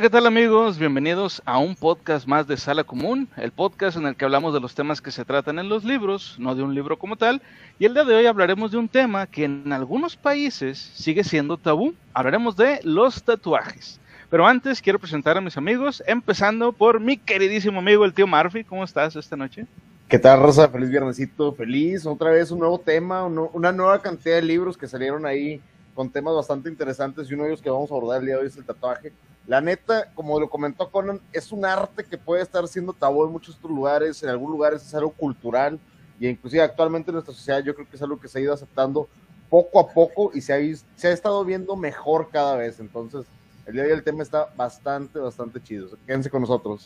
¿qué 0.00 0.08
tal 0.08 0.26
amigos? 0.26 0.78
Bienvenidos 0.78 1.42
a 1.44 1.58
un 1.58 1.76
podcast 1.76 2.26
más 2.26 2.46
de 2.46 2.56
Sala 2.56 2.84
Común, 2.84 3.28
el 3.36 3.52
podcast 3.52 3.98
en 3.98 4.06
el 4.06 4.16
que 4.16 4.24
hablamos 4.24 4.54
de 4.54 4.60
los 4.60 4.74
temas 4.74 5.02
que 5.02 5.10
se 5.10 5.26
tratan 5.26 5.58
en 5.58 5.68
los 5.68 5.84
libros, 5.84 6.36
no 6.38 6.54
de 6.54 6.62
un 6.62 6.74
libro 6.74 6.98
como 6.98 7.16
tal. 7.16 7.42
Y 7.78 7.84
el 7.84 7.92
día 7.92 8.04
de 8.04 8.14
hoy 8.14 8.24
hablaremos 8.24 8.70
de 8.70 8.78
un 8.78 8.88
tema 8.88 9.26
que 9.26 9.44
en 9.44 9.70
algunos 9.70 10.16
países 10.16 10.78
sigue 10.78 11.22
siendo 11.22 11.58
tabú. 11.58 11.92
Hablaremos 12.14 12.56
de 12.56 12.80
los 12.82 13.22
tatuajes. 13.22 14.00
Pero 14.30 14.46
antes 14.46 14.80
quiero 14.80 14.98
presentar 14.98 15.36
a 15.36 15.42
mis 15.42 15.58
amigos, 15.58 16.02
empezando 16.06 16.72
por 16.72 16.98
mi 16.98 17.18
queridísimo 17.18 17.80
amigo 17.80 18.06
el 18.06 18.14
tío 18.14 18.26
Murphy. 18.26 18.64
¿Cómo 18.64 18.84
estás 18.84 19.16
esta 19.16 19.36
noche? 19.36 19.66
¿Qué 20.08 20.18
tal, 20.18 20.40
Rosa? 20.40 20.66
Feliz 20.70 20.88
viernesito, 20.88 21.52
feliz. 21.52 22.06
Otra 22.06 22.30
vez 22.30 22.50
un 22.50 22.60
nuevo 22.60 22.80
tema, 22.80 23.26
una 23.26 23.70
nueva 23.70 24.00
cantidad 24.00 24.36
de 24.36 24.42
libros 24.42 24.78
que 24.78 24.88
salieron 24.88 25.26
ahí 25.26 25.60
con 25.94 26.08
temas 26.08 26.34
bastante 26.34 26.70
interesantes 26.70 27.30
y 27.30 27.34
uno 27.34 27.42
de 27.42 27.50
ellos 27.50 27.60
que 27.60 27.68
vamos 27.68 27.90
a 27.90 27.94
abordar 27.94 28.20
el 28.20 28.26
día 28.26 28.36
de 28.36 28.40
hoy 28.40 28.46
es 28.46 28.56
el 28.56 28.64
tatuaje. 28.64 29.12
La 29.50 29.60
neta, 29.60 30.08
como 30.14 30.38
lo 30.38 30.48
comentó 30.48 30.88
Conan, 30.88 31.20
es 31.32 31.50
un 31.50 31.64
arte 31.64 32.04
que 32.04 32.16
puede 32.16 32.40
estar 32.40 32.68
siendo 32.68 32.92
tabú 32.92 33.24
en 33.24 33.32
muchos 33.32 33.56
otros 33.56 33.72
lugares, 33.72 34.22
en 34.22 34.28
algunos 34.28 34.52
lugares 34.52 34.86
es 34.86 34.94
algo 34.94 35.10
cultural 35.10 35.76
y 36.20 36.28
inclusive 36.28 36.62
actualmente 36.62 37.10
en 37.10 37.14
nuestra 37.14 37.34
sociedad 37.34 37.60
yo 37.64 37.74
creo 37.74 37.90
que 37.90 37.96
es 37.96 38.02
algo 38.02 38.20
que 38.20 38.28
se 38.28 38.38
ha 38.38 38.42
ido 38.42 38.54
aceptando 38.54 39.08
poco 39.48 39.80
a 39.80 39.92
poco 39.92 40.30
y 40.32 40.40
se 40.40 40.52
ha, 40.54 40.58
se 40.94 41.08
ha 41.08 41.10
estado 41.10 41.44
viendo 41.44 41.74
mejor 41.74 42.28
cada 42.30 42.54
vez. 42.54 42.78
Entonces, 42.78 43.26
el 43.66 43.72
día 43.72 43.82
de 43.82 43.88
hoy 43.88 43.98
el 43.98 44.04
tema 44.04 44.22
está 44.22 44.46
bastante, 44.56 45.18
bastante 45.18 45.60
chido. 45.60 45.88
Quédense 46.06 46.30
con 46.30 46.42
nosotros. 46.42 46.84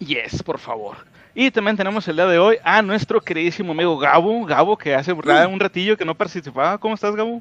Yes, 0.00 0.42
por 0.42 0.58
favor. 0.58 0.98
Y 1.34 1.50
también 1.50 1.78
tenemos 1.78 2.06
el 2.08 2.16
día 2.16 2.26
de 2.26 2.38
hoy 2.38 2.58
a 2.62 2.82
nuestro 2.82 3.22
queridísimo 3.22 3.72
amigo 3.72 3.96
Gabo, 3.96 4.44
Gabo 4.44 4.76
que 4.76 4.94
hace 4.94 5.14
un 5.14 5.60
ratillo 5.60 5.96
que 5.96 6.04
no 6.04 6.14
participaba. 6.14 6.76
¿Cómo 6.76 6.94
estás, 6.94 7.16
Gabo? 7.16 7.40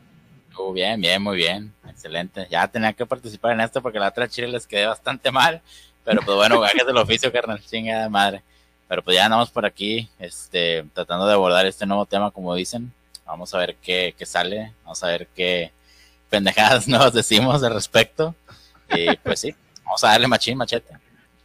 Bien, 0.74 1.00
bien, 1.00 1.22
muy 1.22 1.38
bien. 1.38 1.74
Excelente. 1.88 2.48
Ya 2.50 2.68
tenía 2.68 2.94
que 2.94 3.06
participar 3.06 3.54
en 3.54 3.62
esto 3.62 3.82
porque 3.82 4.00
la 4.00 4.10
otra 4.10 4.28
chile 4.28 4.48
les 4.48 4.68
quedé 4.68 4.86
bastante 4.86 5.32
mal. 5.32 5.62
Pero 6.04 6.22
pues 6.22 6.36
bueno, 6.38 6.60
gajes 6.60 6.86
del 6.86 6.98
oficio, 6.98 7.32
carnal, 7.32 7.62
chingada 7.64 8.04
de 8.04 8.10
madre. 8.10 8.44
Pero 8.88 9.04
pues 9.04 9.16
ya 9.18 9.26
andamos 9.26 9.50
por 9.50 9.66
aquí, 9.66 10.10
este, 10.20 10.86
tratando 10.94 11.28
de 11.28 11.34
abordar 11.34 11.66
este 11.66 11.86
nuevo 11.86 12.06
tema, 12.06 12.32
como 12.32 12.56
dicen. 12.56 12.92
Vamos 13.26 13.54
a 13.54 13.58
ver 13.58 13.76
qué, 13.82 14.16
qué 14.18 14.26
sale, 14.26 14.72
vamos 14.84 15.04
a 15.04 15.08
ver 15.08 15.28
qué 15.36 15.72
pendejadas 16.30 16.88
nos 16.88 17.14
decimos 17.14 17.62
al 17.64 17.74
respecto. 17.74 18.34
Y 18.90 19.16
pues 19.18 19.42
sí, 19.42 19.54
vamos 19.84 20.04
a 20.04 20.10
darle 20.10 20.28
machín, 20.28 20.58
machete. 20.58 20.94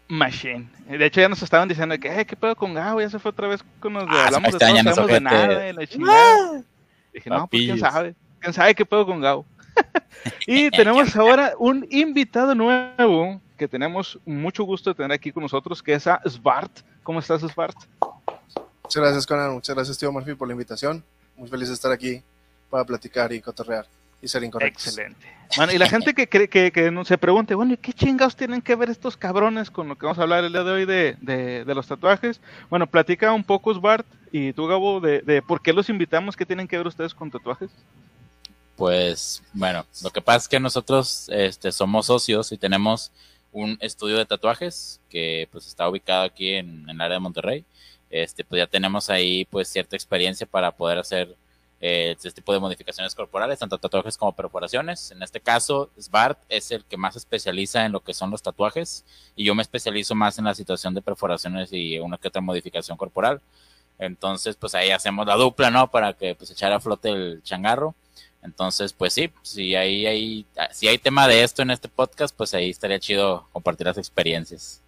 Machine. 0.07 0.69
De 0.87 1.07
hecho, 1.07 1.21
ya 1.21 1.29
nos 1.29 1.43
estaban 1.43 1.69
diciendo 1.69 1.99
que, 1.99 2.25
¿qué 2.25 2.37
pedo 2.37 2.55
con 2.55 2.75
Gabo? 2.75 3.01
Ya 3.01 3.11
se 3.11 3.19
fue 3.19 3.31
otra 3.31 3.49
vez 3.49 3.65
con 3.81 3.95
los 3.95 4.05
de 4.05 4.11
ah, 4.11 4.27
hablamos 4.27 4.53
de 4.53 4.59
todo, 4.95 5.07
de 5.07 5.21
nada, 5.21 5.69
y 5.69 5.73
la 5.73 5.87
chingada. 5.87 6.63
Dije, 7.13 7.31
no, 7.31 7.47
pues 7.49 7.63
quién 7.63 7.79
sabe 7.79 8.15
quién 8.43 8.53
sabe 8.53 8.75
qué 8.75 8.85
puedo 8.85 9.07
con 9.07 9.21
Gao. 9.21 9.47
y 10.47 10.71
tenemos 10.71 11.15
ahora 11.17 11.55
un 11.59 11.87
invitado 11.91 12.55
nuevo 12.55 13.41
que 13.57 13.69
tenemos 13.69 14.19
mucho 14.27 14.65
gusto 14.65 14.91
de 14.91 14.95
tener 14.95 15.13
aquí 15.13 15.31
con 15.31 15.43
nosotros, 15.43 15.83
que 15.83 15.95
es 15.95 16.07
a 16.07 16.21
Svart. 16.29 16.81
¿Cómo 17.03 17.21
estás, 17.21 17.43
Svart? 17.43 17.77
Muchas 18.83 19.03
gracias, 19.03 19.27
Conan. 19.27 19.53
Muchas 19.55 19.75
gracias, 19.75 19.99
tío 19.99 20.13
Murphy, 20.13 20.35
por 20.35 20.49
la 20.49 20.53
invitación. 20.53 21.05
Muy 21.37 21.49
feliz 21.49 21.69
de 21.69 21.75
estar 21.75 21.93
aquí 21.93 22.23
para 22.69 22.85
platicar 22.85 23.33
y 23.33 23.41
cotorrear 23.41 23.87
y 24.21 24.29
ser 24.29 24.43
incorrectos. 24.43 24.87
Excelente. 24.87 25.27
Bueno, 25.57 25.73
y 25.73 25.79
la 25.79 25.89
gente 25.89 26.15
que, 26.15 26.29
cree, 26.29 26.49
que, 26.49 26.73
que 26.73 27.05
se 27.05 27.19
pregunte, 27.19 27.55
bueno, 27.55 27.75
¿y 27.75 27.77
qué 27.77 27.93
chingados 27.93 28.37
tienen 28.37 28.63
que 28.63 28.75
ver 28.75 28.89
estos 28.89 29.17
cabrones 29.17 29.71
con 29.71 29.89
lo 29.89 29.97
que 29.97 30.07
vamos 30.07 30.19
a 30.19 30.23
hablar 30.23 30.45
el 30.45 30.53
día 30.53 30.65
de 30.65 30.71
hoy 30.71 30.87
de, 30.87 31.17
de, 31.21 31.75
los 31.75 31.87
tatuajes? 31.87 32.41
Bueno, 32.71 32.87
platica 32.87 33.33
un 33.33 33.45
poco, 33.45 33.75
Svart, 33.75 34.07
y 34.31 34.53
tú, 34.53 34.67
Gabo, 34.67 35.01
de, 35.01 35.21
de 35.21 35.43
por 35.43 35.61
qué 35.61 35.73
los 35.73 35.89
invitamos, 35.89 36.37
qué 36.37 36.47
tienen 36.47 36.69
que 36.69 36.79
ver 36.79 36.87
ustedes 36.87 37.15
con 37.15 37.31
tatuajes. 37.31 37.71
Pues 38.77 39.43
bueno, 39.53 39.87
lo 40.03 40.11
que 40.11 40.23
pasa 40.23 40.39
es 40.39 40.49
que 40.49 40.61
nosotros 40.61 41.29
este, 41.29 41.73
somos 41.73 42.07
socios 42.07 42.53
y 42.53 42.59
tenemos 42.59 43.13
un 43.53 43.77
estudio 43.81 44.17
de 44.17 44.27
tatuajes 44.27 45.01
que 45.11 45.49
pues 45.53 45.67
está 45.67 45.89
ubicado 45.89 46.25
aquí 46.25 46.55
en, 46.55 46.89
el 46.89 47.01
área 47.01 47.17
de 47.17 47.21
Monterrey. 47.21 47.65
Este, 48.11 48.45
pues 48.45 48.61
ya 48.61 48.67
tenemos 48.67 49.11
ahí 49.11 49.45
pues 49.47 49.69
cierta 49.69 49.97
experiencia 49.97 50.47
para 50.47 50.73
poder 50.73 50.99
hacer 50.99 51.37
eh, 51.81 52.13
este 52.13 52.31
tipo 52.31 52.53
de 52.53 52.61
modificaciones 52.61 53.15
corporales, 53.15 53.59
tanto 53.59 53.77
tatuajes 53.77 54.17
como 54.17 54.33
perforaciones. 54.33 55.11
En 55.11 55.23
este 55.23 55.41
caso, 55.41 55.91
SBART 55.99 56.39
es 56.49 56.71
el 56.71 56.85
que 56.85 56.97
más 56.97 57.17
especializa 57.17 57.85
en 57.85 57.93
lo 57.93 58.01
que 58.01 58.15
son 58.15 58.31
los 58.31 58.43
tatuajes 58.43 59.05
y 59.37 59.45
yo 59.45 59.55
me 59.55 59.63
especializo 59.63 60.15
más 60.15 60.39
en 60.39 60.45
la 60.45 60.55
situación 60.55 60.95
de 60.95 61.03
perforaciones 61.03 61.73
y 61.73 61.99
una 61.99 62.19
que 62.19 62.29
otra 62.29 62.41
modificación 62.41 62.97
corporal. 62.97 63.41
Entonces, 63.99 64.57
pues 64.57 64.75
ahí 64.75 64.91
hacemos 64.91 65.27
la 65.27 65.37
dupla, 65.37 65.71
¿no? 65.71 65.91
Para 65.91 66.13
que 66.15 66.35
pues 66.35 66.51
echar 66.51 66.73
a 66.73 66.81
flote 66.81 67.11
el 67.11 67.43
changarro. 67.43 67.95
Entonces, 68.43 68.93
pues 68.93 69.13
sí, 69.13 69.31
si 69.43 69.75
hay, 69.75 70.07
hay, 70.07 70.47
si 70.73 70.89
hay 70.89 70.99
tema 70.99 71.29
de 71.29 71.43
esto 71.45 71.63
en 71.63 71.71
este 71.71 71.89
podcast, 71.89 72.37
pues 72.37 72.53
ahí 72.55 72.71
estaría 72.71 72.99
chido 72.99 73.49
compartir 73.53 73.87
las 73.87 73.99
experiencias. 73.99 74.83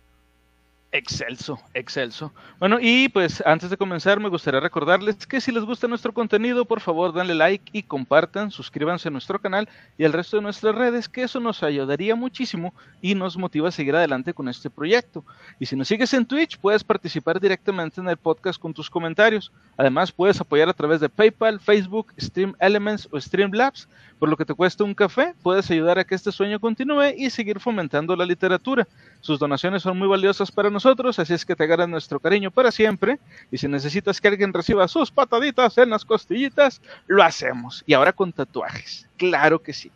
Excelso, 0.96 1.58
excelso. 1.74 2.32
Bueno, 2.60 2.78
y 2.80 3.08
pues 3.08 3.42
antes 3.44 3.68
de 3.68 3.76
comenzar 3.76 4.20
me 4.20 4.28
gustaría 4.28 4.60
recordarles 4.60 5.26
que 5.26 5.40
si 5.40 5.50
les 5.50 5.64
gusta 5.64 5.88
nuestro 5.88 6.14
contenido, 6.14 6.66
por 6.66 6.80
favor 6.80 7.12
denle 7.12 7.34
like 7.34 7.68
y 7.72 7.82
compartan, 7.82 8.52
suscríbanse 8.52 9.08
a 9.08 9.10
nuestro 9.10 9.40
canal 9.40 9.68
y 9.98 10.04
al 10.04 10.12
resto 10.12 10.36
de 10.36 10.44
nuestras 10.44 10.72
redes, 10.72 11.08
que 11.08 11.24
eso 11.24 11.40
nos 11.40 11.64
ayudaría 11.64 12.14
muchísimo 12.14 12.72
y 13.02 13.16
nos 13.16 13.36
motiva 13.36 13.70
a 13.70 13.72
seguir 13.72 13.96
adelante 13.96 14.34
con 14.34 14.48
este 14.48 14.70
proyecto. 14.70 15.24
Y 15.58 15.66
si 15.66 15.74
nos 15.74 15.88
sigues 15.88 16.14
en 16.14 16.26
Twitch, 16.26 16.58
puedes 16.58 16.84
participar 16.84 17.40
directamente 17.40 18.00
en 18.00 18.08
el 18.08 18.16
podcast 18.16 18.60
con 18.60 18.72
tus 18.72 18.88
comentarios. 18.88 19.50
Además, 19.76 20.12
puedes 20.12 20.40
apoyar 20.40 20.68
a 20.68 20.74
través 20.74 21.00
de 21.00 21.08
PayPal, 21.08 21.58
Facebook, 21.58 22.12
Stream 22.20 22.54
Elements 22.60 23.08
o 23.10 23.20
Streamlabs. 23.20 23.88
Por 24.20 24.28
lo 24.28 24.36
que 24.36 24.44
te 24.44 24.54
cuesta 24.54 24.84
un 24.84 24.94
café, 24.94 25.34
puedes 25.42 25.68
ayudar 25.72 25.98
a 25.98 26.04
que 26.04 26.14
este 26.14 26.30
sueño 26.30 26.60
continúe 26.60 27.14
y 27.16 27.30
seguir 27.30 27.58
fomentando 27.58 28.14
la 28.14 28.24
literatura. 28.24 28.86
Sus 29.24 29.38
donaciones 29.38 29.82
son 29.82 29.98
muy 29.98 30.06
valiosas 30.06 30.52
para 30.52 30.68
nosotros, 30.68 31.18
así 31.18 31.32
es 31.32 31.46
que 31.46 31.56
te 31.56 31.66
ganan 31.66 31.90
nuestro 31.90 32.20
cariño 32.20 32.50
para 32.50 32.70
siempre. 32.70 33.18
Y 33.50 33.56
si 33.56 33.66
necesitas 33.66 34.20
que 34.20 34.28
alguien 34.28 34.52
reciba 34.52 34.86
sus 34.86 35.10
pataditas 35.10 35.78
en 35.78 35.88
las 35.88 36.04
costillitas, 36.04 36.82
lo 37.06 37.22
hacemos. 37.22 37.82
Y 37.86 37.94
ahora 37.94 38.12
con 38.12 38.34
tatuajes. 38.34 39.08
Claro 39.16 39.62
que 39.62 39.72
sí. 39.72 39.90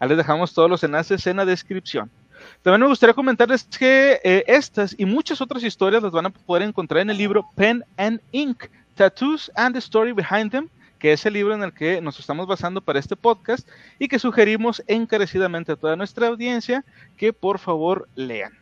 Ahí 0.00 0.08
les 0.08 0.18
dejamos 0.18 0.52
todos 0.52 0.68
los 0.68 0.82
enlaces 0.82 1.24
en 1.28 1.36
la 1.36 1.44
descripción. 1.44 2.10
También 2.62 2.80
me 2.80 2.88
gustaría 2.88 3.14
comentarles 3.14 3.62
que 3.62 4.20
eh, 4.24 4.42
estas 4.48 4.96
y 4.98 5.06
muchas 5.06 5.40
otras 5.40 5.62
historias 5.62 6.02
las 6.02 6.10
van 6.10 6.26
a 6.26 6.30
poder 6.30 6.64
encontrar 6.64 7.02
en 7.02 7.10
el 7.10 7.18
libro 7.18 7.48
Pen 7.54 7.84
and 7.98 8.20
Ink, 8.32 8.64
Tattoos 8.96 9.48
and 9.54 9.76
the 9.76 9.78
Story 9.78 10.10
Behind 10.10 10.50
Them, 10.50 10.68
que 10.98 11.12
es 11.12 11.24
el 11.24 11.34
libro 11.34 11.54
en 11.54 11.62
el 11.62 11.72
que 11.72 12.00
nos 12.00 12.18
estamos 12.18 12.48
basando 12.48 12.80
para 12.80 12.98
este 12.98 13.14
podcast 13.14 13.68
y 14.00 14.08
que 14.08 14.18
sugerimos 14.18 14.82
encarecidamente 14.88 15.70
a 15.70 15.76
toda 15.76 15.94
nuestra 15.94 16.26
audiencia 16.26 16.84
que 17.16 17.32
por 17.32 17.60
favor 17.60 18.08
lean. 18.16 18.61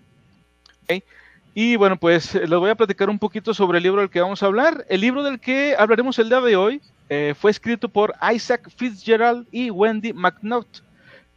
Y 1.55 1.77
bueno, 1.77 1.97
pues 1.97 2.35
les 2.35 2.49
voy 2.49 2.71
a 2.71 2.75
platicar 2.75 3.11
un 3.11 3.19
poquito 3.19 3.53
sobre 3.53 3.79
el 3.79 3.85
libro 3.85 4.01
del 4.01 4.11
que 4.11 4.21
vamos 4.21 4.43
a 4.43 4.47
hablar. 4.47 4.87
El 4.89 5.01
libro 5.01 5.23
del 5.23 5.41
que 5.41 5.75
hablaremos 5.77 6.19
el 6.19 6.29
día 6.29 6.41
de 6.41 6.57
hoy 6.57 6.81
eh, 7.09 7.35
fue 7.37 7.51
escrito 7.51 7.89
por 7.89 8.15
Isaac 8.33 8.71
Fitzgerald 8.77 9.47
y 9.51 9.71
Wendy 9.71 10.13
McNaught. 10.13 10.79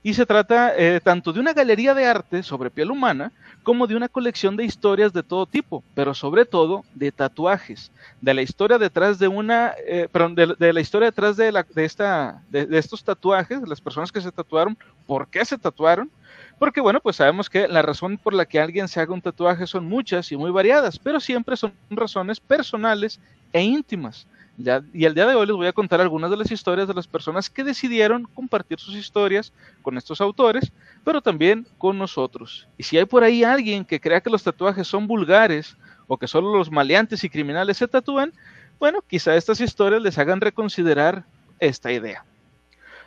Y 0.03 0.13
se 0.13 0.25
trata 0.25 0.73
eh, 0.77 0.99
tanto 1.01 1.31
de 1.33 1.39
una 1.39 1.53
galería 1.53 1.93
de 1.93 2.05
arte 2.05 2.43
sobre 2.43 2.69
piel 2.69 2.91
humana 2.91 3.31
como 3.63 3.87
de 3.87 3.95
una 3.95 4.09
colección 4.09 4.57
de 4.57 4.65
historias 4.65 5.13
de 5.13 5.23
todo 5.23 5.45
tipo, 5.45 5.81
pero 5.95 6.13
sobre 6.13 6.45
todo 6.45 6.83
de 6.93 7.11
tatuajes, 7.11 7.91
de 8.19 8.33
la 8.33 8.41
historia 8.41 8.77
detrás 8.77 9.17
de 9.17 9.29
una, 9.29 9.71
eh, 9.87 10.09
perdón, 10.11 10.35
de, 10.35 10.73
la 10.73 10.81
historia 10.81 11.07
detrás 11.09 11.37
de, 11.37 11.53
esta, 11.77 12.43
de 12.49 12.67
estos 12.77 13.01
tatuajes, 13.01 13.61
de 13.61 13.67
las 13.67 13.79
personas 13.79 14.11
que 14.11 14.19
se 14.19 14.33
tatuaron, 14.33 14.77
por 15.07 15.29
qué 15.29 15.45
se 15.45 15.57
tatuaron, 15.57 16.11
porque 16.59 16.81
bueno, 16.81 16.99
pues 16.99 17.17
sabemos 17.17 17.49
que 17.49 17.67
la 17.67 17.81
razón 17.81 18.17
por 18.17 18.33
la 18.33 18.45
que 18.45 18.59
alguien 18.59 18.87
se 18.87 18.99
haga 18.99 19.13
un 19.13 19.21
tatuaje 19.21 19.67
son 19.67 19.85
muchas 19.85 20.31
y 20.31 20.37
muy 20.37 20.51
variadas, 20.51 20.99
pero 20.99 21.19
siempre 21.19 21.57
son 21.57 21.73
razones 21.89 22.39
personales 22.39 23.19
e 23.51 23.61
íntimas. 23.61 24.27
Ya, 24.55 24.83
y 24.93 25.05
el 25.05 25.15
día 25.15 25.25
de 25.25 25.33
hoy 25.33 25.47
les 25.47 25.55
voy 25.55 25.65
a 25.65 25.73
contar 25.73 25.99
algunas 25.99 26.29
de 26.29 26.37
las 26.37 26.51
historias 26.51 26.87
de 26.87 26.93
las 26.93 27.07
personas 27.07 27.49
que 27.49 27.63
decidieron 27.63 28.25
compartir 28.35 28.79
sus 28.79 28.95
historias 28.95 29.51
con 29.81 29.97
estos 29.97 30.21
autores, 30.21 30.71
pero 31.03 31.21
también 31.21 31.65
con 31.79 31.97
nosotros. 31.97 32.67
Y 32.77 32.83
si 32.83 32.97
hay 32.97 33.05
por 33.05 33.23
ahí 33.23 33.43
alguien 33.43 33.83
que 33.83 33.99
crea 33.99 34.21
que 34.21 34.29
los 34.29 34.43
tatuajes 34.43 34.87
son 34.87 35.07
vulgares 35.07 35.75
o 36.05 36.17
que 36.17 36.27
solo 36.27 36.55
los 36.55 36.69
maleantes 36.69 37.23
y 37.23 37.29
criminales 37.29 37.77
se 37.77 37.87
tatúan, 37.87 38.31
bueno, 38.79 39.03
quizá 39.07 39.35
estas 39.35 39.59
historias 39.59 40.03
les 40.03 40.19
hagan 40.19 40.39
reconsiderar 40.39 41.25
esta 41.59 41.91
idea. 41.91 42.23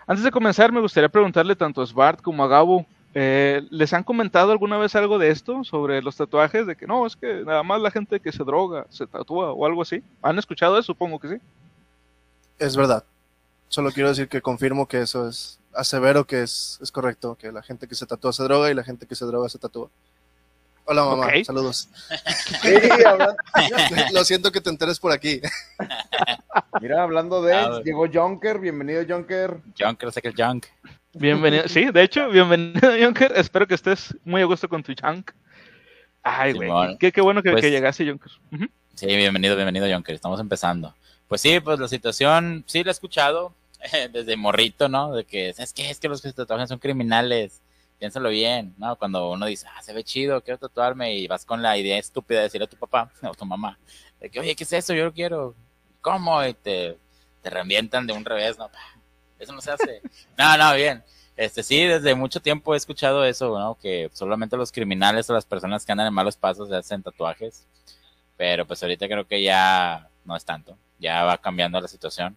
Antes 0.09 0.25
de 0.25 0.31
comenzar, 0.31 0.73
me 0.73 0.81
gustaría 0.81 1.09
preguntarle 1.09 1.55
tanto 1.55 1.83
a 1.83 1.87
Svart 1.87 2.21
como 2.23 2.43
a 2.43 2.49
Gabo 2.49 2.87
eh, 3.19 3.67
¿Les 3.71 3.95
han 3.95 4.05
comentado 4.05 4.53
alguna 4.53 4.77
vez 4.77 4.95
algo 4.95 5.19
de 5.19 5.31
esto 5.31 5.65
sobre 5.65 6.03
los 6.03 6.17
tatuajes? 6.17 6.67
De 6.67 6.77
que 6.77 6.87
no, 6.87 7.07
es 7.07 7.17
que 7.17 7.45
nada 7.47 7.63
más 7.63 7.81
la 7.81 7.91
gente 7.91 8.21
que 8.21 8.31
se 8.31 8.45
droga 8.45 8.87
se 8.91 9.07
tatúa 9.07 9.53
o 9.53 9.65
algo 9.65 9.81
así. 9.81 10.03
¿Han 10.21 10.39
escuchado 10.39 10.77
eso? 10.77 10.89
Supongo 10.89 11.19
que 11.19 11.29
sí. 11.29 11.37
Es 12.59 12.77
verdad. 12.77 13.05
Solo 13.69 13.91
quiero 13.91 14.11
decir 14.11 14.29
que 14.29 14.43
confirmo 14.43 14.87
que 14.87 15.01
eso 15.01 15.29
es 15.29 15.59
asevero 15.73 16.27
que 16.27 16.43
es, 16.43 16.79
es 16.83 16.93
correcto, 16.93 17.37
que 17.37 17.51
la 17.53 17.63
gente 17.63 17.89
que 17.89 17.95
se 17.95 18.05
tatúa 18.05 18.35
se 18.35 18.43
droga 18.43 18.71
y 18.71 18.75
la 18.75 18.85
gente 18.85 19.07
que 19.07 19.15
se 19.15 19.25
droga 19.25 19.49
se 19.49 19.59
tatúa. 19.59 19.89
Hola 20.85 21.03
mamá, 21.07 21.29
saludos. 21.43 21.89
Lo 24.13 24.25
siento 24.27 24.53
que 24.53 24.61
te 24.61 24.69
enteres 24.69 25.01
por 25.01 25.13
aquí. 25.13 25.41
Mira, 26.83 27.03
hablando 27.03 27.41
de, 27.41 27.83
llegó 27.83 28.07
Jonker, 28.13 28.59
bienvenido 28.59 29.03
Jonker. 29.09 29.63
Jonker, 29.79 30.13
sé 30.13 30.21
que 30.21 30.29
el 30.29 30.35
Junk. 30.37 30.67
Bienvenido, 31.19 31.67
sí, 31.67 31.87
de 31.87 32.03
hecho, 32.03 32.29
bienvenido, 32.29 32.91
Junker. 33.01 33.33
Espero 33.37 33.67
que 33.67 33.75
estés 33.75 34.15
muy 34.23 34.43
a 34.43 34.45
gusto 34.45 34.69
con 34.69 34.83
tu 34.83 34.93
chunk. 34.93 35.31
Ay, 36.23 36.53
güey, 36.53 36.71
qué, 36.99 37.11
qué, 37.11 37.23
bueno 37.23 37.43
que, 37.43 37.53
pues, 37.53 37.63
que 37.63 37.71
llegaste, 37.71 38.07
Junker. 38.07 38.31
Sí, 38.95 39.07
bienvenido, 39.07 39.57
bienvenido, 39.57 39.91
Junker. 39.91 40.15
Estamos 40.15 40.39
empezando. 40.41 40.95
Pues 41.27 41.41
sí, 41.41 41.59
pues 41.61 41.81
la 41.81 41.89
situación, 41.89 42.65
sí 42.67 42.85
la 42.85 42.91
he 42.91 42.93
escuchado 42.93 43.55
desde 44.13 44.37
morrito, 44.37 44.91
¿no? 44.91 45.15
De 45.15 45.25
que, 45.25 45.55
es 45.57 45.73
que 45.73 45.89
es 45.89 45.99
que 45.99 46.09
los 46.09 46.21
que 46.21 46.29
se 46.29 46.35
tatuajan 46.35 46.69
son 46.69 46.79
criminales. 46.79 47.63
Piénsalo 47.99 48.29
bien, 48.29 48.75
¿no? 48.77 48.97
Cuando 48.97 49.31
uno 49.31 49.47
dice, 49.47 49.67
ah, 49.75 49.81
se 49.81 49.95
ve 49.95 50.05
chido, 50.05 50.43
quiero 50.43 50.59
tatuarme, 50.59 51.15
y 51.15 51.27
vas 51.27 51.47
con 51.47 51.63
la 51.63 51.79
idea 51.79 51.97
estúpida 51.97 52.41
de 52.41 52.45
decirle 52.45 52.67
a 52.67 52.69
tu 52.69 52.77
papá 52.77 53.11
o 53.23 53.35
tu 53.35 53.47
mamá, 53.47 53.79
de 54.21 54.29
que, 54.29 54.39
oye, 54.39 54.55
¿qué 54.55 54.65
es 54.65 54.73
eso? 54.75 54.93
Yo 54.93 55.07
lo 55.07 55.15
quiero. 55.15 55.55
¿Cómo? 56.03 56.45
Y 56.45 56.53
te, 56.53 56.99
te 57.41 57.49
revientan 57.49 58.07
de 58.07 58.13
un 58.13 58.23
revés, 58.23 58.59
¿no? 58.59 58.69
Eso 59.39 59.53
no 59.53 59.61
se 59.61 59.71
hace. 59.71 60.03
No, 60.39 60.57
no, 60.57 60.75
bien. 60.75 61.03
Este, 61.37 61.63
sí, 61.63 61.85
desde 61.85 62.15
mucho 62.15 62.41
tiempo 62.41 62.75
he 62.75 62.77
escuchado 62.77 63.25
eso, 63.25 63.59
¿no? 63.59 63.75
Que 63.75 64.11
solamente 64.13 64.57
los 64.57 64.73
criminales 64.73 65.29
o 65.29 65.35
las 65.35 65.45
personas 65.45 65.85
que 65.85 65.93
andan 65.93 66.07
en 66.07 66.15
malos 66.15 66.37
pasos 66.37 66.69
se 66.69 66.77
hacen 66.77 67.03
tatuajes. 67.03 67.67
Pero 68.37 68.67
pues 68.67 68.83
ahorita 68.83 69.07
creo 69.07 69.27
que 69.27 69.43
ya 69.43 70.09
no 70.25 70.37
es 70.37 70.45
tanto. 70.45 70.77
Ya 70.99 71.25
va 71.25 71.39
cambiando 71.39 71.81
la 71.81 71.89
situación. 71.89 72.37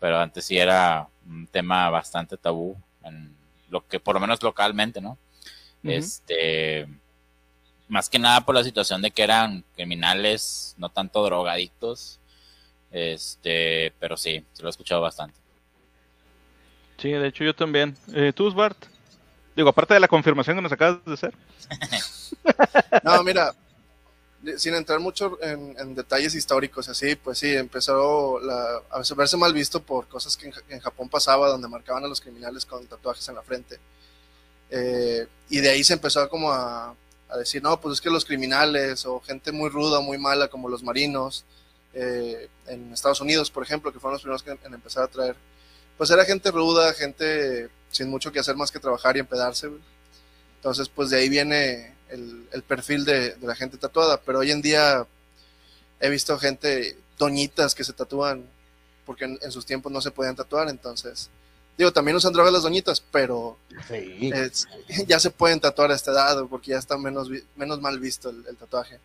Pero 0.00 0.18
antes 0.18 0.44
sí 0.44 0.56
era 0.56 1.08
un 1.26 1.46
tema 1.46 1.90
bastante 1.90 2.36
tabú 2.36 2.76
en 3.02 3.36
lo 3.68 3.86
que, 3.86 4.00
por 4.00 4.14
lo 4.14 4.20
menos 4.20 4.42
localmente, 4.42 5.00
¿no? 5.00 5.18
Este, 5.82 6.88
más 7.88 8.08
que 8.08 8.18
nada 8.18 8.44
por 8.44 8.54
la 8.54 8.64
situación 8.64 9.02
de 9.02 9.10
que 9.10 9.22
eran 9.22 9.64
criminales, 9.74 10.74
no 10.78 10.88
tanto 10.88 11.24
drogadictos. 11.24 12.20
Este, 12.90 13.92
pero 13.98 14.16
sí, 14.16 14.44
se 14.52 14.62
lo 14.62 14.68
he 14.68 14.70
escuchado 14.70 15.00
bastante. 15.00 15.38
Sí, 16.98 17.10
de 17.10 17.28
hecho 17.28 17.44
yo 17.44 17.54
también. 17.54 17.96
Eh, 18.12 18.32
¿Tú, 18.34 18.52
Bart? 18.52 18.76
Digo, 19.54 19.68
aparte 19.70 19.94
de 19.94 20.00
la 20.00 20.08
confirmación 20.08 20.56
que 20.56 20.62
nos 20.62 20.72
acabas 20.72 21.04
de 21.04 21.14
hacer. 21.14 21.34
no, 23.04 23.22
mira, 23.24 23.54
sin 24.56 24.74
entrar 24.74 25.00
mucho 25.00 25.38
en, 25.42 25.94
detalles 25.94 26.34
históricos, 26.34 26.88
así, 26.88 27.16
pues 27.16 27.38
sí, 27.38 27.54
empezó 27.54 28.38
a 28.90 29.02
verse 29.16 29.36
mal 29.36 29.52
visto 29.52 29.82
por 29.82 30.06
cosas 30.06 30.36
que 30.36 30.52
en, 30.68 30.80
Japón 30.80 31.08
pasaba, 31.08 31.48
donde 31.48 31.68
marcaban 31.68 32.04
a 32.04 32.08
los 32.08 32.20
criminales 32.20 32.64
con 32.64 32.86
tatuajes 32.86 33.28
en 33.28 33.34
la 33.34 33.42
frente. 33.42 33.78
Eh, 34.70 35.26
y 35.48 35.60
de 35.60 35.70
ahí 35.70 35.82
se 35.82 35.94
empezó 35.94 36.28
como 36.28 36.52
a, 36.52 36.94
decir, 37.36 37.62
no, 37.62 37.80
pues 37.80 37.94
es 37.94 38.00
que 38.00 38.10
los 38.10 38.24
criminales 38.24 39.04
o 39.06 39.20
gente 39.20 39.52
muy 39.52 39.70
ruda, 39.70 40.00
muy 40.00 40.18
mala, 40.18 40.48
como 40.48 40.68
los 40.68 40.82
marinos, 40.82 41.44
eh, 41.94 42.48
en 42.66 42.92
Estados 42.92 43.20
Unidos, 43.20 43.50
por 43.50 43.62
ejemplo, 43.62 43.92
que 43.92 43.98
fueron 43.98 44.14
los 44.14 44.22
primeros 44.22 44.42
que, 44.42 44.66
en 44.66 44.74
empezar 44.74 45.04
a 45.04 45.08
traer 45.08 45.36
pues 45.98 46.10
era 46.10 46.24
gente 46.24 46.50
ruda, 46.52 46.94
gente 46.94 47.68
sin 47.90 48.08
mucho 48.08 48.30
que 48.30 48.38
hacer 48.38 48.56
más 48.56 48.70
que 48.70 48.78
trabajar 48.78 49.16
y 49.16 49.20
empedarse. 49.20 49.68
Entonces, 50.56 50.88
pues 50.88 51.10
de 51.10 51.18
ahí 51.18 51.28
viene 51.28 51.94
el, 52.08 52.62
perfil 52.66 53.04
de, 53.04 53.36
la 53.42 53.56
gente 53.56 53.76
tatuada. 53.76 54.20
Pero 54.20 54.38
hoy 54.38 54.52
en 54.52 54.62
día 54.62 55.06
he 56.00 56.08
visto 56.08 56.38
gente, 56.38 56.96
doñitas 57.18 57.74
que 57.74 57.84
se 57.84 57.92
tatúan 57.92 58.48
porque 59.04 59.24
en, 59.24 59.52
sus 59.52 59.66
tiempos 59.66 59.90
no 59.90 60.00
se 60.00 60.12
podían 60.12 60.36
tatuar. 60.36 60.68
Entonces, 60.68 61.30
digo, 61.76 61.92
también 61.92 62.16
usan 62.16 62.32
drogas 62.32 62.52
las 62.52 62.62
doñitas, 62.62 63.00
pero 63.10 63.58
ya 65.06 65.18
se 65.18 65.30
pueden 65.30 65.58
tatuar 65.58 65.90
a 65.90 65.94
esta 65.94 66.12
edad 66.12 66.44
porque 66.48 66.70
ya 66.72 66.78
está 66.78 66.96
menos, 66.96 67.28
menos 67.56 67.80
mal 67.80 67.98
visto 67.98 68.30
el, 68.30 68.56
tatuaje. 68.56 69.00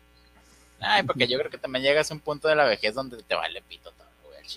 Ay, 0.78 1.02
porque 1.02 1.26
yo 1.26 1.38
creo 1.38 1.50
que 1.50 1.58
también 1.58 1.82
llegas 1.82 2.10
a 2.10 2.14
un 2.14 2.20
punto 2.20 2.46
de 2.46 2.54
la 2.54 2.66
vejez 2.66 2.94
donde 2.94 3.22
te 3.22 3.34
vale 3.34 3.62
pito 3.62 3.90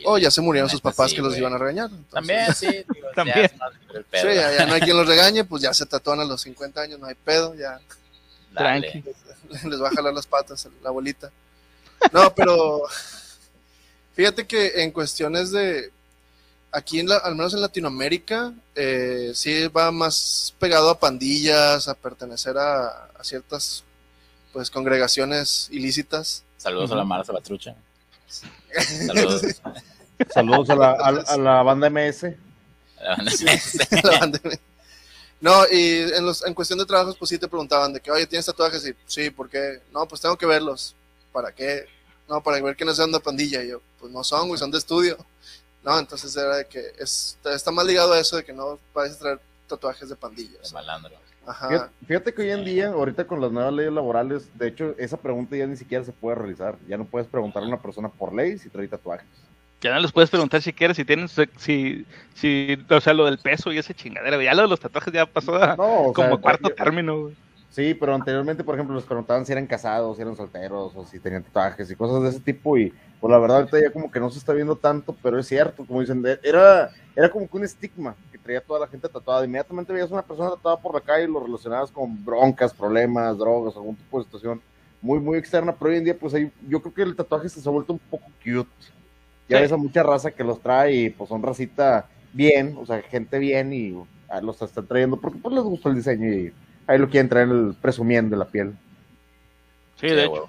O 0.04 0.14
oh, 0.14 0.18
ya 0.18 0.30
se 0.30 0.42
murieron 0.42 0.70
sus 0.70 0.82
papás 0.82 1.14
que 1.14 1.22
los 1.22 1.38
iban 1.38 1.54
a 1.54 1.58
regañar. 1.58 1.90
También, 2.12 2.54
sí. 2.54 2.68
También. 3.16 3.50
sí, 4.14 4.28
ya, 4.36 4.66
no 4.66 4.74
hay 4.74 4.82
quien 4.82 4.98
los 4.98 5.08
regañe, 5.08 5.44
pues 5.44 5.64
ya 5.64 5.74
se 5.74 5.86
tatúan 5.86 6.20
a 6.20 6.26
los 6.26 6.42
50 6.42 6.82
años, 6.82 7.00
no 7.00 7.08
hay 7.08 7.16
pedo, 7.16 7.56
ya. 7.56 7.80
Tranqui. 8.54 9.04
Les 9.64 9.82
va 9.82 9.88
a 9.88 9.92
jalar 9.92 10.14
las 10.14 10.28
patas 10.28 10.68
la 10.84 10.90
abuelita. 10.90 11.32
No, 12.12 12.34
pero 12.36 12.84
fíjate 14.14 14.46
que 14.46 14.84
en 14.84 14.92
cuestiones 14.92 15.52
de, 15.52 15.92
aquí 16.72 17.00
en 17.00 17.12
al 17.12 17.36
menos 17.36 17.54
en 17.54 17.62
Latinoamérica, 17.62 18.54
eh, 18.76 19.32
sí 19.34 19.68
va 19.68 19.92
más 19.92 20.54
pegado 20.60 20.90
a 20.90 21.00
pandillas, 21.00 21.88
a 21.88 21.96
pertenecer 21.96 22.58
a, 22.58 23.10
ciertas 23.22 23.84
pues 24.54 24.70
congregaciones 24.70 25.70
ilícitas. 25.72 26.44
Saludos 26.58 26.92
a 26.92 26.96
la 26.96 27.04
Mara 27.04 27.24
Sabatrucha. 27.24 27.76
Saludos. 28.28 29.42
Saludos 30.34 30.70
a 30.70 30.76
la, 30.76 30.92
a, 30.92 31.38
la 31.38 31.64
banda 31.64 31.90
MS. 31.90 32.34
No, 35.40 35.68
y 35.72 36.00
en, 36.00 36.26
los, 36.26 36.44
en 36.44 36.56
cuestión 36.56 36.80
de 36.80 36.86
trabajos, 36.88 37.16
pues 37.16 37.30
sí 37.30 37.38
te 37.38 37.48
preguntaban 37.48 37.94
de 37.94 38.00
que, 38.00 38.10
oye, 38.10 38.26
¿tienes 38.26 38.48
tatuajes? 38.48 38.88
Y 38.88 38.96
sí, 39.06 39.30
¿por 39.30 39.48
qué? 39.48 39.84
No, 39.94 40.08
pues 40.08 40.20
tengo 40.20 40.36
que 40.36 40.48
verlos. 40.48 40.96
¿Para 41.32 41.52
qué? 41.52 41.86
No, 42.28 42.42
para 42.42 42.60
ver 42.60 42.76
que 42.76 42.84
no 42.84 42.92
sean 42.92 43.12
de 43.12 43.20
pandilla. 43.20 43.64
Y 43.64 43.70
yo, 43.70 43.82
pues 44.00 44.12
no 44.12 44.24
son, 44.24 44.48
güey, 44.48 44.58
son 44.58 44.72
de 44.72 44.80
estudio. 44.80 45.16
No, 45.84 46.00
entonces 46.00 46.36
era 46.36 46.58
de 46.58 46.66
que 46.66 46.92
es, 46.98 47.38
está 47.46 47.70
más 47.70 47.86
ligado 47.86 48.14
a 48.14 48.20
eso 48.20 48.36
de 48.36 48.44
que 48.44 48.52
no 48.52 48.80
puedes 48.92 49.18
traer 49.20 49.40
tatuajes 49.68 50.10
de 50.10 50.16
pandillas. 50.16 50.70
De 50.70 50.74
malandro. 50.74 51.16
Fíjate, 52.06 52.34
que 52.34 52.42
hoy 52.42 52.52
en 52.52 52.66
día, 52.66 52.90
ahorita 52.90 53.26
con 53.26 53.40
las 53.40 53.52
nuevas 53.52 53.74
leyes 53.74 53.94
laborales, 53.94 54.50
de 54.58 54.68
hecho, 54.68 54.96
esa 54.98 55.18
pregunta 55.18 55.56
ya 55.56 55.66
ni 55.66 55.78
siquiera 55.78 56.04
se 56.04 56.12
puede 56.12 56.36
realizar. 56.36 56.76
Ya 56.88 56.98
no 56.98 57.06
puedes 57.06 57.28
preguntar 57.28 57.64
a 57.64 57.68
una 57.68 57.80
persona 57.82 58.10
por 58.10 58.34
ley 58.34 58.58
si 58.58 58.70
trae 58.70 58.88
tatuajes. 58.88 59.28
Ya 59.80 59.94
no 59.94 60.00
les 60.00 60.12
puedes 60.12 60.30
preguntar 60.30 60.62
si 60.62 60.74
quieres, 60.74 60.98
si 60.98 61.06
tienen, 61.06 61.28
si, 61.28 62.06
si, 62.34 62.78
o 62.90 63.00
sea, 63.00 63.14
lo 63.14 63.26
del 63.26 63.38
peso 63.38 63.72
y 63.72 63.78
ese 63.78 63.94
chingadera. 63.94 64.42
Ya 64.44 64.54
lo 64.56 64.64
de 64.64 64.68
los 64.68 64.80
tatuajes 64.80 65.14
ya 65.14 65.26
pasó 65.26 65.56
a, 65.56 65.76
como 65.78 66.42
cuarto 66.42 66.70
término. 66.70 67.32
Sí, 67.70 67.94
pero 67.94 68.16
anteriormente, 68.16 68.64
por 68.64 68.76
ejemplo, 68.76 68.96
les 68.96 69.06
preguntaban 69.06 69.46
si 69.46 69.52
eran 69.52 69.68
casados, 69.68 70.16
si 70.18 70.24
eran 70.24 70.36
solteros, 70.36 70.94
o 70.96 71.06
si 71.06 71.20
tenían 71.20 71.44
tatuajes 71.44 71.90
y 71.92 71.96
cosas 71.96 72.24
de 72.24 72.30
ese 72.30 72.40
tipo. 72.40 72.78
Y 72.78 72.92
pues 73.22 73.32
la 73.32 73.38
verdad, 73.38 73.58
ahorita 73.58 73.80
ya 73.80 73.92
como 73.92 74.12
que 74.12 74.20
no 74.20 74.30
se 74.32 74.40
está 74.40 74.52
viendo 74.52 74.76
tanto, 74.76 75.16
pero 75.22 75.40
es 75.40 75.48
cierto, 75.48 75.86
como 75.86 76.02
dicen, 76.02 76.24
era, 76.44 76.90
era 77.16 77.30
como 77.30 77.48
que 77.48 77.58
un 77.58 77.64
estigma 77.64 78.16
traía 78.48 78.62
toda 78.62 78.80
la 78.80 78.88
gente 78.88 79.10
tatuada. 79.10 79.46
Inmediatamente 79.46 79.94
veías 79.94 80.10
una 80.10 80.22
persona 80.22 80.52
tatuada 80.52 80.78
por 80.78 80.94
la 80.94 81.02
calle 81.02 81.26
y 81.26 81.28
lo 81.28 81.40
relacionabas 81.40 81.92
con 81.92 82.24
broncas, 82.26 82.74
problemas, 82.74 83.38
drogas, 83.38 83.76
algún 83.76 83.96
tipo 83.96 84.18
de 84.18 84.26
situación 84.26 84.62
muy, 85.02 85.20
muy 85.20 85.38
externa. 85.38 85.76
Pero 85.76 85.92
hoy 85.92 85.98
en 85.98 86.06
día, 86.06 86.18
pues 86.18 86.34
ahí, 86.34 86.52
yo 86.68 86.82
creo 86.82 86.94
que 86.94 87.02
el 87.04 87.16
tatuaje 87.16 87.50
se 87.50 87.68
ha 87.68 87.72
vuelto 87.72 87.94
un 87.94 88.00
poco 88.00 88.26
cute. 88.44 88.70
Ya 89.50 89.62
ves 89.62 89.72
a 89.72 89.78
mucha 89.78 90.04
raza 90.04 90.32
que 90.32 90.44
los 90.44 90.62
trae 90.62 90.94
y 90.94 91.10
pues 91.10 91.30
son 91.30 91.44
racita 91.44 92.08
bien, 92.34 92.78
o 92.80 92.86
sea, 92.86 93.02
gente 93.02 93.40
bien 93.40 93.72
y 93.72 93.96
ah, 94.30 94.42
los 94.42 94.62
están 94.62 94.88
trayendo 94.88 95.18
porque 95.18 95.40
pues 95.40 95.56
les 95.56 95.64
gustó 95.64 95.90
el 95.90 95.96
diseño 95.96 96.34
y 96.34 96.54
Ahí 96.88 96.98
lo 96.98 97.10
quieren 97.10 97.28
traer 97.28 97.50
el 97.50 97.76
presumiendo 97.82 98.36
la 98.38 98.46
piel. 98.46 98.74
Sí, 100.00 100.08
de 100.08 100.24
hecho. 100.24 100.48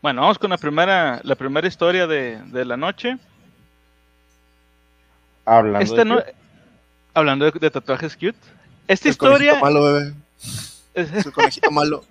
Bueno, 0.00 0.20
vamos 0.20 0.38
con 0.38 0.50
la 0.50 0.58
primera, 0.58 1.20
la 1.24 1.34
primera 1.34 1.66
historia 1.66 2.06
de, 2.06 2.40
de 2.42 2.64
la 2.64 2.76
noche. 2.76 3.18
Hablando 5.44 5.80
este 5.80 5.96
de, 5.96 6.04
no, 6.04 6.22
hablando 7.16 7.50
de, 7.50 7.70
tatuajes 7.70 8.14
cute. 8.14 8.36
Esta 8.86 9.08
historia. 9.08 9.58
malo, 9.58 9.82
bebé. 9.82 10.12
Es 10.94 11.10
el 11.26 11.32
conejito 11.32 11.70
malo. 11.70 12.04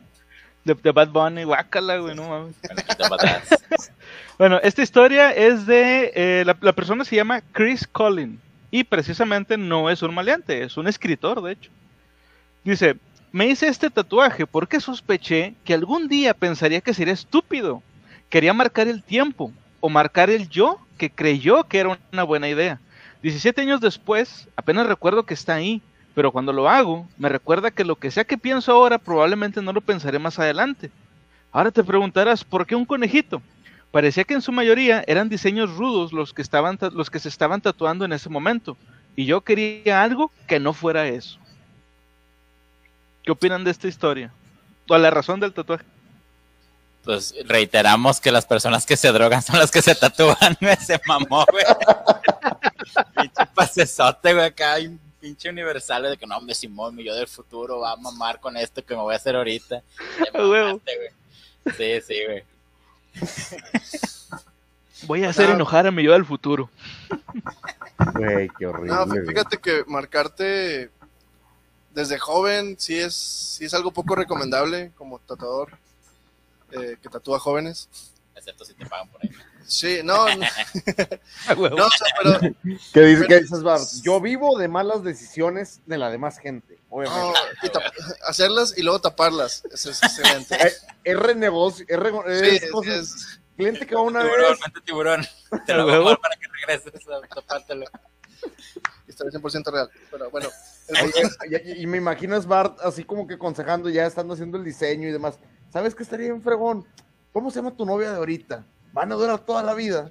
De, 0.63 0.74
Bad 0.91 1.09
Bunny, 1.09 1.43
guácala, 1.43 1.97
güey, 1.97 2.15
no 2.15 2.27
mames. 2.27 2.55
bueno, 4.39 4.59
esta 4.63 4.81
historia 4.81 5.31
es 5.31 5.67
de. 5.67 6.12
Eh, 6.15 6.43
la, 6.43 6.57
la 6.59 6.74
persona 6.74 7.05
se 7.05 7.15
llama 7.15 7.41
Chris 7.51 7.88
Collin. 7.88 8.41
Y 8.71 8.83
precisamente 8.83 9.57
no 9.57 9.91
es 9.91 10.01
un 10.01 10.13
maleante, 10.13 10.63
es 10.63 10.75
un 10.75 10.88
escritor, 10.88 11.41
de 11.43 11.53
hecho. 11.53 11.69
Dice, 12.63 12.97
me 13.31 13.45
hice 13.45 13.67
este 13.67 13.91
tatuaje 13.91 14.47
porque 14.47 14.79
sospeché 14.79 15.53
que 15.63 15.75
algún 15.75 16.07
día 16.07 16.33
pensaría 16.33 16.81
que 16.81 16.95
sería 16.95 17.13
estúpido. 17.13 17.83
Quería 18.27 18.53
marcar 18.53 18.88
el 18.88 19.03
tiempo 19.03 19.53
o 19.79 19.89
marcar 19.89 20.31
el 20.31 20.50
yo 20.50 20.79
que 20.97 21.12
creyó 21.12 21.63
que 21.65 21.77
era 21.77 22.00
una 22.12 22.24
buena 22.24 22.50
idea. 22.50 22.79
17 23.25 23.60
años 23.60 23.82
después, 23.82 24.48
apenas 24.55 24.86
recuerdo 24.86 25.25
que 25.25 25.34
está 25.34 25.55
ahí, 25.55 25.82
pero 26.13 26.32
cuando 26.32 26.53
lo 26.53 26.70
hago, 26.70 27.08
me 27.17 27.27
recuerda 27.27 27.72
que 27.72 27.84
lo 27.84 27.96
que 27.96 28.12
sea 28.12 28.24
que 28.24 28.38
pienso 28.38 28.72
ahora 28.72 29.00
probablemente 29.00 29.63
no 29.63 29.74
lo 29.74 29.82
pensaré 29.82 30.20
más 30.20 30.38
adelante. 30.38 30.91
Ahora 31.51 31.72
te 31.72 31.84
preguntarás, 31.84 32.44
¿por 32.44 32.67
qué 32.67 32.75
un 32.75 32.86
conejito? 32.86 33.41
Parecía 33.89 34.25
que 34.25 34.36
en 34.36 34.44
su 34.44 34.51
mayoría 34.51 35.03
eran 35.08 35.27
diseños 35.27 35.75
rudos 35.75 36.13
los 36.13 36.34
que, 36.34 36.44
estaban 36.44 36.77
los 36.91 37.10
que 37.10 37.17
se 37.17 37.29
estaban 37.29 37.62
tatuando 37.62 38.05
en 38.05 38.13
ese 38.13 38.29
momento, 38.29 38.77
y 39.15 39.25
yo 39.25 39.41
quería 39.41 40.03
algo 40.03 40.32
que 40.48 40.60
no 40.60 40.72
fuera 40.72 41.08
eso. 41.08 41.39
¿Qué 43.24 43.32
opinan 43.32 43.63
de 43.63 43.72
esta 43.72 43.88
historia? 43.88 44.32
¿O 44.88 44.96
la 45.00 45.10
razón 45.10 45.39
del 45.39 45.51
tatuaje? 45.51 45.84
Pues 47.03 47.34
reiteramos 47.46 48.20
que 48.20 48.32
las 48.32 48.46
personas 48.46 48.86
que 48.86 48.98
se 48.98 49.12
drogan 49.12 49.41
son 49.41 49.58
las 49.58 49.72
que 49.72 49.82
se 49.82 49.96
tatúan, 49.96 50.58
ese 50.60 51.01
mamó. 51.08 51.44
Pinche 53.15 53.46
pasesote, 53.54 54.34
güey, 54.34 54.46
acá 54.46 54.74
hay 54.74 54.88
un 54.88 55.00
pinche 55.20 55.50
universal 55.50 56.04
de 56.04 56.18
que 56.18 56.27
no, 56.27 56.38
hombre, 56.38 56.56
Simón, 56.56 56.96
mi 56.96 57.04
yo 57.04 57.15
del 57.15 57.27
futuro 57.27 57.80
va 57.80 57.94
a 57.94 57.96
mamar 57.96 58.39
con 58.39 58.56
esto 58.58 58.86
que 58.86 58.96
me 58.96 59.01
voy 59.01 59.13
a 59.13 59.18
hacer 59.18 59.36
ahorita. 59.36 59.82
Sí, 61.77 62.00
sí, 62.01 62.13
güey. 62.27 62.44
Voy 65.08 65.24
a 65.24 65.30
hacer 65.30 65.50
enojar 65.50 65.88
a 65.88 65.92
mi 65.92 66.04
yo 66.04 66.13
del 66.13 66.25
futuro. 66.25 66.70
Güey, 68.13 68.50
qué 68.58 68.68
horrible. 68.68 68.94
No, 68.94 69.08
fíjate 69.27 69.58
que 69.58 69.84
marcarte 69.88 70.92
desde 71.92 72.20
joven 72.20 72.75
sí 72.77 73.00
es, 73.00 73.15
sí 73.15 73.65
es 73.65 73.74
algo 73.74 73.92
poco 73.92 74.15
recomendable 74.15 74.92
como 74.96 75.20
tatuador 75.20 75.77
eh, 76.72 76.98
que 77.01 77.10
tatúa 77.10 77.39
jóvenes. 77.39 77.89
Excepto 78.36 78.65
si 78.65 78.74
te 78.74 78.86
pagan 78.86 79.08
por 79.10 79.24
ahí. 79.24 79.32
Sí, 79.67 80.00
no, 80.03 80.27
no, 80.27 80.36
no, 81.69 81.86
o 81.86 81.89
sea, 81.89 82.07
pero 82.22 82.39
¿Qué, 82.93 83.01
dice, 83.01 83.25
qué 83.27 83.39
dices, 83.41 83.63
Bart? 83.63 83.84
Yo 84.03 84.22
vivo 84.22 84.57
de 84.60 84.67
malas 84.67 85.03
decisiones 85.03 85.81
de 85.86 85.98
la 85.98 86.10
demás 86.12 86.38
gente, 86.38 86.75
no, 86.89 86.98
obviamente. 86.98 87.39
y 87.63 87.67
tap- 87.69 87.91
hacerlas 88.27 88.77
y 88.77 88.84
luego 88.84 89.01
taparlas. 89.01 89.63
Eso 89.72 89.89
es 89.91 90.01
excelente. 90.03 90.57
Es 91.03 91.17
renegocio, 91.17 91.86
es, 91.88 91.98
rego- 92.00 92.25
es 92.27 92.39
Sí, 92.62 92.65
es- 92.89 93.39
cliente 93.55 93.86
que 93.86 93.95
va 93.95 94.01
una 94.01 94.22
Tiburón, 94.22 94.51
vez. 94.51 94.60
vente 94.60 94.81
tiburón. 94.81 95.25
Te 95.65 95.74
A 95.74 95.77
lo 95.77 95.84
voy 95.84 95.91
a 95.91 95.95
huevo. 95.98 96.03
jugar 96.05 96.19
para 96.19 96.36
que 96.36 96.48
regreses 96.48 97.07
a 97.07 97.27
tapártelo. 97.36 97.86
historia 99.07 99.39
100% 99.39 99.72
real. 99.72 99.89
Pero 100.12 100.29
bueno, 100.31 100.50
y, 101.65 101.84
y 101.84 101.88
me 101.88 101.98
imagino 101.98 102.36
es 102.36 102.45
Bart 102.45 102.79
así 102.81 103.03
como 103.03 103.27
que 103.27 103.36
aconsejando, 103.36 103.89
ya 103.89 104.05
estando 104.05 104.34
haciendo 104.34 104.57
el 104.57 104.63
diseño 104.63 105.07
y 105.07 105.12
demás. 105.12 105.39
¿Sabes 105.72 105.93
qué 105.95 106.03
estaría 106.03 106.27
bien 106.27 106.41
fregón? 106.41 106.86
¿Cómo 107.31 107.50
se 107.51 107.57
llama 107.57 107.75
tu 107.75 107.86
novia 107.86 108.12
de 108.12 108.17
ahorita? 108.17 108.65
Van 108.95 109.11
a 109.11 109.15
durar 109.15 109.39
toda 109.39 109.61
la 109.61 109.73
vida. 109.73 110.09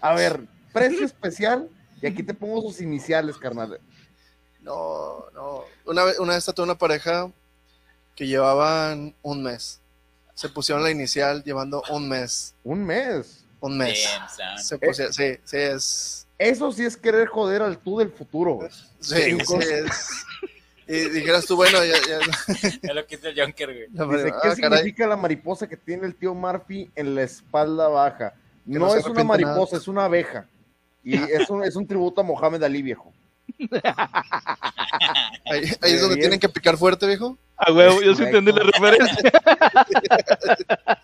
A 0.00 0.12
ver, 0.12 0.40
precio 0.72 1.06
especial 1.06 1.70
y 2.02 2.06
aquí 2.08 2.24
te 2.24 2.34
pongo 2.34 2.60
sus 2.62 2.80
iniciales, 2.80 3.38
carnal. 3.38 3.80
No, 4.60 5.26
no. 5.32 5.62
Una 5.86 6.02
vez, 6.02 6.18
una 6.18 6.34
vez 6.34 6.44
tatué 6.44 6.64
una 6.64 6.76
pareja 6.76 7.30
que 8.16 8.26
llevaban 8.26 9.14
un 9.22 9.44
mes. 9.44 9.80
Se 10.34 10.48
pusieron 10.48 10.82
la 10.82 10.90
inicial 10.90 11.44
llevando 11.44 11.84
un 11.90 12.08
mes. 12.08 12.56
Un 12.64 12.84
mes. 12.84 13.44
Un 13.60 13.78
mes. 13.78 14.04
Damn. 14.36 14.58
Se 14.58 14.78
pusieron, 14.78 15.14
sí, 15.14 15.38
sí, 15.44 15.56
es. 15.56 16.26
Eso 16.36 16.72
sí 16.72 16.84
es 16.84 16.96
querer 16.96 17.28
joder 17.28 17.62
al 17.62 17.78
tú 17.78 18.00
del 18.00 18.10
futuro. 18.10 18.68
Sí, 18.98 19.14
Sí, 19.14 19.38
sí, 19.46 19.54
es. 19.70 20.26
Y 20.86 21.08
dijeras 21.10 21.46
tú, 21.46 21.56
bueno, 21.56 21.78
ya. 21.84 21.94
ya 22.06 22.18
Es 22.82 22.94
lo 22.94 23.06
que 23.06 23.14
hizo 23.14 23.28
el 23.28 23.40
Junker, 23.40 23.72
güey. 23.72 23.86
ya- 23.92 24.04
Dice, 24.04 24.28
ah, 24.34 24.40
¿qué 24.42 24.60
caray. 24.60 24.78
significa 24.78 25.06
la 25.06 25.16
mariposa 25.16 25.66
que 25.68 25.76
tiene 25.76 26.06
el 26.06 26.14
tío 26.14 26.34
Murphy 26.34 26.90
en 26.94 27.14
la 27.14 27.22
espalda 27.22 27.88
baja? 27.88 28.30
Que 28.66 28.78
No, 28.78 28.94
es 28.94 29.04
una 29.06 29.24
mariposa, 29.24 29.76
es 29.78 29.88
una 29.88 30.04
abeja. 30.04 30.46
Y 31.02 31.14
es 31.32 31.48
un, 31.50 31.64
es 31.64 31.76
un 31.76 31.86
tributo 31.86 32.20
a 32.20 32.24
Mohamed 32.24 32.62
Ali, 32.62 32.82
viejo. 32.82 33.12
Ahí, 35.46 35.62
ahí 35.82 35.92
es 35.92 36.00
donde 36.00 36.16
Bien. 36.16 36.20
tienen 36.20 36.40
que 36.40 36.48
picar 36.48 36.76
fuerte, 36.76 37.06
viejo. 37.06 37.36
A 37.56 37.70
huevo, 37.72 38.02
yo 38.02 38.14
sí 38.14 38.24
Correcto. 38.24 38.38
entendí 38.38 38.52
la 38.52 38.64
referencia. 38.64 39.32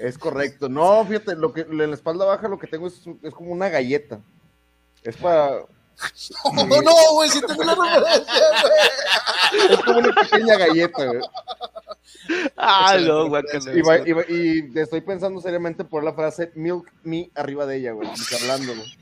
Es 0.00 0.16
correcto. 0.16 0.68
No, 0.70 1.04
fíjate, 1.04 1.36
lo 1.36 1.52
que 1.52 1.60
en 1.60 1.76
la 1.76 1.94
espalda 1.94 2.24
baja 2.24 2.48
lo 2.48 2.58
que 2.58 2.66
tengo 2.66 2.86
es, 2.88 3.02
es 3.22 3.34
como 3.34 3.52
una 3.52 3.68
galleta. 3.68 4.20
Es 5.02 5.16
para. 5.18 5.60
No, 6.52 6.82
no, 6.82 6.92
güey, 7.12 7.30
si 7.30 7.40
tengo 7.40 7.64
la 7.64 7.74
referencia, 7.74 8.44
güey. 8.62 9.70
Es 9.70 9.78
como 9.84 9.98
una 9.98 10.14
pequeña 10.14 10.56
galleta, 10.56 11.04
güey. 11.06 11.20
Ah, 12.56 12.96
no, 13.00 13.28
guácala. 13.28 13.72
Y, 13.74 13.80
y 14.32 14.70
y 14.74 14.78
estoy 14.78 15.00
pensando 15.00 15.40
seriamente 15.40 15.84
por 15.84 16.04
la 16.04 16.12
frase 16.12 16.52
milk 16.54 16.92
me 17.02 17.30
arriba 17.34 17.66
de 17.66 17.76
ella, 17.76 17.92
güey. 17.92 18.08
güey. 18.74 18.96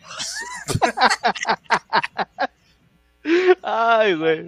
Ay, 3.62 4.14
güey. 4.14 4.46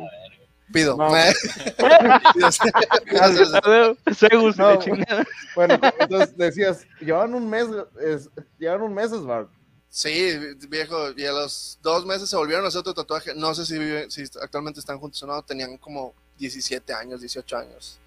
Pido. 0.72 0.96
No. 0.96 1.11
Chingada. 4.78 5.25
Bueno, 5.54 5.78
entonces 5.99 6.37
decías, 6.37 6.87
llevan 7.00 7.34
un 7.34 7.49
mes, 7.49 7.66
es, 8.00 8.28
llevan 8.58 8.82
un 8.82 8.94
mes, 8.94 9.11
Bart. 9.22 9.49
Sí, 9.94 10.38
viejo, 10.70 11.11
y 11.14 11.26
a 11.26 11.32
los 11.32 11.78
dos 11.82 12.06
meses 12.06 12.30
se 12.30 12.34
volvieron 12.37 12.64
a 12.64 12.68
hacer 12.68 12.78
otro 12.80 12.94
tatuaje. 12.94 13.34
No 13.34 13.54
sé 13.54 13.66
si, 13.66 13.78
viven, 13.78 14.11
si 14.11 14.22
actualmente 14.40 14.80
están 14.80 14.99
juntos 14.99 15.22
o 15.22 15.26
no, 15.26 15.42
tenían 15.42 15.76
como 15.76 16.14
17 16.38 16.94
años, 16.94 17.20
18 17.20 17.58
años. 17.58 18.00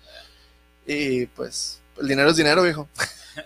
Y 0.88 1.28
pues, 1.28 1.80
el 2.02 2.08
dinero 2.08 2.32
es 2.32 2.38
dinero, 2.38 2.64
viejo. 2.64 2.90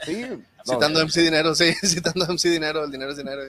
Sí. 0.05 0.22
no, 0.22 0.39
Citando 0.63 1.00
a 1.00 1.03
MC 1.03 1.22
Dinero, 1.22 1.53
sí, 1.55 1.74
citando 1.84 2.24
a 2.24 2.27
MC 2.31 2.43
Dinero, 2.50 2.86
el 2.86 2.91
dinero 2.91 3.12
es 3.12 3.17
dinero. 3.17 3.41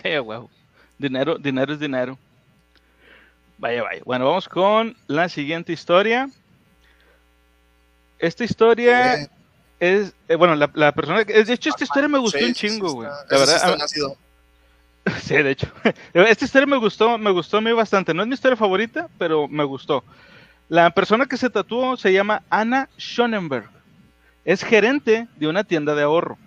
Sí, 0.00 0.12
a 0.12 0.22
huevo. 0.22 0.48
Dinero, 0.96 1.36
dinero 1.36 1.74
es 1.74 1.80
dinero. 1.80 2.16
Vaya, 3.58 3.82
vaya. 3.82 4.00
Bueno, 4.06 4.24
vamos 4.24 4.48
con 4.48 4.96
la 5.08 5.28
siguiente 5.28 5.72
historia. 5.72 6.30
Esta 8.20 8.44
historia 8.44 9.22
Eh, 9.22 9.28
es, 9.80 10.14
eh, 10.28 10.36
bueno, 10.36 10.54
la, 10.54 10.70
la 10.74 10.92
persona 10.92 11.24
que, 11.24 11.44
de 11.44 11.52
hecho 11.52 11.70
esta 11.70 11.84
historia 11.84 12.08
me 12.08 12.18
gustó 12.18 12.38
sí, 12.38 12.44
un 12.44 12.54
chingo, 12.54 12.92
güey. 12.92 13.08
La 13.30 13.38
verdad. 13.38 13.78
Sí, 15.22 15.34
de 15.34 15.50
hecho. 15.50 15.66
Esta 16.14 16.44
historia 16.44 16.66
me 16.66 16.76
gustó, 16.78 17.18
me 17.18 17.30
gustó 17.30 17.58
a 17.58 17.60
mí 17.60 17.72
bastante. 17.72 18.14
No 18.14 18.22
es 18.22 18.28
mi 18.28 18.34
historia 18.34 18.56
favorita, 18.56 19.08
pero 19.18 19.48
me 19.48 19.64
gustó. 19.64 20.04
La 20.68 20.90
persona 20.90 21.26
que 21.26 21.36
se 21.36 21.50
tatuó 21.50 21.96
se 21.96 22.12
llama 22.12 22.42
Anna 22.48 22.88
Schonenberg. 22.98 23.68
Es 24.44 24.62
gerente 24.64 25.28
de 25.36 25.46
una 25.46 25.64
tienda 25.64 25.94
de 25.94 26.02
ahorro. 26.02 26.38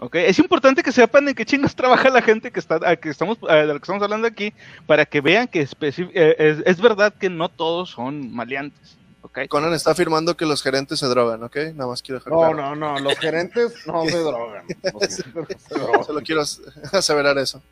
¿ok? 0.00 0.14
Es 0.16 0.38
importante 0.38 0.82
que 0.82 0.92
sepan 0.92 1.28
en 1.28 1.34
qué 1.34 1.44
chingos 1.44 1.74
trabaja 1.74 2.10
la 2.10 2.22
gente 2.22 2.50
que 2.50 2.60
está, 2.60 2.78
a 2.84 2.96
que 2.96 3.08
estamos, 3.08 3.38
a 3.48 3.54
de 3.54 3.66
la 3.66 3.72
que 3.74 3.78
estamos 3.78 4.02
hablando 4.02 4.26
aquí, 4.28 4.52
para 4.86 5.04
que 5.04 5.20
vean 5.20 5.48
que 5.48 5.66
especi- 5.66 6.10
eh, 6.14 6.36
es, 6.38 6.58
es 6.64 6.80
verdad 6.80 7.12
que 7.12 7.30
no 7.30 7.48
todos 7.48 7.90
son 7.90 8.32
maleantes. 8.32 8.96
¿Ok? 9.26 9.40
Conan 9.48 9.72
está 9.74 9.90
afirmando 9.92 10.36
que 10.36 10.46
los 10.46 10.62
gerentes 10.62 10.98
se 10.98 11.06
drogan, 11.06 11.42
¿ok? 11.42 11.56
Nada 11.74 11.88
más 11.90 12.02
quiero 12.02 12.18
dejar 12.18 12.32
No, 12.32 12.38
claro. 12.40 12.54
no, 12.54 12.74
no, 12.74 12.98
los 13.00 13.18
gerentes 13.18 13.74
no 13.86 14.04
se 14.08 14.18
drogan. 14.18 14.64
Los 14.92 15.16
gerentes 15.16 15.34
no 15.34 15.46
se 15.68 15.74
drogan. 15.78 16.04
Solo 16.04 16.20
quiero 16.22 16.42
aseverar 16.92 17.38
eso. 17.38 17.62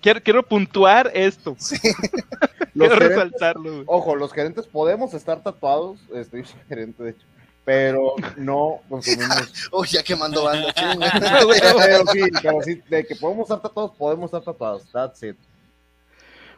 Quiero, 0.00 0.20
quiero 0.22 0.42
puntuar 0.42 1.10
esto. 1.14 1.56
Los 1.58 1.70
quiero 1.70 2.94
gerentes- 2.96 3.08
resaltarlo. 3.08 3.62
güey. 3.72 3.84
Ojo, 3.86 4.16
los 4.16 4.32
gerentes 4.32 4.66
podemos 4.66 5.12
estar 5.14 5.42
tatuados, 5.42 5.98
este, 6.14 6.38
yo 6.42 6.44
soy 6.46 6.60
gerente 6.68 7.02
de 7.02 7.10
hecho, 7.10 7.26
pero 7.64 8.14
no 8.36 8.80
consumimos. 8.88 9.68
Uy, 9.72 9.88
ya 9.88 10.02
quemando 10.02 10.44
banda, 10.44 10.72
sí, 10.76 12.20
pero 12.42 12.62
sí, 12.62 12.82
de 12.88 13.06
que 13.06 13.16
podemos 13.16 13.44
estar 13.44 13.60
tatuados, 13.60 13.92
podemos 13.96 14.26
estar 14.26 14.42
tatuados. 14.42 14.82
That's 14.92 15.22
it. 15.22 15.36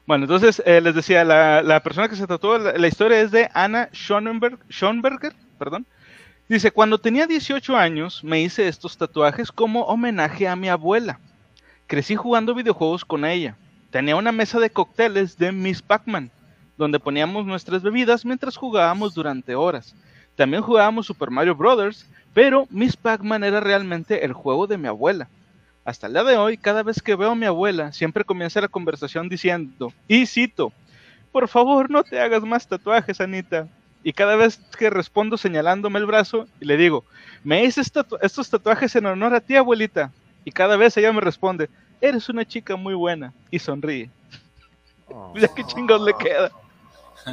Bueno, 0.07 0.25
entonces 0.25 0.63
eh, 0.65 0.81
les 0.81 0.95
decía, 0.95 1.25
la, 1.25 1.83
persona 1.83 2.09
que 2.09 2.15
se 2.15 2.29
tatuó, 2.29 2.59
la, 2.59 2.87
historia 2.87 3.21
es 3.21 3.33
de 3.33 3.51
Anna 3.53 3.89
Schonenberg, 3.93 4.59
Schonberger, 4.71 5.35
perdón. 5.59 5.85
Dice, 6.49 6.71
cuando 6.71 6.99
tenía 6.99 7.27
18 7.27 7.77
años 7.77 8.23
me 8.23 8.41
hice 8.41 8.69
estos 8.69 8.97
tatuajes 8.97 9.51
como 9.51 9.83
homenaje 9.83 10.47
a 10.47 10.55
mi 10.55 10.69
abuela. 10.69 11.19
Crecí 11.89 12.15
jugando 12.15 12.55
videojuegos 12.55 13.05
con 13.05 13.25
ella. 13.25 13.57
Tenía 13.91 14.15
una 14.15 14.31
mesa 14.31 14.61
de 14.61 14.71
cócteles 14.71 15.39
de 15.39 15.51
Miss 15.51 15.83
Pac-Man, 15.83 16.31
donde 16.79 17.01
poníamos 17.01 17.45
nuestras 17.45 17.83
bebidas 17.83 18.25
mientras 18.25 18.57
jugábamos 18.57 19.13
durante 19.13 19.57
horas. 19.57 19.97
También 20.37 20.63
jugábamos 20.63 21.07
Super 21.07 21.31
Mario 21.31 21.57
Bros., 21.57 22.07
pero 22.33 22.69
Miss 22.71 22.97
Pac-Man 22.97 23.43
era 23.43 23.59
realmente 23.59 24.25
el 24.25 24.35
juego 24.35 24.69
de 24.69 24.79
mi 24.79 24.87
abuela. 24.87 25.29
Hasta 25.87 26.09
el 26.09 26.15
día 26.15 26.25
de 26.25 26.37
hoy, 26.37 26.59
cada 26.59 26.83
vez 26.83 27.01
que 27.01 27.15
veo 27.15 27.31
a 27.31 27.35
mi 27.37 27.47
abuela, 27.47 27.93
siempre 27.93 28.25
comienza 28.25 28.61
la 28.61 28.67
conversación 28.67 29.29
diciendo, 29.29 29.93
y 30.09 30.27
cito, 30.27 30.73
por 31.31 31.47
favor 31.47 31.89
no 31.91 32.03
te 32.03 32.19
hagas 32.19 32.43
más 32.43 32.67
tatuajes, 32.67 33.21
Anita. 33.21 33.69
Y 34.03 34.13
cada 34.13 34.35
vez 34.35 34.59
que 34.77 34.91
respondo 34.91 35.37
señalándome 35.37 36.01
el 36.01 36.07
brazo, 36.07 36.49
y 36.61 36.65
le 36.65 36.77
digo, 36.77 37.05
me 37.45 37.65
hice 37.65 37.83
estos 37.83 38.51
tatuajes 38.51 38.97
en 38.97 39.07
honor 39.07 39.33
a 39.33 39.41
ti, 39.41 39.55
abuelita. 39.55 40.11
Y 40.45 40.51
cada 40.51 40.77
vez 40.77 40.97
ella 40.97 41.13
me 41.13 41.21
responde, 41.21 41.71
eres 42.01 42.29
una 42.29 42.45
chica 42.45 42.75
muy 42.75 42.95
buena, 42.95 43.33
y 43.51 43.61
sonríe. 43.61 44.11
Oh, 45.09 45.31
Mira 45.33 45.47
qué 45.55 45.63
chingón 45.63 46.05
le 46.05 46.13
queda. 46.15 46.51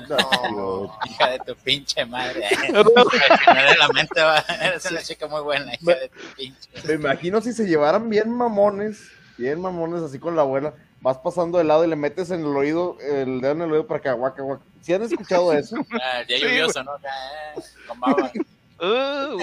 Cute. 0.01 1.09
Hija 1.09 1.29
de 1.31 1.39
tu 1.39 1.55
pinche 1.55 2.05
madre. 2.05 2.47
Final 2.57 3.69
de 3.69 3.77
la 3.77 3.87
mente 3.93 4.21
va. 4.21 4.39
Eres 4.61 4.89
una 4.91 5.01
chica 5.01 5.27
muy 5.27 5.41
buena, 5.41 5.73
hija 5.73 5.95
de 5.99 6.09
tu 6.09 6.19
pinche. 6.35 6.69
Me 6.85 6.93
imagino 6.93 7.41
si 7.41 7.53
se 7.53 7.65
llevaran 7.65 8.09
bien 8.09 8.29
mamones, 8.29 9.09
bien 9.37 9.61
mamones 9.61 10.01
así 10.01 10.19
con 10.19 10.35
la 10.35 10.41
abuela, 10.41 10.73
vas 11.01 11.17
pasando 11.19 11.57
de 11.57 11.63
lado 11.65 11.85
y 11.85 11.87
le 11.87 11.95
metes 11.95 12.31
en 12.31 12.41
el 12.41 12.55
oído, 12.55 12.97
el 13.01 13.41
dedo 13.41 13.51
en 13.53 13.61
el 13.61 13.71
oído 13.71 13.87
para 13.87 14.01
que 14.01 14.09
aguaca, 14.09 14.41
aguaca. 14.41 14.63
¿Sí 14.81 14.93
han 14.93 15.03
escuchado 15.03 15.53
eso? 15.57 15.77
Ah, 16.01 16.23
día 16.27 16.37
Sí, 16.37 16.43
lluvioso, 16.43 16.83
¿no? 16.83 16.95
Eh, 16.95 17.61
Con 17.87 17.99
baba. 17.99 18.31
Uh. 18.81 19.37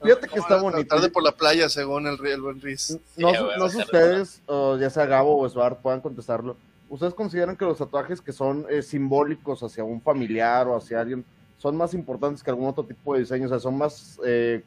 Fíjate 0.00 0.28
que 0.28 0.38
está 0.38 0.60
bonito. 0.60 0.86
Tarde 0.94 1.08
por 1.08 1.24
la 1.24 1.32
playa, 1.32 1.68
según 1.68 2.06
el, 2.06 2.24
el 2.24 2.40
buen 2.40 2.60
Riz. 2.60 2.96
No, 3.16 3.30
Sí, 3.32 3.36
no 3.58 3.68
sé 3.68 3.76
ser 3.76 3.84
ustedes, 3.86 4.42
o 4.46 4.76
ya 4.76 4.90
sea 4.90 5.06
Gabo 5.06 5.36
o 5.36 5.46
Eduardo, 5.46 5.78
puedan 5.82 6.00
contestarlo. 6.00 6.56
¿Ustedes 6.88 7.14
consideran 7.14 7.56
que 7.56 7.64
los 7.64 7.78
tatuajes 7.78 8.20
que 8.20 8.32
son 8.32 8.66
eh, 8.70 8.82
simbólicos 8.82 9.62
hacia 9.62 9.82
un 9.82 10.00
familiar 10.00 10.68
o 10.68 10.76
hacia 10.76 11.00
alguien 11.00 11.24
son 11.58 11.76
más 11.76 11.94
importantes 11.94 12.42
que 12.42 12.50
algún 12.50 12.68
otro 12.68 12.84
tipo 12.84 13.14
de 13.14 13.20
diseño? 13.20 13.46
O 13.46 13.48
sea, 13.48 13.58
son 13.58 13.76
más. 13.76 14.18
eh, 14.24 14.62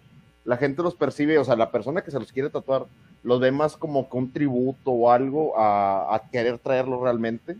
la 0.45 0.57
gente 0.57 0.81
los 0.81 0.95
percibe, 0.95 1.37
o 1.37 1.43
sea, 1.43 1.55
la 1.55 1.71
persona 1.71 2.01
que 2.01 2.11
se 2.11 2.19
los 2.19 2.31
quiere 2.31 2.49
tatuar 2.49 2.87
los 3.23 3.39
ve 3.39 3.51
más 3.51 3.75
como 3.75 4.09
que 4.09 4.17
un 4.17 4.31
tributo 4.31 4.91
o 4.91 5.11
algo 5.11 5.53
a, 5.57 6.21
querer 6.31 6.57
traerlo 6.57 7.03
realmente. 7.03 7.57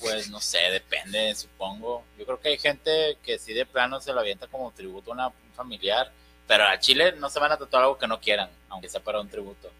Pues 0.00 0.28
no 0.30 0.40
sé, 0.40 0.58
depende, 0.72 1.34
supongo. 1.34 2.02
Yo 2.18 2.24
creo 2.24 2.40
que 2.40 2.48
hay 2.48 2.58
gente 2.58 3.18
que 3.22 3.38
sí 3.38 3.52
de 3.52 3.66
plano 3.66 4.00
se 4.00 4.12
lo 4.12 4.20
avienta 4.20 4.48
como 4.48 4.72
tributo 4.72 5.12
a 5.12 5.14
una 5.14 5.28
un 5.28 5.52
familiar, 5.54 6.10
pero 6.48 6.64
a 6.64 6.78
Chile 6.78 7.14
no 7.18 7.28
se 7.30 7.38
van 7.38 7.52
a 7.52 7.56
tatuar 7.56 7.84
algo 7.84 7.98
que 7.98 8.08
no 8.08 8.20
quieran, 8.20 8.50
aunque 8.68 8.88
sea 8.88 9.00
para 9.00 9.20
un 9.20 9.28
tributo. 9.28 9.70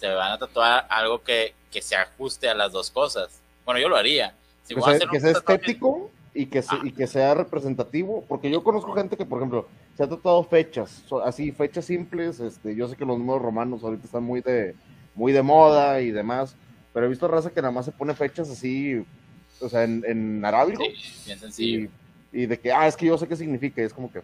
Se 0.00 0.08
van 0.08 0.32
a 0.32 0.38
tatuar 0.38 0.86
algo 0.88 1.22
que, 1.22 1.52
que 1.70 1.82
se 1.82 1.94
ajuste 1.94 2.48
a 2.48 2.54
las 2.54 2.72
dos 2.72 2.90
cosas. 2.90 3.40
Bueno, 3.66 3.80
yo 3.80 3.90
lo 3.90 3.96
haría. 3.96 4.34
que 4.66 4.80
sea, 4.80 4.98
que 4.98 5.20
sea 5.20 5.30
estético 5.32 6.10
y 6.32 6.46
que, 6.46 6.62
se, 6.62 6.74
y 6.84 6.92
que 6.92 7.06
sea 7.06 7.34
representativo, 7.34 8.24
porque 8.26 8.50
yo 8.50 8.64
conozco 8.64 8.94
gente 8.94 9.16
que, 9.16 9.26
por 9.26 9.38
ejemplo, 9.38 9.68
se 9.96 10.04
ha 10.04 10.08
tratado 10.08 10.42
fechas, 10.44 11.02
así, 11.24 11.52
fechas 11.52 11.84
simples, 11.84 12.40
este, 12.40 12.74
yo 12.74 12.88
sé 12.88 12.96
que 12.96 13.04
los 13.04 13.18
números 13.18 13.42
romanos 13.42 13.82
ahorita 13.82 14.06
están 14.06 14.22
muy 14.22 14.40
de, 14.40 14.74
muy 15.14 15.32
de 15.32 15.42
moda 15.42 16.00
y 16.00 16.12
demás, 16.12 16.54
pero 16.94 17.04
he 17.04 17.08
visto 17.08 17.28
raza 17.28 17.50
que 17.50 17.60
nada 17.60 17.72
más 17.72 17.84
se 17.84 17.92
pone 17.92 18.14
fechas 18.14 18.48
así, 18.48 19.04
o 19.60 19.68
sea, 19.68 19.84
en, 19.84 20.02
en 20.06 20.44
arábigo. 20.44 20.82
Sí, 20.82 21.24
bien 21.26 21.38
sencillo. 21.38 21.90
Y, 22.32 22.42
y, 22.42 22.46
de 22.46 22.58
que, 22.58 22.72
ah, 22.72 22.86
es 22.86 22.96
que 22.96 23.06
yo 23.06 23.18
sé 23.18 23.28
qué 23.28 23.36
significa, 23.36 23.82
y 23.82 23.84
es 23.84 23.92
como 23.92 24.10
que... 24.10 24.22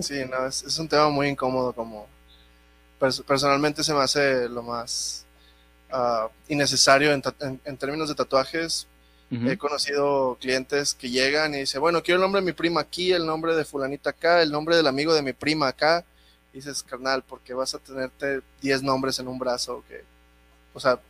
Sí, 0.00 0.14
no, 0.28 0.46
es, 0.46 0.62
es 0.64 0.78
un 0.78 0.88
tema 0.88 1.08
muy 1.08 1.28
incómodo, 1.28 1.72
como 1.72 2.08
personalmente 2.98 3.84
se 3.84 3.92
me 3.92 4.00
hace 4.00 4.48
lo 4.48 4.62
más 4.62 5.24
uh, 5.92 6.28
innecesario 6.48 7.12
en, 7.12 7.22
en, 7.40 7.60
en, 7.64 7.76
términos 7.76 8.08
de 8.08 8.14
tatuajes. 8.14 8.86
Uh 9.30 9.36
-huh. 9.36 9.50
He 9.52 9.58
conocido 9.58 10.36
clientes 10.40 10.94
que 10.94 11.10
llegan 11.10 11.54
y 11.54 11.60
dicen, 11.60 11.80
bueno, 11.80 12.02
quiero 12.02 12.16
el 12.16 12.22
nombre 12.22 12.40
de 12.40 12.46
mi 12.46 12.52
prima 12.52 12.80
aquí, 12.80 13.12
el 13.12 13.26
nombre 13.26 13.54
de 13.54 13.64
fulanita 13.64 14.10
acá, 14.10 14.42
el 14.42 14.50
nombre 14.52 14.76
del 14.76 14.86
amigo 14.86 15.14
de 15.14 15.22
mi 15.22 15.32
prima 15.32 15.68
acá. 15.68 16.04
Y 16.52 16.58
dices, 16.58 16.82
carnal, 16.82 17.22
¿por 17.22 17.40
qué 17.40 17.52
vas 17.52 17.74
a 17.74 17.78
tenerte 17.78 18.40
10 18.60 18.82
nombres 18.82 19.18
en 19.18 19.28
un 19.28 19.38
brazo? 19.38 19.82
Que, 19.88 20.04
o 20.72 20.80
sea, 20.80 21.00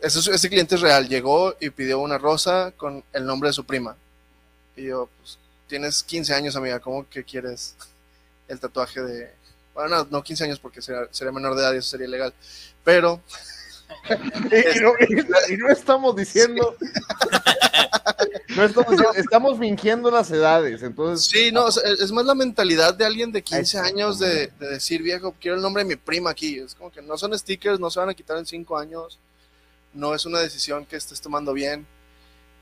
ese, 0.00 0.18
ese 0.30 0.48
cliente 0.48 0.76
es 0.76 0.80
real. 0.80 1.08
Llegó 1.08 1.54
y 1.60 1.70
pidió 1.70 1.98
una 1.98 2.18
rosa 2.18 2.72
con 2.76 3.04
el 3.12 3.26
nombre 3.26 3.50
de 3.50 3.52
su 3.52 3.64
prima. 3.64 3.96
Y 4.76 4.84
yo, 4.84 5.08
pues, 5.18 5.38
tienes 5.66 6.02
15 6.02 6.34
años, 6.34 6.56
amiga, 6.56 6.80
¿cómo 6.80 7.08
que 7.08 7.24
quieres 7.24 7.76
el 8.48 8.60
tatuaje 8.60 9.02
de... 9.02 9.43
Bueno, 9.74 9.96
no, 9.96 10.06
no 10.10 10.22
15 10.22 10.44
años 10.44 10.58
porque 10.60 10.80
sería, 10.80 11.08
sería 11.10 11.32
menor 11.32 11.54
de 11.54 11.62
edad 11.62 11.74
y 11.74 11.78
eso 11.78 11.90
sería 11.90 12.06
ilegal, 12.06 12.32
pero... 12.82 13.20
y, 14.08 14.80
no, 14.80 14.92
y, 15.00 15.52
y, 15.52 15.56
no, 15.56 15.68
estamos 15.68 16.14
diciendo... 16.14 16.76
no 18.56 18.64
estamos, 18.64 18.90
diciendo, 18.90 19.14
estamos 19.16 19.58
fingiendo 19.58 20.10
las 20.10 20.30
edades, 20.30 20.82
entonces... 20.82 21.26
Sí, 21.26 21.50
no, 21.52 21.68
es 21.68 22.12
más 22.12 22.24
la 22.24 22.34
mentalidad 22.34 22.94
de 22.94 23.04
alguien 23.04 23.32
de 23.32 23.42
15 23.42 23.78
años 23.78 24.18
de, 24.18 24.52
de, 24.58 24.68
decir, 24.68 25.02
viejo, 25.02 25.34
quiero 25.40 25.56
el 25.56 25.62
nombre 25.62 25.82
de 25.82 25.88
mi 25.88 25.96
prima 25.96 26.30
aquí. 26.30 26.58
Es 26.58 26.74
como 26.74 26.90
que 26.90 27.02
no 27.02 27.18
son 27.18 27.36
stickers, 27.38 27.80
no 27.80 27.90
se 27.90 28.00
van 28.00 28.10
a 28.10 28.14
quitar 28.14 28.38
en 28.38 28.46
5 28.46 28.78
años, 28.78 29.18
no 29.92 30.14
es 30.14 30.24
una 30.24 30.38
decisión 30.38 30.86
que 30.86 30.96
estés 30.96 31.20
tomando 31.20 31.52
bien. 31.52 31.86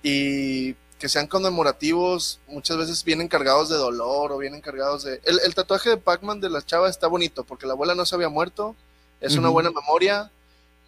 Y 0.03 0.75
que 1.03 1.09
sean 1.09 1.27
conmemorativos, 1.27 2.39
muchas 2.47 2.77
veces 2.77 3.03
vienen 3.03 3.27
cargados 3.27 3.69
de 3.69 3.75
dolor 3.75 4.31
o 4.31 4.39
vienen 4.39 4.61
cargados 4.61 5.03
de... 5.03 5.21
El, 5.25 5.41
el 5.45 5.53
tatuaje 5.53 5.91
de 5.91 5.97
Pac-Man 5.97 6.41
de 6.41 6.49
la 6.49 6.65
chava 6.65 6.89
está 6.89 7.09
bonito 7.09 7.43
porque 7.43 7.67
la 7.67 7.73
abuela 7.73 7.97
no 7.97 8.07
se 8.07 8.15
había 8.15 8.29
muerto, 8.29 8.77
es 9.21 9.33
uh 9.33 9.35
-huh. 9.35 9.39
una 9.41 9.49
buena 9.49 9.73
memoria, 9.73 10.31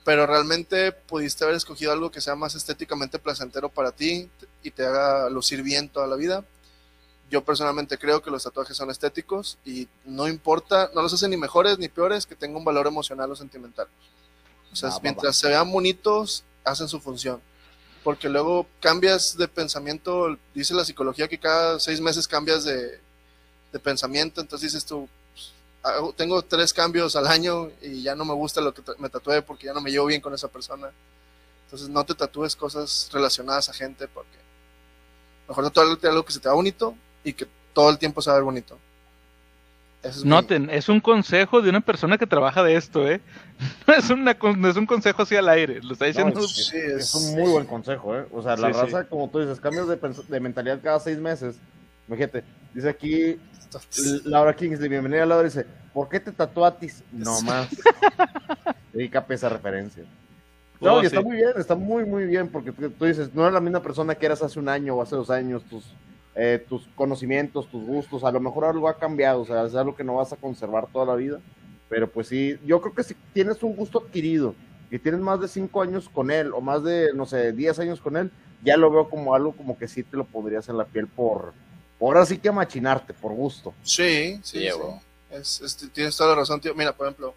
pero 0.04 0.24
realmente 0.24 0.92
pudiste 0.92 1.42
haber 1.42 1.56
escogido 1.56 1.90
algo 1.90 2.12
que 2.12 2.20
sea 2.20 2.36
más 2.36 2.54
estéticamente 2.54 3.18
placentero 3.18 3.68
para 3.68 3.90
ti 3.90 4.30
y 4.62 4.70
te 4.70 4.86
haga 4.86 5.28
lucir 5.30 5.64
bien 5.64 5.88
toda 5.88 6.06
la 6.06 6.14
vida. 6.14 6.44
Yo 7.28 7.44
personalmente 7.44 7.98
creo 7.98 8.22
que 8.22 8.30
los 8.30 8.44
tatuajes 8.44 8.76
son 8.76 8.92
estéticos 8.92 9.58
y 9.64 9.88
no 10.04 10.28
importa, 10.28 10.92
no 10.94 11.02
los 11.02 11.12
hacen 11.12 11.30
ni 11.30 11.36
mejores 11.36 11.76
ni 11.80 11.88
peores 11.88 12.24
que 12.24 12.36
tengan 12.36 12.58
un 12.58 12.64
valor 12.64 12.86
emocional 12.86 13.32
o 13.32 13.34
sentimental. 13.34 13.88
O 14.72 14.76
sea, 14.76 14.90
ah, 14.90 15.00
mientras 15.02 15.34
se 15.34 15.48
vean 15.48 15.72
bonitos, 15.72 16.44
hacen 16.62 16.86
su 16.86 17.00
función 17.00 17.40
porque 18.04 18.28
luego 18.28 18.66
cambias 18.80 19.36
de 19.36 19.48
pensamiento, 19.48 20.36
dice 20.54 20.74
la 20.74 20.84
psicología 20.84 21.26
que 21.26 21.38
cada 21.38 21.80
seis 21.80 22.00
meses 22.00 22.28
cambias 22.28 22.64
de, 22.64 23.00
pensamiento, 23.82 24.40
entonces 24.40 24.70
dices 24.70 24.86
tú, 24.86 25.08
pues, 25.32 26.14
tengo 26.14 26.42
tres 26.42 26.72
cambios 26.72 27.16
al 27.16 27.26
año 27.26 27.70
y 27.82 28.02
ya 28.02 28.14
no 28.14 28.24
me 28.24 28.34
gusta 28.34 28.60
lo 28.60 28.72
que 28.72 28.82
me 28.98 29.08
tatué 29.08 29.42
porque 29.42 29.66
ya 29.66 29.72
no 29.72 29.80
me 29.80 29.90
llevo 29.90 30.06
bien 30.06 30.20
con 30.20 30.32
esa 30.32 30.46
persona. 30.46 30.92
Entonces 31.64 31.88
no 31.88 32.04
te 32.04 32.14
tatúes 32.14 32.54
cosas 32.54 33.08
relacionadas 33.12 33.68
a 33.68 33.72
gente 33.72 34.06
porque 34.06 34.36
mejor 35.48 35.64
tatuarte 35.64 36.06
algo 36.06 36.24
que 36.24 36.32
se 36.32 36.38
te 36.38 36.48
va 36.48 36.54
bonito 36.54 36.94
y 37.24 37.32
que 37.32 37.48
todo 37.72 37.90
el 37.90 37.98
tiempo 37.98 38.22
se 38.22 38.30
va 38.30 38.36
a 38.36 38.38
ver 38.38 38.44
bonito. 38.44 38.78
Es 40.04 40.24
Noten, 40.24 40.66
mi... 40.66 40.74
es 40.74 40.88
un 40.88 41.00
consejo 41.00 41.62
de 41.62 41.70
una 41.70 41.80
persona 41.80 42.18
que 42.18 42.26
trabaja 42.26 42.62
de 42.62 42.76
esto, 42.76 43.08
¿eh? 43.08 43.20
No 43.86 43.94
es, 43.94 44.10
una, 44.10 44.36
no 44.56 44.68
es 44.68 44.76
un 44.76 44.86
consejo 44.86 45.22
así 45.22 45.36
al 45.36 45.48
aire, 45.48 45.80
lo 45.82 45.92
está 45.92 46.06
diciendo. 46.06 46.38
No, 46.38 46.44
es, 46.44 46.66
sí, 46.66 46.76
es, 46.76 46.92
es, 46.92 47.14
un 47.14 47.40
muy 47.40 47.50
buen 47.50 47.66
consejo, 47.66 48.16
¿eh? 48.16 48.26
O 48.32 48.42
sea, 48.42 48.56
la 48.56 48.72
sí, 48.72 48.80
raza, 48.80 49.02
sí. 49.02 49.08
como 49.08 49.28
tú 49.28 49.40
dices, 49.40 49.60
cambios 49.60 49.88
de, 49.88 49.98
de, 50.28 50.40
mentalidad 50.40 50.80
cada 50.82 51.00
seis 51.00 51.18
meses. 51.18 51.56
Imagínate, 52.06 52.44
dice 52.74 52.88
aquí 52.88 53.38
Laura 54.24 54.54
Kingsley, 54.54 54.88
bienvenida 54.88 55.24
Laura, 55.24 55.44
dice, 55.44 55.66
¿por 55.92 56.08
qué 56.08 56.20
te 56.20 56.32
tatuatis? 56.32 57.02
No 57.12 57.40
más. 57.42 57.68
Dedica 58.92 59.24
esa 59.28 59.48
referencia. 59.48 60.04
No, 60.80 60.96
oh, 60.96 61.02
y 61.02 61.06
está 61.06 61.20
muy 61.20 61.36
bien, 61.36 61.50
está 61.56 61.74
muy, 61.74 62.04
muy 62.04 62.26
bien, 62.26 62.48
porque 62.48 62.72
tú 62.72 63.04
dices, 63.04 63.34
no 63.34 63.42
eres 63.42 63.54
la 63.54 63.60
misma 63.60 63.80
persona 63.80 64.14
que 64.14 64.26
eras 64.26 64.42
hace 64.42 64.58
un 64.58 64.68
año 64.68 64.94
o 64.94 65.02
hace 65.02 65.16
dos 65.16 65.30
años, 65.30 65.64
tus 65.64 65.84
eh, 66.34 66.64
tus 66.68 66.88
conocimientos, 66.96 67.68
tus 67.68 67.84
gustos, 67.84 68.24
a 68.24 68.32
lo 68.32 68.40
mejor 68.40 68.64
algo 68.64 68.88
ha 68.88 68.98
cambiado, 68.98 69.42
o 69.42 69.46
sea, 69.46 69.64
es 69.64 69.74
algo 69.74 69.94
que 69.94 70.04
no 70.04 70.16
vas 70.16 70.32
a 70.32 70.36
conservar 70.36 70.88
toda 70.92 71.06
la 71.06 71.14
vida, 71.14 71.40
pero 71.88 72.10
pues 72.10 72.28
sí, 72.28 72.58
yo 72.64 72.80
creo 72.80 72.94
que 72.94 73.04
si 73.04 73.14
tienes 73.32 73.62
un 73.62 73.76
gusto 73.76 74.00
adquirido 74.04 74.54
y 74.90 74.98
tienes 74.98 75.20
más 75.20 75.40
de 75.40 75.48
cinco 75.48 75.82
años 75.82 76.08
con 76.08 76.30
él 76.30 76.52
o 76.52 76.60
más 76.60 76.82
de, 76.82 77.12
no 77.14 77.24
sé, 77.24 77.52
diez 77.52 77.78
años 77.78 78.00
con 78.00 78.16
él, 78.16 78.32
ya 78.64 78.76
lo 78.76 78.90
veo 78.90 79.08
como 79.08 79.34
algo 79.34 79.52
como 79.52 79.78
que 79.78 79.86
sí 79.86 80.02
te 80.02 80.16
lo 80.16 80.24
podrías 80.24 80.68
en 80.68 80.76
la 80.76 80.86
piel 80.86 81.06
por, 81.06 81.52
por 81.98 82.16
así 82.16 82.38
que 82.38 82.50
machinarte, 82.50 83.14
por 83.14 83.32
gusto. 83.32 83.74
Sí, 83.82 84.40
sí, 84.42 84.60
sí. 84.60 84.68
Es, 85.30 85.60
es, 85.60 85.76
tienes 85.92 86.16
toda 86.16 86.30
la 86.30 86.36
razón, 86.36 86.60
tío. 86.60 86.74
Mira, 86.74 86.92
por 86.92 87.06
ejemplo, 87.06 87.34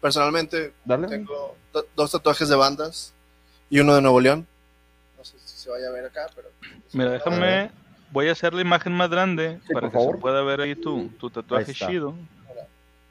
personalmente 0.00 0.72
Dale. 0.84 1.08
tengo 1.08 1.56
dos 1.96 2.10
tatuajes 2.10 2.48
de 2.48 2.56
bandas 2.56 3.12
y 3.68 3.80
uno 3.80 3.94
de 3.94 4.02
Nuevo 4.02 4.20
León. 4.20 4.46
No 5.16 5.24
sé 5.24 5.38
si 5.38 5.56
se 5.56 5.70
vaya 5.70 5.88
a 5.88 5.92
ver 5.92 6.06
acá, 6.06 6.30
pero... 6.34 6.48
Mira, 6.92 7.10
déjame 7.12 7.70
voy 8.10 8.28
a 8.28 8.32
hacer 8.32 8.54
la 8.54 8.60
imagen 8.60 8.92
más 8.92 9.10
grande 9.10 9.60
sí, 9.66 9.72
para 9.72 9.88
que 9.88 9.94
favor. 9.94 10.16
se 10.16 10.20
pueda 10.20 10.42
ver 10.42 10.60
ahí 10.60 10.74
tu, 10.74 11.08
tu 11.18 11.30
tatuaje 11.30 11.72
chido. 11.72 12.14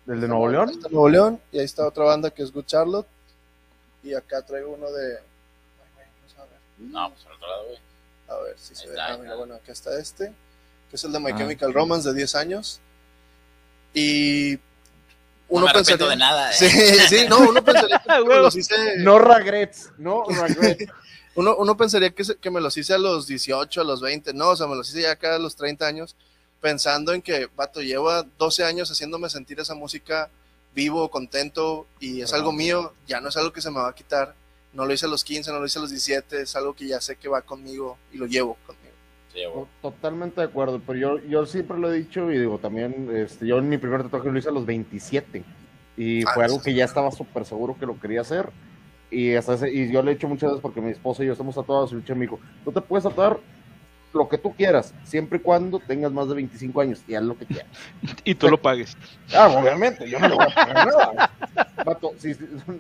¿El 0.08 0.22
de 0.22 0.28
Nuevo 0.28 0.48
León? 0.48 0.70
Está 0.70 0.90
Nuevo 0.90 1.10
León, 1.10 1.42
y 1.52 1.60
ahí 1.60 1.66
está 1.66 1.86
otra 1.86 2.06
banda 2.06 2.30
que 2.32 2.42
es 2.42 2.52
Good 2.52 2.66
Charlotte. 2.66 3.08
Y 4.04 4.14
acá 4.14 4.42
traigo 4.42 4.72
uno 4.72 4.90
de. 4.92 5.20
No, 6.78 7.10
pues 7.10 7.26
al 7.26 7.34
otro 7.34 7.48
lado, 7.48 7.64
güey. 7.66 7.80
A 8.30 8.44
ver 8.44 8.58
si 8.58 8.74
ahí 8.74 8.76
se 8.76 8.88
está, 8.88 9.08
ve. 9.08 9.14
Ah, 9.14 9.18
mira, 9.18 9.36
bueno, 9.36 9.56
acá 9.56 9.72
está 9.72 10.00
este, 10.00 10.32
que 10.90 10.96
es 10.96 11.04
el 11.04 11.12
de 11.12 11.20
My 11.20 11.32
ah, 11.32 11.38
Chemical 11.38 11.74
Romance 11.74 12.08
de 12.08 12.16
10 12.16 12.36
años. 12.36 12.80
Y 13.94 14.60
uno 15.50 15.62
no 15.62 15.68
me 15.68 15.74
pensaría... 15.74 16.08
de 16.08 16.16
nada, 16.16 16.52
¿eh? 16.52 16.54
Sí, 16.54 16.70
sí, 16.70 17.26
no, 17.28 17.40
uno 17.40 17.64
pensaría 17.64 18.00
que 18.00 18.20
los 18.24 18.56
hice... 18.56 18.76
No 19.00 19.20
regrets, 19.20 19.92
no 19.98 20.24
regrets. 20.26 20.92
uno, 21.38 21.56
uno 21.56 21.78
pensaría 21.78 22.10
que, 22.10 22.24
que 22.42 22.50
me 22.50 22.60
los 22.60 22.76
hice 22.78 22.96
a 22.96 22.98
los 22.98 23.28
18, 23.28 23.82
a 23.82 23.84
los 23.84 24.02
20, 24.02 24.34
no, 24.34 24.50
o 24.50 24.56
sea, 24.56 24.66
me 24.66 24.76
los 24.76 24.90
hice 24.90 25.04
ya 25.04 25.12
acá 25.12 25.36
a 25.36 25.40
los 25.40 25.56
30 25.56 25.86
años, 25.86 26.16
pensando 26.60 27.14
en 27.14 27.22
que, 27.22 27.48
vato, 27.56 27.80
lleva 27.80 28.26
12 28.40 28.64
años 28.64 28.90
haciéndome 28.90 29.30
sentir 29.30 29.60
esa 29.60 29.76
música 29.76 30.32
vivo, 30.74 31.10
contento, 31.10 31.86
y 32.00 32.22
es 32.22 32.34
algo 32.34 32.52
mío, 32.52 32.92
ya 33.06 33.22
no 33.22 33.30
es 33.30 33.38
algo 33.38 33.54
que 33.54 33.62
se 33.62 33.70
me 33.70 33.78
va 33.78 33.90
a 33.90 33.94
quitar, 33.94 34.34
no 34.74 34.88
lo 34.88 34.94
hice 34.94 35.06
a 35.06 35.10
los 35.10 35.24
15, 35.24 35.52
no 35.52 35.60
lo 35.60 35.68
hice 35.68 35.78
a 35.78 35.84
los 35.84 35.92
17, 35.92 36.42
es 36.42 36.56
algo 36.56 36.74
que 36.74 36.88
ya 36.88 37.00
sé 37.00 37.18
que 37.18 37.30
va 37.30 37.44
conmigo 37.44 38.00
y 38.12 38.18
lo 38.18 38.26
llevo 38.26 38.58
conmigo. 38.66 39.68
Totalmente 39.84 40.42
de 40.42 40.48
acuerdo, 40.48 40.82
pero 40.88 40.98
yo, 40.98 41.20
yo 41.28 41.46
siempre 41.46 41.78
lo 41.78 41.94
he 41.94 42.00
dicho 42.00 42.32
y 42.32 42.40
digo 42.40 42.58
también, 42.58 43.16
este, 43.16 43.46
yo 43.46 43.60
en 43.60 43.70
mi 43.70 43.78
primer 43.78 44.02
tatuaje 44.02 44.32
lo 44.32 44.40
hice 44.40 44.50
a 44.50 44.54
los 44.54 44.66
27 44.66 45.44
y 45.98 46.26
ah, 46.26 46.32
fue 46.34 46.46
algo 46.46 46.60
que 46.60 46.74
ya 46.74 46.86
estaba 46.86 47.12
súper 47.12 47.46
seguro 47.46 47.78
que 47.80 47.86
lo 47.86 48.00
quería 48.00 48.22
hacer 48.22 48.52
y, 49.10 49.36
hasta 49.36 49.54
ese, 49.54 49.72
y 49.72 49.92
yo 49.92 50.02
le 50.02 50.12
he 50.12 50.14
hecho 50.16 50.28
muchas 50.28 50.50
veces 50.50 50.62
porque 50.62 50.82
mi 50.82 50.92
esposa 50.92 51.24
y 51.24 51.28
yo 51.28 51.34
estamos 51.34 51.56
tatuados 51.56 51.92
y 51.92 51.96
le 51.96 52.00
he 52.00 52.02
dicho 52.02 52.14
a 52.14 52.16
mi 52.16 52.26
hijo, 52.26 52.40
tú 52.64 52.72
te 52.72 52.82
puedes 52.82 53.04
tatuar 53.04 53.40
lo 54.14 54.28
que 54.28 54.38
tú 54.38 54.54
quieras, 54.54 54.94
siempre 55.04 55.38
y 55.38 55.42
cuando 55.42 55.80
tengas 55.80 56.12
más 56.12 56.28
de 56.28 56.36
25 56.36 56.82
años 56.82 57.04
y 57.08 57.16
haz 57.16 57.24
lo 57.24 57.38
que 57.38 57.46
quieras. 57.46 57.68
y 58.24 58.36
tú 58.36 58.50
lo 58.50 58.60
pagues. 58.60 58.98
Ah, 59.34 59.48
obviamente, 59.48 60.10
yo 60.10 60.20
no 60.20 60.28
lo 60.28 60.36
voy 60.36 60.46
a 60.50 60.56
pagar 60.56 60.88
nada. 60.88 61.32
Vato, 61.86 62.14
si, 62.18 62.36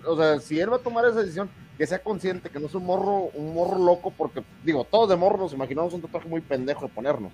o 0.05 0.17
sea, 0.17 0.39
si 0.39 0.59
él 0.59 0.71
va 0.71 0.77
a 0.77 0.79
tomar 0.79 1.05
esa 1.05 1.21
decisión, 1.21 1.49
que 1.77 1.85
sea 1.85 1.99
consciente, 1.99 2.49
que 2.49 2.59
no 2.59 2.65
es 2.65 2.73
un 2.73 2.85
morro, 2.85 3.29
un 3.33 3.53
morro 3.53 3.77
loco, 3.77 4.11
porque, 4.11 4.43
digo, 4.63 4.83
todos 4.85 5.09
de 5.09 5.15
morro 5.15 5.37
nos 5.37 5.53
imaginamos 5.53 5.93
un 5.93 6.01
tatuaje 6.01 6.27
muy 6.27 6.41
pendejo 6.41 6.87
de 6.87 6.93
ponernos. 6.93 7.31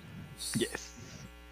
Yes. 0.58 0.92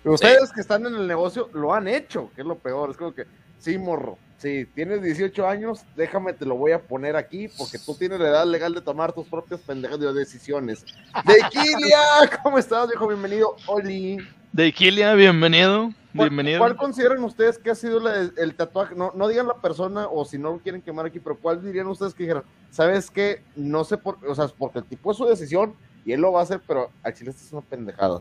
Pero 0.03 0.15
ustedes 0.15 0.49
sí. 0.49 0.55
que 0.55 0.61
están 0.61 0.85
en 0.85 0.95
el 0.95 1.07
negocio 1.07 1.49
lo 1.55 1.73
han 1.73 1.89
hecho, 1.89 2.31
que 2.35 2.43
es 2.43 2.47
lo 2.47 2.59
peor, 2.59 2.91
es 2.91 2.97
como 2.97 3.15
que, 3.15 3.25
sí, 3.59 3.79
morro, 3.79 4.19
Sí, 4.43 4.67
tienes 4.75 5.01
18 5.01 5.47
años, 5.47 5.83
déjame, 5.95 6.33
te 6.33 6.45
lo 6.45 6.57
voy 6.57 6.73
a 6.73 6.83
poner 6.83 7.15
aquí, 7.15 7.47
porque 7.57 7.79
tú 7.79 7.95
tienes 7.95 8.19
la 8.19 8.27
edad 8.27 8.45
legal 8.45 8.75
de 8.75 8.81
tomar 8.81 9.13
tus 9.13 9.29
propias 9.29 9.61
pendejas 9.61 10.01
de 10.01 10.13
decisiones. 10.13 10.85
Deikilia, 11.25 12.01
¿cómo 12.43 12.59
estás, 12.59 12.89
viejo? 12.89 13.07
Bienvenido, 13.07 13.55
Oli. 13.69 14.19
Deikilia, 14.53 15.15
bienvenido. 15.15 15.93
Bienvenido. 16.13 16.59
¿Cuál, 16.59 16.75
consideran 16.75 17.23
ustedes 17.23 17.57
que 17.57 17.71
ha 17.71 17.77
sido 17.77 18.01
la, 18.01 18.17
el 18.37 18.57
tatuaje? 18.57 18.97
No, 18.97 19.13
no 19.15 19.29
digan 19.29 19.47
la 19.47 19.59
persona 19.59 20.09
o 20.09 20.25
si 20.25 20.39
no 20.39 20.55
lo 20.55 20.59
quieren 20.59 20.83
quemar 20.83 21.07
aquí, 21.07 21.21
pero 21.21 21.39
¿cuál 21.39 21.63
dirían 21.63 21.87
ustedes 21.87 22.13
que 22.13 22.25
dijeron? 22.25 22.43
¿Sabes 22.73 23.13
qué? 23.13 23.45
No 23.55 23.85
sé 23.85 23.97
por, 23.97 24.19
o 24.27 24.35
sea, 24.35 24.49
porque 24.49 24.81
el 24.81 24.85
tipo 24.87 25.13
es 25.13 25.19
su 25.19 25.25
decisión 25.25 25.77
y 26.05 26.15
él 26.15 26.21
lo 26.21 26.33
va 26.33 26.41
a 26.41 26.43
hacer, 26.43 26.61
pero 26.67 26.91
al 27.05 27.15
chile 27.15 27.31
esto 27.31 27.45
es 27.45 27.53
una 27.53 27.63
pendejada. 27.63 28.21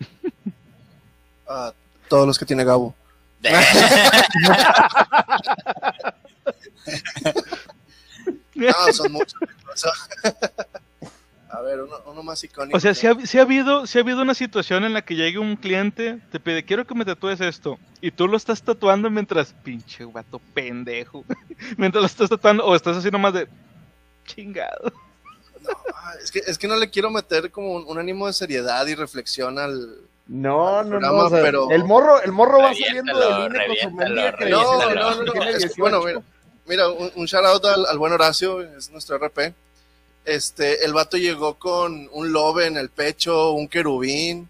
Uh, 1.48 1.70
todos 2.08 2.26
los 2.26 2.36
que 2.40 2.44
tiene 2.44 2.64
Gabo 2.64 2.92
no, 8.54 8.92
son 8.92 9.12
muchos. 9.12 9.40
A 11.48 11.60
ver, 11.62 11.80
uno, 11.80 11.94
uno 12.06 12.22
más 12.22 12.42
icónico. 12.42 12.76
O 12.76 12.80
sea, 12.80 12.92
si 12.92 13.06
ha, 13.06 13.10
habido, 13.42 13.86
si 13.86 13.98
ha 13.98 14.02
habido 14.02 14.20
una 14.20 14.34
situación 14.34 14.84
en 14.84 14.92
la 14.92 15.02
que 15.02 15.14
llegue 15.14 15.38
un 15.38 15.56
cliente, 15.56 16.18
te 16.30 16.40
pide, 16.40 16.64
quiero 16.64 16.84
que 16.86 16.94
me 16.94 17.04
tatúes 17.04 17.40
esto, 17.40 17.78
y 18.00 18.10
tú 18.10 18.26
lo 18.26 18.36
estás 18.36 18.60
tatuando 18.62 19.08
mientras, 19.10 19.54
pinche 19.62 20.04
vato 20.04 20.40
pendejo, 20.52 21.24
mientras 21.78 22.02
lo 22.02 22.06
estás 22.06 22.28
tatuando, 22.28 22.66
o 22.66 22.74
estás 22.74 22.96
así 22.96 23.10
nomás 23.10 23.32
de, 23.32 23.48
chingado. 24.26 24.92
No, 25.62 25.72
es, 26.22 26.30
que, 26.30 26.40
es 26.40 26.58
que 26.58 26.68
no 26.68 26.76
le 26.76 26.90
quiero 26.90 27.10
meter 27.10 27.50
como 27.50 27.74
un, 27.74 27.84
un 27.86 27.98
ánimo 27.98 28.26
de 28.26 28.32
seriedad 28.32 28.86
y 28.86 28.94
reflexión 28.94 29.58
al... 29.58 30.00
No, 30.28 30.82
no, 30.82 30.84
no. 30.84 30.90
programa, 30.90 31.24
o 31.24 31.30
sea, 31.30 31.40
pero- 31.42 31.70
El 31.70 31.84
morro, 31.84 32.20
el 32.22 32.32
morro 32.32 32.58
va 32.58 32.72
saliendo 32.74 33.18
del 33.18 33.46
INE 33.46 33.66
con 33.66 33.76
su 33.76 34.48
No, 34.50 34.78
no, 34.78 34.94
no, 34.94 35.22
no, 35.24 35.32
tiene 35.32 35.50
es- 35.50 35.58
18. 35.58 35.74
bueno, 35.78 36.02
mira, 36.02 36.22
mira, 36.66 36.88
un, 36.88 37.12
un 37.14 37.26
shout 37.26 37.44
out 37.44 37.64
al, 37.66 37.86
al 37.86 37.98
buen 37.98 38.12
Horacio, 38.12 38.60
es 38.62 38.90
nuestro 38.90 39.16
RP. 39.18 39.54
Este, 40.24 40.84
el 40.84 40.92
vato 40.92 41.16
llegó 41.16 41.54
con 41.54 42.08
un 42.12 42.32
lobe 42.32 42.66
en 42.66 42.76
el 42.76 42.88
pecho, 42.90 43.52
un 43.52 43.68
querubín, 43.68 44.48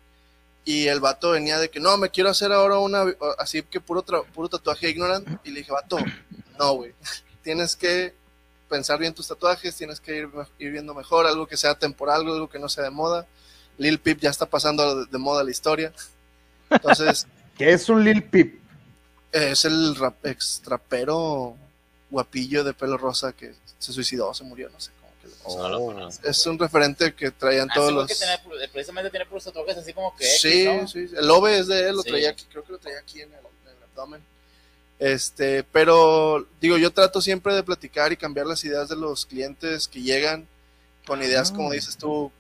y 0.65 0.87
el 0.89 1.01
vato 1.01 1.33
venía 1.33 1.59
de 1.59 1.69
que 1.69 1.79
no, 1.79 1.97
me 1.99 2.09
quiero 2.11 2.31
hacer 2.31 2.51
ahora 2.53 2.79
una, 2.79 3.05
así 3.39 3.63
que 3.63 3.81
puro, 3.81 4.03
tra- 4.05 4.25
puro 4.25 4.49
tatuaje 4.49 4.89
ignorant, 4.89 5.29
y 5.45 5.51
le 5.51 5.61
dije, 5.61 5.73
vato, 5.73 5.99
no, 6.59 6.73
güey, 6.73 6.93
tienes 7.45 7.77
que 7.77 8.15
pensar 8.71 8.99
bien 8.99 9.13
tus 9.15 9.29
tatuajes, 9.29 9.77
tienes 9.77 10.01
que 10.01 10.17
ir, 10.17 10.29
ir 10.59 10.73
viendo 10.73 10.95
mejor, 10.95 11.27
algo 11.27 11.47
que 11.47 11.59
sea 11.59 11.75
temporal, 11.75 12.23
algo 12.23 12.49
que 12.49 12.59
no 12.59 12.69
sea 12.71 12.85
de 12.85 12.91
moda. 12.91 13.27
Lil 13.79 13.99
Peep 13.99 14.21
ya 14.21 14.31
está 14.31 14.47
pasando 14.47 15.05
de, 15.05 15.11
de 15.11 15.19
moda 15.19 15.45
la 15.45 15.51
historia. 15.51 15.93
Entonces, 16.71 17.27
Que 17.59 17.73
es 17.73 17.89
un 17.89 18.05
Lil 18.05 18.23
Pip. 18.25 18.61
es 19.33 19.65
el 19.65 19.95
rap, 19.97 20.25
ex 20.27 20.61
trapero 20.65 21.57
guapillo 22.11 22.63
de 22.65 22.73
pelo 22.75 22.97
rosa 22.99 23.33
que 23.33 23.55
se 23.79 23.93
suicidó, 23.93 24.33
se 24.35 24.45
murió, 24.45 24.69
no 24.71 24.79
sé 24.81 24.91
cómo 25.01 25.13
que 25.23 25.29
No 25.59 25.69
lo 25.69 25.79
Oh. 25.81 25.87
conozco. 25.87 26.27
Es 26.29 26.47
un 26.47 26.59
referente 26.59 27.15
que 27.15 27.31
traían 27.31 27.69
Ah, 27.71 27.75
todos 27.75 27.89
sí, 27.89 27.95
los. 27.95 28.07
tiene 28.19 28.35
pu- 28.45 28.71
precisamente 28.73 29.11
tiene 29.11 29.27
puros 29.27 29.45
tatuajes 29.45 29.77
así 29.79 29.93
como 29.93 30.15
que. 30.17 30.25
Sí, 30.25 30.65
¿no? 30.67 30.87
sí, 30.87 31.09
el 31.17 31.27
lobe 31.27 31.59
es 31.59 31.67
de 31.67 31.89
él, 31.89 31.97
lo 31.97 32.03
Sí. 32.03 32.11
traía 32.11 32.31
aquí, 32.31 32.45
creo 32.51 32.63
que 32.65 32.73
lo 32.73 32.79
traía 32.79 32.99
aquí 32.99 33.21
en 33.23 33.33
el, 33.33 33.39
en 33.39 33.77
el 33.77 33.83
abdomen. 33.91 34.23
Este, 34.99 35.63
pero 35.65 36.47
digo, 36.61 36.79
yo 36.79 36.91
trato 36.91 37.21
siempre 37.21 37.55
de 37.55 37.63
platicar 37.63 38.13
y 38.13 38.17
cambiar 38.17 38.47
las 38.47 38.65
ideas 38.65 38.89
de 38.89 38.97
los 38.97 39.27
clientes 39.27 39.89
que 39.89 40.01
llegan 40.01 40.47
con 41.07 41.23
ideas, 41.23 41.51
como 41.53 41.71
Ah. 41.71 41.75
dices 41.75 41.97
tú, 41.97 42.31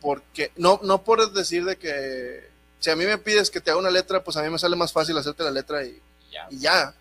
porque 0.00 0.52
no, 0.56 0.80
no 0.82 1.02
por 1.02 1.32
decir 1.32 1.64
de 1.64 1.76
que 1.76 2.48
si 2.80 2.90
a 2.90 2.96
mí 2.96 3.04
me 3.04 3.18
pides 3.18 3.50
que 3.50 3.60
te 3.60 3.70
haga 3.70 3.80
una 3.80 3.90
letra, 3.90 4.22
pues 4.22 4.36
a 4.36 4.42
mí 4.42 4.50
me 4.50 4.58
sale 4.58 4.76
más 4.76 4.92
fácil 4.92 5.16
hacerte 5.18 5.42
la 5.42 5.50
letra 5.50 5.84
y, 5.84 6.00
Ya, 6.30 6.46
y 6.50 6.58
ya. 6.58 6.94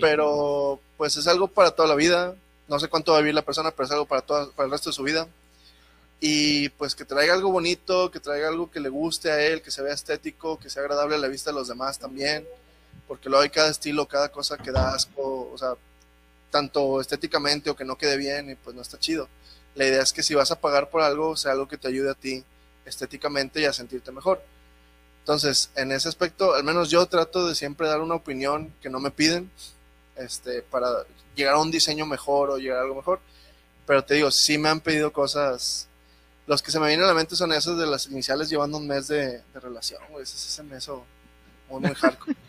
pero 0.00 0.80
pues 0.96 1.16
es 1.16 1.26
algo 1.26 1.48
para 1.48 1.70
toda 1.70 1.88
la 1.88 1.94
vida. 1.94 2.34
No 2.66 2.78
sé 2.78 2.88
cuánto 2.88 3.12
va 3.12 3.18
a 3.18 3.20
vivir 3.20 3.34
la 3.34 3.42
persona, 3.44 3.70
pero 3.70 3.86
es 3.86 3.92
algo 3.92 4.06
para, 4.06 4.22
toda, 4.22 4.50
para 4.50 4.66
el 4.66 4.72
resto 4.72 4.90
de 4.90 4.94
su 4.94 5.02
vida. 5.02 5.26
Y 6.20 6.68
pues 6.70 6.94
que 6.96 7.04
traiga 7.04 7.32
algo 7.32 7.50
bonito, 7.52 8.10
que 8.10 8.18
traiga 8.18 8.48
algo 8.48 8.70
que 8.70 8.80
le 8.80 8.88
guste 8.88 9.30
a 9.30 9.40
él, 9.40 9.62
que 9.62 9.70
se 9.70 9.82
vea 9.82 9.94
estético, 9.94 10.58
que 10.58 10.68
sea 10.68 10.82
agradable 10.82 11.14
a 11.14 11.18
la 11.18 11.28
vista 11.28 11.50
de 11.50 11.54
los 11.56 11.68
demás 11.68 11.98
también. 11.98 12.46
Porque 13.06 13.28
luego 13.28 13.42
hay 13.42 13.50
cada 13.50 13.70
estilo, 13.70 14.06
cada 14.06 14.28
cosa 14.30 14.58
que 14.58 14.72
da 14.72 14.94
asco, 14.94 15.50
o 15.52 15.56
sea, 15.56 15.74
tanto 16.50 17.00
estéticamente 17.00 17.70
o 17.70 17.76
que 17.76 17.84
no 17.84 17.96
quede 17.96 18.16
bien, 18.16 18.50
y 18.50 18.54
pues 18.56 18.74
no 18.74 18.82
está 18.82 18.98
chido. 18.98 19.28
La 19.74 19.86
idea 19.86 20.02
es 20.02 20.12
que 20.12 20.22
si 20.22 20.34
vas 20.34 20.50
a 20.50 20.60
pagar 20.60 20.90
por 20.90 21.02
algo, 21.02 21.36
sea 21.36 21.52
algo 21.52 21.68
que 21.68 21.78
te 21.78 21.88
ayude 21.88 22.10
a 22.10 22.14
ti 22.14 22.44
estéticamente 22.84 23.60
y 23.60 23.64
a 23.64 23.72
sentirte 23.72 24.10
mejor. 24.12 24.42
Entonces, 25.20 25.70
en 25.76 25.92
ese 25.92 26.08
aspecto, 26.08 26.54
al 26.54 26.64
menos 26.64 26.90
yo 26.90 27.04
trato 27.06 27.46
de 27.46 27.54
siempre 27.54 27.86
dar 27.86 28.00
una 28.00 28.14
opinión 28.14 28.72
que 28.80 28.88
no 28.88 28.98
me 28.98 29.10
piden, 29.10 29.50
este, 30.16 30.62
para 30.62 30.88
llegar 31.34 31.54
a 31.54 31.58
un 31.58 31.70
diseño 31.70 32.06
mejor 32.06 32.50
o 32.50 32.58
llegar 32.58 32.78
a 32.78 32.82
algo 32.82 32.94
mejor. 32.94 33.20
Pero 33.86 34.04
te 34.04 34.14
digo, 34.14 34.30
sí 34.30 34.58
me 34.58 34.68
han 34.68 34.80
pedido 34.80 35.12
cosas. 35.12 35.88
Los 36.46 36.62
que 36.62 36.70
se 36.70 36.80
me 36.80 36.88
vienen 36.88 37.04
a 37.04 37.08
la 37.08 37.14
mente 37.14 37.36
son 37.36 37.52
esos 37.52 37.78
de 37.78 37.86
las 37.86 38.06
iniciales 38.06 38.48
llevando 38.48 38.78
un 38.78 38.86
mes 38.86 39.08
de, 39.08 39.42
relación. 39.54 40.02
Ese 40.14 40.36
es 40.36 40.46
ese 40.46 40.62
mes 40.62 40.88
muy, 41.68 41.80
muy 41.80 41.94
hardcore. 41.94 42.36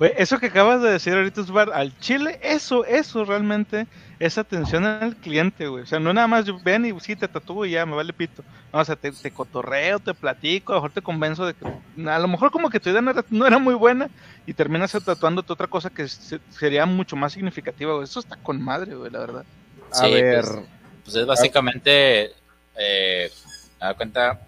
Güey, 0.00 0.12
eso 0.16 0.38
que 0.38 0.46
acabas 0.46 0.80
de 0.80 0.92
decir 0.92 1.12
ahorita, 1.12 1.42
Osvar, 1.42 1.70
al 1.74 1.94
chile, 2.00 2.40
eso, 2.42 2.86
eso 2.86 3.22
realmente 3.26 3.86
es 4.18 4.38
atención 4.38 4.86
al 4.86 5.14
cliente, 5.14 5.68
güey. 5.68 5.82
O 5.82 5.86
sea, 5.86 6.00
no 6.00 6.14
nada 6.14 6.26
más 6.26 6.46
yo, 6.46 6.58
ven 6.64 6.86
y 6.86 6.98
sí, 7.00 7.16
te 7.16 7.28
tatúo 7.28 7.66
y 7.66 7.72
ya, 7.72 7.84
me 7.84 7.94
vale 7.94 8.14
pito. 8.14 8.42
No, 8.72 8.80
o 8.80 8.84
sea, 8.84 8.96
te, 8.96 9.12
te 9.12 9.30
cotorreo, 9.30 9.98
te 9.98 10.14
platico, 10.14 10.72
a 10.72 10.76
lo 10.76 10.80
mejor 10.80 10.92
te 10.92 11.02
convenzo 11.02 11.44
de 11.44 11.52
que 11.52 11.66
a 12.08 12.18
lo 12.18 12.28
mejor 12.28 12.50
como 12.50 12.70
que 12.70 12.80
tu 12.80 12.88
idea 12.88 13.02
no 13.02 13.10
era, 13.10 13.22
no 13.28 13.46
era 13.46 13.58
muy 13.58 13.74
buena 13.74 14.08
y 14.46 14.54
terminas 14.54 14.92
tatuándote 14.92 15.52
otra 15.52 15.66
cosa 15.66 15.90
que 15.90 16.08
se- 16.08 16.40
sería 16.48 16.86
mucho 16.86 17.14
más 17.14 17.34
significativa, 17.34 17.92
güey. 17.92 18.04
Eso 18.04 18.20
está 18.20 18.36
con 18.36 18.62
madre, 18.64 18.94
güey, 18.94 19.10
la 19.10 19.18
verdad. 19.18 19.44
A 19.92 20.06
Sí, 20.06 20.12
ver, 20.14 20.44
pues, 20.46 20.64
Pues 21.04 21.16
es 21.16 21.26
básicamente, 21.26 22.30
eh, 22.78 23.30
me 23.78 23.86
da 23.86 23.94
cuenta, 23.94 24.40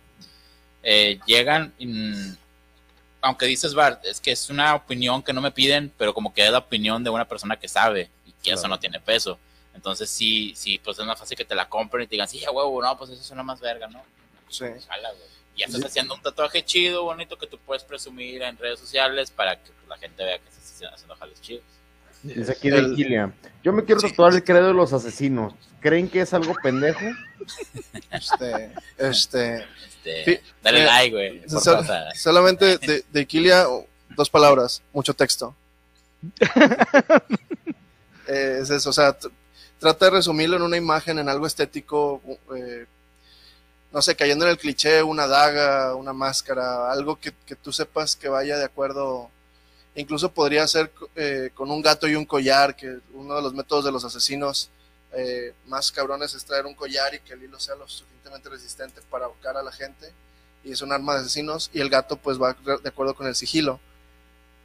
eh, 0.83 1.21
llegan, 1.27 1.75
y, 1.79 2.33
aunque 3.23 3.47
dices, 3.47 3.73
Bart, 3.75 4.05
es 4.05 4.21
que 4.21 4.33
es 4.33 4.51
una 4.51 4.75
opinión 4.75 5.23
que 5.23 5.33
no 5.33 5.41
me 5.41 5.51
piden, 5.53 5.93
pero 5.97 6.13
como 6.13 6.35
que 6.35 6.45
es 6.45 6.51
la 6.51 6.59
opinión 6.59 7.03
de 7.03 7.11
una 7.11 7.27
persona 7.27 7.57
que 7.59 7.69
sabe 7.69 8.11
y 8.27 8.33
que 8.33 8.51
eso 8.51 8.63
Claro. 8.63 8.75
no 8.75 8.81
tiene 8.81 9.01
peso. 9.01 9.39
Entonces 9.75 10.11
sí, 10.11 10.53
sí, 10.55 10.79
pues 10.79 10.99
es 10.99 11.07
más 11.07 11.19
fácil 11.19 11.37
que 11.37 11.45
te 11.45 11.55
la 11.55 11.69
compren 11.69 12.05
y 12.05 12.07
te 12.07 12.11
digan, 12.17 12.29
sí, 12.29 12.45
a 12.45 12.51
huevo, 12.51 12.83
no, 12.83 12.97
pues 12.99 13.11
eso 13.11 13.23
suena 13.23 13.43
más 13.43 13.61
verga, 13.61 13.87
¿no? 13.87 14.03
Sí. 14.51 14.67
Jala, 14.87 15.11
güey. 15.13 15.33
Y 15.55 15.63
estás 15.63 15.85
haciendo 15.85 16.15
un 16.15 16.21
tatuaje 16.23 16.65
chido, 16.65 17.05
bonito, 17.05 17.39
que 17.39 17.47
tú 17.47 17.59
puedes 17.59 17.85
presumir 17.85 18.43
en 18.43 18.57
redes 18.59 18.81
sociales 18.81 19.31
para 19.31 19.57
que 19.57 19.71
pues, 19.71 19.89
la 19.89 19.97
gente 19.99 20.25
vea 20.25 20.39
que 20.39 20.49
estás 20.49 20.83
haciendo 20.93 21.15
jales 21.17 21.41
chidos. 21.41 21.63
Dice 22.23 22.53
aquí 22.53 22.71
de 22.71 22.79
El- 22.79 22.95
Kilia. 22.95 23.33
Yo 23.63 23.73
me 23.73 23.85
quiero 23.85 24.01
tatuar 24.01 24.33
el 24.35 24.43
credo 24.43 24.69
de 24.69 24.75
los 24.75 24.93
asesinos. 24.93 25.55
¿Creen 25.81 26.09
que 26.09 26.21
es 26.21 26.33
algo 26.35 26.55
pendejo? 26.63 27.01
Este, 28.13 28.73
este, 28.99 29.57
Este, 29.57 30.25
Sí, 30.25 30.39
dale 30.63 30.83
eh, 30.83 30.87
like, 30.87 31.11
güey. 31.17 31.43
sol- 31.49 31.85
solamente 32.15 32.79
de, 32.79 33.05
de 33.11 33.21
Iquilia, 33.21 33.67
dos 34.17 34.31
palabras, 34.31 34.83
mucho 34.93 35.13
texto. 35.15 35.55
Eh, 38.29 38.59
es 38.63 38.71
eso, 38.71 38.91
o 38.91 38.93
sea, 38.93 39.19
tr- 39.19 39.33
trata 39.81 40.05
de 40.07 40.13
resumirlo 40.13 40.57
en 40.57 40.63
una 40.63 40.77
imagen, 40.77 41.19
en 41.19 41.29
algo 41.29 41.45
estético, 41.47 42.23
eh, 42.57 42.87
no 43.93 44.01
sé, 44.01 44.15
cayendo 44.15 44.45
en 44.45 44.53
el 44.53 44.59
cliché, 44.59 45.03
una 45.03 45.27
daga, 45.27 45.97
una 45.97 46.13
máscara, 46.13 46.91
algo 46.93 47.17
que, 47.19 47.33
que 47.45 47.57
tú 47.57 47.73
sepas 47.73 48.15
que 48.15 48.29
vaya 48.29 48.57
de 48.59 48.65
acuerdo. 48.65 49.29
Incluso 49.95 50.33
podría 50.33 50.67
ser 50.67 50.91
eh, 51.15 51.51
con 51.55 51.71
un 51.71 51.83
gato 51.83 52.09
y 52.09 52.15
un 52.15 52.25
collar, 52.25 52.75
que 52.75 52.99
uno 53.13 53.37
de 53.37 53.43
los 53.43 53.53
métodos 53.53 53.85
de 53.85 53.93
los 53.93 54.05
asesinos 54.05 54.71
eh, 55.13 55.53
más 55.67 55.93
cabrones 55.93 56.35
es 56.35 56.45
traer 56.45 56.65
un 56.65 56.75
collar 56.75 57.15
y 57.15 57.21
que 57.21 57.35
el 57.35 57.43
hilo 57.43 57.61
sea 57.61 57.75
lo 57.75 57.87
suficientemente 57.87 58.49
resistente 58.49 59.03
para 59.11 59.27
ahogar 59.27 59.57
a 59.57 59.63
la 59.63 59.73
gente. 59.73 60.13
Y 60.65 60.73
es 60.73 60.81
un 60.81 60.93
arma 60.93 61.15
de 61.15 61.21
asesinos. 61.21 61.71
Y 61.75 61.81
el 61.81 61.91
gato 61.91 62.17
pues 62.17 62.41
va 62.41 62.55
de 62.55 62.89
acuerdo 62.89 63.15
con 63.15 63.27
el 63.27 63.35
sigilo. 63.35 63.81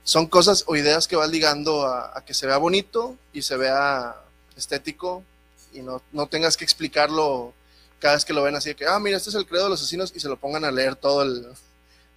Son 0.04 0.28
cosas 0.28 0.63
o 0.68 0.76
ideas 0.78 1.08
que 1.08 1.18
vas 1.18 1.30
ligando 1.30 1.86
a, 1.86 2.18
a 2.18 2.24
que 2.24 2.34
se 2.34 2.48
vea 2.48 2.58
bonito 2.58 3.18
y 3.34 3.42
se 3.42 3.58
vea 3.58 4.16
estético 4.56 5.24
y 5.74 5.82
no, 5.82 6.02
no 6.13 6.28
tengas 6.28 6.56
que 6.56 6.63
explicarlo 6.63 7.54
cada 8.00 8.16
vez 8.16 8.26
que 8.26 8.34
lo 8.34 8.44
ven 8.44 8.56
así 8.56 8.70
de 8.70 8.76
que, 8.76 8.86
ah, 8.86 9.00
mira, 9.00 9.18
este 9.18 9.30
es 9.30 9.36
el 9.36 9.46
credo 9.46 9.66
de 9.66 9.70
los 9.72 9.82
asesinos 9.82 10.13
y 10.16 10.20
se 10.20 10.30
lo 10.30 10.38
pongan 10.38 10.63
a 10.66 10.72
leer 10.72 10.96
todo 10.96 11.24
el, 11.24 11.48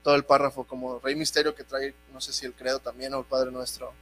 todo 0.02 0.14
el 0.14 0.24
párrafo, 0.24 0.64
como 0.64 0.98
Rey 1.00 1.14
Misterio 1.14 1.54
que 1.54 1.64
trae, 1.64 1.94
no 2.12 2.20
sé 2.20 2.32
si 2.32 2.46
el 2.46 2.54
credo 2.54 2.78
también 2.78 3.12
o 3.14 3.18
el 3.18 3.24
Padre 3.24 3.50
Nuestro. 3.50 3.92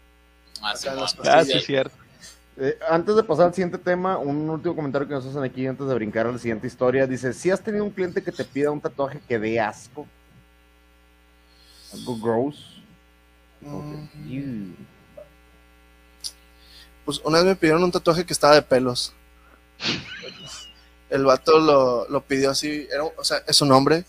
Ah, 0.63 0.75
las 0.75 1.17
Ah, 1.25 1.45
sí, 1.45 1.61
cierto. 1.61 1.95
Eh, 2.61 2.77
antes 2.89 3.15
de 3.15 3.23
pasar 3.23 3.47
al 3.47 3.55
siguiente 3.55 3.79
tema, 3.79 4.19
un 4.19 4.51
último 4.51 4.75
comentario 4.75 5.07
que 5.07 5.15
nos 5.15 5.25
hacen 5.25 5.45
aquí 5.45 5.67
antes 5.67 5.87
de 5.87 5.95
brincar 5.95 6.27
a 6.27 6.33
la 6.33 6.39
siguiente 6.39 6.67
historia. 6.67 7.07
Dice, 7.07 7.33
si 7.33 7.51
has 7.51 7.63
tenido 7.63 7.85
un 7.85 7.91
cliente 7.91 8.23
que 8.23 8.33
te 8.33 8.45
pida 8.45 8.71
un 8.71 8.81
tatuaje 8.81 9.21
que 9.29 9.39
dé 9.39 9.61
asco. 9.61 10.07
Algo 11.93 12.19
gross. 12.19 12.83
Mm, 13.61 14.29
Ew. 14.29 14.75
Pues 17.05 17.21
una 17.25 17.39
vez 17.39 17.47
me 17.47 17.57
pidieron 17.57 17.85
un 17.85 17.93
tatuaje 17.93 18.27
que 18.27 18.33
estaba 18.33 18.55
de 18.55 18.63
pelos. 18.63 19.13
El 21.09 21.25
vato 21.25 21.59
lo, 21.59 22.09
lo 22.09 22.21
pidió 22.23 22.51
así, 22.51 22.87
era, 22.91 23.05
o 23.05 23.25
sea, 23.25 23.39
es 23.47 23.61
un 23.63 23.73
hombre. 23.73 24.05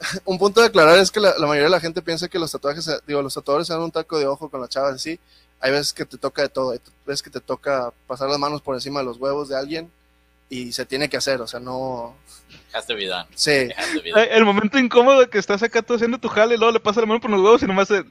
Un 0.24 0.38
punto 0.38 0.60
de 0.60 0.66
aclarar 0.66 0.98
es 0.98 1.10
que 1.10 1.20
la, 1.20 1.34
la 1.38 1.46
mayoría 1.46 1.64
de 1.64 1.70
la 1.70 1.80
gente 1.80 2.02
piensa 2.02 2.28
que 2.28 2.38
los 2.38 2.52
tatuajes, 2.52 2.88
digo, 3.06 3.22
los 3.22 3.34
tatuadores 3.34 3.66
se 3.66 3.72
dan 3.72 3.82
un 3.82 3.90
taco 3.90 4.18
de 4.18 4.26
ojo 4.26 4.48
con 4.48 4.60
las 4.60 4.70
chavas 4.70 4.94
así. 4.94 5.18
Hay 5.60 5.72
veces 5.72 5.92
que 5.92 6.04
te 6.04 6.18
toca 6.18 6.42
de 6.42 6.48
todo, 6.48 6.72
hay 6.72 6.80
veces 7.06 7.22
que 7.22 7.30
te 7.30 7.40
toca 7.40 7.92
pasar 8.06 8.28
las 8.28 8.38
manos 8.38 8.60
por 8.60 8.74
encima 8.74 9.00
de 9.00 9.06
los 9.06 9.16
huevos 9.16 9.48
de 9.48 9.56
alguien 9.56 9.90
y 10.48 10.72
se 10.72 10.86
tiene 10.86 11.08
que 11.08 11.16
hacer, 11.16 11.40
o 11.40 11.46
sea, 11.46 11.60
no... 11.60 12.14
Has 12.72 12.86
de 12.86 12.94
vida. 12.94 13.26
Sí, 13.34 13.68
El 14.30 14.44
momento 14.44 14.78
incómodo 14.78 15.28
que 15.28 15.38
estás 15.38 15.62
acá 15.62 15.82
tú 15.82 15.94
haciendo 15.94 16.18
tu 16.18 16.28
jale 16.28 16.54
y 16.54 16.58
luego 16.58 16.72
le 16.72 16.80
pasas 16.80 17.02
la 17.02 17.06
mano 17.06 17.20
por 17.20 17.30
los 17.30 17.40
huevos 17.40 17.62
y 17.62 17.66
nomás 17.66 17.88
se... 17.88 18.04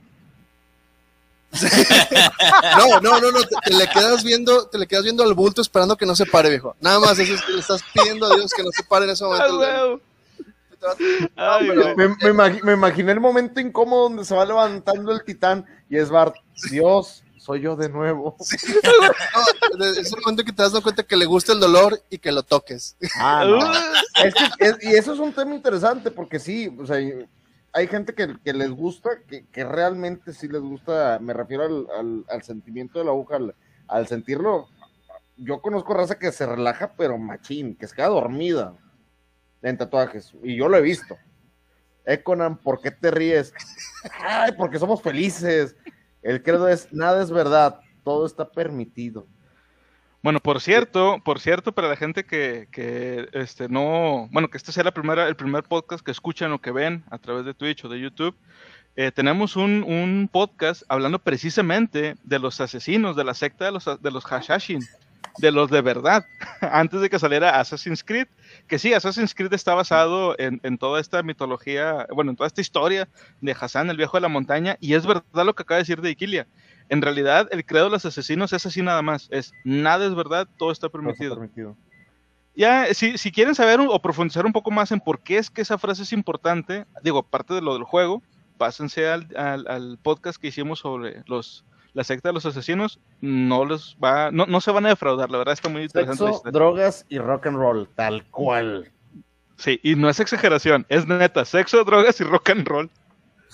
No, 2.77 2.99
no, 2.99 3.21
no, 3.21 3.31
no, 3.31 3.43
te, 3.43 3.55
te 3.63 3.73
le 3.73 3.87
quedas 3.87 4.23
viendo, 4.23 4.67
te 4.67 4.77
le 4.77 4.87
quedas 4.87 5.03
viendo 5.03 5.23
al 5.23 5.33
bulto 5.33 5.61
esperando 5.61 5.95
que 5.95 6.05
no 6.05 6.15
se 6.15 6.25
pare, 6.25 6.49
viejo. 6.49 6.75
Nada 6.81 6.99
más 6.99 7.17
eso 7.17 7.33
es 7.33 7.41
que 7.41 7.53
le 7.53 7.59
estás 7.59 7.81
pidiendo 7.93 8.25
a 8.25 8.35
Dios 8.35 8.51
que 8.51 8.63
no 8.63 8.71
se 8.71 8.83
pare 8.83 9.05
en 9.05 9.11
ese 9.11 9.23
¡Ah, 9.23 9.27
momento. 9.27 10.01
Ay. 11.35 11.69
Me, 11.95 12.07
me 12.09 12.31
imagi- 12.33 12.61
me 12.63 12.73
imaginé 12.73 13.11
el 13.11 13.19
momento 13.19 13.59
incómodo 13.59 14.03
donde 14.09 14.25
se 14.25 14.35
va 14.35 14.45
levantando 14.45 15.11
el 15.11 15.23
titán 15.23 15.65
y 15.89 15.97
es 15.97 16.09
Bart. 16.09 16.35
Dios, 16.71 17.23
soy 17.37 17.61
yo 17.61 17.75
de 17.75 17.89
nuevo. 17.89 18.35
No, 19.77 19.83
es 19.85 20.13
el 20.13 20.21
momento 20.21 20.43
que 20.45 20.53
te 20.53 20.61
das 20.63 20.71
cuenta 20.81 21.03
que 21.03 21.17
le 21.17 21.25
gusta 21.25 21.51
el 21.51 21.59
dolor 21.59 21.99
y 22.09 22.17
que 22.17 22.31
lo 22.31 22.43
toques. 22.43 22.95
Ah, 23.17 23.43
no. 23.45 23.59
Es 24.25 24.33
que- 24.33 24.65
es- 24.65 24.77
y 24.83 24.95
eso 24.95 25.13
es 25.13 25.19
un 25.19 25.33
tema 25.33 25.53
interesante 25.53 26.11
porque 26.11 26.39
sí, 26.39 26.73
o 26.79 26.85
sea, 26.85 26.97
hay 27.73 27.87
gente 27.87 28.13
que, 28.13 28.37
que 28.43 28.53
les 28.53 28.69
gusta, 28.71 29.09
que, 29.27 29.45
que 29.47 29.63
realmente 29.65 30.31
sí 30.33 30.47
les 30.47 30.61
gusta, 30.61 31.19
me 31.21 31.33
refiero 31.33 31.63
al, 31.65 31.87
al- 31.99 32.25
al 32.29 32.43
sentimiento 32.43 32.99
de 32.99 33.05
la 33.05 33.11
aguja, 33.11 33.35
al, 33.35 33.55
al 33.89 34.07
sentirlo. 34.07 34.69
Yo 35.35 35.61
conozco 35.61 35.93
raza 35.93 36.17
que 36.17 36.31
se 36.31 36.45
relaja, 36.45 36.93
pero 36.97 37.17
machín, 37.17 37.75
que 37.75 37.87
se 37.87 37.95
queda 37.95 38.07
dormida 38.07 38.73
en 39.65 39.77
tatuajes, 39.77 40.33
y 40.43 40.55
yo 40.55 40.69
lo 40.69 40.77
he 40.77 40.81
visto. 40.81 41.17
Econan, 42.05 42.57
¿por 42.57 42.81
qué 42.81 42.91
te 42.91 43.09
ríes? 43.09 43.51
Ay, 44.21 44.51
porque 44.55 44.77
somos 44.77 45.01
felices. 45.01 45.75
El 46.21 46.43
credo 46.43 46.67
es, 46.67 46.93
nada 46.93 47.23
es 47.23 47.31
verdad, 47.31 47.79
todo 48.03 48.27
está 48.27 48.47
permitido. 48.51 49.27
Bueno, 50.21 50.39
por 50.39 50.61
cierto, 50.61 51.19
por 51.23 51.39
cierto, 51.39 51.71
para 51.71 51.87
la 51.87 51.95
gente 51.95 52.25
que, 52.25 52.67
que 52.71 53.27
este 53.33 53.67
no, 53.67 54.27
bueno, 54.31 54.49
que 54.49 54.57
este 54.57 54.71
sea 54.71 54.83
la 54.83 54.93
primera, 54.93 55.27
el 55.27 55.35
primer 55.35 55.63
podcast 55.63 56.05
que 56.05 56.11
escuchan 56.11 56.51
o 56.51 56.61
que 56.61 56.71
ven 56.71 57.03
a 57.09 57.17
través 57.17 57.45
de 57.45 57.53
Twitch 57.55 57.85
o 57.85 57.89
de 57.89 57.99
YouTube, 57.99 58.35
eh, 58.95 59.11
tenemos 59.11 59.55
un, 59.55 59.83
un 59.83 60.29
podcast 60.31 60.83
hablando 60.89 61.19
precisamente 61.19 62.15
de 62.23 62.39
los 62.39 62.61
asesinos 62.61 63.15
de 63.15 63.23
la 63.23 63.33
secta 63.33 63.65
de 63.65 63.71
los, 63.71 63.85
de 63.85 64.11
los 64.11 64.25
Hashashin, 64.25 64.81
de 65.37 65.51
los 65.51 65.69
de 65.69 65.81
verdad, 65.81 66.25
antes 66.61 67.01
de 67.01 67.09
que 67.09 67.19
saliera 67.19 67.59
Assassin's 67.59 68.03
Creed, 68.03 68.27
que 68.67 68.79
sí, 68.79 68.93
Assassin's 68.93 69.35
Creed 69.35 69.53
está 69.53 69.73
basado 69.73 70.35
en, 70.39 70.59
en 70.63 70.77
toda 70.77 70.99
esta 71.01 71.23
mitología, 71.23 72.07
bueno, 72.13 72.31
en 72.31 72.37
toda 72.37 72.47
esta 72.47 72.61
historia 72.61 73.07
de 73.41 73.55
Hassan, 73.59 73.89
el 73.89 73.97
viejo 73.97 74.17
de 74.17 74.21
la 74.21 74.27
montaña, 74.29 74.77
y 74.79 74.93
es 74.93 75.05
verdad 75.05 75.45
lo 75.45 75.53
que 75.55 75.63
acaba 75.63 75.77
de 75.77 75.81
decir 75.83 76.01
de 76.01 76.11
Iquilia. 76.11 76.47
En 76.89 77.01
realidad, 77.01 77.47
el 77.51 77.65
credo 77.65 77.85
de 77.85 77.91
los 77.91 78.05
asesinos 78.05 78.53
es 78.53 78.65
así 78.65 78.81
nada 78.83 79.01
más. 79.01 79.27
Es 79.31 79.51
nada 79.63 80.05
es 80.05 80.13
verdad, 80.15 80.47
todo 80.57 80.71
está 80.71 80.87
Todo 80.89 81.09
está 81.09 81.29
permitido. 81.35 81.75
Ya, 82.55 82.93
si, 82.93 83.17
si 83.17 83.31
quieren 83.31 83.55
saber 83.55 83.79
o 83.81 84.01
profundizar 84.01 84.45
un 84.45 84.53
poco 84.53 84.71
más 84.71 84.91
en 84.91 84.99
por 85.01 85.19
qué 85.19 85.37
es 85.37 85.49
que 85.49 85.61
esa 85.61 85.77
frase 85.77 86.03
es 86.03 86.13
importante, 86.13 86.85
digo, 87.03 87.19
aparte 87.19 87.53
de 87.53 87.61
lo 87.61 87.73
del 87.73 87.83
juego, 87.83 88.23
pásense 88.57 89.09
al, 89.09 89.27
al- 89.35 89.67
al 89.67 89.97
podcast 90.01 90.39
que 90.39 90.47
hicimos 90.47 90.79
sobre 90.79 91.23
los 91.25 91.65
la 91.95 92.03
secta 92.03 92.29
de 92.29 92.33
los 92.33 92.45
asesinos. 92.45 92.99
No 93.21 93.65
les 93.65 93.97
va, 94.03 94.29
no, 94.29 94.45
no 94.45 94.61
se 94.61 94.69
van 94.69 94.85
a 94.85 94.89
defraudar, 94.89 95.31
la 95.31 95.39
verdad 95.39 95.53
está 95.53 95.69
muy 95.69 95.83
interesante. 95.83 96.23
la 96.23 96.33
Sexo, 96.33 96.51
drogas 96.51 97.05
y 97.09 97.17
rock 97.17 97.47
and 97.47 97.57
roll, 97.57 97.89
tal 97.95 98.29
cual. 98.29 98.91
Sí, 99.57 99.79
y 99.81 99.95
no 99.95 100.09
es 100.09 100.19
exageración, 100.19 100.85
es 100.89 101.07
neta, 101.07 101.45
sexo, 101.45 101.83
drogas 101.83 102.19
y 102.19 102.25
rock 102.25 102.49
and 102.51 102.67
roll. 102.67 102.91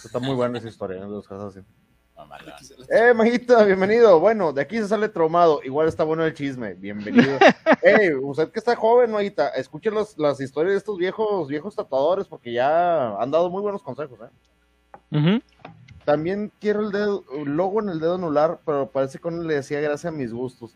Está 0.04 0.20
muy 0.20 0.34
buena 0.36 0.58
esa 0.58 0.68
historia, 0.68 1.00
de 1.00 1.08
los 1.08 1.28
casos 1.28 1.56
así. 1.56 1.66
Eh, 2.90 3.14
Majita, 3.14 3.64
bienvenido. 3.64 4.20
Bueno, 4.20 4.54
de 4.54 4.62
aquí 4.62 4.78
se 4.78 4.88
sale 4.88 5.10
traumado. 5.10 5.62
Igual 5.64 5.88
está 5.88 6.04
bueno 6.04 6.24
el 6.24 6.34
chisme. 6.34 6.74
Bienvenido. 6.74 7.38
Eh, 7.84 8.14
usted 8.14 8.52
que 8.52 8.60
está 8.60 8.76
joven, 8.76 9.10
Majita, 9.10 9.50
escuche 9.50 9.90
las, 9.90 10.16
las 10.16 10.40
historias 10.40 10.74
de 10.74 10.78
estos 10.78 11.00
viejos, 11.00 11.48
viejos 11.48 11.76
tatuadores 11.76 12.28
porque 12.28 12.54
ya 12.54 13.18
han 13.18 13.32
dado 13.32 13.50
muy 13.50 13.60
buenos 13.64 13.82
consejos, 13.82 14.20
¿eh? 14.22 15.18
Ujú. 15.18 15.42
También 16.06 16.52
quiero 16.60 16.82
el 16.82 16.92
dedo, 16.92 17.24
el 17.38 17.56
logo 17.56 17.82
en 17.82 17.90
el 17.90 18.00
dedo 18.00 18.16
anular, 18.16 18.60
pero 18.66 18.88
parece 18.90 19.20
que 19.20 19.30
no 19.32 19.44
le 19.44 19.56
decía 19.56 19.80
gracias 19.82 20.12
a 20.14 20.16
mis 20.16 20.34
gustos. 20.34 20.74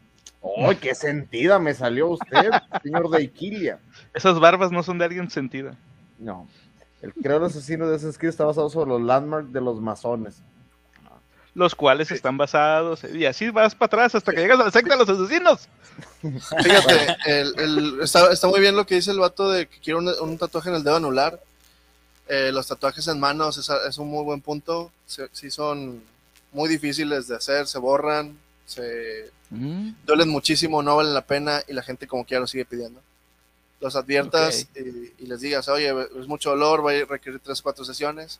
¡Ay, 0.57 0.75
qué 0.75 0.93
sentida 0.93 1.57
me 1.57 1.73
salió 1.73 2.07
usted, 2.09 2.49
señor 2.83 3.09
de 3.09 3.23
Iquilia! 3.23 3.79
Esas 4.13 4.39
barbas 4.39 4.71
no 4.71 4.83
son 4.83 4.99
de 4.99 5.05
alguien 5.05 5.29
sentida. 5.29 5.75
No. 6.19 6.47
El 7.01 7.13
creo 7.13 7.43
asesino 7.45 7.87
de 7.87 7.95
Assassin's 7.95 8.17
Creed 8.17 8.29
está 8.29 8.45
basado 8.45 8.69
sobre 8.69 8.89
los 8.89 9.01
landmarks 9.01 9.51
de 9.51 9.61
los 9.61 9.81
masones. 9.81 10.41
Los 11.55 11.73
cuales 11.73 12.11
están 12.11 12.37
basados, 12.37 13.05
y 13.05 13.25
así 13.25 13.49
vas 13.49 13.73
para 13.75 13.85
atrás 13.87 14.15
hasta 14.15 14.33
que 14.33 14.41
llegas 14.41 14.59
a 14.59 14.65
la 14.65 14.71
secta 14.71 14.97
de 14.97 15.05
los 15.05 15.09
asesinos. 15.09 15.69
Fíjate, 16.21 17.15
el, 17.27 17.59
el- 17.59 17.99
está, 18.01 18.29
está 18.31 18.47
muy 18.47 18.59
bien 18.59 18.75
lo 18.75 18.85
que 18.85 18.95
dice 18.95 19.11
el 19.11 19.19
vato 19.19 19.49
de 19.49 19.65
que 19.67 19.79
quiere 19.79 19.99
un, 19.99 20.09
un 20.21 20.37
tatuaje 20.37 20.69
en 20.69 20.75
el 20.75 20.83
dedo 20.83 20.97
anular. 20.97 21.39
Eh, 22.27 22.51
los 22.51 22.67
tatuajes 22.67 23.07
en 23.07 23.19
manos 23.19 23.57
es, 23.57 23.69
es 23.69 23.97
un 23.97 24.07
muy 24.09 24.23
buen 24.23 24.41
punto. 24.41 24.91
Se- 25.05 25.29
Sí 25.31 25.51
son 25.51 26.03
muy 26.51 26.69
difíciles 26.69 27.27
de 27.27 27.35
hacer, 27.35 27.67
se 27.67 27.77
borran, 27.79 28.37
se 28.65 29.31
duelen 30.05 30.29
muchísimo, 30.29 30.81
no 30.81 30.95
valen 30.95 31.13
la 31.13 31.25
pena 31.25 31.61
y 31.67 31.73
la 31.73 31.83
gente 31.83 32.07
como 32.07 32.25
quiera 32.25 32.41
lo 32.41 32.47
sigue 32.47 32.65
pidiendo. 32.65 33.01
Los 33.79 33.95
adviertas 33.95 34.67
y, 34.75 35.13
y 35.19 35.27
les 35.27 35.41
digas, 35.41 35.67
oye, 35.67 35.93
es 36.19 36.27
mucho 36.27 36.49
dolor, 36.51 36.85
va 36.85 36.91
a 36.91 37.05
requerir 37.05 37.39
tres 37.39 37.59
o 37.59 37.63
cuatro 37.63 37.85
sesiones. 37.85 38.39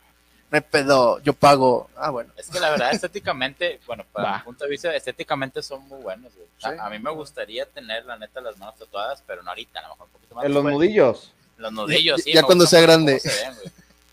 No 0.52 0.56
hay 0.58 0.62
pedo, 0.62 1.20
yo 1.20 1.34
pago. 1.34 1.90
Ah, 1.96 2.10
bueno. 2.10 2.32
Es 2.38 2.50
que 2.50 2.60
la 2.60 2.70
verdad, 2.70 2.92
estéticamente, 2.94 3.80
bueno, 3.86 4.06
para 4.12 4.30
Va. 4.32 4.38
mi 4.38 4.44
punto 4.44 4.64
de 4.64 4.70
vista, 4.70 4.96
estéticamente 4.96 5.62
son 5.62 5.88
muy 5.88 6.02
buenos. 6.02 6.34
güey. 6.34 6.48
A- 6.64 6.72
Sí. 6.72 6.78
A, 6.80 6.90
mí 6.90 7.00
me 7.00 7.12
gustaría 7.12 7.66
tener, 7.66 8.06
la 8.06 8.18
neta, 8.18 8.42
las 8.42 8.58
manos 8.58 8.76
tatuadas, 8.80 9.22
pero 9.28 9.44
no 9.44 9.50
ahorita, 9.50 9.80
a 9.80 9.84
lo 9.84 9.90
mejor 9.90 10.08
un 10.08 10.14
poquito 10.14 10.36
más. 10.36 10.46
En 10.46 10.54
los 10.54 10.64
después. 10.64 10.74
nudillos. 10.88 11.34
Los 11.58 11.72
nudillos, 11.72 12.18
Ya- 12.20 12.24
sí. 12.24 12.34
ya 12.34 12.44
cuando 12.44 12.66
sea 12.66 12.82
grande. 12.82 13.22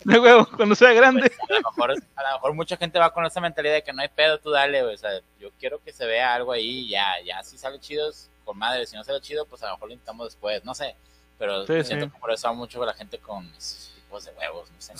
De 0.05 0.19
huevo, 0.19 0.45
cuando 0.57 0.75
sea 0.75 0.91
grande. 0.91 1.31
Pues, 1.47 1.49
a, 1.49 1.61
lo 1.61 1.71
mejor, 1.71 1.91
a 2.15 2.23
lo 2.23 2.33
mejor 2.35 2.53
mucha 2.53 2.75
gente 2.75 2.99
va 2.99 3.13
con 3.13 3.25
esa 3.25 3.39
mentalidad 3.39 3.75
de 3.75 3.83
que 3.83 3.93
no 3.93 4.01
hay 4.01 4.09
pedo, 4.09 4.37
tú 4.37 4.49
dale, 4.51 4.81
güey. 4.83 4.95
O 4.95 4.97
sea, 4.97 5.11
yo 5.39 5.49
quiero 5.57 5.81
que 5.81 5.93
se 5.93 6.05
vea 6.05 6.33
algo 6.35 6.51
ahí 6.51 6.79
y 6.81 6.89
ya, 6.89 7.05
ya, 7.25 7.41
si 7.43 7.57
sale 7.57 7.79
chido, 7.79 8.11
con 8.43 8.57
madre. 8.57 8.85
Si 8.85 8.97
no 8.97 9.03
sale 9.05 9.21
chido, 9.21 9.45
pues 9.45 9.63
a 9.63 9.67
lo 9.67 9.73
mejor 9.75 9.87
lo 9.87 9.93
intentamos 9.93 10.27
después, 10.27 10.63
no 10.65 10.73
sé. 10.75 10.95
Pero 11.39 11.65
Sí, 11.65 11.83
siento 11.85 12.05
sí. 12.07 12.11
que 12.11 12.19
por 12.19 12.33
eso 12.33 12.47
va 12.49 12.53
mucho 12.53 12.79
con 12.79 12.87
la 12.87 12.93
gente 12.93 13.17
con 13.17 13.45
esos 13.57 13.91
tipos 13.95 14.25
de 14.25 14.31
huevos, 14.33 14.69
no 14.71 14.81
sé. 14.81 14.93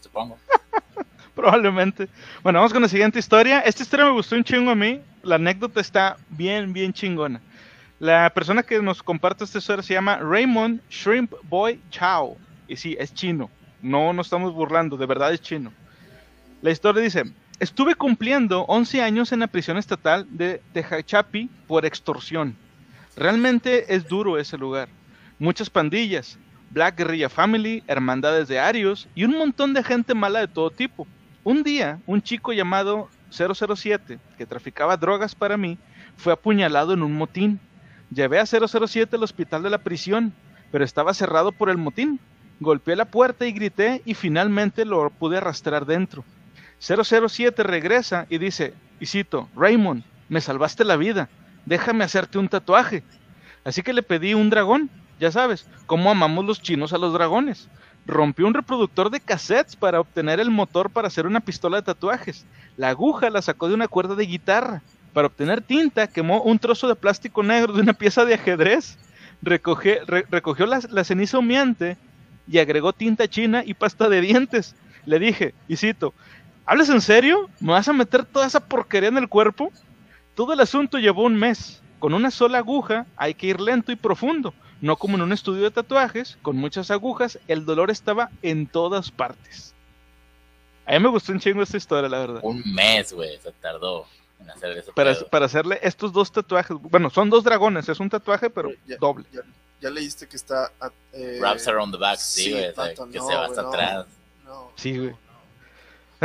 Supongo. 0.00 0.38
Probablemente. 1.34 2.08
Bueno, 2.42 2.60
vamos 2.60 2.72
con 2.72 2.82
la 2.82 2.88
siguiente 2.88 3.18
historia. 3.18 3.60
Esta 3.60 3.82
historia 3.82 4.06
me 4.06 4.12
gustó 4.12 4.36
un 4.36 4.44
chingo 4.44 4.70
a 4.70 4.74
mí. 4.74 5.00
La 5.22 5.34
anécdota 5.34 5.80
está 5.80 6.16
bien, 6.30 6.72
bien 6.72 6.92
chingona. 6.92 7.40
La 7.98 8.28
persona 8.28 8.62
que 8.62 8.82
nos 8.82 9.02
comparte 9.02 9.44
esta 9.44 9.56
historia 9.56 9.82
se 9.82 9.94
llama 9.94 10.18
Raymond 10.18 10.82
Shrimp 10.90 11.32
Boy 11.44 11.80
Chao. 11.90 12.36
Y 12.68 12.76
sí, 12.76 12.94
es 12.98 13.14
chino. 13.14 13.50
No 13.80 14.12
nos 14.12 14.26
estamos 14.26 14.52
burlando, 14.52 14.98
de 14.98 15.06
verdad 15.06 15.32
es 15.32 15.40
chino. 15.40 15.72
La 16.60 16.70
historia 16.70 17.02
dice, 17.02 17.24
estuve 17.58 17.94
cumpliendo 17.94 18.62
11 18.68 19.00
años 19.00 19.32
en 19.32 19.40
la 19.40 19.46
prisión 19.46 19.78
estatal 19.78 20.26
de 20.28 20.60
Tehachapi 20.74 21.48
por 21.66 21.86
extorsión. 21.86 22.54
Realmente 23.16 23.94
es 23.94 24.06
duro 24.06 24.38
ese 24.38 24.58
lugar. 24.58 24.88
Muchas 25.38 25.70
pandillas, 25.70 26.38
Black 26.70 26.98
Guerrilla 26.98 27.30
Family, 27.30 27.82
hermandades 27.86 28.46
de 28.48 28.58
Arios 28.58 29.08
y 29.14 29.24
un 29.24 29.38
montón 29.38 29.72
de 29.72 29.82
gente 29.82 30.14
mala 30.14 30.40
de 30.40 30.48
todo 30.48 30.70
tipo. 30.70 31.06
Un 31.44 31.62
día, 31.62 31.98
un 32.06 32.20
chico 32.20 32.52
llamado 32.52 33.08
007, 33.30 34.18
que 34.36 34.46
traficaba 34.46 34.98
drogas 34.98 35.34
para 35.34 35.56
mí, 35.56 35.78
fue 36.18 36.34
apuñalado 36.34 36.92
en 36.92 37.02
un 37.02 37.14
motín. 37.14 37.58
Llevé 38.10 38.38
a 38.38 38.46
007 38.46 39.16
al 39.16 39.22
hospital 39.22 39.62
de 39.62 39.70
la 39.70 39.78
prisión, 39.78 40.32
pero 40.70 40.84
estaba 40.84 41.14
cerrado 41.14 41.52
por 41.52 41.70
el 41.70 41.76
motín. 41.76 42.20
Golpeé 42.60 42.96
la 42.96 43.04
puerta 43.04 43.46
y 43.46 43.52
grité 43.52 44.02
y 44.04 44.14
finalmente 44.14 44.84
lo 44.84 45.10
pude 45.10 45.38
arrastrar 45.38 45.86
dentro. 45.86 46.24
007 46.78 47.62
regresa 47.62 48.26
y 48.30 48.38
dice, 48.38 48.74
y 49.00 49.06
cito, 49.06 49.48
Raymond, 49.56 50.04
me 50.28 50.40
salvaste 50.40 50.84
la 50.84 50.96
vida, 50.96 51.28
déjame 51.64 52.04
hacerte 52.04 52.38
un 52.38 52.48
tatuaje. 52.48 53.02
Así 53.64 53.82
que 53.82 53.92
le 53.92 54.02
pedí 54.02 54.34
un 54.34 54.50
dragón, 54.50 54.90
ya 55.18 55.32
sabes, 55.32 55.68
cómo 55.86 56.10
amamos 56.10 56.44
los 56.44 56.62
chinos 56.62 56.92
a 56.92 56.98
los 56.98 57.12
dragones. 57.12 57.68
Rompió 58.06 58.46
un 58.46 58.54
reproductor 58.54 59.10
de 59.10 59.20
cassettes 59.20 59.74
para 59.74 59.98
obtener 59.98 60.38
el 60.38 60.50
motor 60.50 60.90
para 60.90 61.08
hacer 61.08 61.26
una 61.26 61.40
pistola 61.40 61.78
de 61.78 61.82
tatuajes. 61.82 62.46
La 62.76 62.90
aguja 62.90 63.30
la 63.30 63.42
sacó 63.42 63.68
de 63.68 63.74
una 63.74 63.88
cuerda 63.88 64.14
de 64.14 64.26
guitarra. 64.26 64.82
Para 65.16 65.28
obtener 65.28 65.62
tinta 65.62 66.08
quemó 66.08 66.42
un 66.42 66.58
trozo 66.58 66.88
de 66.88 66.94
plástico 66.94 67.42
negro 67.42 67.72
de 67.72 67.80
una 67.80 67.94
pieza 67.94 68.26
de 68.26 68.34
ajedrez. 68.34 68.98
Recoge- 69.42 70.04
re- 70.04 70.26
recogió 70.30 70.66
la, 70.66 70.78
la 70.90 71.04
ceniza 71.04 71.38
humeante 71.38 71.96
y 72.46 72.58
agregó 72.58 72.92
tinta 72.92 73.26
china 73.26 73.62
y 73.64 73.72
pasta 73.72 74.10
de 74.10 74.20
dientes. 74.20 74.74
Le 75.06 75.18
dije, 75.18 75.54
y 75.68 75.76
cito, 75.76 76.12
¿hablas 76.66 76.90
en 76.90 77.00
serio? 77.00 77.48
¿Me 77.60 77.72
vas 77.72 77.88
a 77.88 77.94
meter 77.94 78.26
toda 78.26 78.46
esa 78.46 78.60
porquería 78.60 79.08
en 79.08 79.16
el 79.16 79.26
cuerpo? 79.30 79.72
Todo 80.34 80.52
el 80.52 80.60
asunto 80.60 80.98
llevó 80.98 81.22
un 81.22 81.36
mes. 81.36 81.80
Con 81.98 82.12
una 82.12 82.30
sola 82.30 82.58
aguja 82.58 83.06
hay 83.16 83.32
que 83.32 83.46
ir 83.46 83.58
lento 83.58 83.92
y 83.92 83.96
profundo. 83.96 84.52
No 84.82 84.96
como 84.96 85.16
en 85.16 85.22
un 85.22 85.32
estudio 85.32 85.62
de 85.62 85.70
tatuajes, 85.70 86.36
con 86.42 86.58
muchas 86.58 86.90
agujas, 86.90 87.38
el 87.48 87.64
dolor 87.64 87.90
estaba 87.90 88.28
en 88.42 88.66
todas 88.66 89.10
partes. 89.10 89.74
A 90.84 90.92
mí 90.92 90.98
me 90.98 91.08
gustó 91.08 91.32
un 91.32 91.40
chingo 91.40 91.62
esta 91.62 91.78
historia, 91.78 92.10
la 92.10 92.18
verdad. 92.18 92.40
Un 92.42 92.62
mes, 92.74 93.14
güey, 93.14 93.38
se 93.38 93.50
tardó 93.52 94.06
en 94.40 94.50
hacer 94.50 94.76
eso. 94.78 94.92
Para, 94.94 95.14
para 95.30 95.46
hacerle 95.46 95.78
estos 95.82 96.12
dos 96.12 96.30
tatuajes. 96.32 96.76
Bueno, 96.80 97.10
son 97.10 97.30
dos 97.30 97.44
dragones, 97.44 97.88
es 97.88 98.00
un 98.00 98.08
tatuaje, 98.10 98.50
pero 98.50 98.70
Ya- 98.86 98.96
doble. 98.98 99.24
Ya, 99.32 99.40
ya 99.80 99.90
leíste 99.90 100.26
que 100.26 100.36
está. 100.36 100.70
eh, 101.12 101.38
Wraps 101.40 101.68
around 101.68 101.92
the 101.94 101.98
back, 102.00 102.18
sí, 102.18 102.42
sí, 102.44 102.50
güey. 102.52 102.68
o 102.68 102.74
sea, 102.74 102.84
vato, 102.84 103.08
que 103.10 103.18
no, 103.18 103.26
se 103.26 103.34
va 103.34 103.46
hasta 103.46 103.62
no. 103.62 103.68
atrás. 103.68 104.06
no, 104.44 104.70
Sí, 104.76 104.96
güey. 104.98 105.10
no. 105.10 105.16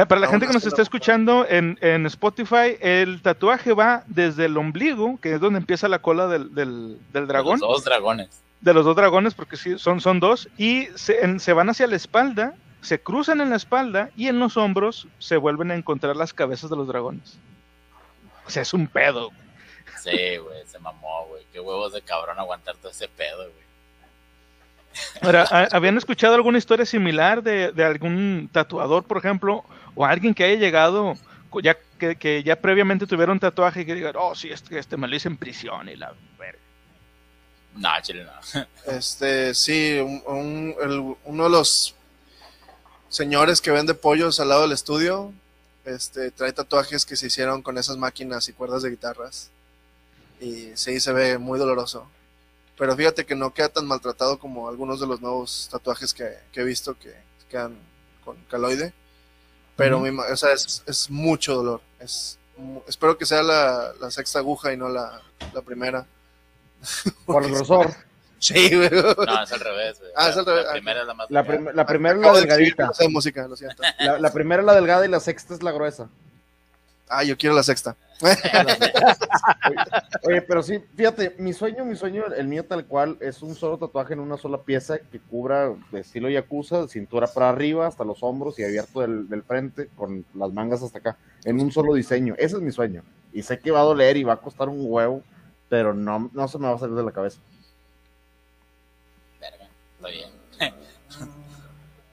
Para 0.07 0.21
la 0.21 0.27
Aún 0.27 0.31
gente 0.35 0.47
que 0.47 0.53
nos 0.53 0.65
está 0.65 0.81
escuchando 0.81 1.45
en, 1.47 1.77
en 1.81 2.05
Spotify, 2.05 2.77
el 2.79 3.21
tatuaje 3.21 3.73
va 3.73 4.03
desde 4.07 4.45
el 4.45 4.55
ombligo, 4.57 5.19
que 5.21 5.33
es 5.33 5.39
donde 5.41 5.59
empieza 5.59 5.89
la 5.89 5.99
cola 5.99 6.27
del, 6.27 6.55
del, 6.55 6.97
del 7.11 7.27
dragón, 7.27 7.59
Los 7.59 7.69
dos 7.69 7.83
dragones. 7.83 8.29
de 8.61 8.73
los 8.73 8.85
dos 8.85 8.95
dragones, 8.95 9.33
porque 9.33 9.57
sí, 9.57 9.77
son, 9.77 9.99
son 9.99 10.21
dos, 10.21 10.47
y 10.57 10.87
se, 10.95 11.23
en- 11.25 11.39
se 11.41 11.51
van 11.51 11.69
hacia 11.69 11.87
la 11.87 11.97
espalda, 11.97 12.53
se 12.79 13.01
cruzan 13.01 13.41
en 13.41 13.49
la 13.49 13.57
espalda 13.57 14.09
y 14.15 14.27
en 14.27 14.39
los 14.39 14.55
hombros 14.55 15.07
se 15.19 15.35
vuelven 15.35 15.71
a 15.71 15.75
encontrar 15.75 16.15
las 16.15 16.33
cabezas 16.33 16.69
de 16.69 16.77
los 16.77 16.87
dragones. 16.87 17.37
Sea, 18.49 18.61
es 18.63 18.73
un 18.73 18.87
pedo. 18.87 19.29
Sí, 20.03 20.37
güey, 20.37 20.65
se 20.65 20.79
mamó, 20.79 21.27
güey. 21.27 21.45
Qué 21.53 21.59
huevos 21.59 21.93
de 21.93 22.01
cabrón 22.01 22.39
aguantar 22.39 22.75
todo 22.77 22.91
ese 22.91 23.07
pedo, 23.07 23.37
güey. 23.43 23.61
Ahora, 25.21 25.45
¿ha- 25.49 25.67
¿habían 25.71 25.97
escuchado 25.97 26.35
alguna 26.35 26.57
historia 26.57 26.85
similar 26.85 27.41
de, 27.43 27.71
de 27.71 27.83
algún 27.85 28.49
tatuador, 28.51 29.03
por 29.05 29.17
ejemplo, 29.17 29.63
o 29.95 30.05
alguien 30.05 30.33
que 30.33 30.43
haya 30.43 30.55
llegado, 30.59 31.13
ya 31.63 31.77
que, 31.99 32.15
que 32.15 32.43
ya 32.43 32.55
previamente 32.57 33.07
tuviera 33.07 33.31
un 33.31 33.39
tatuaje 33.39 33.81
y 33.81 33.85
que 33.85 33.95
diga, 33.95 34.11
oh, 34.15 34.35
sí, 34.35 34.49
este, 34.51 34.77
este 34.79 34.97
me 34.97 35.07
lo 35.07 35.15
hice 35.15 35.27
en 35.29 35.37
prisión 35.37 35.87
y 35.87 35.95
la 35.95 36.13
verga"? 36.37 36.59
No, 37.75 37.89
chile 38.01 38.25
no. 38.25 38.65
Este, 38.87 39.53
sí, 39.53 39.97
un- 39.99 40.23
un- 40.25 40.75
el- 40.81 41.15
uno 41.25 41.43
de 41.45 41.49
los 41.51 41.95
señores 43.07 43.61
que 43.61 43.71
vende 43.71 43.93
pollos 43.93 44.39
al 44.39 44.49
lado 44.49 44.63
del 44.63 44.71
estudio, 44.73 45.33
este, 45.85 46.31
trae 46.31 46.53
tatuajes 46.53 47.05
que 47.05 47.15
se 47.15 47.27
hicieron 47.27 47.61
con 47.61 47.77
esas 47.77 47.97
máquinas 47.97 48.47
y 48.49 48.53
cuerdas 48.53 48.83
de 48.83 48.89
guitarras. 48.89 49.51
Y 50.39 50.71
sí, 50.75 50.99
se 50.99 51.13
ve 51.13 51.37
muy 51.37 51.59
doloroso. 51.59 52.07
Pero 52.77 52.95
fíjate 52.95 53.25
que 53.25 53.35
no 53.35 53.53
queda 53.53 53.69
tan 53.69 53.85
maltratado 53.85 54.39
como 54.39 54.67
algunos 54.67 54.99
de 54.99 55.07
los 55.07 55.21
nuevos 55.21 55.67
tatuajes 55.71 56.13
que, 56.13 56.37
que 56.51 56.61
he 56.61 56.63
visto 56.63 56.97
que 56.97 57.13
quedan 57.49 57.77
con 58.23 58.37
caloide. 58.49 58.93
Pero 59.75 60.01
o 60.01 60.35
sea, 60.35 60.53
es, 60.53 60.83
es 60.85 61.09
mucho 61.09 61.55
dolor. 61.55 61.81
Es, 61.99 62.39
espero 62.87 63.17
que 63.17 63.25
sea 63.25 63.43
la, 63.43 63.93
la 63.99 64.11
sexta 64.11 64.39
aguja 64.39 64.73
y 64.73 64.77
no 64.77 64.89
la, 64.89 65.21
la 65.53 65.61
primera. 65.61 66.05
Por 67.25 67.43
el 67.43 67.51
grosor. 67.51 67.93
Sí, 68.41 68.75
güey. 68.75 68.89
No, 68.89 69.43
es 69.43 69.51
al 69.53 69.59
revés, 69.59 69.99
güey. 69.99 70.11
Ah, 70.15 70.29
es 70.29 70.37
al 70.37 70.45
revés. 70.47 70.65
La 70.65 70.71
primera 70.73 71.01
es 71.01 71.07
la 71.07 71.13
más 71.13 71.29
La, 71.29 71.43
prim- 71.45 71.67
la 71.73 71.85
primera 71.85 72.15
es 72.15 72.21
la 72.21 72.27
escribir 72.39 72.75
delgadita. 72.75 72.91
de 72.99 73.07
música, 73.09 73.47
lo 73.47 73.55
siento. 73.55 73.83
La, 73.99 74.17
la 74.19 74.33
primera 74.33 74.61
es 74.61 74.65
la 74.65 74.73
delgada 74.73 75.05
y 75.05 75.09
la 75.09 75.19
sexta 75.19 75.53
es 75.53 75.61
la 75.61 75.71
gruesa. 75.71 76.09
Ah, 77.07 77.23
yo 77.23 77.37
quiero 77.37 77.55
la 77.55 77.61
sexta. 77.63 77.95
Oye, 80.23 80.41
pero 80.43 80.63
sí, 80.63 80.79
fíjate, 80.95 81.35
mi 81.39 81.53
sueño, 81.53 81.83
mi 81.85 81.95
sueño, 81.95 82.25
el 82.35 82.47
mío 82.47 82.63
tal 82.65 82.85
cual, 82.85 83.17
es 83.19 83.41
un 83.41 83.55
solo 83.55 83.77
tatuaje 83.77 84.13
en 84.13 84.19
una 84.19 84.37
sola 84.37 84.59
pieza 84.61 84.97
que 84.99 85.19
cubra 85.19 85.71
de 85.91 85.99
estilo 85.99 86.29
Yakuza, 86.29 86.81
de 86.83 86.87
cintura 86.87 87.27
para 87.27 87.49
arriba, 87.49 87.87
hasta 87.87 88.03
los 88.03 88.21
hombros 88.23 88.57
y 88.59 88.63
abierto 88.63 89.01
del, 89.01 89.27
del 89.29 89.43
frente, 89.43 89.89
con 89.95 90.25
las 90.35 90.51
mangas 90.53 90.83
hasta 90.83 90.99
acá, 90.99 91.17
en 91.43 91.59
un 91.59 91.71
solo 91.71 91.93
diseño. 91.93 92.35
Ese 92.37 92.55
es 92.57 92.61
mi 92.61 92.71
sueño. 92.71 93.03
Y 93.33 93.43
sé 93.43 93.59
que 93.59 93.71
va 93.71 93.79
a 93.81 93.83
doler 93.83 94.17
y 94.17 94.23
va 94.23 94.33
a 94.33 94.37
costar 94.37 94.69
un 94.69 94.79
huevo, 94.81 95.21
pero 95.69 95.93
no, 95.93 96.29
no 96.33 96.47
se 96.47 96.57
me 96.59 96.67
va 96.67 96.75
a 96.75 96.79
salir 96.79 96.95
de 96.95 97.03
la 97.03 97.11
cabeza. 97.11 97.39
Está 100.01 100.07
bien. 100.09 100.29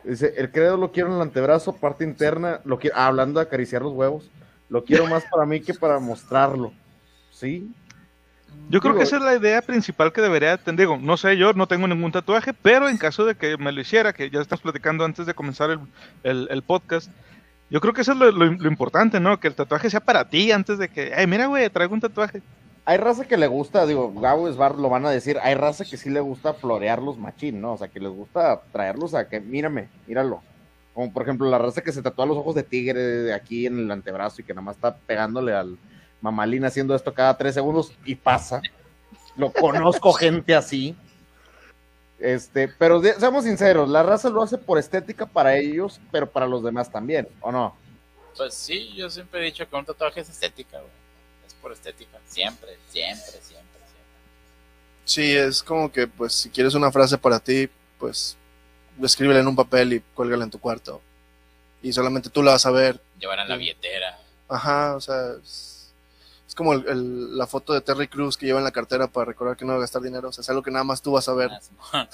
Dice, 0.04 0.32
el 0.38 0.50
credo 0.50 0.76
lo 0.76 0.90
quiero 0.92 1.10
en 1.10 1.16
el 1.16 1.22
antebrazo, 1.22 1.74
parte 1.76 2.04
interna, 2.04 2.60
lo 2.64 2.78
quiero, 2.78 2.96
ah, 2.96 3.08
hablando 3.08 3.40
de 3.40 3.46
acariciar 3.46 3.82
los 3.82 3.92
huevos, 3.92 4.30
lo 4.70 4.84
quiero 4.84 5.06
más 5.06 5.24
para 5.30 5.44
mí 5.44 5.60
que 5.60 5.74
para 5.74 5.98
mostrarlo. 5.98 6.72
¿Sí? 7.30 7.70
Yo 8.70 8.80
creo 8.80 8.92
Digo- 8.92 8.98
que 8.98 9.04
esa 9.04 9.16
es 9.16 9.22
la 9.22 9.36
idea 9.36 9.60
principal 9.60 10.12
que 10.12 10.20
debería 10.22 10.56
tener. 10.56 10.80
Digo, 10.80 10.96
no 10.96 11.16
sé, 11.16 11.36
yo 11.36 11.52
no 11.52 11.66
tengo 11.66 11.86
ningún 11.86 12.10
tatuaje, 12.12 12.54
pero 12.54 12.88
en 12.88 12.96
caso 12.96 13.26
de 13.26 13.34
que 13.34 13.56
me 13.58 13.70
lo 13.72 13.80
hiciera, 13.80 14.12
que 14.14 14.30
ya 14.30 14.40
estás 14.40 14.60
platicando 14.60 15.04
antes 15.04 15.26
de 15.26 15.34
comenzar 15.34 15.70
el, 15.70 15.80
el- 16.22 16.48
el 16.50 16.62
podcast, 16.62 17.10
yo 17.70 17.80
creo 17.80 17.92
que 17.92 18.00
eso 18.00 18.12
es 18.12 18.18
lo, 18.18 18.30
lo- 18.32 18.46
lo 18.52 18.68
importante, 18.68 19.20
¿no? 19.20 19.38
Que 19.38 19.48
el 19.48 19.54
tatuaje 19.54 19.90
sea 19.90 20.00
para 20.00 20.28
ti 20.28 20.50
antes 20.52 20.78
de 20.78 20.88
que, 20.88 21.12
ay, 21.14 21.26
mira, 21.26 21.46
güey, 21.46 21.68
traigo 21.68 21.92
un 21.92 22.00
tatuaje. 22.00 22.40
Hay 22.88 22.96
raza 22.96 23.26
que 23.26 23.36
le 23.36 23.46
gusta, 23.48 23.84
digo, 23.84 24.10
Gabo 24.18 24.48
Esbar 24.48 24.76
lo 24.76 24.88
van 24.88 25.04
a 25.04 25.10
decir, 25.10 25.38
hay 25.42 25.54
raza 25.54 25.84
que 25.84 25.98
sí 25.98 26.08
le 26.08 26.20
gusta 26.20 26.54
florearlos 26.54 27.18
machín, 27.18 27.60
¿no? 27.60 27.74
O 27.74 27.76
sea, 27.76 27.88
que 27.88 28.00
les 28.00 28.10
gusta 28.10 28.62
traerlos 28.72 29.12
a 29.12 29.28
que, 29.28 29.40
mírame, 29.40 29.90
míralo. 30.06 30.40
Como 30.94 31.12
por 31.12 31.22
ejemplo 31.24 31.50
la 31.50 31.58
raza 31.58 31.82
que 31.82 31.92
se 31.92 32.00
tatúa 32.00 32.24
los 32.24 32.38
ojos 32.38 32.54
de 32.54 32.62
tigre 32.62 32.98
de 32.98 33.34
aquí 33.34 33.66
en 33.66 33.78
el 33.78 33.90
antebrazo 33.90 34.40
y 34.40 34.44
que 34.44 34.54
nada 34.54 34.62
más 34.62 34.76
está 34.76 34.96
pegándole 34.96 35.52
al 35.52 35.76
mamalín 36.22 36.64
haciendo 36.64 36.94
esto 36.94 37.12
cada 37.12 37.36
tres 37.36 37.52
segundos 37.52 37.92
y 38.06 38.14
pasa. 38.14 38.62
Lo 39.36 39.52
conozco 39.52 40.10
gente 40.14 40.54
así. 40.54 40.96
Este, 42.18 42.68
pero 42.68 43.00
de- 43.00 43.12
seamos 43.20 43.44
sinceros, 43.44 43.90
la 43.90 44.02
raza 44.02 44.30
lo 44.30 44.42
hace 44.42 44.56
por 44.56 44.78
estética 44.78 45.26
para 45.26 45.56
ellos, 45.56 46.00
pero 46.10 46.26
para 46.28 46.46
los 46.46 46.64
demás 46.64 46.90
también, 46.90 47.28
¿o 47.42 47.52
no? 47.52 47.76
Pues 48.34 48.54
sí, 48.54 48.94
yo 48.96 49.10
siempre 49.10 49.40
he 49.40 49.44
dicho 49.44 49.68
que 49.68 49.76
un 49.76 49.84
tatuaje 49.84 50.20
es 50.22 50.30
estética, 50.30 50.78
güey. 50.78 50.90
Por 51.62 51.72
estética. 51.72 52.18
Siempre, 52.26 52.78
siempre, 52.90 53.24
siempre, 53.42 53.42
siempre. 53.42 53.80
Sí, 55.04 55.34
es 55.36 55.62
como 55.62 55.90
que, 55.90 56.06
pues, 56.06 56.32
si 56.34 56.50
quieres 56.50 56.74
una 56.74 56.92
frase 56.92 57.16
para 57.18 57.40
ti, 57.40 57.68
pues, 57.98 58.36
escríbela 59.02 59.40
en 59.40 59.48
un 59.48 59.56
papel 59.56 59.92
y 59.94 60.00
cuélgala 60.14 60.44
en 60.44 60.50
tu 60.50 60.60
cuarto. 60.60 61.00
Y 61.82 61.92
solamente 61.92 62.30
tú 62.30 62.42
la 62.42 62.52
vas 62.52 62.66
a 62.66 62.70
ver. 62.70 63.00
Llevar 63.18 63.38
en 63.40 63.48
la 63.48 63.56
billetera. 63.56 64.18
Ajá, 64.48 64.96
o 64.96 65.00
sea, 65.00 65.32
es, 65.42 65.92
es 66.46 66.54
como 66.54 66.72
el- 66.74 66.86
el- 66.88 67.36
la 67.38 67.46
foto 67.46 67.72
de 67.72 67.80
Terry 67.80 68.08
Cruz 68.08 68.36
que 68.36 68.46
lleva 68.46 68.58
en 68.58 68.64
la 68.64 68.70
cartera 68.72 69.06
para 69.06 69.26
recordar 69.26 69.56
que 69.56 69.64
no 69.64 69.72
va 69.72 69.78
a 69.78 69.80
gastar 69.82 70.02
dinero. 70.02 70.28
O 70.28 70.32
sea, 70.32 70.42
es 70.42 70.50
algo 70.50 70.62
que 70.62 70.70
nada 70.70 70.84
más 70.84 71.00
tú 71.02 71.12
vas 71.12 71.28
a 71.28 71.34
ver. 71.34 71.50
Ah. 71.92 72.08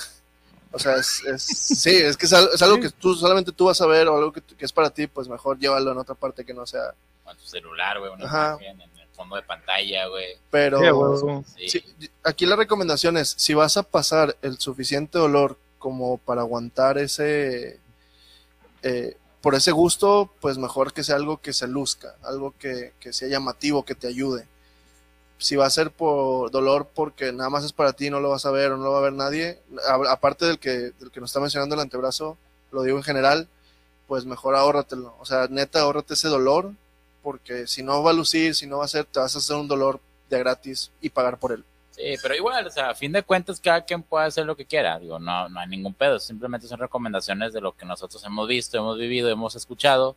O 0.72 0.78
sea, 0.78 0.96
es, 0.96 1.22
es- 1.24 1.42
sí, 1.44 1.90
es 1.96 2.16
que 2.16 2.26
es, 2.26 2.32
al- 2.32 2.50
es 2.52 2.60
algo 2.62 2.80
que 2.80 2.90
tú 2.90 3.14
solamente 3.14 3.52
tú 3.52 3.66
vas 3.66 3.80
a 3.80 3.86
ver 3.86 4.08
o 4.08 4.16
algo 4.16 4.32
que, 4.32 4.40
que 4.42 4.64
es 4.64 4.72
para 4.72 4.90
ti, 4.90 5.06
pues 5.06 5.28
mejor 5.28 5.58
llévalo 5.58 5.92
en 5.92 5.98
otra 5.98 6.14
parte 6.14 6.44
que 6.44 6.52
no 6.52 6.66
sea. 6.66 6.92
Con 7.22 7.36
tu 7.38 7.44
celular, 7.46 7.98
güey, 8.00 8.12
una 8.12 8.26
Ajá. 8.26 8.56
imagen 8.60 8.80
en 8.80 8.90
fondo 9.14 9.36
de 9.36 9.42
pantalla, 9.42 10.06
güey. 10.08 10.36
Pero 10.50 10.78
Sí, 10.80 10.86
a 10.86 10.94
huevo. 10.94 11.44
Sí. 11.56 11.68
Sí, 11.68 11.84
aquí 12.22 12.46
la 12.46 12.56
recomendación 12.56 13.16
es, 13.16 13.34
si 13.36 13.54
vas 13.54 13.76
a 13.76 13.82
pasar 13.82 14.36
el 14.42 14.58
suficiente 14.58 15.18
dolor 15.18 15.56
como 15.78 16.18
para 16.18 16.40
aguantar 16.42 16.98
ese, 16.98 17.78
eh, 18.82 19.16
por 19.40 19.54
ese 19.54 19.72
gusto, 19.72 20.30
pues 20.40 20.56
mejor 20.58 20.92
que 20.92 21.04
sea 21.04 21.16
algo 21.16 21.38
que 21.38 21.52
se 21.52 21.66
luzca, 21.68 22.14
algo 22.22 22.54
que, 22.58 22.92
que 23.00 23.12
sea 23.12 23.28
llamativo, 23.28 23.84
que 23.84 23.94
te 23.94 24.06
ayude. 24.06 24.46
Si 25.38 25.56
va 25.56 25.66
a 25.66 25.70
ser 25.70 25.90
por 25.90 26.50
dolor 26.50 26.88
porque 26.94 27.32
nada 27.32 27.50
más 27.50 27.64
es 27.64 27.72
para 27.72 27.92
ti, 27.92 28.08
no 28.08 28.20
lo 28.20 28.30
vas 28.30 28.46
a 28.46 28.50
ver 28.50 28.72
o 28.72 28.76
no 28.78 28.84
lo 28.84 28.92
va 28.92 28.98
a 28.98 29.02
ver 29.02 29.12
nadie, 29.12 29.58
a- 29.88 30.12
aparte 30.12 30.46
del 30.46 30.58
que, 30.58 30.70
del 30.98 31.10
que 31.12 31.20
nos 31.20 31.30
está 31.30 31.40
mencionando 31.40 31.74
el 31.74 31.80
antebrazo, 31.82 32.38
lo 32.72 32.82
digo 32.82 32.96
en 32.96 33.02
general, 33.02 33.48
pues 34.06 34.24
mejor 34.24 34.54
ahórratelo. 34.54 35.14
O 35.20 35.26
sea, 35.26 35.46
neta, 35.50 35.80
ahórrate 35.80 36.14
ese 36.14 36.28
dolor, 36.28 36.72
porque 37.24 37.66
si 37.66 37.82
no 37.82 38.02
va 38.02 38.10
a 38.10 38.14
lucir, 38.14 38.54
si 38.54 38.66
no 38.66 38.78
va 38.78 38.84
a 38.84 38.88
ser, 38.88 39.06
te 39.06 39.18
vas 39.18 39.34
a 39.34 39.38
hacer 39.38 39.56
un 39.56 39.66
dolor 39.66 39.98
de 40.28 40.38
gratis 40.38 40.92
y 41.00 41.08
pagar 41.08 41.38
por 41.38 41.52
él. 41.52 41.64
Sí, 41.90 42.16
pero 42.20 42.34
igual, 42.34 42.66
o 42.66 42.70
sea, 42.70 42.90
a 42.90 42.94
fin 42.94 43.12
de 43.12 43.22
cuentas, 43.22 43.60
cada 43.60 43.80
quien 43.84 44.02
puede 44.02 44.26
hacer 44.26 44.44
lo 44.44 44.56
que 44.56 44.66
quiera. 44.66 44.98
Digo, 44.98 45.18
no, 45.18 45.48
no 45.48 45.60
hay 45.60 45.68
ningún 45.68 45.94
pedo. 45.94 46.18
Simplemente 46.18 46.66
son 46.66 46.78
recomendaciones 46.78 47.52
de 47.52 47.60
lo 47.60 47.72
que 47.72 47.86
nosotros 47.86 48.22
hemos 48.24 48.46
visto, 48.46 48.76
hemos 48.76 48.98
vivido, 48.98 49.30
hemos 49.30 49.54
escuchado. 49.54 50.16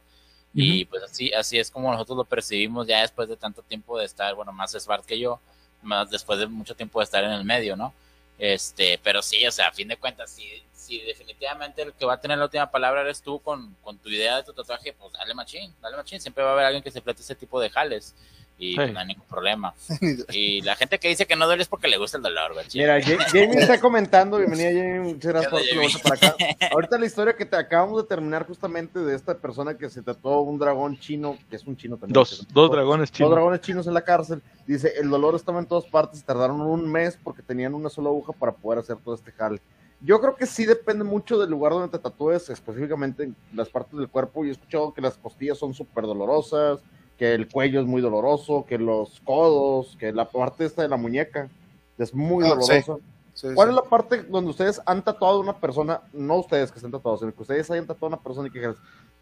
Y 0.54 0.86
pues 0.86 1.04
así, 1.04 1.32
así 1.34 1.60
es 1.60 1.70
como 1.70 1.92
nosotros 1.92 2.18
lo 2.18 2.26
percibimos 2.26 2.88
ya 2.88 3.02
después 3.02 3.30
de 3.30 3.38
tanto 3.38 3.62
tiempo 3.62 3.98
de 4.00 4.06
estar, 4.06 4.34
bueno, 4.34 4.52
más 4.52 4.72
Svart 4.72 5.06
que 5.06 5.20
yo, 5.20 5.40
más 5.84 6.10
después 6.10 6.40
de 6.40 6.48
mucho 6.48 6.76
tiempo 6.76 7.00
de 7.00 7.04
estar 7.04 7.24
en 7.24 7.32
el 7.32 7.44
medio, 7.44 7.76
¿no? 7.76 7.94
Este, 8.40 9.00
pero 9.04 9.22
sí, 9.22 9.46
o 9.46 9.52
sea, 9.52 9.68
a 9.68 9.72
fin 9.72 9.88
de 9.88 9.98
cuentas, 9.98 10.32
si, 10.32 10.44
si 10.88 11.02
definitivamente 11.02 11.82
el 11.82 11.94
que 11.94 12.06
va 12.06 12.14
a 12.14 12.20
tener 12.22 12.38
la 12.38 12.46
última 12.46 12.72
palabra 12.72 13.02
eres 13.02 13.22
tú 13.22 13.40
con, 13.42 13.76
con 13.84 13.98
tu 13.98 14.10
idea 14.10 14.38
de 14.38 14.44
tu 14.44 14.54
tatuaje, 14.54 14.94
pues 14.94 15.12
dale 15.14 15.34
machín, 15.34 15.74
dale 15.82 15.98
machín. 15.98 16.20
Siempre 16.22 16.44
va 16.44 16.52
a 16.52 16.54
haber 16.54 16.66
alguien 16.66 16.84
que 16.84 16.92
se 16.92 17.02
plate 17.02 17.22
ese 17.22 17.36
tipo 17.36 17.60
de 17.60 17.70
jales 17.70 18.16
y 18.60 18.74
pues, 18.76 18.88
Sí. 18.88 18.94
no 18.94 19.00
hay 19.02 19.06
ningún 19.08 19.28
problema. 19.28 19.74
Y 20.32 20.62
la 20.62 20.76
gente 20.76 20.98
que 20.98 21.10
dice 21.10 21.28
que 21.28 21.36
no 21.36 21.46
duele 21.46 21.62
es 21.62 21.68
porque 21.70 21.88
le 21.88 21.98
gusta 21.98 22.18
el 22.18 22.24
dolor, 22.24 22.54
güey. 22.54 22.66
Mira, 22.74 23.00
Ja- 23.02 23.26
Jamie 23.28 23.60
está 23.60 23.80
comentando, 23.80 24.38
bienvenida 24.38 24.70
Jamie, 24.70 25.00
muchas 25.14 25.32
gracias 25.32 25.52
por 25.52 25.62
¿Qué 25.62 25.90
tu 25.94 26.00
para 26.10 26.16
acá. 26.16 26.36
Ahorita 26.72 26.98
la 26.98 27.06
historia 27.06 27.36
que 27.36 27.46
te 27.46 27.56
acabamos 27.56 28.02
de 28.02 28.08
terminar 28.08 28.48
justamente 28.48 28.98
de 29.00 29.14
esta 29.16 29.38
persona 29.38 29.78
que 29.78 29.90
se 29.90 30.02
tatuó 30.02 30.42
un 30.42 30.58
dragón 30.58 30.98
chino, 31.00 31.38
que 31.50 31.56
es 31.58 31.68
un 31.68 31.76
chino 31.78 31.98
también. 31.98 32.14
Dos, 32.14 32.48
dos 32.52 32.72
dragones 32.72 33.10
Dos 33.12 33.18
chinos. 33.18 33.32
dragones 33.32 33.62
chinos 33.62 33.86
en 33.88 33.94
la 33.94 34.02
cárcel. 34.02 34.42
Dice, 34.66 34.94
el 34.98 35.10
dolor 35.10 35.36
estaba 35.36 35.60
en 35.60 35.68
todas 35.68 35.86
partes, 35.86 36.24
tardaron 36.24 36.60
un 36.62 36.90
mes 36.92 37.18
porque 37.24 37.42
tenían 37.44 37.74
una 37.76 37.90
sola 37.90 38.10
aguja 38.10 38.34
para 38.34 38.54
poder 38.54 38.80
hacer 38.80 38.98
todo 38.98 39.14
este 39.16 39.32
jale. 39.34 39.62
Yo 40.02 40.20
creo 40.22 40.36
que 40.36 40.46
sí 40.46 40.66
depende 40.66 41.04
mucho 41.04 41.40
del 41.40 41.50
lugar 41.50 41.74
donde 41.74 41.90
te 41.90 41.98
tatúes, 42.00 42.50
específicamente 42.50 43.24
en 43.24 43.36
las 43.54 43.70
partes 43.70 43.98
del 43.98 44.10
cuerpo. 44.10 44.44
Yo 44.44 44.50
he 44.50 44.54
escuchado 44.54 44.94
que 44.94 45.02
las 45.02 45.18
costillas 45.18 45.58
son 45.58 45.74
súper 45.74 46.06
dolorosas, 46.06 46.80
que 47.18 47.34
el 47.34 47.50
cuello 47.50 47.80
es 47.82 47.88
muy 47.88 48.02
doloroso, 48.02 48.64
que 48.68 48.78
los 48.78 49.20
codos, 49.22 49.96
que 50.00 50.14
la 50.14 50.30
parte 50.30 50.66
esta 50.66 50.84
de 50.84 50.88
la 50.88 50.98
muñeca 50.98 51.50
es 51.98 52.14
muy 52.14 52.46
Ah, 52.46 52.50
dolorosa. 52.50 52.98
Sí, 53.34 53.48
¿Cuál 53.56 53.70
sí. 53.70 53.72
es 53.72 53.76
la 53.84 53.90
parte 53.90 54.24
donde 54.24 54.52
ustedes 54.52 54.80
han 54.86 55.04
tatuado 55.04 55.38
a 55.38 55.42
una 55.42 55.60
persona, 55.60 56.02
no 56.14 56.38
ustedes 56.38 56.72
que 56.72 56.78
estén 56.78 56.92
tatuados, 56.92 57.20
sino 57.22 57.34
que 57.34 57.42
ustedes 57.42 57.70
hayan 57.72 57.86
tatuado 57.88 58.14
a 58.14 58.18
una 58.18 58.24
persona 58.24 58.48
y 58.48 58.52
que 58.52 58.74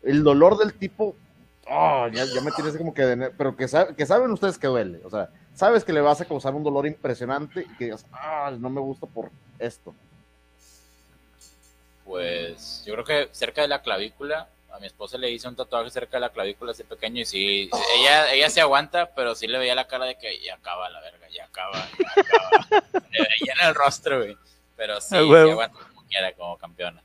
el 0.04 0.24
dolor 0.24 0.58
del 0.58 0.74
tipo, 0.74 1.16
oh, 1.70 2.08
ya, 2.14 2.24
ya 2.26 2.42
me 2.42 2.52
tienes 2.52 2.76
como 2.78 2.94
que, 2.94 3.02
de- 3.06 3.30
pero 3.32 3.56
que, 3.56 3.66
que 3.98 4.06
saben 4.06 4.32
ustedes 4.32 4.58
que 4.58 4.68
duele, 4.68 5.02
o 5.06 5.10
sea, 5.10 5.30
sabes 5.54 5.84
que 5.84 5.92
le 5.94 6.00
vas 6.02 6.20
a 6.22 6.26
causar 6.26 6.54
un 6.56 6.64
dolor 6.64 6.86
impresionante 6.86 7.62
y 7.70 7.76
que 7.78 7.86
digas, 7.86 8.06
ah, 8.14 8.54
no 8.58 8.70
me 8.70 8.80
gusta 8.82 9.06
por 9.08 9.32
esto. 9.60 9.94
Pues 12.06 12.84
yo 12.86 12.93
creo 12.93 13.03
que 13.06 13.30
cerca 13.34 13.62
de 13.64 13.68
la 13.68 13.82
clavícula, 13.82 14.47
a 14.72 14.80
mi 14.80 14.88
esposa 14.88 15.18
le 15.18 15.32
hice 15.32 15.47
un 15.47 15.56
tatuaje 15.56 15.89
cerca 15.89 16.18
de 16.18 16.22
la 16.22 16.30
clavícula 16.30 16.72
así 16.72 16.84
pequeño 16.84 17.22
y 17.22 17.26
sí, 17.26 17.70
ella, 17.97 18.32
ella 18.34 18.49
se 18.49 18.62
aguanta, 18.62 19.14
pero 19.16 19.34
sí 19.36 19.47
le 19.47 19.58
veía 19.58 19.74
la 19.76 19.88
cara 19.88 20.06
de 20.06 20.18
que 20.18 20.39
ya 20.41 20.56
acaba 20.56 20.89
la 20.89 21.01
verga, 21.01 21.28
ya 21.30 21.45
acaba, 21.45 21.74
ya 21.97 22.22
acaba. 22.22 22.68
le 23.10 23.20
veía 23.20 23.53
en 23.62 23.68
el 23.70 23.76
rostro, 23.76 24.20
güey. 24.20 24.38
Pero 24.78 25.01
sí, 25.01 25.16
Ah, 25.16 25.20
sí 25.22 25.26
huevo. 25.26 25.51
aguanta 25.51 25.80
como 25.80 26.08
quiera, 26.08 26.34
como 26.34 26.58
campeona. 26.58 27.01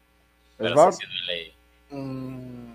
Pero 0.58 0.92
sí, 0.92 1.06
sí 1.30 1.54
Mm. 1.92 2.74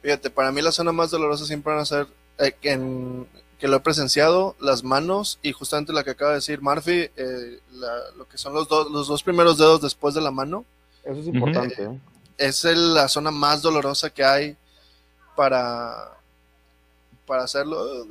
Fíjate, 0.00 0.30
para 0.30 0.50
mí 0.52 0.62
la 0.62 0.72
zona 0.72 0.92
más 0.92 1.10
dolorosa 1.10 1.44
siempre 1.44 1.72
van 1.72 1.82
a 1.82 1.84
ser 1.84 2.06
eh, 2.38 2.54
en- 2.62 3.26
que 3.58 3.68
lo 3.68 3.76
he 3.76 3.80
presenciado, 3.80 4.54
las 4.60 4.84
manos 4.84 5.38
y 5.42 5.52
justamente 5.52 5.92
la 5.92 6.04
que 6.04 6.10
acaba 6.10 6.30
de 6.30 6.36
decir 6.36 6.60
Murphy, 6.62 7.10
eh, 7.16 7.60
la- 7.72 8.10
lo 8.16 8.28
que 8.28 8.38
son 8.38 8.54
los, 8.54 8.68
dos 8.68 8.90
los 8.90 9.08
dos 9.08 9.22
primeros 9.22 9.58
dedos 9.58 9.80
después 9.82 10.14
de 10.14 10.20
la 10.20 10.30
mano, 10.30 10.64
Eso 11.04 11.20
es 11.20 11.26
importante. 11.26 11.82
¿eh? 11.82 11.98
es 12.38 12.64
el- 12.64 12.94
la 12.94 13.08
zona 13.08 13.30
más 13.32 13.60
dolorosa 13.62 14.10
que 14.10 14.24
hay 14.24 14.56
para, 15.34 16.12
para 17.26 17.42
hacerlo. 17.44 18.06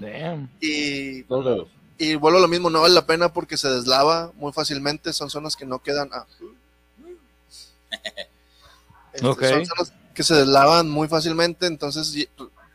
Damn. 0.00 0.50
Y, 0.60 1.22
Dos 1.22 1.44
dedos. 1.44 1.68
y 1.98 2.14
vuelvo 2.16 2.38
a 2.38 2.42
lo 2.42 2.48
mismo, 2.48 2.70
no 2.70 2.82
vale 2.82 2.94
la 2.94 3.06
pena 3.06 3.32
porque 3.32 3.56
se 3.56 3.68
deslava 3.68 4.30
muy 4.36 4.52
fácilmente, 4.52 5.12
son 5.12 5.30
zonas 5.30 5.56
que 5.56 5.64
no 5.66 5.80
quedan... 5.80 6.10
ah. 6.12 6.26
Este, 9.12 9.26
Ok. 9.26 9.42
Son 9.44 9.66
zonas 9.66 9.92
que 10.14 10.22
se 10.22 10.34
deslavan 10.34 10.88
muy 10.90 11.08
fácilmente, 11.08 11.66
entonces 11.66 12.12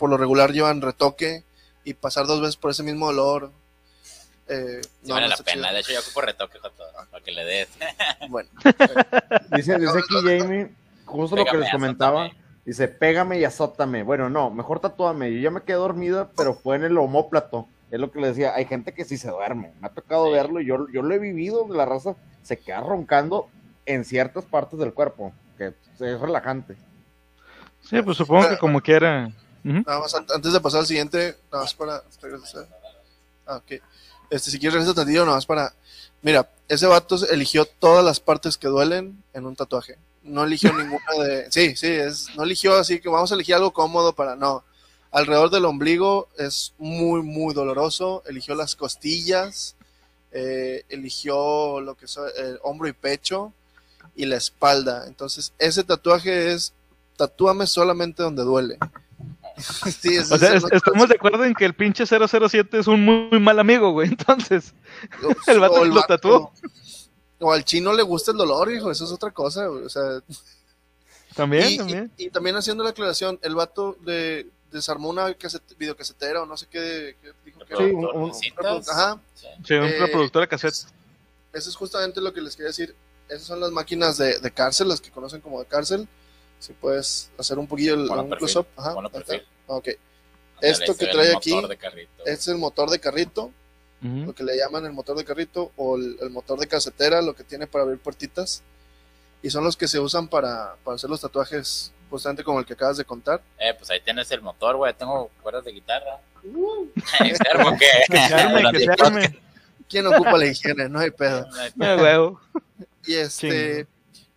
por 0.02 0.10
lo 0.10 0.18
regular 0.18 0.52
llevan 0.52 0.82
retoque 0.82 1.43
y 1.84 1.93
pasar 1.93 2.26
dos 2.26 2.41
veces 2.41 2.58
por 2.58 2.72
ese 2.72 2.82
mismo 2.82 3.06
dolor. 3.06 3.52
eh, 4.47 4.82
Sí 4.84 5.08
no, 5.08 5.14
vale 5.14 5.28
no 5.28 5.30
la 5.30 5.38
pena. 5.38 5.62
chido. 5.68 5.74
De 5.76 5.80
hecho, 5.80 5.91
yo 5.93 5.99
ocupo 5.99 6.22
retoque 6.22 6.58
Joto, 6.60 6.84
para 7.12 7.24
que 7.24 7.32
le 7.32 7.45
des. 7.45 7.70
Bueno, 8.30 8.49
Dice, 9.56 9.78
dice 9.78 9.99
aquí 9.99 10.16
Jamie, 10.24 10.72
justo 11.06 11.36
lo 11.36 11.45
que 11.45 11.58
les 11.58 11.72
comentaba. 11.72 12.26
azótame. 12.26 12.41
Dice, 12.66 12.88
pégame 12.88 13.39
y 13.39 13.43
azótame. 13.45 14.02
Bueno, 14.04 14.30
no, 14.30 14.49
mejor 14.49 14.80
tatúame. 14.80 15.32
Yo 15.34 15.39
ya 15.39 15.52
me 15.52 15.62
quedé 15.62 15.78
dormida, 15.78 16.30
pero 16.36 16.54
fue 16.56 16.76
en 16.78 16.84
el 16.84 16.97
homóplato. 16.97 17.68
Es 17.91 17.99
lo 17.99 18.12
que 18.12 18.20
le 18.22 18.28
decía. 18.30 18.54
Hay 18.56 18.66
gente 18.66 18.93
que 18.93 19.06
sí 19.06 19.18
se 19.18 19.30
duerme. 19.30 19.72
Me 19.82 19.88
ha 19.88 19.91
tocado 19.91 20.26
Sí. 20.28 20.32
verlo 20.34 20.62
y 20.62 20.66
yo, 20.66 20.88
yo 20.91 21.02
lo 21.04 21.14
he 21.14 21.20
vivido. 21.20 21.68
La 21.70 21.86
raza 21.86 22.16
se 22.43 22.58
queda 22.58 22.82
roncando 22.82 23.49
en 23.86 24.04
ciertas 24.06 24.45
partes 24.45 24.80
del 24.80 24.93
cuerpo, 24.93 25.32
que 25.58 25.74
es 25.99 26.20
relajante. 26.20 26.76
Sí, 27.82 28.02
pues 28.02 28.18
supongo 28.18 28.49
que 28.49 28.58
como 28.58 28.82
quiera. 28.82 29.30
Nada 29.64 29.99
más 29.99 30.14
an- 30.16 30.26
antes 30.34 30.53
de 30.53 30.59
pasar 30.59 30.80
al 30.82 30.88
siguiente, 30.88 31.38
nada 31.51 31.64
más 31.64 31.74
para 31.74 32.03
regresar. 32.22 32.68
Ah, 33.45 33.57
ok. 33.57 33.82
Este, 34.30 34.49
si 34.51 34.59
quieres 34.59 34.74
regresar 34.76 34.95
tantillo, 34.95 35.26
nada 35.26 35.38
más 35.38 35.45
para. 35.45 35.74
Mira, 36.22 36.49
ese 36.68 36.86
vato 36.88 37.16
eligió 37.30 37.66
todas 37.66 38.03
las 38.05 38.20
partes 38.20 38.57
que 38.57 38.68
duelen 38.68 39.24
en 39.34 39.45
un 39.45 39.55
tatuaje. 39.55 39.97
No 40.24 40.43
eligió 40.43 40.72
ninguna 40.78 41.24
de. 41.24 41.51
Sí, 41.51 41.76
sí, 41.76 41.88
es, 41.88 42.28
no 42.36 42.43
eligió 42.43 42.76
así 42.76 42.99
que 42.99 43.09
vamos 43.09 43.32
a 43.32 43.36
elegir 43.36 43.55
algo 43.55 43.72
cómodo 43.74 44.14
para. 44.14 44.36
No. 44.36 44.64
Alrededor 45.12 45.49
del 45.49 45.66
ombligo 45.66 46.30
es 46.38 46.74
muy, 46.78 47.22
muy 47.22 47.53
doloroso. 47.53 48.24
Eligió 48.26 48.55
las 48.55 48.76
costillas. 48.76 49.76
eh, 50.32 50.86
eligió 50.88 51.82
lo 51.82 51.95
que 51.95 52.05
es 52.05 52.18
el 52.38 52.59
hombro 52.64 52.88
y 52.88 52.93
pecho. 52.93 53.51
Y 54.16 54.26
la 54.26 54.38
espalda. 54.38 55.05
Entonces, 55.07 55.51
ese 55.59 55.84
tatuaje 55.84 56.53
es. 56.53 56.74
Tatúame 57.18 57.68
solamente 57.68 58.24
donde 58.24 58.43
duele. 58.43 58.78
Sí, 60.01 60.16
es- 60.16 60.32
O 60.32 60.38
sea, 60.38 60.53
es- 60.55 60.64
es- 60.64 60.72
estamos 60.74 61.07
de 61.09 61.16
acuerdo 61.16 61.43
en 61.45 61.53
que 61.53 61.66
el 61.66 61.74
pinche 61.74 62.05
007 62.05 62.80
es 62.80 62.88
un 62.88 63.03
muy, 63.03 63.28
muy 63.32 63.39
mal 63.39 63.59
amigo, 63.59 63.91
güey. 63.91 64.09
Entonces, 64.09 64.74
el 65.47 65.59
vato 65.59 65.86
lo 65.86 66.01
tatuó. 66.03 66.51
O 67.39 67.51
al 67.51 67.64
chino 67.66 67.91
le 67.93 68.03
gusta 68.03 68.32
el 68.32 68.38
dolor, 68.38 68.72
hijo, 68.72 68.91
eso 68.91 69.03
es 69.05 69.12
otra 69.12 69.32
cosa, 69.32 69.66
güey, 69.68 69.86
O 69.86 69.89
sea, 69.89 70.22
también, 71.36 71.70
y, 71.70 71.78
también. 71.78 72.12
y- 72.18 72.26
y 72.26 72.30
también 72.30 72.55
haciendo 72.55 72.84
la 72.84 72.89
aclaración, 72.91 73.39
el 73.41 73.55
vato 73.55 73.97
de, 74.01 74.47
desarmó 74.72 75.09
una 75.09 75.28
caset- 75.38 75.62
videocasetera 75.78 76.41
o 76.43 76.45
no 76.45 76.55
sé 76.57 76.68
qué, 76.70 77.16
qué 77.22 77.32
dijo 77.45 77.59
que 77.62 77.76
Sí, 77.76 77.84
era. 77.84 78.74
un-. 78.74 78.84
Ajá, 78.89 79.20
Sí. 79.66 79.74
Un 79.74 79.84
eh, 79.86 79.97
reproductor 79.99 80.41
de 80.43 80.47
cassette. 80.47 80.88
eso 81.53 81.70
es 81.70 81.76
justamente 81.76 82.22
lo 82.22 82.32
que 82.34 82.41
les 82.41 82.55
quería 82.55 82.68
decir. 82.68 82.95
Esas 83.28 83.47
son 83.47 83.59
las 83.59 83.72
máquinas 83.72 84.18
de, 84.18 84.39
de 84.39 84.51
cárcel, 84.51 84.89
las 84.89 84.99
que 85.01 85.09
conocen 85.09 85.41
como 85.41 85.59
de 85.59 85.66
cárcel. 85.66 86.07
Si 86.62 86.74
puedes 86.74 87.32
hacer 87.39 87.57
un 87.57 87.66
poquillo 87.68 87.95
el 87.95 88.09
un 88.09 88.30
close-up. 88.30 88.68
Ok, 89.68 89.89
Esto 90.62 90.95
que 90.95 91.07
trae 91.07 91.30
el 91.32 91.36
aquí 91.36 91.53
motor 91.53 91.70
de 91.70 91.78
carrito. 91.78 92.26
es 92.26 92.47
el 92.47 92.57
motor 92.57 92.89
de 92.91 92.99
carrito, 92.99 93.51
Ujú. 94.03 94.26
lo 94.28 94.34
que 94.36 94.43
le 94.43 94.57
llaman 94.57 94.86
el 94.86 94.93
motor 94.93 95.18
de 95.18 95.26
carrito 95.26 95.72
o 95.76 95.95
el, 95.97 96.18
el 96.22 96.30
motor 96.30 96.59
de 96.59 96.68
casetera, 96.68 97.22
lo 97.22 97.34
que 97.36 97.43
tiene 97.43 97.66
para 97.68 97.84
abrir 97.84 97.97
puertitas. 97.99 98.62
Y 99.43 99.49
son 99.49 99.64
los 99.64 99.76
que 99.76 99.88
se 99.88 99.99
usan 99.99 100.28
para, 100.28 100.76
para 100.84 100.95
hacer 100.95 101.09
los 101.09 101.20
tatuajes, 101.20 101.91
justamente 102.12 102.43
como 102.43 102.59
el 102.59 102.66
que 102.66 102.74
acabas 102.74 102.97
de 102.97 103.05
contar. 103.05 103.41
Eh, 103.57 103.74
pues 103.76 103.89
ahí 103.89 103.99
tienes 104.01 104.30
el 104.30 104.41
motor, 104.41 104.78
güey. 104.78 104.93
Tengo 104.93 105.32
cuerdas 105.41 105.66
de 105.66 105.72
guitarra. 105.72 106.20
Externo, 107.22 107.76
¿qué? 107.80 107.88
Que 108.07 108.18
se 108.28 108.34
arme, 108.36 108.72
que 108.78 108.80
se 108.80 108.91
arme. 108.91 109.39
¿Quién 109.89 110.05
ocupa 110.07 110.38
la 110.38 110.45
higiene? 110.45 110.88
No 110.89 110.99
hay 110.99 111.09
pedo. 111.09 111.47
Ah, 111.80 111.95
huevo. 111.99 112.39
Y 113.05 113.16
este 113.16 113.88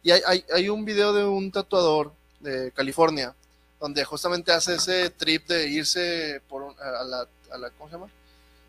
y 0.05 0.11
hay, 0.13 0.21
hay, 0.27 0.45
hay 0.55 0.69
un 0.69 0.85
video 0.85 1.13
de 1.13 1.25
un 1.25 1.51
tatuador 1.51 2.13
de 2.41 2.71
California 2.73 3.35
donde 3.81 4.05
justamente 4.05 4.53
hace 4.53 4.75
ese 4.77 5.11
trip 5.11 5.49
de 5.49 5.69
irse 5.69 6.41
por 6.49 6.63
un- 6.63 6.77
a, 6.79 7.03
la, 7.05 7.29
a 7.51 7.59
la 7.59 7.71
¿cómo 7.71 7.91
se 7.91 7.97
llama? 7.97 8.09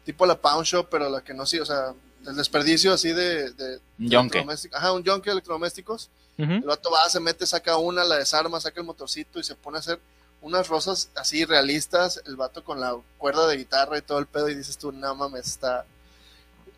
Tipo 0.04 0.24
a 0.24 0.28
la 0.28 0.42
pawn 0.42 0.64
shop, 0.64 0.88
pero 0.90 1.10
la 1.10 1.24
que 1.24 1.34
no 1.34 1.46
sí, 1.46 1.60
o 1.60 1.66
sea, 1.66 1.94
el 2.26 2.36
desperdicio 2.36 2.92
así 2.94 3.14
de, 3.14 3.52
de. 3.52 3.80
Ajá, 4.74 4.92
un 4.94 5.04
yonke 5.04 5.26
de 5.30 5.34
electrodomésticos. 5.34 6.10
El 6.38 6.62
vato 6.64 6.90
va, 6.92 7.08
se 7.10 7.20
mete, 7.20 7.46
saca 7.46 7.78
una, 7.78 8.04
la 8.04 8.18
desarma, 8.18 8.60
saca 8.60 8.80
el 8.82 8.86
motorcito 8.86 9.40
y 9.40 9.44
se 9.44 9.56
pone 9.56 9.78
a 9.78 9.80
hacer 9.80 10.00
unas 10.42 10.68
rosas 10.68 11.10
así 11.16 11.46
realistas. 11.46 12.22
El 12.26 12.36
vato 12.36 12.64
con 12.64 12.80
la 12.82 12.96
cuerda 13.18 13.48
de 13.48 13.58
guitarra 13.58 13.98
y 13.98 14.02
todo 14.02 14.20
el 14.20 14.26
pedo. 14.28 14.50
Y 14.50 14.56
dices 14.56 14.78
tú, 14.78 14.92
no 14.92 15.16
mames, 15.16 15.46
está. 15.48 15.86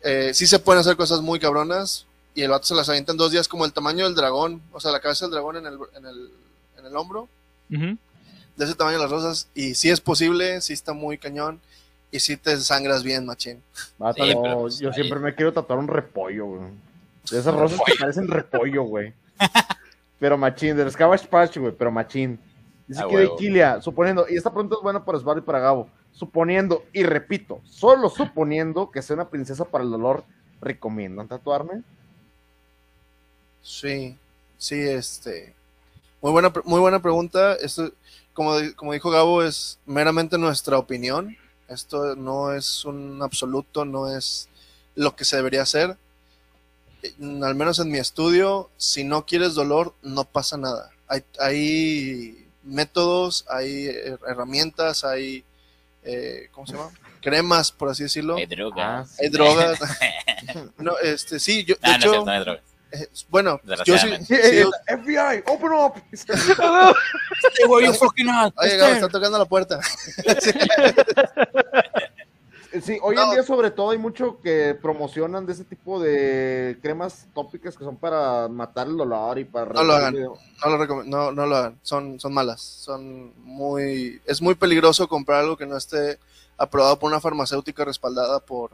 Eh, 0.02 0.30
sí 0.32 0.46
se 0.46 0.58
pueden 0.58 0.80
hacer 0.80 0.96
cosas 0.96 1.20
muy 1.20 1.40
cabronas. 1.40 2.06
Y 2.38 2.42
el 2.44 2.50
vato 2.50 2.66
se 2.66 2.74
las 2.76 2.88
avienta 2.88 3.10
en 3.10 3.18
dos 3.18 3.32
días, 3.32 3.48
como 3.48 3.64
el 3.64 3.72
tamaño 3.72 4.04
del 4.04 4.14
dragón. 4.14 4.62
O 4.72 4.78
sea, 4.78 4.92
la 4.92 5.00
cabeza 5.00 5.24
del 5.24 5.32
dragón 5.32 5.56
en 5.56 5.66
el, 5.66 5.76
en 5.96 6.06
el, 6.06 6.30
en 6.78 6.86
el 6.86 6.96
hombro. 6.96 7.28
De 7.68 8.64
ese 8.64 8.74
tamaño 8.76 8.98
las 8.98 9.10
rosas. 9.10 9.48
Y 9.56 9.74
sí 9.74 9.90
es 9.90 10.00
posible, 10.00 10.60
sí 10.60 10.72
está 10.72 10.92
muy 10.92 11.18
cañón. 11.18 11.60
Y 12.12 12.20
sí 12.20 12.36
te 12.36 12.56
sangras 12.58 13.02
bien, 13.02 13.26
machín. 13.26 13.60
Pero 14.16 14.60
pues 14.60 14.78
yo 14.78 14.90
ahí- 14.90 14.94
siempre 14.94 15.18
me 15.18 15.34
quiero 15.34 15.52
tatuar 15.52 15.80
un 15.80 15.88
repollo, 15.88 16.46
güey. 16.46 16.60
De 17.28 17.40
esas 17.40 17.54
rosas 17.54 17.80
que 17.84 17.94
parecen 17.98 18.28
repollo, 18.28 18.84
güey. 18.84 19.12
Pero 20.20 20.38
machín, 20.38 20.76
del 20.76 20.90
Scavenge 20.92 21.26
Patch, 21.26 21.58
güey, 21.58 21.72
pero 21.76 21.90
machín. 21.92 22.38
Dice 22.86 23.02
Ah, 23.04 23.08
que 23.08 23.16
de. 23.18 23.30
Kilia, 23.36 23.80
suponiendo, 23.82 24.26
y 24.28 24.36
esta 24.36 24.50
pregunta 24.50 24.76
es 24.76 24.82
buena 24.82 25.04
para 25.04 25.18
Osvaldo 25.18 25.42
y 25.42 25.44
para 25.44 25.60
Gabo, 25.60 25.88
suponiendo, 26.12 26.84
y 26.92 27.02
repito, 27.04 27.60
solo 27.64 28.08
suponiendo 28.10 28.90
que 28.90 29.02
sea 29.02 29.14
una 29.14 29.28
princesa 29.28 29.64
para 29.64 29.84
el 29.84 29.90
dolor, 29.90 30.24
¿recomiendan 30.60 31.28
tatuarme? 31.28 31.82
Sí, 33.68 34.16
sí, 34.56 34.80
este. 34.80 35.54
Muy 36.22 36.32
buena, 36.32 36.50
muy 36.64 36.80
buena 36.80 37.00
pregunta. 37.02 37.54
Esto, 37.54 37.92
como, 38.32 38.56
como 38.76 38.94
dijo 38.94 39.10
Gabo, 39.10 39.42
es 39.42 39.78
meramente 39.84 40.38
nuestra 40.38 40.78
opinión. 40.78 41.36
Esto 41.68 42.16
no 42.16 42.54
es 42.54 42.86
un 42.86 43.20
absoluto, 43.22 43.84
no 43.84 44.08
es 44.16 44.48
lo 44.94 45.14
que 45.14 45.26
se 45.26 45.36
debería 45.36 45.62
hacer. 45.62 45.98
Eh, 47.02 47.12
Al 47.42 47.54
menos 47.54 47.78
en 47.78 47.90
mi 47.90 47.98
estudio, 47.98 48.70
si 48.78 49.04
no 49.04 49.26
quieres 49.26 49.54
dolor, 49.54 49.94
no 50.02 50.24
pasa 50.24 50.56
nada. 50.56 50.90
Hay, 51.06 51.22
hay 51.38 52.48
métodos, 52.62 53.44
hay 53.50 53.86
her- 53.86 54.18
herramientas, 54.26 55.04
hay, 55.04 55.44
eh, 56.04 56.48
¿cómo 56.52 56.66
se 56.66 56.72
llama? 56.72 56.90
Cremas, 57.20 57.70
por 57.70 57.90
así 57.90 58.04
decirlo. 58.04 58.36
Hay 58.36 58.46
droga. 58.46 59.00
Ah. 59.00 59.06
Hay 59.20 59.28
drogas. 59.28 59.78
no, 60.78 60.98
este, 61.02 61.38
sí, 61.38 61.64
yo, 61.64 61.74
de 61.74 61.80
Ah, 61.82 61.90
no, 61.92 61.96
es 61.98 61.98
hecho, 61.98 62.10
cierto, 62.10 62.24
no 62.24 62.32
hay 62.32 62.40
droga. 62.40 62.60
Eh, 62.92 63.08
bueno, 63.28 63.60
yo. 63.84 63.98
Sí, 63.98 64.08
eh, 64.30 64.64
FBI, 64.86 65.42
open 65.46 65.72
up. 65.72 65.94
Oye, 67.68 68.76
Gabo, 68.76 68.92
está 68.92 69.08
tocando 69.08 69.38
la 69.38 69.44
puerta. 69.44 69.80
Sí, 72.82 72.98
hoy 73.02 73.16
No. 73.16 73.24
en 73.24 73.30
día 73.30 73.42
sobre 73.42 73.70
todo 73.70 73.92
hay 73.92 73.98
mucho 73.98 74.40
que 74.42 74.76
promocionan 74.80 75.46
de 75.46 75.54
ese 75.54 75.64
tipo 75.64 75.98
de 75.98 76.78
cremas 76.82 77.26
tópicas 77.34 77.76
que 77.76 77.82
son 77.82 77.96
para 77.96 78.46
matar 78.48 78.86
el 78.86 78.96
dolor 78.96 79.38
y 79.38 79.44
para... 79.44 79.72
No 79.72 79.84
lo 79.84 79.94
hagan. 79.94 80.14
No 80.14 80.76
lo 80.76 81.04
no, 81.04 81.32
no 81.32 81.46
lo 81.46 81.56
hagan. 81.56 81.78
Son, 81.82 82.20
son 82.20 82.34
malas. 82.34 82.60
Son 82.60 83.32
muy. 83.42 84.20
Es 84.26 84.42
muy 84.42 84.54
peligroso 84.54 85.08
comprar 85.08 85.40
algo 85.40 85.56
que 85.56 85.64
no 85.64 85.78
esté 85.78 86.18
aprobado 86.58 86.98
por 86.98 87.10
una 87.10 87.20
farmacéutica 87.20 87.86
respaldada 87.86 88.40
por, 88.40 88.72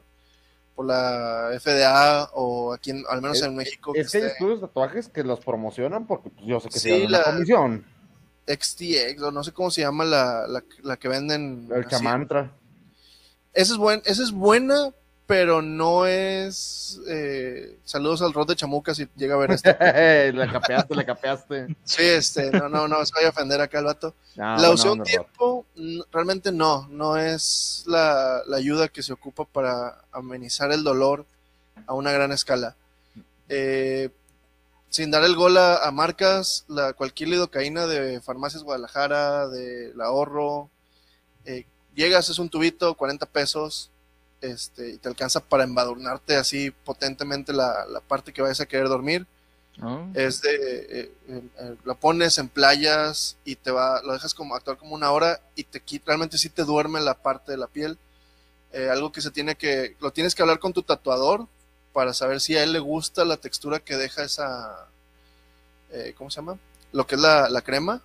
por 0.75 0.87
la 0.87 1.51
FDA 1.59 2.31
o 2.35 2.73
aquí, 2.73 2.91
en- 2.91 3.05
al 3.09 3.23
menos 3.23 3.39
Es- 3.39 3.45
en 3.45 3.55
México. 3.57 3.93
Es 3.95 4.11
que 4.11 4.19
hay 4.19 4.25
estudios 4.25 4.61
de 4.61 4.67
tatuajes 4.69 5.09
que 5.09 5.23
los 5.25 5.41
promocionan 5.41 6.07
porque 6.07 6.31
pues, 6.31 6.47
yo 6.47 6.59
sé 6.61 6.69
que 6.69 6.79
Sí, 6.81 6.89
se 6.91 6.99
llama 7.01 7.11
la- 7.19 7.25
comisión. 7.25 7.87
XTX 8.47 9.23
o 9.23 9.31
no 9.31 9.43
sé 9.43 9.53
cómo 9.53 9.71
se 9.71 9.81
llama 9.83 10.05
la, 10.05 10.47
la, 10.47 10.63
la 10.83 10.97
que 10.99 11.09
venden. 11.09 11.69
El 11.73 11.81
así. 11.81 11.89
chamantra. 11.91 12.53
Esa 13.53 13.73
es, 13.73 13.79
buen, 13.79 14.03
esa 14.05 14.23
es 14.23 14.33
buena, 14.33 14.91
pero 15.27 15.63
no 15.63 16.07
es. 16.07 17.01
eh, 17.09 17.79
saludos 17.85 18.21
al 18.23 18.33
Rod 18.33 18.49
de 18.49 18.57
Chamuca 18.57 18.95
si 18.95 19.09
llega 19.17 19.35
a 19.35 19.39
ver 19.39 19.53
esto. 19.53 19.71
la 19.79 20.53
capeaste, 20.53 20.95
la 20.95 21.05
capeaste. 21.05 21.77
Sí, 21.85 22.03
este, 22.03 22.51
no, 22.51 22.69
no, 22.69 22.87
no, 22.89 23.05
se 23.05 23.13
vaya 23.15 23.29
a 23.29 23.31
ofender 23.31 23.61
acá 23.61 23.79
el 23.79 23.87
vato. 23.87 24.15
La 24.37 24.71
usé 24.71 24.89
un 24.89 25.03
tiempo, 25.05 25.65
realmente 26.11 26.51
no, 26.51 26.89
no 26.89 27.17
es 27.17 27.85
la, 27.87 28.43
la 28.47 28.57
ayuda 28.57 28.89
que 28.89 29.03
se 29.03 29.13
ocupa 29.13 29.45
para 29.45 30.03
amenizar 30.11 30.73
el 30.73 30.83
dolor 30.83 31.25
a 31.87 31.95
una 31.95 32.11
gran 32.11 32.33
escala. 32.33 32.75
Eh, 33.49 34.11
sin 34.91 35.11
dar 35.11 35.23
el 35.25 35.37
gol 35.37 35.57
a, 35.57 35.77
a 35.87 35.91
marcas, 35.93 36.65
la, 36.69 36.93
cualquier 36.95 37.29
lidocaína 37.31 37.87
de 37.87 38.21
Farmacias 38.21 38.63
Guadalajara, 38.65 39.49
del 39.49 40.01
ahorro, 40.01 40.69
eh, 41.45 41.67
llegas, 41.95 42.29
es 42.29 42.39
un 42.39 42.49
tubito, 42.49 42.95
40 42.95 43.27
pesos, 43.27 43.91
este, 44.41 44.91
y 44.91 44.99
te 44.99 45.09
alcanza 45.09 45.41
para 45.41 45.65
embadurnarte 45.65 46.37
así 46.37 46.71
potentemente 46.71 47.53
la, 47.53 47.87
la 47.87 48.01
parte 48.01 48.33
que 48.33 48.43
vayas 48.43 48.61
a 48.61 48.67
querer 48.67 48.89
dormir. 48.89 49.27
Oh. 49.83 50.07
Es 50.15 50.41
de, 50.41 50.55
eh, 50.55 51.13
eh, 51.29 51.43
eh, 51.59 51.77
lo 51.85 51.97
pones 51.97 52.39
en 52.39 52.49
playas 52.49 53.37
y 53.45 53.57
te 53.57 53.71
va, 53.71 54.01
lo 54.03 54.13
dejas 54.13 54.33
como 54.33 54.55
actuar 54.55 54.77
como 54.77 54.95
una 54.95 55.11
hora 55.11 55.41
y 55.57 55.65
te 55.65 55.83
realmente 56.07 56.39
sí 56.39 56.49
te 56.49 56.65
duerme 56.65 57.01
la 57.01 57.15
parte 57.15 57.53
de 57.53 57.59
la 57.59 57.67
piel. 57.67 57.99
Eh, 58.73 58.89
algo 58.89 59.11
que 59.13 59.21
se 59.21 59.31
tiene 59.31 59.57
que, 59.57 59.97
lo 60.01 60.13
tienes 60.13 60.35
que 60.35 60.43
hablar 60.43 60.59
con 60.59 60.73
tu 60.73 60.83
tatuador 60.83 61.47
para 61.93 62.13
saber 62.13 62.41
si 62.41 62.57
a 62.57 62.63
él 62.63 62.73
le 62.73 62.81
gusta 62.81 63.25
la 63.25 63.37
textura 63.37 63.81
que 63.81 63.97
deja 63.97 64.25
esa, 64.25 64.89
¿cómo 66.17 66.29
se 66.29 66.37
llama? 66.37 66.59
Lo 66.93 67.07
que 67.07 67.15
es 67.15 67.21
la, 67.21 67.49
la 67.49 67.63
crema, 67.63 68.03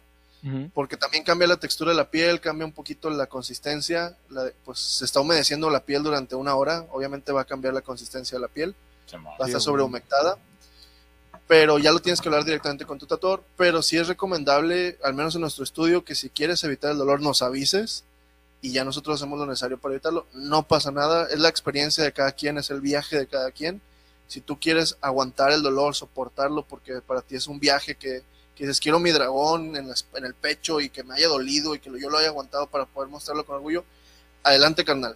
Porque 0.74 0.96
también 0.98 1.24
cambia 1.24 1.48
la 1.48 1.58
textura 1.58 1.92
de 1.92 1.98
la 1.98 2.10
piel, 2.10 2.40
cambia 2.40 2.66
un 2.66 2.72
poquito 2.72 3.10
la 3.10 3.28
consistencia, 3.28 4.16
la- 4.30 4.52
pues 4.64 4.80
se 4.80 5.04
está 5.06 5.20
humedeciendo 5.20 5.70
la 5.70 5.82
piel 5.84 6.02
durante 6.04 6.36
una 6.36 6.56
hora, 6.56 6.86
obviamente 6.92 7.32
va 7.32 7.42
a 7.42 7.46
cambiar 7.46 7.74
la 7.74 7.82
consistencia 7.82 8.38
de 8.38 8.42
la 8.42 8.48
piel 8.48 8.74
va 9.28 9.32
a 9.32 9.48
estar 9.48 9.62
sobrehumectada. 9.62 10.38
Pero 11.48 11.80
ya 11.80 11.92
lo 11.92 12.00
tienes 12.00 12.22
que 12.22 12.28
hablar 12.30 12.46
directamente 12.46 12.86
con 12.86 13.00
tu 13.00 13.08
tatuador. 13.08 13.44
Pero 13.58 13.82
sí 13.82 13.98
es 13.98 14.08
recomendable, 14.08 14.98
al 15.04 15.14
menos 15.16 15.34
en 15.36 15.42
nuestro 15.42 15.64
estudio, 15.64 16.04
que 16.06 16.14
si 16.16 16.30
quieres 16.30 16.64
evitar 16.64 16.92
el 16.92 16.98
dolor, 17.00 17.22
nos 17.22 17.42
avises 17.42 18.04
y 18.62 18.72
ya 18.72 18.84
nosotros 18.84 19.20
hacemos 19.20 19.40
lo 19.40 19.46
necesario 19.48 19.80
para 19.80 19.96
evitarlo. 19.96 20.28
No 20.34 20.64
pasa 20.68 20.92
nada, 20.92 21.28
es 21.32 21.40
la 21.40 21.50
experiencia 21.50 22.04
de 22.04 22.12
cada 22.14 22.34
quien, 22.34 22.58
es 22.60 22.70
el 22.70 22.82
viaje 22.82 23.18
de 23.18 23.26
cada 23.28 23.52
quien. 23.52 23.82
Si 24.28 24.42
tú 24.42 24.60
quieres 24.60 24.96
aguantar 25.02 25.52
el 25.52 25.64
dolor, 25.64 25.96
soportarlo, 25.96 26.64
porque 26.64 27.02
para 27.02 27.22
ti 27.22 27.36
es 27.36 27.48
un 27.48 27.60
viaje 27.60 27.96
que, 27.96 28.22
que 28.60 28.66
dices, 28.66 28.82
quiero 28.82 29.00
mi 29.00 29.12
dragón 29.12 29.78
en, 29.78 29.88
las- 29.88 30.06
en 30.16 30.26
el 30.26 30.34
pecho 30.34 30.82
y 30.82 30.90
que 30.90 31.02
me 31.06 31.16
haya 31.16 31.30
dolido 31.30 31.74
y 31.76 31.80
que 31.80 31.90
lo- 31.90 31.98
yo 31.98 32.10
lo 32.10 32.18
haya 32.18 32.28
aguantado 32.28 32.68
para 32.68 32.86
poder 32.86 33.10
mostrarlo 33.10 33.46
con 33.46 33.56
orgullo, 33.56 33.86
adelante, 34.44 34.84
carnal. 34.84 35.16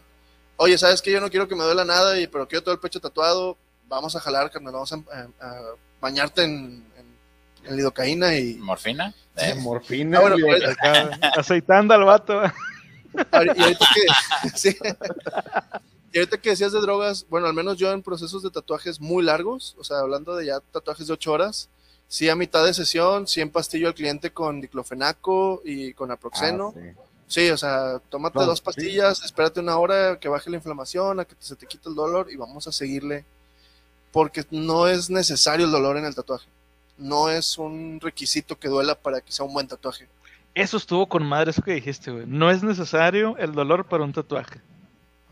Oye, 0.55 0.77
¿sabes 0.77 1.01
que 1.01 1.11
Yo 1.11 1.19
no 1.19 1.29
quiero 1.29 1.47
que 1.49 1.55
me 1.55 1.63
duela 1.65 1.83
nada, 1.83 2.17
y, 2.17 2.27
pero 2.27 2.47
quiero 2.47 2.63
todo 2.63 2.73
el 2.73 2.79
pecho 2.79 3.01
tatuado. 3.01 3.57
Vamos 3.89 4.15
a 4.15 4.21
jalar, 4.21 4.49
carnal, 4.49 4.71
vamos 4.73 4.93
a, 4.93 4.95
a- 4.95 5.45
a 5.45 5.61
bañarte 5.99 6.43
en, 6.43 6.85
en- 6.97 7.67
en 7.69 7.75
lidocaína 7.75 8.33
y... 8.37 8.55
¿Morfina? 8.55 9.13
Eh, 9.35 9.55
morfina. 9.55 10.19
Ah, 10.19 10.21
bueno, 10.21 10.37
güey. 10.39 10.59
pero- 10.61 10.71
Acá, 10.71 11.19
aceitando 11.37 11.93
al 11.93 12.05
vato. 12.05 12.41
Y 13.13 13.17
ahorita 13.61 13.85
que, 13.93 14.49
sí. 14.57 14.77
Y 16.13 16.17
ahorita 16.19 16.37
que 16.37 16.51
decías 16.51 16.71
de 16.71 16.79
drogas, 16.79 17.25
bueno, 17.29 17.47
al 17.47 17.53
menos 17.53 17.77
yo 17.77 17.91
en 17.91 18.01
procesos 18.03 18.41
de 18.43 18.51
tatuajes 18.51 19.01
muy 19.01 19.21
largos, 19.23 19.75
o 19.79 19.83
sea, 19.83 19.97
hablando 19.99 20.35
de 20.35 20.45
ya 20.45 20.59
tatuajes 20.71 21.07
de 21.07 21.13
8 21.13 21.31
horas, 21.31 21.69
sí 22.07 22.29
a 22.29 22.35
mitad 22.35 22.65
de 22.65 22.73
sesión, 22.73 23.27
sí 23.27 23.41
empastillo 23.41 23.87
al 23.87 23.93
cliente 23.95 24.31
con 24.31 24.61
diclofenaco 24.61 25.61
y 25.65 25.93
con 25.93 26.11
aproxeno. 26.11 26.73
Ah, 26.75 26.79
sí. 26.79 26.89
Sí, 27.25 27.49
o 27.49 27.57
sea, 27.57 27.99
tómate 28.09 28.37
No, 28.37 28.45
dos 28.45 28.59
sí. 28.59 28.65
pastillas, 28.65 29.23
espérate 29.23 29.59
una 29.59 29.77
hora 29.77 30.19
que 30.19 30.27
baje 30.29 30.49
la 30.51 30.57
inflamación, 30.57 31.19
a 31.19 31.25
que 31.25 31.33
se 31.39 31.55
te 31.55 31.65
quite 31.65 31.89
el 31.89 31.95
dolor 31.95 32.27
y 32.31 32.35
vamos 32.35 32.67
a 32.67 32.71
seguirle. 32.71 33.25
Porque 34.11 34.45
no 34.51 34.87
es 34.87 35.09
necesario 35.09 35.65
el 35.65 35.71
dolor 35.71 35.97
en 35.97 36.05
el 36.05 36.13
tatuaje. 36.13 36.47
No 36.99 37.29
es 37.31 37.57
un 37.57 37.99
requisito 37.99 38.59
que 38.59 38.67
duela 38.67 38.93
para 38.93 39.19
que 39.21 39.31
sea 39.31 39.45
un 39.45 39.53
buen 39.53 39.67
tatuaje. 39.67 40.07
Eso 40.53 40.77
estuvo 40.77 41.09
con 41.09 41.25
madre, 41.25 41.49
eso 41.49 41.63
que 41.63 41.73
dijiste, 41.73 42.11
güey. 42.11 42.25
No 42.27 42.51
es 42.51 42.61
necesario 42.61 43.35
el 43.39 43.53
dolor 43.53 43.85
para 43.85 44.03
un 44.03 44.13
tatuaje. 44.13 44.61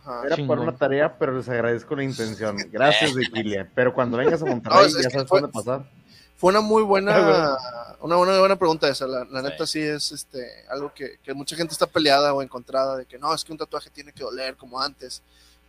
Ajá. 0.02 0.24
Era 0.26 0.36
Chingón. 0.38 0.48
para 0.58 0.62
una 0.70 0.76
tarea, 0.76 1.16
pero 1.20 1.38
les 1.38 1.48
agradezco 1.48 1.96
la 1.96 2.04
intención. 2.04 2.58
Gracias, 2.72 3.14
Vigilia. 3.16 3.70
Pero 3.76 3.94
cuando 3.94 4.18
vengas 4.18 4.42
a 4.42 4.46
No, 4.46 4.52
Monterrey, 4.54 4.86
es 4.88 5.04
ya 5.04 5.10
sabes 5.12 5.28
fue- 5.28 5.42
dónde 5.42 5.54
pasar. 5.54 5.88
Fue 6.42 6.50
una 6.50 6.60
muy 6.62 6.82
buena, 6.84 7.56
una, 8.02 8.16
buena 8.18 8.56
pregunta 8.56 8.90
esa. 8.90 9.06
La, 9.06 9.26
la 9.26 9.42
Sí. 9.42 9.48
neta 9.48 9.68
sí 9.68 9.80
es 9.80 10.12
este 10.12 10.44
algo 10.70 10.92
que, 10.94 11.20
que 11.24 11.34
mucha 11.36 11.56
gente 11.56 11.72
está 11.74 11.86
peleada 11.86 12.34
o 12.34 12.42
encontrada 12.42 12.98
de 12.98 13.06
que 13.06 13.18
no, 13.20 13.32
es 13.34 13.44
que 13.44 13.52
un 13.52 13.60
tatuaje 13.60 13.90
tiene 13.92 14.12
que 14.12 14.24
doler 14.24 14.56
como 14.56 14.82
antes. 14.82 15.22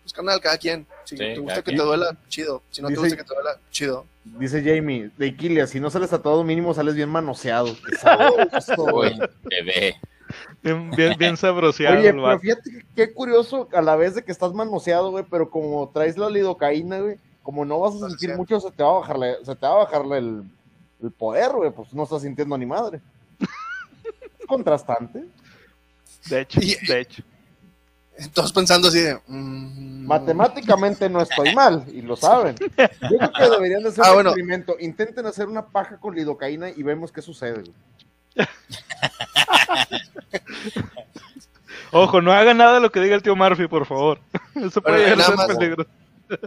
Pues 0.03 0.13
canal, 0.15 0.41
cada 0.41 0.57
quien. 0.59 0.85
Si 1.05 1.17
Sí, 1.17 1.23
te 1.23 1.39
gusta 1.39 1.57
que 1.57 1.63
quien. 1.65 1.77
te 1.77 1.85
duela, 1.85 2.17
chido. 2.29 2.63
Si 2.71 2.81
no 2.83 2.89
te 2.89 2.97
gusta 2.97 3.17
que 3.17 3.23
te 3.23 3.35
duela, 3.35 3.57
chido. 3.71 4.07
Dice 4.25 4.63
Jamie, 4.65 5.11
de 5.19 5.27
Iquilia, 5.27 5.67
si 5.67 5.79
no 5.79 5.91
sales 5.91 6.11
tatuado 6.11 6.43
mínimo, 6.43 6.73
sales 6.75 6.95
bien 6.95 7.09
manoseado. 7.11 7.69
Qué 7.89 7.97
sabroso, 7.99 8.85
Uy, 8.95 9.21
bebé. 9.45 9.97
Bien, 10.63 10.91
bien, 10.93 11.15
bien 11.19 11.37
sabroseado 11.37 11.99
Oye, 11.99 12.11
pero 12.13 12.39
fíjate 12.39 12.71
que 12.71 12.85
qué 12.97 13.13
curioso 13.13 13.69
a 13.75 13.83
la 13.83 13.95
vez 13.97 14.15
de 14.15 14.25
que 14.25 14.33
estás 14.33 14.55
manoseado, 14.55 15.11
güey, 15.11 15.25
pero 15.31 15.51
como 15.51 15.91
traes 15.93 16.17
la 16.17 16.31
lidocaína, 16.31 17.01
güey, 17.01 17.19
como 17.43 17.65
no 17.67 17.79
vas 17.81 17.95
a 18.01 18.09
sentir 18.09 18.35
mucho, 18.37 18.59
se 18.59 18.71
te 18.71 18.83
va 18.83 18.89
a 18.91 19.01
bajar, 19.01 19.19
la- 19.19 19.37
se 19.45 19.55
te 19.55 19.67
va 19.67 19.73
a 19.73 19.85
bajar 19.85 20.07
la- 20.07 20.17
el, 20.19 20.43
el 21.03 21.11
poder, 21.13 21.53
güey, 21.53 21.71
pues 21.71 21.93
no 21.93 22.05
estás 22.05 22.23
sintiendo 22.23 22.57
ni 22.57 22.67
madre. 22.67 23.01
Contrastante. 24.47 25.25
De 26.27 26.41
hecho, 26.41 26.61
Y- 26.63 26.77
de 26.87 27.01
hecho. 27.01 27.23
Todos 28.35 28.53
pensando 28.53 28.89
así 28.89 29.01
de. 29.01 29.19
mm, 29.27 30.05
Matemáticamente 30.07 31.09
no 31.09 31.21
estoy 31.23 31.55
mal, 31.55 31.85
y 31.93 32.03
lo 32.03 32.15
saben. 32.15 32.55
Yo 32.57 32.69
creo 33.19 33.33
que 33.33 33.51
deberían 33.51 33.83
de 33.83 33.89
hacer 33.89 34.05
Ah, 34.05 34.09
un 34.11 34.15
bueno. 34.15 34.31
experimento. 34.31 34.77
Intenten 34.79 35.27
hacer 35.27 35.49
una 35.49 35.65
paja 35.67 35.97
con 35.97 36.15
lidocaína 36.15 36.69
y 36.71 36.83
vemos 36.83 37.11
qué 37.11 37.23
sucede, 37.23 37.63
güey. 37.63 37.73
Ojo, 41.91 42.21
no 42.23 42.33
haga 42.33 42.55
nada 42.55 42.75
de 42.75 42.81
lo 42.81 42.91
que 42.93 43.01
diga 43.01 43.15
el 43.15 43.23
tío 43.23 43.37
Murphy, 43.37 43.67
por 43.67 43.87
favor. 43.87 44.19
Eso 44.55 44.81
puede 44.83 45.09
Bueno, 45.09 45.25
ser 45.25 45.37
más- 45.37 45.47
peligro. 45.57 45.87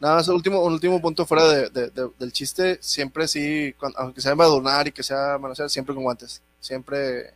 Nada 0.01 0.15
más, 0.15 0.27
último, 0.27 0.61
un 0.61 0.73
último 0.73 1.01
punto 1.01 1.25
fuera 1.25 1.47
de, 1.47 1.69
de- 1.69 1.89
de- 1.89 2.09
del 2.19 2.31
chiste, 2.33 2.77
siempre 2.81 3.27
sí, 3.27 3.73
cuan- 3.79 3.93
aunque 3.97 4.21
sea 4.21 4.31
embadurnar 4.31 4.87
y 4.87 4.91
que 4.91 5.03
sea 5.03 5.37
manosear, 5.39 5.69
siempre 5.69 5.93
con 5.95 6.03
guantes. 6.03 6.41
Siempre, 6.59 7.33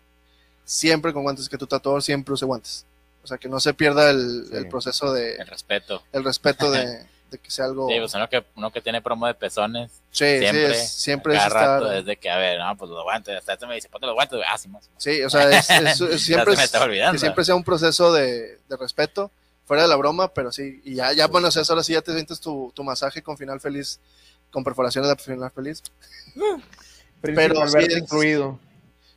siempre 0.65 1.13
con 1.13 1.23
guantes, 1.23 1.49
que 1.49 1.57
tu 1.57 1.67
tatuador 1.67 2.01
siempre 2.03 2.33
use 2.33 2.45
guantes. 2.45 2.85
O 3.23 3.27
sea, 3.27 3.37
que 3.37 3.49
no 3.49 3.59
se 3.59 3.73
pierda 3.73 4.09
el, 4.11 4.45
Sí. 4.49 4.55
el 4.55 4.67
proceso 4.69 5.11
de, 5.13 5.35
El 5.35 5.47
respeto. 5.47 6.01
el 6.13 6.23
respeto 6.23 6.71
de, 6.71 7.05
de 7.31 7.37
que 7.37 7.51
sea 7.51 7.65
algo... 7.65 7.87
Sí, 7.89 7.95
pues 7.99 8.13
uno 8.15 8.29
que, 8.29 8.43
uno 8.55 8.71
que 8.71 8.81
tiene 8.81 9.01
promo 9.01 9.27
de 9.27 9.33
pezones, 9.33 9.91
Sí, 10.11 10.25
sí, 10.25 10.39
siempre, 10.39 10.71
es, 10.71 10.89
siempre 10.91 11.33
es 11.33 11.39
cada 11.39 11.47
estar... 11.47 11.69
rato, 11.81 11.89
desde 11.89 12.17
que, 12.17 12.29
a 12.29 12.37
ver, 12.37 12.59
no, 12.59 12.75
pues 12.77 12.89
los 12.89 13.03
guantes, 13.03 13.37
hasta 13.37 13.53
este 13.53 13.67
me 13.67 13.75
dice, 13.75 13.89
ponte 13.89 14.07
los 14.07 14.15
guantes, 14.15 14.39
ah, 14.47 14.57
sí, 14.57 14.67
más. 14.69 14.89
Sí, 14.97 15.21
o 15.21 15.29
sea, 15.29 15.49
es, 15.51 15.69
es- 15.69 16.01
es- 16.01 16.21
siempre, 16.23 16.53
se 16.53 16.57
me 16.57 16.63
es- 16.63 16.65
estaba 16.65 16.85
olvidando. 16.85 17.11
que 17.13 17.19
siempre 17.19 17.43
sea 17.45 17.55
un 17.55 17.63
proceso 17.63 18.11
de, 18.13 18.57
de 18.67 18.77
respeto, 18.77 19.31
fuera 19.69 19.83
de 19.83 19.87
la 19.89 19.97
broma, 19.97 20.33
pero 20.33 20.51
sí, 20.51 20.81
y 20.83 20.95
ya, 20.95 21.13
ya 21.13 21.27
bueno, 21.27 21.49
o 21.49 21.51
sea, 21.51 21.61
ahora 21.69 21.83
sí 21.83 21.93
ya 21.93 22.01
te 22.01 22.11
sientes 22.11 22.39
tu, 22.39 22.71
tu 22.75 22.83
masaje 22.83 23.21
con 23.21 23.37
final 23.37 23.59
feliz, 23.59 23.99
con 24.49 24.63
perforaciones 24.63 25.11
de 25.11 25.15
final 25.15 25.51
feliz. 25.51 25.83
Pero 27.21 27.67
sí 27.67 27.77
incluido. 27.95 28.57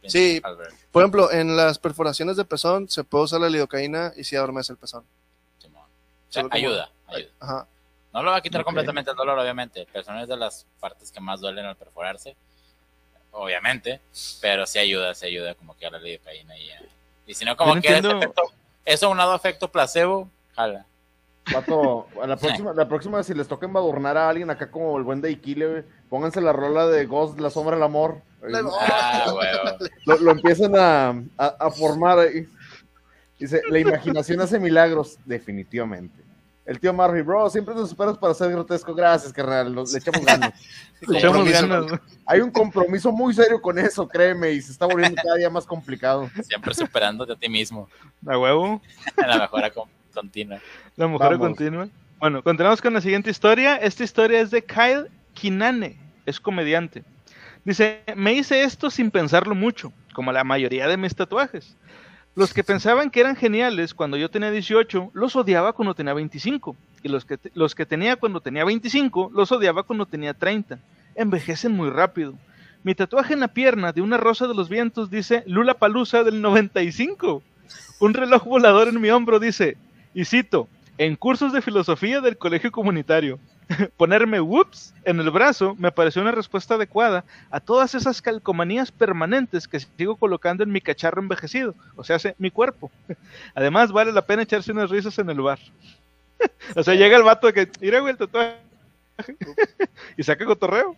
Sí. 0.06 0.40
Albert, 0.44 0.74
Por 0.90 1.02
ejemplo, 1.04 1.32
en 1.32 1.56
las 1.56 1.78
perforaciones 1.78 2.36
de 2.36 2.44
pezón 2.44 2.86
se 2.90 3.02
puede 3.02 3.24
usar 3.24 3.40
la 3.40 3.48
lidocaína 3.48 4.12
y 4.14 4.24
sí 4.24 4.36
adormece 4.36 4.72
el 4.72 4.78
pezón. 4.78 5.04
Simón. 5.58 5.84
O 5.84 5.86
sea, 6.32 6.42
Solo 6.42 6.50
como- 6.50 6.58
ayuda, 6.58 6.90
ayuda. 7.06 7.30
Ajá. 7.40 7.66
No 8.12 8.22
lo 8.22 8.30
va 8.32 8.36
a 8.36 8.42
quitar 8.42 8.62
completamente 8.62 9.10
el 9.10 9.16
dolor, 9.16 9.38
obviamente. 9.38 9.80
El 9.80 9.86
pezón 9.86 10.18
es 10.18 10.28
de 10.28 10.36
las 10.36 10.66
partes 10.80 11.10
que 11.10 11.18
más 11.20 11.40
duelen 11.40 11.64
al 11.64 11.76
perforarse, 11.76 12.36
obviamente, 13.30 14.02
pero 14.42 14.66
sí 14.66 14.78
ayuda, 14.78 15.14
sí 15.14 15.24
ayuda 15.26 15.54
como 15.54 15.74
que 15.78 15.86
a 15.86 15.90
la 15.90 15.98
lidocaína 15.98 16.58
y, 16.58 16.66
ya. 16.68 16.82
y 17.26 17.32
si 17.32 17.46
no, 17.46 17.56
como 17.56 17.74
no 17.76 17.80
que 17.80 17.88
entiendo- 17.88 18.18
efecto, 18.18 18.42
eso 18.84 19.08
unado 19.08 19.32
a 19.32 19.36
efecto 19.36 19.70
placebo, 19.70 20.28
jala. 20.54 20.86
Vato, 21.52 22.06
a 22.22 22.26
la 22.28 22.36
próxima, 22.36 22.72
la 22.72 22.86
próxima, 22.88 23.22
si 23.24 23.34
les 23.34 23.48
toca 23.48 23.66
embadurnar 23.66 24.16
a 24.16 24.28
alguien 24.28 24.48
acá 24.50 24.70
como 24.70 24.96
el 24.96 25.02
buen 25.02 25.20
de 25.20 25.32
Iquile, 25.32 25.84
pónganse 26.08 26.40
la 26.40 26.52
rola 26.52 26.86
de 26.86 27.04
Ghost, 27.06 27.40
La 27.40 27.50
Sombra 27.50 27.74
del 27.74 27.82
Amor. 27.82 28.22
Ah, 28.80 29.24
huevo. 29.34 29.78
Lo, 30.06 30.18
lo 30.18 30.30
empiezan 30.30 30.74
a, 30.76 31.08
a, 31.36 31.46
a 31.58 31.70
formar 31.70 32.20
ahí. 32.20 32.46
Dice, 33.40 33.60
la 33.68 33.78
imaginación 33.80 34.40
hace 34.40 34.60
milagros, 34.60 35.18
definitivamente. 35.24 36.22
El 36.64 36.78
tío 36.78 36.92
Murphy, 36.92 37.22
bro, 37.22 37.50
siempre 37.50 37.74
nos 37.74 37.88
esperas 37.90 38.16
para 38.18 38.34
ser 38.34 38.52
grotesco. 38.52 38.94
Gracias, 38.94 39.32
carnal, 39.32 39.72
lo- 39.72 39.82
le 39.84 39.98
echamos 39.98 40.24
ganas. 40.24 40.52
Le 41.08 41.18
echamos 41.18 41.50
ganas. 41.50 42.00
Hay 42.24 42.40
un 42.40 42.52
compromiso 42.52 43.10
muy 43.10 43.34
serio 43.34 43.60
con 43.60 43.76
eso, 43.80 44.06
créeme, 44.06 44.52
y 44.52 44.62
se 44.62 44.70
está 44.70 44.86
volviendo 44.86 45.20
cada 45.20 45.34
día 45.34 45.50
más 45.50 45.66
complicado. 45.66 46.30
Siempre 46.44 46.72
superándote 46.72 47.32
a 47.32 47.36
ti 47.36 47.48
mismo. 47.48 47.88
A 48.24 48.38
huevo. 48.38 48.80
En 49.16 49.28
la 49.28 49.38
mejora 49.40 49.70
con- 49.72 49.88
continua. 50.12 50.60
La 50.96 51.06
mujer 51.06 51.30
Vamos. 51.32 51.48
continua. 51.48 51.88
Bueno, 52.18 52.42
continuamos 52.42 52.80
con 52.80 52.94
la 52.94 53.00
siguiente 53.00 53.30
historia. 53.30 53.76
Esta 53.76 54.04
historia 54.04 54.40
es 54.40 54.50
de 54.50 54.62
Kyle 54.64 55.08
Kinane, 55.34 55.96
es 56.26 56.38
comediante. 56.38 57.02
Dice, 57.64 58.02
me 58.16 58.32
hice 58.34 58.62
esto 58.62 58.90
sin 58.90 59.10
pensarlo 59.10 59.54
mucho, 59.54 59.92
como 60.14 60.32
la 60.32 60.44
mayoría 60.44 60.86
de 60.88 60.96
mis 60.96 61.14
tatuajes. 61.14 61.76
Los 62.34 62.54
que 62.54 62.64
pensaban 62.64 63.10
que 63.10 63.20
eran 63.20 63.36
geniales 63.36 63.92
cuando 63.92 64.16
yo 64.16 64.30
tenía 64.30 64.50
18, 64.50 65.10
los 65.12 65.36
odiaba 65.36 65.72
cuando 65.72 65.94
tenía 65.94 66.14
25. 66.14 66.76
Y 67.02 67.08
los 67.08 67.24
que, 67.24 67.36
te- 67.36 67.50
los 67.54 67.74
que 67.74 67.84
tenía 67.86 68.16
cuando 68.16 68.40
tenía 68.40 68.64
25, 68.64 69.30
los 69.34 69.52
odiaba 69.52 69.82
cuando 69.82 70.06
tenía 70.06 70.32
30. 70.32 70.78
Envejecen 71.14 71.72
muy 71.72 71.90
rápido. 71.90 72.34
Mi 72.84 72.94
tatuaje 72.94 73.34
en 73.34 73.40
la 73.40 73.48
pierna 73.48 73.92
de 73.92 74.00
una 74.00 74.16
rosa 74.16 74.48
de 74.48 74.54
los 74.54 74.68
vientos 74.68 75.10
dice 75.10 75.42
Lula 75.46 75.74
Palusa 75.74 76.24
del 76.24 76.40
95. 76.40 77.42
Un 78.00 78.14
reloj 78.14 78.44
volador 78.44 78.88
en 78.88 79.00
mi 79.00 79.10
hombro 79.10 79.38
dice, 79.38 79.76
y 80.14 80.24
cito, 80.24 80.68
en 80.98 81.16
cursos 81.16 81.52
de 81.52 81.62
filosofía 81.62 82.20
del 82.20 82.36
colegio 82.38 82.70
comunitario. 82.70 83.38
ponerme 83.96 84.40
whoops 84.40 84.94
en 85.04 85.20
el 85.20 85.30
brazo 85.30 85.74
me 85.78 85.92
pareció 85.92 86.22
una 86.22 86.32
respuesta 86.32 86.74
adecuada 86.74 87.24
a 87.50 87.60
todas 87.60 87.94
esas 87.94 88.20
calcomanías 88.22 88.90
permanentes 88.90 89.68
que 89.68 89.80
sigo 89.80 90.16
colocando 90.16 90.62
en 90.62 90.72
mi 90.72 90.80
cacharro 90.80 91.22
envejecido, 91.22 91.74
o 91.96 92.04
sea, 92.04 92.18
mi 92.38 92.50
cuerpo. 92.50 92.90
Además, 93.54 93.92
vale 93.92 94.12
la 94.12 94.26
pena 94.26 94.42
echarse 94.42 94.72
unas 94.72 94.90
risas 94.90 95.18
en 95.18 95.30
el 95.30 95.40
bar. 95.40 95.58
o 96.76 96.82
sea, 96.82 96.94
llega 96.94 97.16
el 97.16 97.22
vato 97.22 97.46
de 97.46 97.52
que, 97.52 97.70
mira, 97.80 98.00
güey, 98.00 98.12
el 98.12 98.18
tatuaje. 98.18 98.56
y 100.16 100.22
saca 100.22 100.44
cotorreo. 100.44 100.96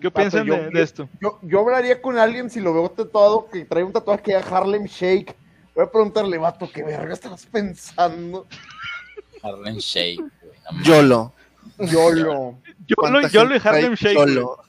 ¿Qué 0.00 0.10
piensan 0.10 0.46
de, 0.46 0.70
esto? 0.74 1.08
Yo, 1.20 1.40
yo 1.42 1.60
hablaría 1.60 2.00
con 2.00 2.16
alguien 2.16 2.48
si 2.48 2.60
lo 2.60 2.72
veo 2.72 2.88
tatuado 2.90 3.48
que 3.50 3.64
trae 3.64 3.82
un 3.82 3.92
tatuaje 3.92 4.22
que 4.22 4.34
Harlem 4.36 4.84
Shake. 4.84 5.34
Voy 5.74 5.84
a 5.84 5.90
preguntarle, 5.90 6.38
vato, 6.38 6.70
¿qué 6.70 6.82
verga 6.82 7.14
estás 7.14 7.46
pensando? 7.46 8.46
Harlem 9.42 9.78
Shake. 9.78 10.22
Yolo. 10.84 11.32
Yolo. 11.78 12.58
Yolo, 12.86 13.28
Yolo 13.28 13.56
y 13.56 13.60
Harlem 13.62 13.94
Shake. 13.94 14.14
Yolo. 14.14 14.62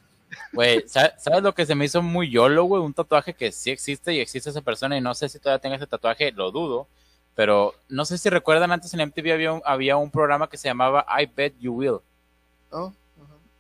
Güey, 0.54 0.84
¿sabes, 0.88 1.42
lo 1.42 1.54
que 1.54 1.66
se 1.66 1.74
me 1.74 1.86
hizo 1.86 2.02
muy 2.02 2.30
YOLO, 2.30 2.66
güey? 2.66 2.82
Un 2.82 2.94
tatuaje 2.94 3.34
que 3.34 3.52
sí 3.52 3.72
existe 3.72 4.14
y 4.14 4.20
existe 4.20 4.52
esa 4.52 4.62
persona 4.62 4.96
y 4.96 5.02
no 5.02 5.14
sé 5.16 5.28
si 5.28 5.40
todavía 5.40 5.60
tenga 5.60 5.78
ese 5.78 5.88
tatuaje, 5.88 6.32
lo 6.32 6.52
dudo. 6.52 6.88
Pero 7.36 7.74
no 7.90 8.06
sé 8.06 8.20
si 8.20 8.30
recuerdan, 8.30 8.72
antes 8.72 8.94
en 8.94 9.02
MTV 9.08 9.34
había 9.34 9.54
un, 9.54 9.62
había 9.66 9.98
un 9.98 10.12
programa 10.12 10.48
que 10.48 10.58
se 10.58 10.68
llamaba 10.68 11.06
I 11.20 11.26
Bet 11.36 11.56
You 11.60 11.74
Will. 11.74 11.98
Oh, 12.72 12.94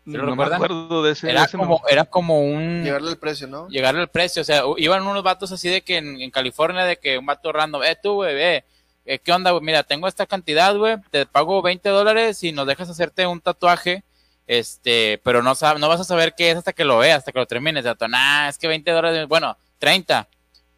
no 0.05 0.35
me 0.35 0.43
acuerdo 0.43 1.03
de 1.03 1.11
ese. 1.11 1.29
Era, 1.29 1.47
como, 1.47 1.81
era 1.89 2.05
como 2.05 2.41
un... 2.41 2.83
Llegarle 2.83 3.11
el 3.11 3.17
precio, 3.17 3.47
¿no? 3.47 3.67
Llegarle 3.69 4.01
el 4.01 4.07
precio, 4.07 4.41
o 4.41 4.45
sea, 4.45 4.63
iban 4.77 5.05
unos 5.07 5.23
vatos 5.23 5.51
así 5.51 5.69
de 5.69 5.81
que 5.81 5.97
en, 5.97 6.31
California, 6.31 6.83
de 6.83 6.97
que 6.97 7.17
un 7.17 7.25
vato 7.25 7.51
random, 7.51 7.83
eh, 7.83 7.97
tú, 8.01 8.15
güey, 8.15 8.63
eh, 9.05 9.19
¿qué 9.19 9.31
onda, 9.31 9.51
güey? 9.51 9.63
Mira, 9.63 9.83
tengo 9.83 10.07
esta 10.07 10.25
cantidad, 10.25 10.75
güey, 10.75 10.97
te 11.11 11.25
pago 11.25 11.61
20 11.61 11.89
dólares 11.89 12.43
y 12.43 12.51
nos 12.51 12.67
dejas 12.67 12.89
hacerte 12.89 13.25
un 13.27 13.41
tatuaje, 13.41 14.03
este, 14.47 15.21
pero 15.23 15.41
no, 15.41 15.53
no 15.79 15.87
vas 15.87 16.01
a 16.01 16.05
saber 16.05 16.35
qué 16.35 16.51
es 16.51 16.57
hasta 16.57 16.73
que 16.73 16.83
lo 16.83 16.97
veas, 16.97 17.19
hasta 17.19 17.31
que 17.31 17.39
lo 17.39 17.45
termines. 17.45 17.83
De 17.83 17.95
nah, 18.09 18.49
es 18.49 18.57
que 18.57 18.67
20 18.67 18.91
dólares, 18.91 19.27
bueno, 19.27 19.57
30, 19.79 20.27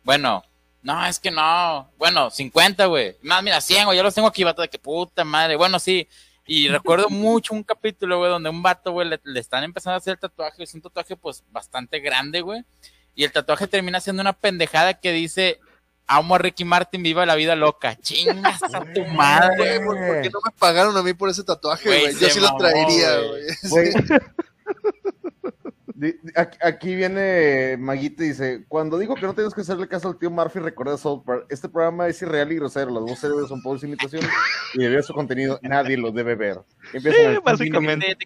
bueno, 0.03 0.43
no, 0.85 1.03
es 1.03 1.19
que 1.19 1.31
no. 1.31 1.89
Bueno, 1.97 2.29
50, 2.29 2.85
güey. 2.85 3.17
Más, 3.23 3.41
mira, 3.41 3.59
100, 3.59 3.85
güey. 3.85 3.97
Yo 3.97 4.03
los 4.03 4.13
tengo 4.13 4.27
aquí, 4.27 4.43
vato, 4.43 4.61
de 4.61 4.69
que 4.69 4.77
puta 4.77 5.23
madre. 5.23 5.55
Bueno, 5.55 5.79
sí. 5.79 6.07
Y 6.47 6.67
recuerdo 6.67 7.09
mucho 7.09 7.53
un 7.53 7.63
capítulo, 7.63 8.19
güey, 8.19 8.29
donde 8.29 8.49
un 8.49 8.61
vato, 8.61 8.91
güey, 8.91 9.07
le, 9.07 9.39
están 9.39 9.63
empezando 9.63 9.95
a 9.95 9.97
hacer 9.97 10.13
el 10.13 10.19
tatuaje. 10.19 10.63
Es 10.63 10.73
un 10.73 10.81
tatuaje, 10.81 11.15
pues, 11.15 11.43
bastante 11.51 11.99
grande, 11.99 12.41
güey. 12.41 12.63
Y 13.15 13.23
el 13.23 13.31
tatuaje 13.31 13.67
termina 13.67 13.99
siendo 13.99 14.21
una 14.21 14.33
pendejada 14.33 14.93
que 14.93 15.11
dice, 15.11 15.59
amo 16.05 16.35
a 16.35 16.37
Ricky 16.37 16.63
Martin, 16.63 17.01
viva 17.01 17.25
la 17.25 17.35
vida 17.35 17.55
loca. 17.55 17.95
Chingas 17.95 18.61
a 18.63 18.81
tu 18.93 19.05
madre, 19.05 19.79
güey. 19.79 20.07
¿Por 20.07 20.21
qué 20.21 20.29
no 20.29 20.39
me 20.45 20.51
pagaron 20.51 20.95
a 20.95 21.01
mí 21.01 21.13
por 21.13 21.29
ese 21.29 21.43
tatuaje, 21.43 21.87
güey? 21.87 22.15
Yo 22.19 22.29
sí 22.29 22.39
lo 22.39 22.55
traería, 22.57 23.17
güey. 23.19 23.43
Aquí 26.61 26.93
viene 26.93 27.77
Maguita 27.79 28.23
y 28.23 28.29
dice, 28.29 28.65
cuando 28.67 28.97
dijo 28.97 29.15
que 29.15 29.25
no 29.25 29.33
tienes 29.33 29.53
que 29.53 29.61
hacerle 29.61 29.87
caso 29.87 30.09
al 30.09 30.17
tío 30.17 30.29
Murphy, 30.29 30.59
recuerda 30.59 30.97
South 30.97 31.23
Park. 31.25 31.45
Este 31.49 31.69
programa 31.69 32.07
es 32.07 32.21
irreal 32.21 32.51
y 32.51 32.55
grosero, 32.55 32.91
las 32.91 33.03
voces 33.03 33.31
son 33.47 33.61
pobres 33.61 33.83
imitaciones 33.83 34.29
y 34.73 34.79
debido 34.83 34.99
a 34.99 35.03
su 35.03 35.13
contenido 35.13 35.57
nadie 35.61 35.95
lo 35.95 36.11
debe 36.11 36.35
ver. 36.35 36.59
básicamente. 37.43 38.17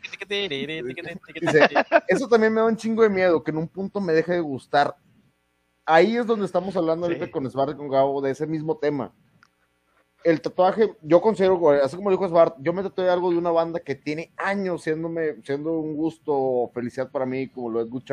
eso 2.07 2.28
también 2.28 2.53
me 2.53 2.61
da 2.61 2.67
un 2.67 2.76
chingo 2.76 3.03
de 3.03 3.09
miedo, 3.09 3.43
que 3.43 3.51
en 3.51 3.57
un 3.57 3.67
punto 3.67 4.01
me 4.01 4.13
deje 4.13 4.34
de 4.34 4.39
gustar. 4.39 4.95
Ahí 5.86 6.17
es 6.17 6.26
donde 6.26 6.45
estamos 6.45 6.76
hablando 6.76 7.05
ahorita 7.05 7.30
con 7.30 7.49
Svart 7.49 7.74
y 7.74 7.78
con 7.78 7.89
Gabo 7.89 8.22
de 8.22 8.32
ese 8.32 8.47
mismo 8.47 8.78
tema 8.78 9.13
el 10.24 10.41
tatuaje, 10.41 10.93
yo 11.01 11.22
considero, 11.22 11.70
así 11.84 11.95
como 11.95 12.11
dijo 12.11 12.28
Svart, 12.28 12.55
yo 12.59 12.74
me 12.74 12.84
tatué 12.84 13.09
algo 13.09 13.32
de 13.32 13.38
una 13.38 13.51
banda 13.51 13.80
que 13.80 13.95
tiene 13.95 14.32
años 14.38 14.84
siendo 14.84 15.07
un 15.07 15.95
gusto, 15.95 16.70
felicidad 16.74 17.09
para 17.09 17.26
mí, 17.26 17.47
como 17.47 17.70
lo 17.70 17.82
es 17.82 17.89
Good 17.89 18.03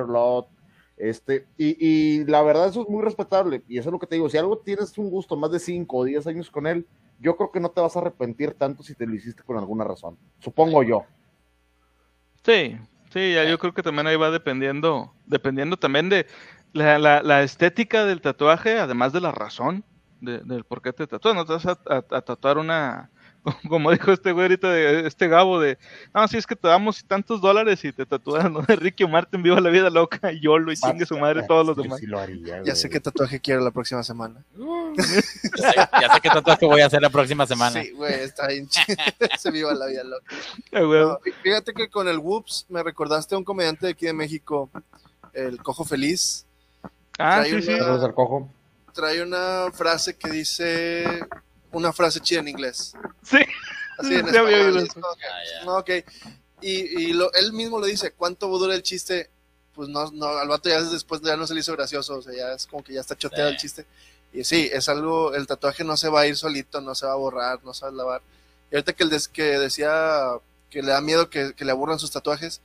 este, 0.97 1.47
y, 1.59 2.25
la 2.25 2.43
verdad 2.43 2.69
eso 2.69 2.83
es 2.83 2.89
muy 2.89 3.03
respetable, 3.03 3.63
y 3.69 3.79
eso 3.79 3.91
es 3.91 3.93
lo 3.93 3.99
que 3.99 4.07
te 4.07 4.15
digo, 4.15 4.31
si 4.31 4.39
algo 4.39 4.59
tienes 4.59 4.97
un 4.97 5.11
gusto 5.11 5.37
más 5.37 5.51
de 5.51 5.59
5 5.59 5.97
o 5.97 6.05
10 6.05 6.27
años 6.27 6.51
con 6.51 6.67
él, 6.67 6.87
yo 7.19 7.37
creo 7.37 7.51
que 7.51 7.61
no 7.61 7.71
te 7.71 7.81
vas 7.81 7.97
a 7.97 8.01
arrepentir 8.01 8.55
tanto 8.55 8.83
si 8.83 8.95
te 8.95 9.07
lo 9.07 9.15
hiciste 9.15 9.43
con 9.43 9.59
alguna 9.59 9.85
razón, 9.85 10.17
supongo 10.39 10.83
yo. 10.83 11.05
Sí, 12.45 12.79
sí, 13.13 13.35
ya 13.35 13.45
yo 13.45 13.59
creo 13.59 13.75
que 13.75 13.83
también 13.83 14.07
ahí 14.07 14.17
va 14.17 14.31
dependiendo, 14.31 15.13
dependiendo 15.27 15.77
también 15.77 16.09
de 16.09 16.27
la, 16.73 16.99
la 16.99 17.43
estética 17.43 18.05
del 18.07 18.21
tatuaje, 18.21 18.79
además 18.79 19.13
de 19.13 19.21
la 19.21 19.33
razón 19.33 19.85
del 20.21 20.65
por 20.65 20.83
qué 20.83 20.93
te 20.93 21.07
tatúas. 21.07 21.35
No 21.35 21.45
te 21.45 21.53
vas 21.53 21.67
a, 21.67 22.23
tatuar 22.23 22.59
una, 22.59 23.11
como 23.69 23.91
dijo 23.91 24.13
este 24.13 24.33
güey 24.33 24.45
ahorita, 24.45 24.71
de, 24.71 25.07
este 25.07 25.29
Gabo, 25.29 25.61
de, 25.61 25.79
no, 26.15 26.27
si 26.29 26.37
es 26.37 26.47
que 26.47 26.57
te 26.57 26.69
damos 26.69 27.05
tantos 27.05 27.41
dólares 27.41 27.85
y 27.85 27.93
te 27.93 28.07
tatúas, 28.07 28.51
¿no? 28.51 28.63
De 28.63 28.77
Ricky 28.77 29.07
Martin, 29.07 29.43
viva 29.43 29.61
la 29.61 29.71
vida 29.71 29.91
loca, 29.91 30.33
y 30.33 30.41
Yolo, 30.41 30.73
y 30.73 30.77
chingue 30.77 31.07
su 31.07 31.19
madre 31.19 31.45
todos 31.47 31.67
los 31.67 31.77
demás. 31.77 32.01
ya 32.65 32.75
sé 32.75 32.89
qué 32.89 33.01
tatuaje 33.01 33.41
quiero 33.41 33.61
la 33.63 33.71
próxima 33.71 34.03
semana. 34.03 34.43
ya, 34.57 36.15
sé, 36.15 36.21
qué 36.23 36.29
tatuaje 36.29 36.67
voy 36.67 36.81
a 36.81 36.87
hacer 36.87 37.03
la 37.03 37.11
próxima 37.11 37.47
semana. 37.47 37.83
Sí, 37.83 37.91
güey, 37.91 38.15
está 38.15 38.49
bien 38.49 38.69
Se 39.39 39.51
viva 39.51 39.75
la 39.75 39.87
vida 39.87 40.03
loca. 40.05 41.21
fíjate 41.43 41.73
que 41.73 41.89
con 41.89 42.09
el 42.09 42.19
Whoops 42.19 42.67
me 42.69 42.83
recordaste 42.83 43.35
a 43.35 43.39
un 43.39 43.45
comediante 43.45 43.87
de 43.87 43.93
aquí 43.93 44.07
de 44.07 44.13
México, 44.13 44.71
el 45.33 45.63
Cojo 45.63 45.85
Feliz. 45.85 46.47
Ah, 47.19 47.45
sí, 47.45 47.63
sí. 47.63 47.73
Cojo 48.15 48.51
trae 48.97 49.23
una 49.23 49.71
frase 49.73 50.17
que 50.17 50.31
dice 50.31 51.21
una 51.71 51.93
frase 51.93 52.19
chida 52.21 52.41
en 52.41 52.49
inglés. 52.49 52.95
Sí. 53.23 53.39
Así 53.99 54.15
en 54.15 54.27
español. 54.35 54.89
Ah, 55.67 55.79
ok. 55.79 55.91
Y, 56.63 56.71
y 56.71 57.13
lo, 57.13 57.31
él 57.35 57.53
mismo 57.53 57.79
le 57.79 57.89
dice, 57.89 58.13
¿cuánto 58.13 58.49
dura 58.49 58.75
el 58.75 58.83
chiste? 58.83 59.29
Pues 59.75 59.91
no, 59.91 60.11
no, 60.11 60.27
al 60.29 60.49
vato 60.49 60.71
ya 60.71 60.81
después 60.83 61.21
ya 61.21 61.37
no 61.37 61.47
se 61.47 61.53
le 61.53 61.61
hizo 61.61 61.75
gracioso, 61.75 62.17
o 62.17 62.23
sea, 62.23 62.35
ya 62.35 62.53
es 62.55 62.67
como 62.67 62.83
que 62.83 62.95
ya 62.95 63.01
está 63.03 63.15
choteado 63.15 63.51
el 63.51 63.59
chiste. 63.59 63.85
Y 64.33 64.43
sí, 64.45 64.71
es 64.73 64.89
algo, 64.89 65.35
el 65.35 65.47
tatuaje 65.47 65.85
no 65.85 65.99
se 65.99 66.09
va 66.09 66.23
a 66.23 66.27
ir 66.27 66.37
solito, 66.37 66.81
no 66.81 66.95
se 66.95 67.05
va 67.05 67.13
a 67.13 67.17
borrar, 67.17 67.63
no 67.63 67.75
se 67.75 67.85
va 67.85 67.91
a 67.91 67.95
lavar. 67.95 68.23
Y 68.73 68.77
ahorita 68.77 68.95
que, 68.95 69.05
el 69.05 69.11
que 69.33 69.59
decía 69.59 70.31
que 70.71 70.83
le 70.83 70.93
da 70.93 71.03
miedo 71.03 71.29
que, 71.29 71.53
que 71.55 71.65
le 71.67 71.73
aburran 71.73 71.99
sus 71.99 72.11
tatuajes, 72.11 72.63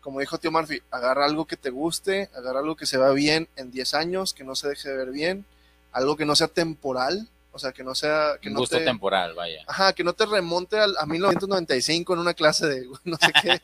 como 0.00 0.20
dijo 0.20 0.38
tío 0.38 0.50
Murphy, 0.50 0.82
agarra 0.90 1.26
algo 1.26 1.46
que 1.46 1.56
te 1.56 1.68
guste, 1.68 2.30
agarra 2.34 2.60
algo 2.60 2.76
que 2.76 2.86
se 2.86 2.96
vea 2.96 3.10
bien 3.10 3.48
en 3.56 3.70
10 3.70 3.94
años, 3.94 4.32
que 4.32 4.44
no 4.44 4.54
se 4.54 4.68
deje 4.68 4.88
de 4.88 4.96
ver 4.96 5.10
bien, 5.10 5.44
algo 5.92 6.16
que 6.16 6.24
no 6.24 6.36
sea 6.36 6.48
temporal, 6.48 7.28
o 7.52 7.58
sea, 7.58 7.72
que 7.72 7.82
no 7.82 7.94
sea... 7.94 8.34
Que 8.40 8.48
Un 8.48 8.54
no 8.54 8.60
gusto 8.60 8.78
temporal, 8.78 9.34
vaya. 9.34 9.62
Ajá, 9.66 9.92
que 9.94 10.04
no 10.04 10.12
te 10.12 10.26
remonte 10.26 10.78
al, 10.78 10.94
a 10.98 11.06
1995 11.06 12.12
en 12.12 12.18
una 12.20 12.34
clase 12.34 12.66
de 12.66 12.86
no 13.04 13.16
sé 13.16 13.32
qué. 13.42 13.58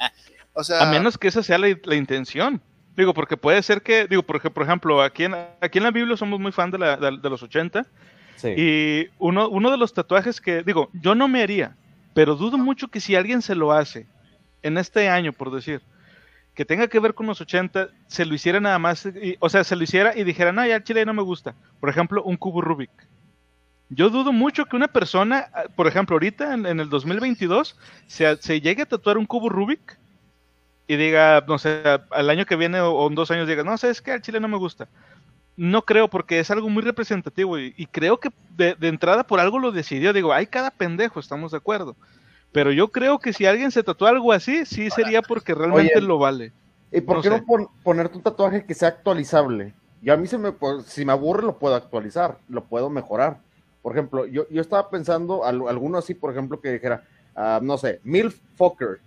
O 0.54 0.64
sea... 0.64 0.82
A 0.82 0.90
menos 0.90 1.18
que 1.18 1.28
esa 1.28 1.42
sea 1.42 1.58
la, 1.58 1.94
intención. 1.94 2.62
Digo, 2.96 3.12
porque 3.12 3.36
puede 3.36 3.62
ser 3.62 3.82
que, 3.82 4.06
digo, 4.06 4.22
porque, 4.22 4.50
por 4.50 4.62
ejemplo, 4.62 5.02
aquí 5.02 5.24
en, 5.24 5.34
aquí 5.60 5.78
en 5.78 5.84
la 5.84 5.90
Biblia 5.90 6.16
somos 6.16 6.40
muy 6.40 6.52
fan 6.52 6.70
de, 6.70 6.78
la, 6.78 6.96
de, 6.96 7.30
los 7.30 7.42
80. 7.42 7.86
Sí. 8.36 8.48
Y 8.56 9.08
uno, 9.18 9.48
uno 9.48 9.70
de 9.70 9.76
los 9.76 9.92
tatuajes 9.92 10.40
que, 10.40 10.62
digo, 10.62 10.90
yo 10.94 11.14
no 11.14 11.28
me 11.28 11.42
haría, 11.42 11.76
pero 12.14 12.34
dudo 12.36 12.58
mucho 12.58 12.88
que 12.88 13.00
si 13.00 13.14
alguien 13.14 13.42
se 13.42 13.54
lo 13.54 13.72
hace 13.72 14.06
en 14.62 14.78
este 14.78 15.08
año, 15.08 15.32
por 15.32 15.54
decir, 15.54 15.82
que 16.55 16.64
tenga 16.64 16.88
que 16.88 17.00
ver 17.00 17.14
con 17.14 17.26
los 17.26 17.40
80, 17.40 17.88
se 18.07 18.26
lo 18.26 18.34
hiciera 18.34 18.61
nada 18.61 18.78
más, 18.78 19.09
o 19.40 19.48
sea, 19.48 19.64
se 19.64 19.76
lo 19.76 19.84
hiciera 19.84 20.16
y 20.16 20.24
dijera, 20.24 20.53
no, 20.53 20.66
ya 20.66 20.82
chile 20.82 21.07
no 21.07 21.14
me 21.14 21.22
gusta. 21.22 21.55
Por 21.80 21.88
ejemplo, 21.88 22.22
un 22.22 22.36
cubo 22.36 22.61
Rubik. 22.61 22.90
Yo 23.88 24.11
dudo 24.11 24.32
mucho 24.32 24.66
que 24.66 24.76
una 24.76 24.88
persona, 24.88 25.48
por 25.76 25.86
ejemplo, 25.86 26.14
ahorita 26.14 26.55
en, 26.55 26.80
el 26.80 26.88
2022, 26.88 27.76
se, 28.07 28.36
se, 28.36 28.61
llegue 28.61 28.82
a 28.82 28.86
tatuar 28.86 29.18
un 29.18 29.26
cubo 29.26 29.48
Rubik 29.48 29.98
y 30.86 30.96
diga, 30.96 31.42
no 31.46 31.59
sé, 31.59 31.82
al 32.11 32.30
año 32.30 32.46
que 32.46 32.57
viene 32.57 32.80
o, 32.80 33.07
en 33.07 33.14
dos 33.14 33.30
años 33.30 33.48
diga, 33.48 33.64
no, 33.64 33.76
sabes 33.76 34.00
que 34.00 34.12
al 34.12 34.22
chile 34.22 34.40
no 34.40 34.48
me 34.48 34.57
gusta. 34.57 34.88
No 35.57 35.82
creo, 35.82 36.09
porque 36.09 36.38
es 36.38 36.50
algo 36.50 36.70
muy 36.70 36.82
representativo 36.82 37.59
y, 37.59 37.86
creo 37.90 38.18
que 38.18 38.30
de, 38.57 38.74
de, 38.74 38.88
entrada 38.88 39.24
por 39.26 39.40
algo 39.40 39.59
lo 39.59 39.72
decidió. 39.72 40.12
Digo, 40.12 40.32
hay 40.32 40.46
cada 40.46 40.70
pendejo, 40.70 41.20
estamos 41.20 41.53
de 41.53 41.59
acuerdo. 41.59 41.94
Pero 42.53 42.70
yo 42.70 42.88
creo 42.88 43.18
que 43.18 43.32
si 43.32 43.46
alguien 43.46 43.70
se 43.70 43.82
tatúa 43.82 44.11
algo 44.11 44.32
así, 44.32 44.66
sí 44.66 44.90
sería 44.90 45.22
porque 45.22 45.55
realmente 45.55 46.00
lo 46.00 46.18
vale. 46.18 46.53
¿Y 46.90 47.00
por 47.00 47.22
qué 47.22 47.30
no 47.30 47.42
ponerte 47.82 48.16
un 48.18 48.22
tatuaje 48.22 48.66
que 48.66 48.74
sea 48.74 48.88
actualizable? 48.88 49.74
Yo 50.03 50.12
a 50.12 50.16
mí 50.16 50.26
se 50.26 50.36
me, 50.36 50.53
si 50.86 51.05
me 51.05 51.12
aburre 51.12 51.42
lo 51.42 51.59
puedo 51.59 51.74
actualizar, 51.74 52.38
lo 52.48 52.64
puedo 52.64 52.90
mejorar. 52.90 53.40
Por 53.80 53.92
ejemplo, 53.92 54.26
yo, 54.26 54.46
yo 54.50 54.61
estaba 54.61 54.90
pensando 54.90 55.44
alguno 55.44 55.98
así, 55.98 56.14
por 56.14 56.30
ejemplo, 56.30 56.61
que 56.61 56.72
dijera, 56.72 57.05
ah, 57.34 57.61
no 57.62 57.78
sé, 57.78 58.00
Milf 58.05 58.38
Fokker, 58.57 59.00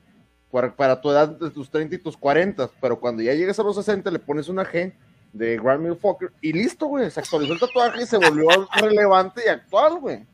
para, 0.76 1.02
tu 1.02 1.12
edad 1.12 1.28
de 1.28 1.50
tus 1.52 1.70
30 1.70 1.96
y 1.96 1.98
tus 2.00 2.18
40, 2.18 2.70
pero 2.82 3.00
cuando 3.00 3.22
ya 3.22 3.34
llegues 3.34 3.60
a 3.60 3.64
los 3.64 3.76
60 3.76 4.10
le 4.10 4.20
pones 4.20 4.48
una 4.48 4.66
G 4.66 4.94
de 5.34 5.58
Grand 5.58 5.82
Milf 5.82 6.00
Fokker 6.00 6.32
y 6.42 6.54
listo, 6.54 6.88
güey, 6.88 7.12
se 7.12 7.20
actualizó 7.20 7.54
el 7.54 7.60
tatuaje 7.60 8.04
y 8.04 8.06
se 8.06 8.18
volvió 8.18 8.48
relevante 8.82 9.42
y 9.46 9.50
actual, 9.50 10.00
güey. 10.00 10.26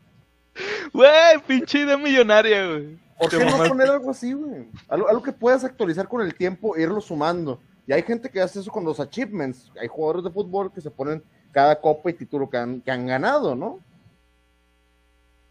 Güey, 0.93 1.39
pinche 1.47 1.79
idea 1.79 1.97
millonaria, 1.97 2.67
güey. 2.67 2.99
¿Por 3.17 3.29
qué 3.29 3.45
no 3.45 3.57
poner 3.57 3.87
algo 3.89 4.11
así, 4.11 4.33
güey? 4.33 4.67
Algo, 4.89 5.21
que 5.21 5.31
puedas 5.31 5.63
actualizar 5.63 6.07
con 6.07 6.21
el 6.21 6.33
tiempo 6.33 6.75
e 6.75 6.81
irlo 6.81 6.99
sumando. 6.99 7.61
Y 7.87 7.93
hay 7.93 8.01
gente 8.03 8.29
que 8.29 8.41
hace 8.41 8.59
eso 8.59 8.71
con 8.71 8.83
los 8.83 8.99
achievements. 8.99 9.71
Hay 9.79 9.87
jugadores 9.87 10.23
de 10.23 10.31
fútbol 10.31 10.71
que 10.73 10.81
se 10.81 10.89
ponen 10.91 11.23
cada 11.51 11.79
copa 11.79 12.09
y 12.09 12.13
título 12.13 12.49
que 12.49 12.57
han, 12.57 12.81
ganado, 12.85 13.55
¿no? 13.55 13.79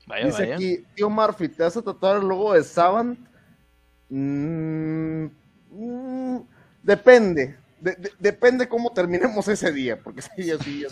Vaya, 0.07 0.26
Dice 0.26 0.42
vaya. 0.42 0.55
aquí, 0.57 0.84
tío 0.94 1.09
Murphy, 1.11 1.48
¿te 1.48 1.62
vas 1.62 1.76
a 1.76 1.82
tatuar 1.82 2.16
el 2.20 2.28
logo 2.28 2.55
de 2.55 2.64
Savant? 2.64 3.18
Mm, 4.09 5.26
mm, 5.70 6.38
depende. 6.82 7.57
De- 7.80 7.94
de- 7.94 8.12
depende 8.18 8.68
cómo 8.68 8.92
terminemos 8.92 9.46
ese 9.48 9.70
día, 9.72 9.98
porque 10.03 10.20
ese 10.20 10.34
día 10.42 10.59
sí. 10.59 10.84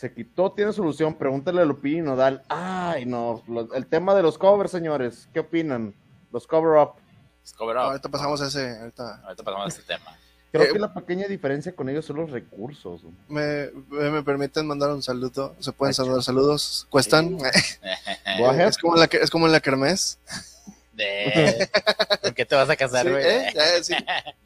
Se 0.00 0.14
quitó, 0.14 0.50
tiene 0.52 0.72
solución. 0.72 1.12
Pregúntale 1.14 1.60
a 1.60 1.64
Lupín 1.66 2.06
Nodal. 2.06 2.42
Ay, 2.48 3.04
no. 3.04 3.42
lo- 3.46 3.70
el 3.74 3.86
tema 3.86 4.14
de 4.14 4.22
los 4.22 4.38
covers, 4.38 4.70
señores. 4.70 5.28
¿Qué 5.34 5.40
opinan? 5.40 5.94
Los 6.32 6.46
cover 6.46 6.78
up. 6.80 6.92
Ahorita 7.76 8.08
pasamos 8.08 8.40
a 8.40 8.46
ese. 8.46 8.78
Ahorita. 8.78 9.20
Ahorita 9.24 9.42
pasamos 9.42 9.66
a 9.66 9.68
este 9.68 9.82
tema. 9.82 10.16
Creo 10.52 10.64
Eh, 10.64 10.72
que 10.72 10.78
la 10.78 10.94
pequeña 10.94 11.26
diferencia 11.28 11.76
con 11.76 11.90
ellos 11.90 12.06
son 12.06 12.16
los 12.16 12.30
recursos. 12.30 13.02
Me, 13.28 13.68
me, 13.90 14.10
me 14.10 14.22
permiten 14.22 14.66
mandar 14.66 14.88
un 14.90 15.02
saludo. 15.02 15.54
Se 15.58 15.70
pueden 15.70 15.90
Ay, 15.90 15.94
saludar 15.94 16.22
saludos. 16.22 16.86
¿Cuestan? 16.88 17.36
Es, 18.24 18.78
como 18.78 18.94
en 18.94 19.00
la, 19.00 19.04
es 19.06 19.30
como 19.30 19.46
en 19.46 19.52
la 19.52 19.60
kermés. 19.60 20.18
De... 20.94 21.68
¿Con 22.22 22.32
qué 22.32 22.46
te 22.46 22.54
vas 22.54 22.70
a 22.70 22.76
casar, 22.76 23.04
Sí, 23.04 23.10
güey? 23.12 23.22
¿eh? 23.22 23.48
Eh, 23.54 23.82
sí. 23.84 23.94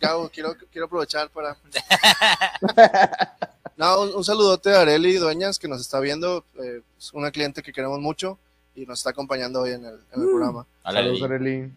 Gabo, 0.01 0.29
quiero, 0.31 0.57
quiero 0.73 0.87
aprovechar 0.87 1.31
para. 1.31 1.57
No, 3.85 4.01
un, 4.03 4.15
un 4.15 4.25
saludote 4.25 4.75
a 4.75 4.81
Areli 4.83 5.15
Dueñas 5.17 5.59
que 5.59 5.69
nos 5.69 5.81
está 5.81 6.01
viendo. 6.01 6.45
eh, 6.63 6.81
es 6.99 7.13
una 7.13 7.31
cliente 7.31 7.63
que 7.63 7.73
queremos 7.73 8.01
mucho 8.01 8.39
y 8.75 8.87
nos 8.87 8.99
está 9.01 9.11
acompañando 9.11 9.61
hoy 9.61 9.73
en 9.73 9.85
el, 9.85 9.95
en 10.13 10.23
el 10.23 10.29
programa. 10.29 10.67
Saludos. 10.83 11.23
Arely. 11.23 11.73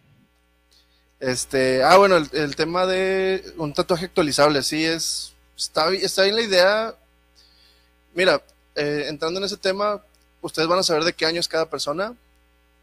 Este, 1.20 1.82
ah, 1.82 1.96
bueno, 1.96 2.16
el, 2.16 2.28
el 2.32 2.54
tema 2.56 2.86
de 2.86 3.44
un 3.56 3.72
tatuaje 3.74 4.04
actualizable, 4.06 4.62
sí 4.62 4.84
es, 4.84 5.32
está, 5.56 5.90
está 5.92 6.22
bien 6.22 6.36
la 6.36 6.42
idea. 6.42 6.94
Mira, 8.14 8.40
eh, 8.76 9.06
entrando 9.08 9.38
en 9.40 9.44
ese 9.44 9.56
tema, 9.56 10.00
ustedes 10.40 10.68
van 10.68 10.78
a 10.78 10.82
saber 10.84 11.02
de 11.04 11.12
qué 11.12 11.26
año 11.26 11.40
es 11.40 11.48
cada 11.48 11.68
persona. 11.68 12.14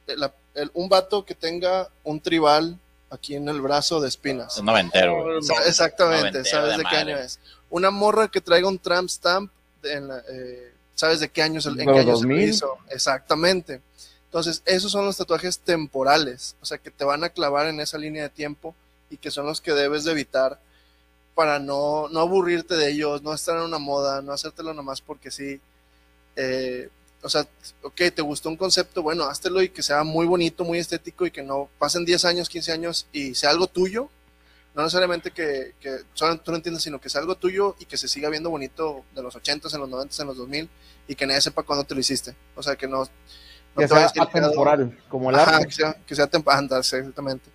La- 0.08 0.34
el- 0.54 0.72
un 0.74 0.88
vato 0.90 1.26
que 1.26 1.34
tenga 1.34 1.90
un 2.04 2.20
tribal 2.20 2.78
aquí 3.10 3.36
en 3.36 3.48
el 3.48 3.62
brazo 3.62 4.02
de 4.02 4.10
espinas. 4.10 4.58
Es 4.58 4.64
noventero, 4.64 5.24
güey. 5.24 5.38
Exactamente, 5.68 6.24
Noventero 6.40 6.46
sabes 6.46 6.72
de 6.72 6.78
de, 6.78 6.84
qué 6.90 6.96
madre. 6.98 7.14
año 7.14 7.18
es. 7.24 7.40
Una 7.76 7.92
morra 7.92 8.30
que 8.30 8.40
traiga 8.40 8.70
un 8.70 8.80
tramp 8.80 9.10
stamp, 9.10 9.52
en 9.84 10.08
la- 10.08 10.24
eh, 10.30 10.72
sabes 10.96 11.20
de 11.20 11.28
qué 11.28 11.42
año, 11.42 11.60
se- 11.60 11.68
en 11.68 11.76
¿De 11.76 11.84
qué 11.84 11.92
los 11.92 12.00
año 12.00 12.16
se 12.16 12.24
lo 12.24 12.30
2000? 12.30 12.50
hizo. 12.50 12.78
Exactamente. 12.90 13.82
Entonces, 14.28 14.62
esos 14.66 14.94
son 14.94 15.04
los 15.06 15.18
tatuajes 15.18 15.60
temporales, 15.60 16.56
o 16.62 16.66
sea, 16.66 16.78
que 16.78 16.90
te 16.90 17.04
van 17.04 17.26
a 17.26 17.30
clavar 17.32 17.68
en 17.68 17.82
esa 17.82 17.98
línea 17.98 18.24
de 18.24 18.30
tiempo 18.30 18.74
y 19.10 19.18
que 19.18 19.30
son 19.30 19.46
los 19.46 19.60
que 19.60 19.74
debes 19.74 20.06
de 20.06 20.12
evitar 20.14 20.58
para 21.36 21.60
no, 21.60 22.08
no 22.08 22.22
aburrirte 22.22 22.76
de 22.76 22.92
ellos, 22.92 23.22
no 23.24 23.34
estar 23.34 23.58
en 23.58 23.64
una 23.64 23.78
moda, 23.78 24.22
no 24.22 24.32
hacértelo 24.32 24.74
nomás 24.74 25.02
porque 25.02 25.30
sí. 25.30 25.60
Eh, 26.38 26.88
o 27.22 27.28
sea, 27.30 27.46
ok, 27.82 27.96
te 28.16 28.22
gustó 28.22 28.48
un 28.48 28.56
concepto, 28.56 29.02
bueno, 29.04 29.26
háztelo 29.26 29.62
y 29.62 29.68
que 29.68 29.84
sea 29.84 30.06
muy 30.06 30.26
bonito, 30.28 30.64
muy 30.64 30.80
estético 30.80 31.26
y 31.26 31.32
que 31.32 31.44
no 31.44 31.68
pasen 31.78 32.06
10 32.06 32.24
años, 32.24 32.48
15 32.48 32.72
años 32.72 33.06
y 33.12 33.36
sea 33.36 33.50
algo 33.50 33.68
tuyo. 33.68 34.10
No 34.76 34.84
necesariamente 34.84 35.32
que, 35.32 35.74
que 35.80 36.00
solo 36.14 36.38
tú 36.40 36.52
no 36.52 36.58
entiendas, 36.58 36.84
sino 36.84 37.00
que 37.00 37.10
sea 37.10 37.22
algo 37.22 37.36
tuyo 37.36 37.76
y 37.80 37.86
que 37.86 37.96
se 37.98 38.08
siga 38.10 38.30
viendo 38.30 38.50
bonito 38.50 39.06
de 39.16 39.24
los 39.24 39.34
80s, 39.36 39.74
en 39.74 39.80
los 39.82 39.90
90s, 39.90 40.20
en 40.20 40.28
los 40.28 40.38
2000 40.38 40.70
y 41.08 41.16
que 41.16 41.26
nadie 41.26 41.42
sepa 41.42 41.64
cuándo 41.64 41.86
te 41.86 41.94
lo 41.94 42.02
hiciste. 42.02 42.36
O 42.56 42.62
sea, 42.64 42.76
que 42.76 42.88
no, 42.88 43.00
no 43.00 43.08
Que 43.78 43.88
te 43.88 43.88
sea 43.88 44.12
atemporal, 44.20 45.00
como 45.08 45.30
el 45.30 45.36
Ajá, 45.38 45.58
arte. 45.58 45.68
que 45.68 45.72
sea, 45.74 45.94
que 46.06 46.16
sea 46.16 46.30
temp- 46.30 46.52
anda, 46.52 46.84
sí, 46.84 46.98
exactamente. 46.98 47.50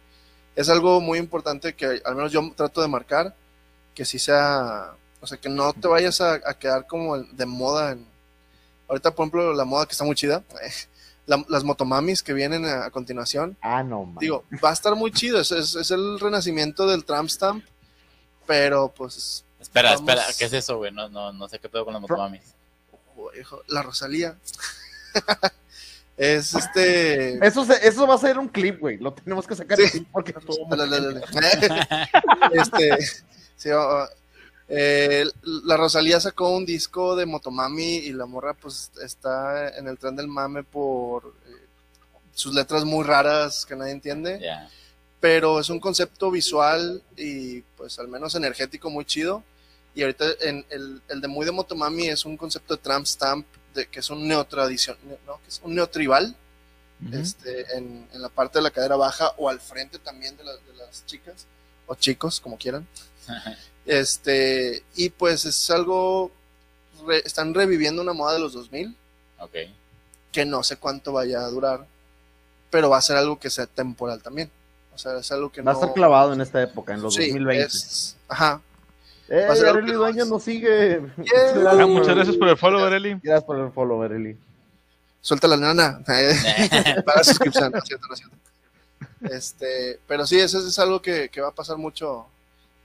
Es 0.56 0.68
algo 0.70 1.00
muy 1.00 1.18
importante 1.18 1.74
que 1.74 2.00
al 2.04 2.16
menos 2.16 2.32
yo 2.32 2.40
trato 2.56 2.80
de 2.80 2.88
marcar, 2.88 3.34
que 3.94 4.04
sí 4.04 4.18
sea, 4.18 4.92
o 5.20 5.26
sea, 5.26 5.38
que 5.38 5.48
no 5.50 5.72
te 5.74 5.88
vayas 5.88 6.20
a, 6.22 6.34
a 6.34 6.54
quedar 6.58 6.86
como 6.86 7.18
de 7.18 7.46
moda. 7.46 7.92
En, 7.92 8.06
ahorita, 8.88 9.10
por 9.14 9.24
ejemplo, 9.24 9.52
la 9.52 9.64
moda 9.64 9.86
que 9.86 9.92
está 9.92 10.04
muy 10.04 10.14
chida, 10.16 10.42
la- 11.30 11.44
las 11.48 11.64
motomamis 11.64 12.22
que 12.22 12.32
vienen 12.34 12.64
a, 12.66 12.84
a 12.86 12.90
continuación, 12.90 13.56
Ah, 13.62 13.82
no, 13.82 14.04
man. 14.04 14.18
digo, 14.20 14.44
va 14.62 14.70
a 14.70 14.72
estar 14.72 14.94
muy 14.96 15.12
chido, 15.12 15.40
es, 15.40 15.52
es, 15.52 15.74
es 15.76 15.90
el 15.90 16.18
renacimiento 16.20 16.86
del 16.86 17.04
tramp 17.04 17.28
stamp, 17.30 17.64
pero 18.46 18.88
pues, 18.94 19.44
Espera, 19.60 19.90
Vamos. 19.94 20.08
espera, 20.08 20.24
¿qué 20.38 20.44
es 20.46 20.52
eso, 20.54 20.78
güey? 20.78 20.90
No, 20.90 21.08
no, 21.08 21.32
no 21.32 21.46
sé 21.48 21.58
qué 21.58 21.68
pedo 21.68 21.84
con 21.84 21.92
las 21.94 22.00
motomamis. 22.02 22.42
oh, 23.16 23.30
hijo, 23.38 23.62
la 23.68 23.82
Rosalía. 23.82 24.36
es 26.16 26.54
este... 26.54 27.46
Eso, 27.46 27.64
se- 27.64 27.86
eso 27.86 28.06
va 28.06 28.14
a 28.14 28.18
ser 28.18 28.38
un 28.38 28.48
clip, 28.48 28.80
güey. 28.80 28.96
Lo 28.98 29.12
tenemos 29.12 29.46
que 29.46 29.54
sacar 29.56 29.78
Sí. 29.78 30.06
porque 30.12 30.32
estuvo 30.36 30.66
este, 32.52 32.98
sí, 33.56 33.68
ah, 33.72 34.08
eh, 34.72 35.24
la 35.42 35.76
Rosalía 35.76 36.20
sacó 36.20 36.50
un 36.50 36.64
disco 36.64 37.16
de 37.16 37.26
Motomami 37.26 37.96
y 37.96 38.12
la 38.12 38.24
morra 38.26 38.54
pues 38.54 38.90
está 39.02 39.76
en 39.76 39.88
el 39.88 39.98
tren 39.98 40.14
del 40.14 40.28
mame 40.28 40.62
por 40.62 41.34
eh, 41.46 41.50
sus 42.32 42.54
letras 42.54 42.84
muy 42.84 43.04
raras 43.04 43.66
que 43.66 43.74
nadie 43.74 43.92
entiende, 43.92 44.38
pero 45.18 45.58
es 45.60 45.68
un 45.70 45.80
concepto 45.80 46.30
visual 46.30 47.02
y 47.16 47.62
pues 47.76 47.98
al 47.98 48.08
menos 48.08 48.34
energético 48.36 48.88
muy 48.90 49.04
chido. 49.04 49.42
Y 49.92 50.02
ahorita 50.02 50.24
en 50.42 50.64
el, 50.70 51.02
el 51.08 51.20
de 51.20 51.26
muy 51.28 51.44
de 51.44 51.50
Motomami 51.50 52.06
es 52.08 52.24
un 52.24 52.36
concepto 52.36 52.76
de 52.76 52.80
tramp 52.82 53.04
stamp, 53.06 53.44
de, 53.74 53.86
que 53.88 53.98
es 53.98 54.08
un 54.08 54.26
neotradición, 54.28 54.96
no, 55.26 55.38
que 55.42 55.48
es 55.48 55.60
un 55.64 55.74
neotribal 55.74 56.36
Ujú. 57.04 57.16
este, 57.18 57.76
en, 57.76 58.06
en 58.12 58.22
la 58.22 58.28
parte 58.28 58.58
de 58.60 58.62
la 58.62 58.70
cadera 58.70 58.94
baja 58.94 59.32
o 59.36 59.48
al 59.48 59.58
frente 59.60 59.98
también 59.98 60.36
de, 60.36 60.44
las- 60.44 60.64
de 60.64 60.74
las 60.74 61.04
chicas 61.06 61.46
o 61.88 61.94
chicos, 61.96 62.40
como 62.40 62.56
quieran. 62.56 62.86
Este, 63.86 64.82
y 64.94 65.10
pues 65.10 65.44
es 65.46 65.70
algo, 65.70 66.30
re- 67.06 67.22
están 67.24 67.54
reviviendo 67.54 68.02
una 68.02 68.12
moda 68.12 68.34
de 68.34 68.40
los 68.40 68.52
2000 68.52 68.94
ok. 69.38 69.54
que 70.32 70.44
no 70.44 70.62
sé 70.62 70.76
cuánto 70.76 71.12
vaya 71.12 71.40
a 71.40 71.48
durar, 71.48 71.86
pero 72.70 72.90
va 72.90 72.98
a 72.98 73.02
ser 73.02 73.16
algo 73.16 73.38
que 73.38 73.50
sea 73.50 73.66
temporal 73.66 74.22
también. 74.22 74.50
O 74.94 74.98
sea, 74.98 75.16
es 75.18 75.32
algo 75.32 75.50
que 75.50 75.62
Va 75.62 75.70
a 75.72 75.74
no... 75.74 75.80
estar 75.80 75.94
clavado 75.94 76.32
en 76.34 76.40
esta 76.40 76.62
época, 76.62 76.92
en 76.94 77.02
los 77.02 77.14
Sí, 77.14 77.28
2020. 77.28 77.64
es- 77.66 78.16
ajá. 78.28 78.60
Eh, 79.28 79.46
va 79.48 79.52
a 79.52 79.56
ser 79.56 79.84
que 79.84 79.92
Dueñas 79.92 80.26
no- 80.26 80.34
nos 80.34 80.42
sigue. 80.44 81.00
Yeah. 81.16 81.70
Ah, 81.82 81.86
muchas 81.86 82.14
gracias 82.16 82.36
por 82.36 82.48
el 82.48 82.56
follow, 82.58 82.84
Areli. 82.84 83.14
Gracias 83.22 83.44
por 83.44 83.58
el 83.58 83.70
follow, 83.72 84.02
Arely. 84.02 84.36
Suelta 85.20 85.46
la 85.48 85.56
nana. 85.56 86.00
Paga 87.06 87.24
suscripción, 87.24 87.70
no 87.72 87.78
es 87.78 87.84
cierto, 87.84 88.06
no 88.08 88.14
es 88.14 88.20
cierto. 88.20 88.36
Este, 89.34 90.00
pero 90.06 90.26
sí, 90.26 90.38
eso 90.38 90.58
es 90.66 90.78
algo 90.78 91.00
que, 91.00 91.28
que 91.28 91.40
va 91.40 91.48
a 91.48 91.54
pasar 91.54 91.76
mucho 91.76 92.26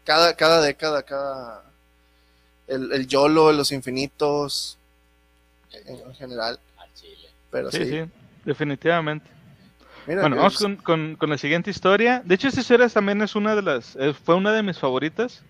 cada, 0.06 0.36
cada 0.36 0.62
década, 0.62 1.04
cada 1.04 1.64
el, 2.68 2.92
el 2.94 3.08
YOLO, 3.08 3.52
los 3.52 3.72
infinitos, 3.72 4.78
en, 5.72 6.00
en 6.00 6.16
general. 6.16 6.60
Al 6.78 6.94
chile. 6.94 7.30
Pero 7.52 7.72
sí, 7.72 7.84
Sí, 7.86 7.90
sí, 7.92 8.04
definitivamente. 8.46 9.30
Mira, 10.08 10.22
Bueno, 10.22 10.36
vamos 10.38 10.58
con- 10.84 11.16
con 11.16 11.30
la 11.30 11.38
siguiente 11.38 11.72
historia. 11.72 12.22
De 12.24 12.36
hecho, 12.36 12.48
esta 12.48 12.62
historia 12.62 12.88
también 12.90 13.22
es 13.22 13.36
una 13.36 13.56
de 13.56 13.62
las, 13.62 13.96
eh, 13.96 14.14
fue 14.14 14.36
una 14.36 14.52
de 14.54 14.62
mis 14.64 14.78
favoritas 14.78 15.42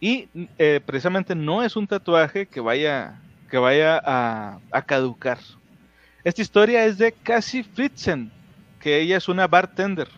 y 0.00 0.28
eh, 0.58 0.80
precisamente 0.84 1.34
no 1.34 1.62
es 1.62 1.74
un 1.76 1.86
tatuaje 1.86 2.46
que 2.46 2.60
vaya, 2.60 3.18
que 3.50 3.56
vaya 3.56 4.00
a, 4.04 4.58
a 4.70 4.82
caducar. 4.82 5.38
Esta 6.22 6.42
historia 6.42 6.84
es 6.84 6.98
de 6.98 7.12
Cassie 7.12 7.64
Fritzen, 7.64 8.30
que 8.80 9.00
ella 9.00 9.16
es 9.16 9.28
una 9.28 9.46
bartender. 9.46 10.08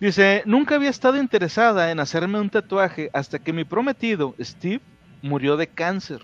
Dice, 0.00 0.42
nunca 0.46 0.76
había 0.76 0.88
estado 0.88 1.18
interesada 1.18 1.90
en 1.90 2.00
hacerme 2.00 2.40
un 2.40 2.48
tatuaje 2.48 3.10
hasta 3.12 3.38
que 3.38 3.52
mi 3.52 3.64
prometido, 3.64 4.34
Steve, 4.40 4.80
murió 5.20 5.58
de 5.58 5.66
cáncer. 5.66 6.22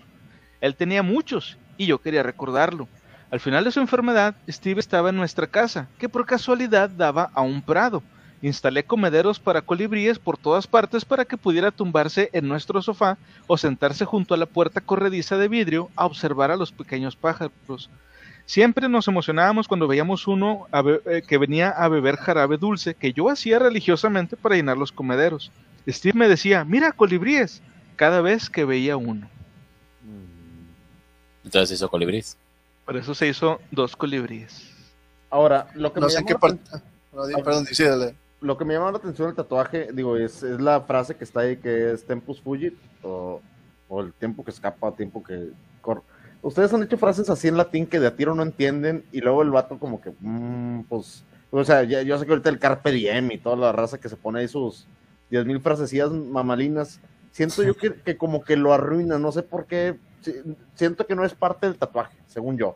Él 0.61 0.75
tenía 0.75 1.03
muchos 1.03 1.59
y 1.77 1.85
yo 1.85 2.01
quería 2.01 2.23
recordarlo. 2.23 2.87
Al 3.29 3.39
final 3.39 3.63
de 3.63 3.71
su 3.71 3.79
enfermedad, 3.79 4.35
Steve 4.49 4.79
estaba 4.79 5.11
en 5.11 5.15
nuestra 5.15 5.45
casa, 5.45 5.89
que 5.99 6.09
por 6.09 6.25
casualidad 6.25 6.89
daba 6.89 7.29
a 7.35 7.41
un 7.41 7.61
prado. 7.61 8.01
Instalé 8.41 8.83
comederos 8.83 9.39
para 9.39 9.61
colibríes 9.61 10.17
por 10.17 10.39
todas 10.39 10.65
partes 10.65 11.05
para 11.05 11.25
que 11.25 11.37
pudiera 11.37 11.69
tumbarse 11.69 12.31
en 12.33 12.47
nuestro 12.47 12.81
sofá 12.81 13.19
o 13.45 13.57
sentarse 13.57 14.05
junto 14.05 14.33
a 14.33 14.37
la 14.37 14.47
puerta 14.47 14.81
corrediza 14.81 15.37
de 15.37 15.49
vidrio 15.49 15.91
a 15.95 16.07
observar 16.07 16.49
a 16.49 16.57
los 16.57 16.71
pequeños 16.71 17.15
pájaros. 17.15 17.91
Siempre 18.47 18.87
nos 18.87 19.07
emocionábamos 19.09 19.67
cuando 19.67 19.87
veíamos 19.89 20.25
uno 20.25 20.67
a 20.71 20.81
be- 20.81 21.01
eh, 21.05 21.21
que 21.21 21.37
venía 21.37 21.69
a 21.69 21.89
beber 21.89 22.15
jarabe 22.15 22.57
dulce 22.57 22.95
que 22.95 23.11
yo 23.11 23.29
hacía 23.29 23.59
religiosamente 23.59 24.37
para 24.37 24.55
llenar 24.55 24.77
los 24.77 24.91
comederos. 24.93 25.51
Steve 25.87 26.17
me 26.17 26.29
decía, 26.29 26.63
mira 26.63 26.93
colibríes, 26.93 27.61
cada 27.97 28.21
vez 28.21 28.49
que 28.49 28.63
veía 28.63 28.95
uno. 28.95 29.29
Entonces 31.43 31.75
hizo 31.77 31.89
colibrís. 31.89 32.37
Por 32.85 32.95
eso 32.97 33.13
se 33.13 33.27
hizo 33.27 33.59
dos 33.71 33.95
colibríes. 33.95 34.71
Ahora, 35.29 35.67
lo 35.75 35.91
que, 35.91 35.99
no 35.99 36.05
me 36.07 36.11
sé 36.11 36.17
llamó 36.19 36.27
qué 36.27 36.33
la 36.33 36.39
parte. 36.39 36.71
no, 37.13 37.27
di- 37.27 37.35
perdón, 37.43 37.65
sí, 37.65 37.83
dale. 37.83 38.15
lo 38.39 38.57
que 38.57 38.63
me 38.65 38.73
llama 38.75 38.91
la 38.91 38.97
atención 38.97 39.27
del 39.27 39.35
tatuaje, 39.35 39.89
digo, 39.93 40.15
es, 40.15 40.41
es 40.43 40.61
la 40.61 40.79
frase 40.81 41.15
que 41.15 41.25
está 41.25 41.41
ahí 41.41 41.57
que 41.57 41.91
es 41.91 42.05
Tempus 42.05 42.39
Fugit 42.41 42.75
o, 43.03 43.41
o 43.89 44.01
el 44.01 44.13
tiempo 44.13 44.43
que 44.45 44.51
escapa, 44.51 44.91
tiempo 44.93 45.21
que 45.21 45.49
corre. 45.81 46.01
Ustedes 46.41 46.73
han 46.73 46.83
hecho 46.83 46.97
frases 46.97 47.29
así 47.29 47.47
en 47.47 47.57
latín 47.57 47.85
que 47.87 47.99
de 47.99 48.07
a 48.07 48.15
tiro 48.15 48.33
no 48.35 48.43
entienden 48.43 49.03
y 49.11 49.21
luego 49.21 49.41
el 49.41 49.49
vato 49.51 49.77
como 49.79 49.99
que, 50.01 50.13
mm, 50.19 50.83
pues, 50.83 51.23
o 51.51 51.63
sea, 51.63 51.83
ya- 51.83 52.01
yo 52.03 52.17
sé 52.17 52.25
que 52.25 52.31
ahorita 52.31 52.49
el 52.49 52.59
Carpe 52.59 52.91
Diem 52.91 53.31
y 53.31 53.37
toda 53.37 53.55
la 53.55 53.71
raza 53.71 53.97
que 53.99 54.09
se 54.09 54.15
pone 54.15 54.39
ahí 54.39 54.47
sus 54.47 54.87
10.000 55.29 55.59
frasecillas 55.61 56.11
mamalinas, 56.11 56.99
siento 57.31 57.63
yo 57.63 57.75
que, 57.75 57.93
que 57.93 58.17
como 58.17 58.43
que 58.43 58.55
lo 58.55 58.73
arruina, 58.73 59.17
no 59.19 59.31
sé 59.31 59.43
por 59.43 59.65
qué, 59.65 59.97
si- 60.21 60.33
siento 60.75 61.05
que 61.07 61.15
no 61.15 61.25
es 61.25 61.33
parte 61.33 61.67
del 61.67 61.77
tatuaje, 61.77 62.17
según 62.27 62.57
yo. 62.57 62.75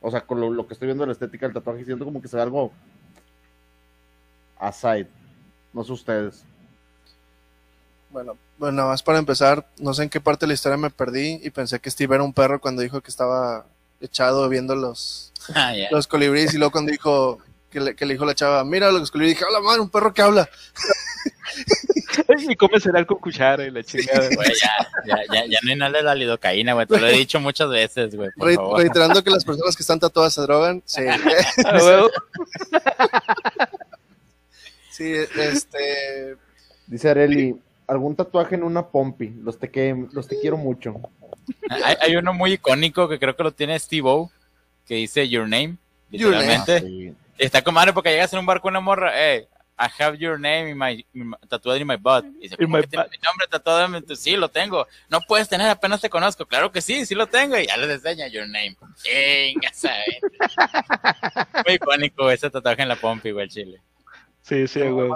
O 0.00 0.10
sea, 0.10 0.20
con 0.22 0.40
lo, 0.40 0.50
lo 0.50 0.66
que 0.66 0.74
estoy 0.74 0.86
viendo 0.86 1.02
de 1.02 1.06
la 1.08 1.12
estética 1.12 1.46
del 1.46 1.54
tatuaje, 1.54 1.84
siento 1.84 2.04
como 2.04 2.20
que 2.20 2.28
se 2.28 2.36
ve 2.36 2.42
algo 2.42 2.70
aside. 4.58 5.08
No 5.72 5.84
sé 5.84 5.92
ustedes. 5.92 6.44
Bueno, 8.16 8.38
bueno, 8.56 8.76
nada 8.78 8.88
más 8.88 9.02
para 9.02 9.18
empezar, 9.18 9.66
no 9.76 9.92
sé 9.92 10.04
en 10.04 10.08
qué 10.08 10.22
parte 10.22 10.46
de 10.46 10.48
la 10.48 10.54
historia 10.54 10.78
me 10.78 10.88
perdí 10.88 11.38
y 11.42 11.50
pensé 11.50 11.80
que 11.80 11.90
Steve 11.90 12.14
era 12.14 12.24
un 12.24 12.32
perro 12.32 12.62
cuando 12.62 12.80
dijo 12.80 13.02
que 13.02 13.10
estaba 13.10 13.66
echado 14.00 14.48
viendo 14.48 14.74
los, 14.74 15.34
Ah, 15.54 15.74
los 15.90 16.06
colibríes 16.06 16.54
y 16.54 16.56
luego 16.56 16.72
cuando 16.72 16.92
dijo 16.92 17.40
que 17.70 17.78
le, 17.78 17.94
que 17.94 18.06
le 18.06 18.14
dijo 18.14 18.24
la 18.24 18.34
chava, 18.34 18.64
mira 18.64 18.90
los 18.90 19.10
colibríes, 19.10 19.36
dije, 19.36 19.44
hola 19.46 19.60
madre, 19.60 19.82
un 19.82 19.90
perro 19.90 20.14
que 20.14 20.22
habla. 20.22 20.48
Y 22.48 22.56
come 22.56 22.80
cereal 22.80 23.06
con 23.06 23.18
cuchara 23.18 23.64
y 23.66 23.70
la 23.70 23.82
chingada. 23.84 24.28
Güey, 24.34 24.48
ya, 24.60 24.70
ya, 25.06 25.16
ya, 25.32 25.44
ya 25.46 25.58
no 25.62 25.72
inhales 25.72 26.02
la 26.02 26.14
lidocaína, 26.14 26.72
güey. 26.72 26.86
Te 26.86 26.98
lo 26.98 27.06
he 27.06 27.12
dicho 27.12 27.38
muchas 27.40 27.68
veces, 27.68 28.14
güey. 28.16 28.30
Por 28.36 28.48
Re- 28.48 28.54
favor. 28.56 28.80
reiterando 28.80 29.22
que 29.22 29.30
las 29.30 29.44
personas 29.44 29.76
que 29.76 29.82
están 29.82 30.00
tatuadas 30.00 30.32
se 30.34 30.40
drogan, 30.42 30.82
sí. 30.86 31.02
Ah, 31.64 32.06
sí, 34.90 35.12
este, 35.12 36.36
Dice 36.86 37.10
Areli, 37.10 37.56
algún 37.88 38.16
tatuaje 38.16 38.54
en 38.54 38.62
una 38.62 38.86
pompi. 38.88 39.30
Los 39.42 39.58
te, 39.58 39.70
que, 39.70 40.06
los 40.12 40.26
te 40.28 40.38
quiero 40.40 40.56
mucho. 40.56 40.96
Hay, 41.70 41.96
hay 42.00 42.16
uno 42.16 42.32
muy 42.32 42.54
icónico 42.54 43.08
que 43.08 43.18
creo 43.18 43.36
que 43.36 43.42
lo 43.44 43.52
tiene 43.52 43.78
Steve 43.78 44.08
O, 44.08 44.30
que 44.86 44.94
dice 44.96 45.28
Your 45.28 45.44
Name, 45.48 45.76
Your 46.10 46.32
name. 46.32 46.42
literalmente. 46.46 46.80
Sí. 46.80 47.14
Y 47.38 47.44
Está 47.44 47.62
con 47.62 47.74
madre 47.74 47.92
porque 47.92 48.10
llegas 48.10 48.32
en 48.32 48.38
un 48.40 48.46
bar 48.46 48.60
con 48.60 48.72
una 48.72 48.80
morra, 48.80 49.12
hey, 49.14 49.46
I 49.78 50.02
have 50.02 50.16
your 50.16 50.40
name 50.40 50.70
in 50.70 50.78
my, 50.78 51.06
in 51.12 51.28
my- 51.28 51.36
tatuado 51.48 51.78
in 51.78 51.86
my 51.86 51.96
butt. 51.96 52.24
Y 52.40 52.44
dice, 52.48 52.56
In 52.58 52.64
¿cómo 52.66 52.78
my 52.78 52.82
que 52.82 52.88
tienes 52.88 53.06
butt. 53.08 53.12
mi 53.12 53.18
nombre 53.22 53.46
tatuado 53.46 53.84
en 53.84 53.92
mi 54.08 54.16
Sí, 54.16 54.34
lo 54.34 54.48
tengo. 54.48 54.86
No 55.10 55.20
puedes 55.20 55.48
tener, 55.50 55.68
apenas 55.68 56.00
te 56.00 56.08
conozco. 56.08 56.46
Claro 56.46 56.72
que 56.72 56.80
sí, 56.80 57.04
sí 57.04 57.14
lo 57.14 57.26
tengo. 57.26 57.58
Y 57.58 57.66
ya 57.66 57.76
les 57.76 57.90
enseña 57.90 58.26
your 58.28 58.46
name. 58.48 58.74
Chinga, 59.02 59.70
¿sabes? 59.74 60.16
Muy 61.66 61.74
icónico 61.74 62.30
ese 62.30 62.48
tatuaje 62.48 62.80
en 62.82 62.88
la 62.88 62.96
pompi, 62.96 63.32
güey, 63.32 63.44
el 63.44 63.50
chile. 63.50 63.82
Sí, 64.40 64.66
sí, 64.66 64.80
huevo. 64.80 65.14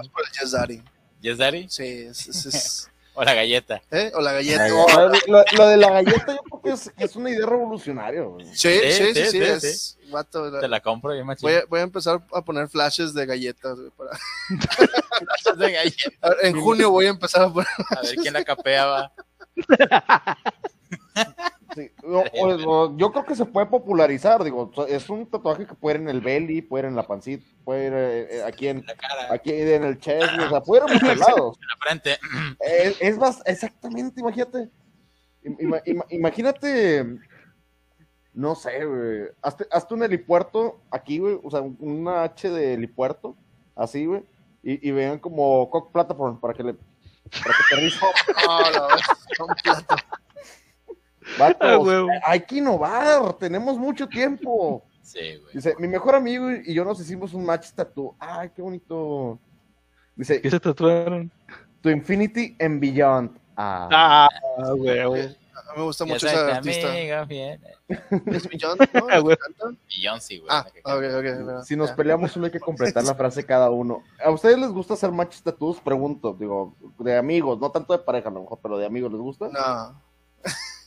Yes 1.21 1.39
Daddy. 1.39 1.69
Sí, 1.69 1.85
es, 2.09 2.27
es- 2.29 2.47
es- 2.47 2.87
O 3.13 3.25
la 3.25 3.35
galleta. 3.35 3.83
¿eh? 3.91 4.13
O 4.15 4.21
la 4.21 4.33
galleta. 4.33 4.69
No, 4.69 4.87
lo, 5.27 5.45
lo 5.57 5.67
de 5.69 5.77
la 5.77 5.91
galleta 5.91 6.33
yo 6.33 6.43
creo 6.43 6.63
que 6.63 6.71
es, 6.71 6.91
que 6.97 7.05
es 7.05 7.17
una 7.17 7.29
idea 7.29 7.45
revolucionaria. 7.45 8.23
güey. 8.23 8.47
Sí, 8.55 8.73
sí, 8.83 8.93
sí, 8.93 9.15
sí, 9.15 9.25
sí, 9.25 9.31
sí, 9.61 9.67
es 9.67 9.99
vato, 10.11 10.49
la- 10.49 10.61
Te 10.61 10.69
la 10.69 10.81
compro 10.81 11.15
yo, 11.15 11.25
machín. 11.25 11.43
Voy 11.49 11.55
a, 11.55 11.65
voy 11.69 11.81
a 11.81 11.83
empezar 11.83 12.23
a 12.33 12.43
poner 12.43 12.69
flashes 12.69 13.13
de 13.13 13.27
galletas. 13.27 13.77
güey, 13.77 13.91
para- 13.91 14.17
de 15.57 15.73
galleta. 15.73 16.11
A 16.23 16.29
ver, 16.31 16.39
En 16.45 16.61
junio 16.61 16.91
voy 16.93 17.07
a 17.07 17.11
empezar 17.11 17.43
a 17.43 17.53
poner. 17.53 17.69
A 17.91 18.01
ver 18.01 18.15
quién 18.17 18.33
la 18.33 18.45
capeaba. 18.45 19.13
Sí, 21.75 21.91
o- 22.03 22.25
o- 22.41 22.69
o- 22.71 22.97
yo 22.97 23.13
creo 23.13 23.25
que 23.25 23.35
se 23.37 23.45
puede 23.45 23.67
popularizar. 23.67 24.43
Digo, 24.43 24.71
es 24.89 25.09
un 25.09 25.25
tatuaje 25.31 25.67
que 25.67 25.75
puede 25.75 25.97
ir 25.97 26.03
en 26.03 26.09
el 26.09 26.21
belly, 26.21 26.63
puede 26.63 26.83
ir 26.85 26.89
en 26.89 26.97
la 26.97 27.07
pancita, 27.07 27.45
puede 27.65 27.87
ir 27.87 27.93
eh, 27.95 28.29
eh, 28.39 28.43
aquí 28.45 28.67
en 28.69 28.85
La 28.87 28.95
cara, 28.97 29.33
aquí 29.33 29.53
en 29.53 29.85
el 29.85 29.99
chest, 29.99 30.31
o 30.39 30.49
sea, 30.49 30.61
puede 30.63 30.85
ir 30.85 30.91
a 30.91 30.95
muchos 30.95 31.19
lados. 31.19 31.59
en 31.61 31.67
la 31.69 31.77
frente. 31.81 32.19
Es, 32.61 32.97
es 33.01 33.19
más, 33.19 33.43
exactamente, 33.47 34.21
imagínate. 34.21 34.69
Ima- 35.45 35.83
ima- 35.87 36.07
imagínate, 36.11 37.07
no 38.35 38.55
sé, 38.55 38.85
güey. 38.85 39.29
Hazte, 39.43 39.67
hazte 39.71 39.95
un 39.95 40.03
helipuerto 40.03 40.81
aquí, 40.91 41.19
güey. 41.19 41.39
O 41.43 41.51
sea, 41.51 41.63
una 41.63 42.25
H 42.25 42.51
de 42.51 42.75
helipuerto, 42.75 43.37
así, 43.77 44.07
güey. 44.07 44.23
Y, 44.63 44.87
y 44.89 44.91
vean 44.93 45.19
como 45.19 45.71
Cock 45.71 45.93
Platform 45.93 46.39
para 46.41 46.53
que 46.55 46.63
le. 46.63 46.75
Para 46.75 47.55
que 47.69 47.87
un 49.43 49.55
plato. 49.63 49.95
Vatos, 51.39 51.89
Ah, 52.11 52.21
hay 52.25 52.41
que 52.41 52.57
innovar, 52.57 53.35
tenemos 53.35 53.79
mucho 53.79 54.09
tiempo. 54.09 54.85
Sí, 55.03 55.37
güey. 55.41 55.55
Dice, 55.55 55.75
mi 55.79 55.89
mejor 55.89 56.15
amigo 56.15 56.51
y 56.51 56.73
yo 56.73 56.85
nos 56.85 57.01
hicimos 57.01 57.35
un 57.35 57.45
match 57.45 57.71
tattoo. 57.73 58.15
Ay, 58.19 58.51
qué 58.55 58.63
bonito. 58.63 59.39
Dice, 60.15 60.41
¿Qué 60.41 60.51
se 60.51 60.61
tatuaron? 60.61 61.31
To 61.83 61.91
Infinity 61.91 62.57
and 62.61 62.81
Beyond. 62.81 63.39
Ah, 63.57 63.89
Ah. 63.91 64.29
A 65.71 65.73
mí 65.73 65.79
me 65.79 65.85
gusta 65.85 66.05
mucho 66.05 66.27
esa 66.27 66.57
artista. 66.57 66.99
¿Es 66.99 67.11
no? 68.95 69.07
Ah. 69.11 69.77
Beyoncé, 69.89 70.39
güey. 70.39 70.49
Ah, 70.51 71.63
si 71.65 71.77
nos 71.77 71.93
peleamos 71.93 72.33
solo 72.33 72.47
hay 72.47 72.53
que 72.53 72.61
completar 72.61 73.05
la 73.05 73.15
frase 73.15 73.45
cada 73.45 73.71
uno. 73.71 74.03
¿A 74.25 74.31
ustedes 74.31 74.59
les 74.59 74.71
gusta 74.71 74.95
hacer 74.95 75.13
match 75.13 75.41
tattoos? 75.43 75.81
Pregunto, 75.81 76.37
digo, 76.39 76.75
de 76.99 77.17
amigos, 77.17 77.59
no 77.61 77.71
tanto 77.71 77.93
de 77.93 78.01
pareja 78.01 78.29
a 78.29 78.33
lo 78.33 78.41
mejor, 78.43 78.59
pero 78.63 78.79
de 78.79 78.87
amigos, 78.87 79.13
¿les 79.13 79.21
gusta? 79.21 79.49
No. 79.49 80.03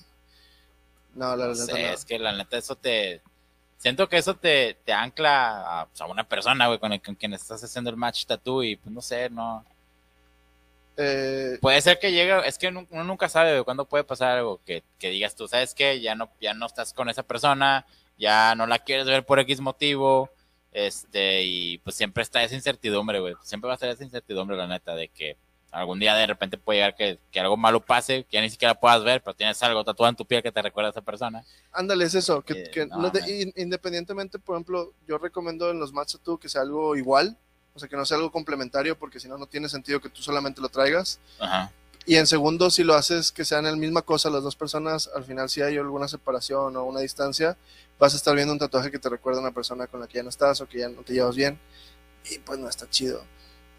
No, 1.14 1.36
la 1.36 1.46
No 1.46 1.52
verdad 1.52 1.66
sé, 1.66 1.72
no. 1.72 1.94
es 1.94 2.06
que 2.06 2.20
la 2.20 2.32
neta 2.34 2.58
eso 2.58 2.76
te... 2.76 3.22
Siento 3.78 4.08
que 4.08 4.18
eso 4.18 4.36
te, 4.36 4.78
te 4.86 4.94
ancla 4.94 5.82
a, 5.82 5.86
pues, 5.88 6.00
a 6.00 6.06
una 6.06 6.24
persona, 6.28 6.68
güey, 6.68 6.80
con, 6.80 6.94
el, 6.94 7.02
con 7.02 7.16
quien 7.16 7.34
estás 7.34 7.64
haciendo 7.64 7.90
el 7.90 7.98
match 7.98 8.26
tattoo 8.26 8.64
y 8.64 8.76
pues 8.78 8.94
no 8.94 9.02
sé, 9.02 9.30
no... 9.30 9.66
Eh, 10.96 11.58
Puede 11.60 11.82
ser 11.82 12.00
que 12.00 12.12
llegue, 12.12 12.48
es 12.48 12.58
que 12.58 12.68
uno 12.68 12.86
nunca 13.04 13.28
sabe 13.28 13.52
de 13.52 13.64
cuándo 13.64 13.86
puede 13.86 14.04
pasar 14.04 14.38
algo 14.38 14.62
que, 14.64 14.84
que 15.00 15.10
digas 15.10 15.36
tú, 15.36 15.48
¿sabes 15.48 15.74
qué? 15.74 16.00
Ya 16.00 16.14
no, 16.16 16.30
ya 16.40 16.54
no 16.54 16.66
estás 16.68 16.94
con 16.94 17.10
esa 17.10 17.24
persona, 17.24 17.86
ya 18.18 18.54
no 18.56 18.68
la 18.68 18.80
quieres 18.80 19.08
ver 19.08 19.26
por 19.26 19.40
X 19.40 19.60
motivo, 19.60 20.30
este, 20.72 21.42
y 21.44 21.80
pues 21.80 21.96
siempre 21.96 22.22
está 22.24 22.44
esa 22.44 22.56
incertidumbre, 22.56 23.20
güey. 23.20 23.34
Siempre 23.42 23.68
va 23.68 23.74
a 23.74 23.76
estar 23.76 23.90
esa 23.90 24.04
incertidumbre, 24.04 24.56
la 24.56 24.68
neta, 24.68 24.96
de 24.96 25.08
que 25.10 25.36
algún 25.74 26.00
día 26.00 26.14
de 26.16 26.28
repente 26.28 26.58
puede 26.58 26.80
llegar 26.80 26.96
que, 26.96 27.20
que 27.32 27.40
algo 27.40 27.58
malo 27.58 27.80
pase, 27.84 28.24
que 28.26 28.38
ya 28.38 28.42
ni 28.42 28.50
siquiera 28.50 28.80
puedas 28.80 29.04
ver, 29.04 29.22
pero 29.24 29.36
tienes 29.36 29.62
algo 29.64 29.84
tatuado 29.84 30.10
en 30.12 30.16
tu 30.16 30.26
piel 30.26 30.42
que 30.44 30.52
te 30.52 30.62
recuerda 30.62 30.90
a 30.90 30.92
esa 30.92 31.02
persona. 31.02 31.44
ándale, 31.72 32.06
es 32.06 32.16
eso. 32.16 32.42
Que, 32.44 32.54
Eh, 32.54 32.72
que 32.72 32.86
no, 32.86 32.98
no 32.98 33.10
de- 33.10 33.52
independientemente, 33.56 34.40
por 34.40 34.56
ejemplo, 34.56 34.94
yo 35.08 35.18
recomiendo 35.18 35.70
en 35.72 35.80
los 35.80 35.92
match 35.92 36.14
tattoo 36.14 36.38
que 36.38 36.48
sea 36.50 36.62
algo 36.62 36.96
igual. 36.96 37.38
O 37.76 37.80
sea, 37.80 37.90
que 37.90 37.96
no 37.98 38.06
sea 38.06 38.18
algo 38.18 38.32
complementario, 38.32 38.98
porque 39.00 39.20
si 39.20 39.28
no, 39.28 39.36
no 39.38 39.48
tiene 39.48 39.68
sentido 39.68 40.00
que 40.00 40.08
tú 40.10 40.22
solamente 40.22 40.62
lo 40.62 40.70
traigas. 40.70 41.20
Ajá. 41.40 41.72
Y 42.06 42.18
en 42.18 42.28
segundo, 42.28 42.70
si 42.70 42.84
lo 42.84 42.94
haces 42.94 43.32
que 43.32 43.46
sean 43.46 43.64
la 43.64 43.76
misma 43.76 44.04
cosa 44.04 44.30
las 44.30 44.44
dos 44.44 44.56
personas, 44.56 45.10
al 45.16 45.24
final 45.24 45.50
si 45.50 45.62
hay 45.64 45.78
alguna 45.78 46.08
separación 46.08 46.76
o 46.78 46.84
una 46.84 47.00
distancia, 47.00 47.58
vas 47.98 48.14
a 48.14 48.18
estar 48.18 48.36
viendo 48.36 48.54
un 48.54 48.60
tatuaje 48.60 48.92
que 48.92 49.00
te 49.00 49.10
recuerda 49.10 49.40
a 49.40 49.42
una 49.42 49.54
persona 49.54 49.88
con 49.88 50.02
la 50.02 50.08
que 50.08 50.16
ya 50.18 50.24
no 50.24 50.30
estás 50.30 50.62
o 50.62 50.68
que 50.68 50.80
ya 50.80 50.90
no 50.90 51.02
te 51.02 51.14
llevas 51.14 51.36
bien. 51.36 51.58
Y 52.30 52.38
pues 52.40 52.60
no 52.60 52.70
está 52.70 52.88
chido. 52.90 53.24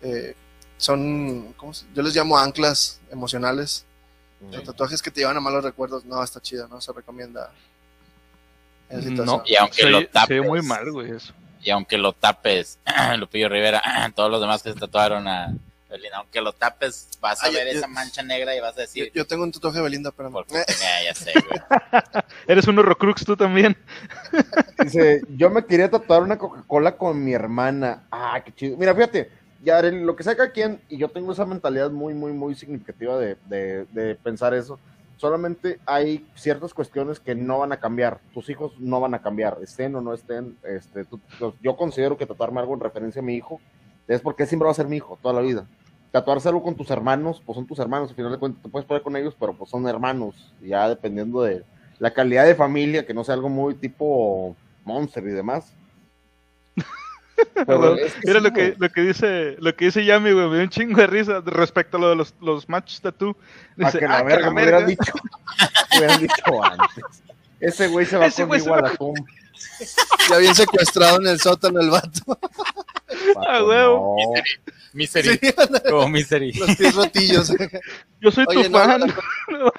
Eh, 0.02 0.34
son, 0.76 1.52
¿cómo 1.56 1.72
se- 1.74 1.86
yo 1.94 2.02
les 2.02 2.14
llamo 2.14 2.36
anclas 2.38 3.00
emocionales. 3.10 3.84
Los 4.50 4.62
tatuajes 4.64 5.00
que 5.00 5.10
te 5.10 5.20
llevan 5.20 5.36
a 5.38 5.40
malos 5.40 5.64
recuerdos, 5.64 6.04
no, 6.04 6.22
está 6.22 6.38
chido, 6.40 6.68
no 6.68 6.78
se 6.80 6.92
recomienda. 6.92 7.50
No, 8.90 9.42
Y 9.46 9.56
aunque 9.56 9.84
lo 9.88 10.00
se 10.00 10.06
tapes. 10.06 10.40
ve 10.40 10.46
muy 10.46 10.60
mal, 10.62 10.90
güey, 10.92 11.10
eso. 11.12 11.32
Y 11.62 11.70
aunque 11.70 11.96
lo 11.96 12.12
tapes, 12.12 12.78
Lupillo 13.18 13.48
Rivera, 13.48 13.82
todos 14.14 14.30
los 14.30 14.40
demás 14.40 14.62
que 14.62 14.72
se 14.72 14.78
tatuaron 14.78 15.26
a 15.26 15.54
Belinda, 15.88 16.18
aunque 16.18 16.42
lo 16.42 16.52
tapes, 16.52 17.08
vas 17.20 17.42
a 17.42 17.46
Ay, 17.46 17.54
ver 17.54 17.72
yo- 17.72 17.78
esa 17.78 17.86
mancha 17.88 18.22
negra 18.22 18.54
y 18.54 18.60
vas 18.60 18.76
a 18.76 18.82
decir, 18.82 19.10
yo 19.14 19.26
tengo 19.26 19.44
un 19.44 19.52
tatuaje 19.52 19.78
de 19.78 19.84
Belinda, 19.84 20.10
pero 20.10 20.30
ya, 20.48 20.64
ya 21.06 21.14
sé, 21.14 21.32
güey. 21.32 21.60
Eres 22.46 22.66
un 22.68 22.78
horrocrux 22.78 23.24
tú 23.24 23.36
también. 23.36 23.76
Dice, 24.78 25.22
yo 25.30 25.48
me 25.48 25.64
quería 25.64 25.90
tatuar 25.90 26.22
una 26.22 26.36
Coca-Cola 26.36 26.96
con 26.98 27.24
mi 27.24 27.32
hermana. 27.32 28.06
Ah, 28.12 28.42
qué 28.44 28.52
chido. 28.54 28.76
Mira, 28.76 28.94
fíjate, 28.94 29.30
ya 29.64 29.80
lo 29.82 30.14
que 30.16 30.22
saca 30.22 30.50
quien, 30.52 30.80
y 30.88 30.98
yo 30.98 31.08
tengo 31.08 31.32
esa 31.32 31.46
mentalidad 31.46 31.90
muy, 31.90 32.14
muy, 32.14 32.32
muy 32.32 32.54
significativa 32.54 33.18
de, 33.18 33.36
de- 33.48 34.14
pensar 34.22 34.54
eso. 34.54 34.78
Solamente 35.16 35.78
hay 35.86 36.26
ciertas 36.34 36.74
cuestiones 36.74 37.20
que 37.20 37.34
no 37.34 37.60
van 37.60 37.72
a 37.72 37.78
cambiar. 37.78 38.20
Tus 38.32 38.50
hijos 38.50 38.72
no 38.78 39.00
van 39.00 39.14
a 39.14 39.22
cambiar, 39.22 39.58
estén 39.62 39.94
o 39.94 40.00
no 40.00 40.12
estén. 40.12 40.56
Este, 40.64 41.04
yo 41.62 41.76
considero 41.76 42.16
que 42.18 42.26
tatuarme 42.26 42.60
algo 42.60 42.74
en 42.74 42.80
referencia 42.80 43.20
a 43.22 43.24
mi 43.24 43.34
hijo 43.34 43.60
es 44.08 44.20
porque 44.20 44.44
siempre 44.46 44.66
va 44.66 44.72
a 44.72 44.74
ser 44.74 44.88
mi 44.88 44.96
hijo 44.96 45.18
toda 45.22 45.34
la 45.34 45.40
vida. 45.40 45.66
Tatuarse 46.10 46.48
algo 46.48 46.62
con 46.62 46.74
tus 46.74 46.90
hermanos, 46.90 47.40
pues 47.44 47.56
son 47.56 47.66
tus 47.66 47.78
hermanos, 47.78 48.10
al 48.10 48.16
final 48.16 48.32
de 48.32 48.38
cuentas 48.38 48.62
te 48.62 48.68
puedes 48.68 48.86
poner 48.86 49.02
con 49.02 49.16
ellos, 49.16 49.34
pero 49.38 49.54
pues 49.54 49.70
son 49.70 49.86
hermanos, 49.88 50.52
ya 50.60 50.88
dependiendo 50.88 51.42
de 51.42 51.64
la 51.98 52.12
calidad 52.12 52.44
de 52.44 52.54
familia, 52.54 53.06
que 53.06 53.14
no 53.14 53.24
sea 53.24 53.34
algo 53.34 53.48
muy 53.48 53.74
tipo 53.74 54.54
Monster 54.84 55.24
y 55.24 55.30
demás. 55.30 55.72
Pero 57.54 57.78
Güey, 57.94 58.04
es 58.06 58.12
que 58.14 58.20
Mira 58.26 58.38
sí, 58.40 58.44
lo 58.44 58.52
que, 58.52 58.74
lo 58.78 58.88
que 58.90 59.00
dice, 59.02 59.56
lo 59.58 59.74
que 59.74 59.84
dice 59.86 60.04
Yami, 60.04 60.32
güey, 60.32 60.46
me 60.48 60.54
dio 60.56 60.62
un 60.64 60.68
chingo 60.70 61.00
de 61.00 61.06
risa 61.06 61.42
respecto 61.44 61.96
a 61.96 62.00
lo 62.00 62.08
de 62.10 62.16
los, 62.16 62.34
los 62.40 62.68
match 62.68 63.00
tattoo. 63.00 63.36
A 63.80 63.86
Dice, 63.86 63.98
que 63.98 64.08
la 64.08 64.18
"Ah, 64.18 64.22
verga, 64.22 64.50
me 64.50 64.64
verga". 64.64 64.78
hubieran 64.78 64.86
dicho, 64.88 65.12
me 65.92 65.98
hubieran 65.98 66.20
dicho 66.20 66.64
antes. 66.64 67.04
Ese 67.60 67.88
güey 67.88 68.06
se 68.06 68.16
va 68.16 68.26
Ese 68.26 68.46
conmigo 68.46 68.74
a 68.74 68.80
la 68.82 68.90
tumba. 68.94 69.20
ya 70.28 70.36
bien 70.38 70.54
secuestrado 70.54 71.20
en 71.20 71.26
el 71.28 71.40
sótano 71.40 71.80
el 71.80 71.90
vato. 71.90 72.20
Vato, 72.26 73.66
huevo. 73.68 74.16
no. 74.36 74.42
Misery, 74.92 75.38
Sí, 75.42 75.52
como 75.90 76.08
Misery. 76.08 76.52
los 76.52 76.76
pies 76.76 76.94
rotillos. 76.94 77.52
Yo 78.20 78.30
soy 78.30 78.44
Oye, 78.48 78.64
tu 78.64 78.70
no, 78.70 78.78
fan. 78.78 79.00
la, 79.00 79.06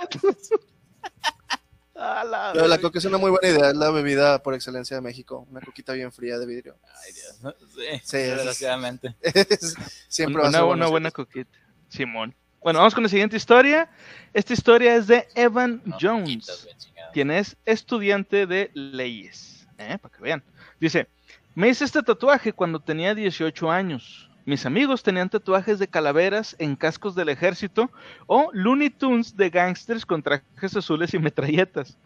La 1.95 2.51
de 2.53 2.67
la 2.67 2.77
coca 2.79 2.99
es 2.99 3.05
una 3.05 3.17
muy 3.17 3.31
buena 3.31 3.47
idea, 3.47 3.69
es 3.69 3.75
la 3.75 3.89
bebida 3.89 4.43
por 4.43 4.53
excelencia 4.53 4.97
de 4.97 5.01
México. 5.01 5.47
Una 5.49 5.61
coquita 5.61 5.93
bien 5.93 6.11
fría 6.11 6.37
de 6.37 6.45
vidrio. 6.45 6.77
Ay, 7.03 7.13
Dios. 7.13 7.55
Sí, 7.73 8.01
Sí, 8.03 8.17
desgraciadamente. 8.17 9.15
Siempre 10.09 10.41
va 10.41 10.47
a 10.47 10.49
una, 10.49 10.65
una 10.65 10.87
buena 10.87 11.11
coqueta. 11.11 11.57
Simón. 11.87 12.35
Bueno, 12.61 12.79
vamos 12.79 12.93
con 12.93 13.03
la 13.03 13.09
siguiente 13.09 13.37
historia. 13.37 13.89
Esta 14.33 14.53
historia 14.53 14.95
es 14.95 15.07
de 15.07 15.27
Evan 15.35 15.81
No, 15.85 15.97
Jones, 16.01 16.67
quien 17.13 17.31
es 17.31 17.55
estudiante 17.65 18.45
de 18.45 18.71
leyes. 18.73 19.55
¿eh? 19.77 19.97
para 20.01 20.15
que 20.15 20.21
vean. 20.21 20.43
Dice, 20.79 21.07
me 21.53 21.69
hice 21.69 21.85
este 21.85 22.01
tatuaje 22.01 22.53
cuando 22.53 22.79
tenía 22.79 23.15
18 23.15 23.71
años. 23.71 24.29
Mis 24.45 24.67
amigos 24.67 25.01
tenían 25.01 25.27
tatuajes 25.27 25.79
de 25.79 25.87
calaveras 25.87 26.55
en 26.59 26.75
cascos 26.75 27.15
del 27.15 27.29
ejército 27.29 27.89
o 28.27 28.51
Looney 28.53 28.91
Tunes 28.91 29.35
de 29.35 29.49
gangsters 29.49 30.05
con 30.05 30.21
trajes 30.21 30.77
azules 30.77 31.15
y 31.15 31.19
metralletas. 31.19 31.97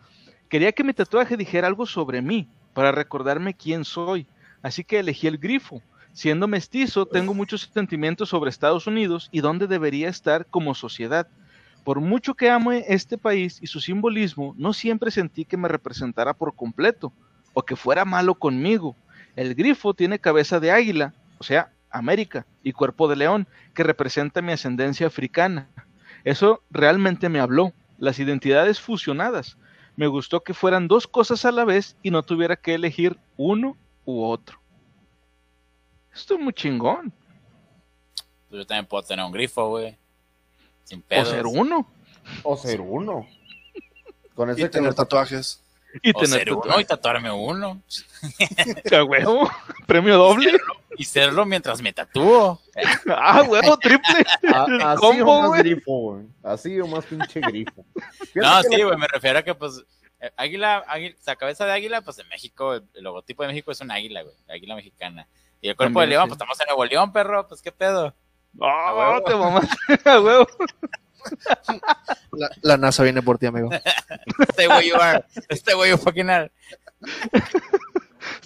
Quería 0.48 0.72
que 0.72 0.86
mi 0.86 0.94
tatuaje 0.94 1.36
dijera 1.36 1.68
algo 1.68 1.86
sobre 1.86 2.22
mí, 2.22 2.48
para 2.74 2.94
recordarme 2.94 3.54
quién 3.54 3.84
soy, 3.84 4.26
así 4.62 4.86
que 4.86 5.00
elegí 5.00 5.28
el 5.28 5.38
grifo. 5.38 5.82
Siendo 6.14 6.48
mestizo, 6.48 7.06
tengo 7.06 7.34
muchos 7.34 7.70
sentimientos 7.74 8.30
sobre 8.30 8.50
Estados 8.50 8.88
Unidos 8.88 9.28
y 9.34 9.42
dónde 9.42 9.68
debería 9.68 10.08
estar 10.08 10.46
como 10.46 10.76
sociedad. 10.76 11.28
Por 11.84 12.00
mucho 12.00 12.36
que 12.36 12.50
ame 12.50 12.86
este 12.88 13.18
país 13.18 13.60
y 13.62 13.68
su 13.68 13.82
simbolismo, 13.82 14.56
no 14.58 14.72
siempre 14.72 15.12
sentí 15.12 15.44
que 15.44 15.58
me 15.58 15.68
representara 15.68 16.34
por 16.34 16.56
completo, 16.56 17.12
o 17.54 17.64
que 17.64 17.76
fuera 17.76 18.06
malo 18.06 18.36
conmigo. 18.36 18.96
El 19.36 19.56
grifo 19.56 19.94
tiene 19.94 20.20
cabeza 20.20 20.62
de 20.62 20.72
águila, 20.72 21.14
o 21.38 21.44
sea, 21.44 21.74
América, 21.92 22.46
y 22.64 22.74
cuerpo 22.74 23.08
de 23.08 23.16
león, 23.16 23.48
que 23.74 23.84
representa 23.84 24.42
mi 24.42 24.52
ascendencia 24.52 25.08
africana. 25.08 25.70
Eso 26.24 26.62
realmente 26.70 27.30
me 27.30 27.40
habló, 27.40 27.74
las 27.98 28.20
identidades 28.20 28.80
fusionadas. 28.80 29.58
Me 29.96 30.08
gustó 30.08 30.42
que 30.44 30.54
fueran 30.54 30.88
dos 30.88 31.08
cosas 31.08 31.46
a 31.46 31.52
la 31.52 31.66
vez 31.66 31.98
y 32.04 32.12
no 32.12 32.24
tuviera 32.24 32.56
que 32.56 32.74
elegir 32.74 33.18
uno 33.38 33.76
u 34.06 34.24
otro. 34.24 34.60
Esto 36.14 36.36
es 36.36 36.40
muy 36.40 36.54
chingón. 36.54 37.14
Yo 38.52 38.66
también 38.66 38.86
puedo 38.86 39.04
tener 39.04 39.26
un 39.26 39.32
grifo, 39.32 39.68
güey. 39.70 39.96
Sin 40.84 41.00
O 41.00 41.04
pedos. 41.04 41.30
ser 41.30 41.46
uno. 41.46 41.88
O 42.44 42.58
ser 42.58 42.82
uno. 42.82 43.28
Con 44.34 44.50
Y 44.50 44.54
ese 44.54 44.70
tener 44.70 44.94
tatuajes. 44.94 45.62
Y 46.02 46.12
O 46.12 46.20
tener 46.20 46.40
ser 46.40 46.54
uno 46.54 46.80
y 46.80 46.86
tatuarme 46.86 47.32
uno. 47.32 47.82
Huevo. 49.08 49.50
Premio 49.88 50.18
doble. 50.18 50.58
Y 51.00 51.06
serlo 51.06 51.46
mientras 51.46 51.82
me 51.82 51.94
tatúo. 51.94 52.62
Ah, 53.10 53.42
huevo, 53.48 53.78
triple. 53.78 54.26
A- 54.54 54.64
así 54.92 55.00
combo, 55.02 55.32
o 55.38 55.40
más 55.42 55.48
güey. 55.50 55.62
grifo, 55.62 55.92
güey. 56.02 56.26
Así 56.44 56.80
o 56.80 56.88
más 56.88 57.06
pinche 57.06 57.40
grifo. 57.40 57.86
No, 58.36 58.62
sí, 58.64 58.78
la- 58.78 58.86
güey, 58.86 58.98
me 58.98 59.08
refiero 59.08 59.40
a 59.40 59.44
que, 59.44 59.56
pues, 59.56 59.82
eh, 60.20 60.30
águila, 60.36 60.84
águila, 60.88 61.16
la 61.26 61.36
cabeza 61.38 61.66
de 61.66 61.72
águila, 61.72 62.02
pues 62.02 62.20
en 62.20 62.28
México, 62.28 62.74
el, 62.76 62.84
el 62.94 63.04
logotipo 63.04 63.44
de 63.44 63.48
México 63.50 63.72
es 63.72 63.80
un 63.82 63.92
águila, 63.92 64.24
güey, 64.24 64.36
águila 64.50 64.76
mexicana. 64.76 65.26
Y 65.62 65.70
el 65.70 65.76
cuerpo 65.78 66.00
También, 66.00 66.10
de 66.10 66.16
león, 66.16 66.24
sí. 66.26 66.30
pues 66.30 66.36
estamos 66.36 66.60
en 66.60 66.66
Nuevo 66.68 66.86
León, 66.86 67.14
perro, 67.14 67.48
pues 67.48 67.62
qué 67.62 67.72
pedo. 67.72 68.14
Ah, 68.62 68.94
huevo. 68.96 69.24
te 69.24 69.36
mamaste. 69.36 70.10
A 70.10 70.20
huevo. 70.22 70.48
La, 72.32 72.50
la 72.62 72.78
NASA 72.78 73.04
viene 73.04 73.22
por 73.22 73.38
ti, 73.38 73.46
amigo. 73.46 73.70
Este 74.48 74.68
güey 74.68 74.90
you 74.90 74.96
are, 74.96 75.24
este 75.50 75.74
güey 75.76 75.92
you 75.92 75.98
fucking 75.98 76.30
are. 76.30 76.52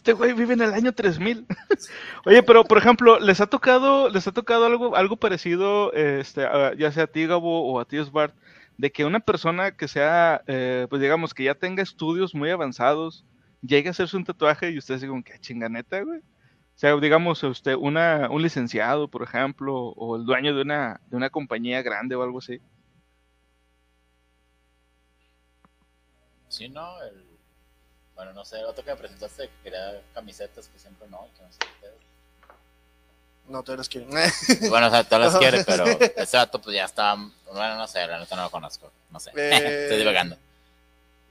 Este 0.03 0.11
güey 0.11 0.33
vive 0.33 0.53
en 0.53 0.59
el 0.59 0.73
año 0.73 0.91
3000. 0.91 1.47
Oye, 2.25 2.43
pero 2.43 2.65
por 2.65 2.77
ejemplo, 2.77 3.21
¿les 3.21 3.39
ha 3.39 3.47
tocado, 3.47 4.09
les 4.09 4.27
ha 4.27 4.33
tocado 4.33 4.65
algo, 4.65 4.97
algo 4.97 5.15
parecido, 5.15 5.93
este, 5.93 6.45
ya 6.77 6.91
sea 6.91 7.05
a 7.05 7.07
ti, 7.07 7.25
Gabo, 7.25 7.71
o 7.71 7.79
a 7.79 7.85
ti, 7.85 8.03
Svart, 8.03 8.35
de 8.77 8.91
que 8.91 9.05
una 9.05 9.21
persona 9.21 9.77
que 9.77 9.87
sea, 9.87 10.43
eh, 10.47 10.87
pues 10.89 11.01
digamos, 11.01 11.33
que 11.33 11.45
ya 11.45 11.55
tenga 11.55 11.81
estudios 11.81 12.35
muy 12.35 12.49
avanzados, 12.49 13.23
llegue 13.61 13.87
a 13.87 13.91
hacerse 13.91 14.17
un 14.17 14.25
tatuaje 14.25 14.71
y 14.71 14.77
ustedes 14.77 14.99
digan, 14.99 15.23
qué 15.23 15.39
chinganeta, 15.39 16.01
güey? 16.01 16.19
O 16.19 16.23
sea, 16.75 16.97
digamos, 16.97 17.41
usted, 17.41 17.75
una, 17.75 18.27
un 18.29 18.41
licenciado, 18.41 19.07
por 19.07 19.23
ejemplo, 19.23 19.73
o 19.73 20.17
el 20.17 20.25
dueño 20.25 20.53
de 20.53 20.63
una, 20.63 20.99
de 21.07 21.15
una 21.15 21.29
compañía 21.29 21.81
grande 21.81 22.15
o 22.15 22.23
algo 22.23 22.39
así. 22.39 22.59
Sí, 26.49 26.67
no, 26.67 27.01
el... 27.03 27.32
Bueno, 28.15 28.33
no 28.33 28.45
sé, 28.45 28.59
el 28.59 28.65
otro 28.65 28.83
que 28.83 28.91
me 28.91 28.97
presentaste 28.97 29.47
que 29.47 29.53
quería 29.63 30.01
camisetas 30.13 30.67
que 30.67 30.77
siempre 30.79 31.07
no, 31.09 31.27
que 31.35 31.41
no 31.43 31.51
sé 31.51 31.59
qué 31.59 31.67
pedo. 31.81 31.93
No 33.49 33.63
te 33.63 33.73
eres 33.73 33.89
quieren. 33.89 34.09
Bueno, 34.69 34.87
o 34.87 34.89
sea, 34.91 35.03
todas 35.03 35.33
las 35.33 35.37
quiere, 35.41 35.63
pero 35.65 35.85
ese 36.15 36.37
dato 36.37 36.61
pues 36.61 36.75
ya 36.75 36.85
está, 36.85 37.15
bueno, 37.15 37.75
no 37.75 37.87
sé, 37.87 38.05
la 38.07 38.19
neta 38.19 38.35
no 38.35 38.43
lo 38.43 38.51
conozco, 38.51 38.91
no 39.09 39.19
sé, 39.19 39.31
Eh, 39.35 39.83
estoy 39.83 39.97
divagando. 39.97 40.37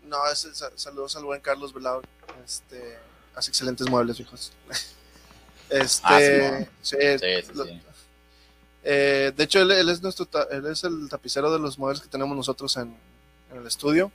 No, 0.05 0.27
es, 0.31 0.41
sa- 0.53 0.73
saludos 0.77 1.15
al 1.17 1.25
buen 1.25 1.41
Carlos 1.41 1.73
Velao. 1.73 2.03
Este, 2.45 2.99
hace 3.35 3.51
excelentes 3.51 3.89
muebles, 3.89 4.19
hijos. 4.21 4.53
Este, 5.71 6.03
Ah, 6.05 6.19
sí, 6.21 6.39
bueno. 6.39 6.67
sí, 6.83 6.97
Sí, 7.19 7.47
sí, 7.47 7.53
lo- 7.55 7.65
sí. 7.65 7.81
eh, 8.85 9.33
de 9.35 9.45
hecho, 9.45 9.61
él, 9.63 9.71
él 9.71 9.89
es 9.89 10.03
nuestro, 10.03 10.29
él 10.51 10.67
es 10.67 10.85
el 10.85 11.09
tapicero 11.09 11.51
de 11.51 11.59
los 11.59 11.79
muebles 11.79 12.03
que 12.03 12.09
tenemos 12.09 12.37
nosotros 12.37 12.77
en, 12.77 12.95
en 13.51 13.57
el 13.57 13.67
estudio. 13.67 14.13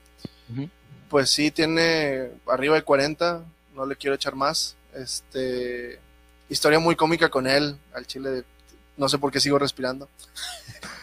Ujú. 0.52 0.70
Pues 1.10 1.30
sí, 1.30 1.52
tiene 1.52 2.32
arriba 2.48 2.76
de 2.76 2.84
40, 2.84 3.44
no 3.76 3.86
le 3.86 3.96
quiero 3.96 4.16
echar 4.16 4.36
más. 4.36 4.76
Este, 4.94 6.00
historia 6.50 6.80
muy 6.80 6.96
cómica 6.96 7.30
con 7.30 7.48
él, 7.48 7.78
al 7.94 8.06
chile, 8.06 8.44
no 8.98 9.08
sé 9.08 9.18
por 9.18 9.32
qué 9.32 9.40
sigo 9.40 9.60
respirando. 9.60 10.10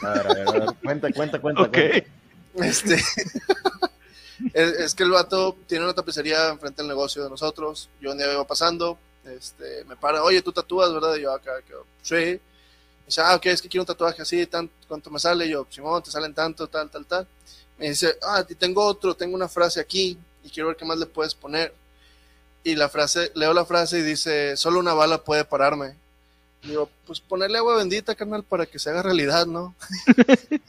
A 0.03 0.11
ver, 0.11 0.27
a 0.27 0.35
ver, 0.35 0.49
a 0.49 0.53
ver. 0.53 0.65
Cuenta, 0.83 1.13
cuenta, 1.13 1.41
cuenta. 1.41 1.63
Ok. 1.63 1.73
cuenta. 1.73 2.07
Este, 2.55 2.95
es, 4.53 4.73
es 4.73 4.95
que 4.95 5.05
el 5.05 5.11
vato 5.11 5.57
tiene 5.67 5.85
una 5.85 5.95
tapicería 5.95 6.49
enfrente 6.49 6.83
del 6.83 6.89
negocio 6.89 7.23
de 7.23 7.31
nosotros. 7.31 7.89
Yo 8.01 8.13
un 8.13 8.19
día 8.19 8.33
iba 8.33 8.47
pasando, 8.47 8.99
este, 9.25 9.85
me 9.85 9.97
para, 9.97 10.23
oye, 10.23 10.43
tú 10.43 10.53
tatúas, 10.53 10.93
¿verdad? 10.93 11.17
Y 11.17 11.23
yo 11.23 11.33
acá, 11.33 11.53
que, 11.67 11.75
sí. 12.03 12.15
Y 12.17 12.41
dice, 13.07 13.21
ah, 13.21 13.35
ok, 13.37 13.47
es 13.47 13.63
que 13.63 13.69
quiero 13.69 13.83
un 13.83 13.87
tatuaje 13.87 14.23
así, 14.23 14.47
tan, 14.47 14.71
¿cuánto 14.89 15.11
me 15.11 15.19
sale? 15.19 15.47
Y 15.47 15.51
yo, 15.51 15.67
Simón, 15.71 16.03
te 16.03 16.11
salen 16.11 16.35
tanto, 16.35 16.69
tal, 16.69 16.91
tal, 16.91 17.07
tal. 17.07 17.27
Me 17.79 17.89
dice, 17.91 18.17
ah, 18.23 18.45
tengo 18.59 18.85
otro, 18.85 19.15
tengo 19.15 19.35
una 19.35 19.49
frase 19.49 19.81
aquí 19.81 20.17
y 20.45 20.51
quiero 20.51 20.69
ver 20.69 20.77
qué 20.77 20.85
más 20.85 20.99
le 20.99 21.07
puedes 21.07 21.35
poner. 21.35 21.75
Y 22.63 22.77
la 22.77 22.89
frase, 22.89 23.31
leo 23.35 23.53
la 23.53 23.65
frase 23.67 23.99
y 23.99 24.03
dice, 24.03 24.57
solo 24.57 24.81
una 24.81 24.95
bala 24.95 25.23
puede 25.23 25.45
pararme. 25.45 25.97
Y 26.63 26.69
digo, 26.69 26.89
pues 27.07 27.21
ponerle 27.21 27.59
agua 27.59 27.77
bendita, 27.77 28.15
carnal, 28.15 28.43
para 28.43 28.65
que 28.65 28.79
se 28.79 28.89
haga 28.89 29.03
realidad, 29.03 29.45
¿no? 29.47 29.75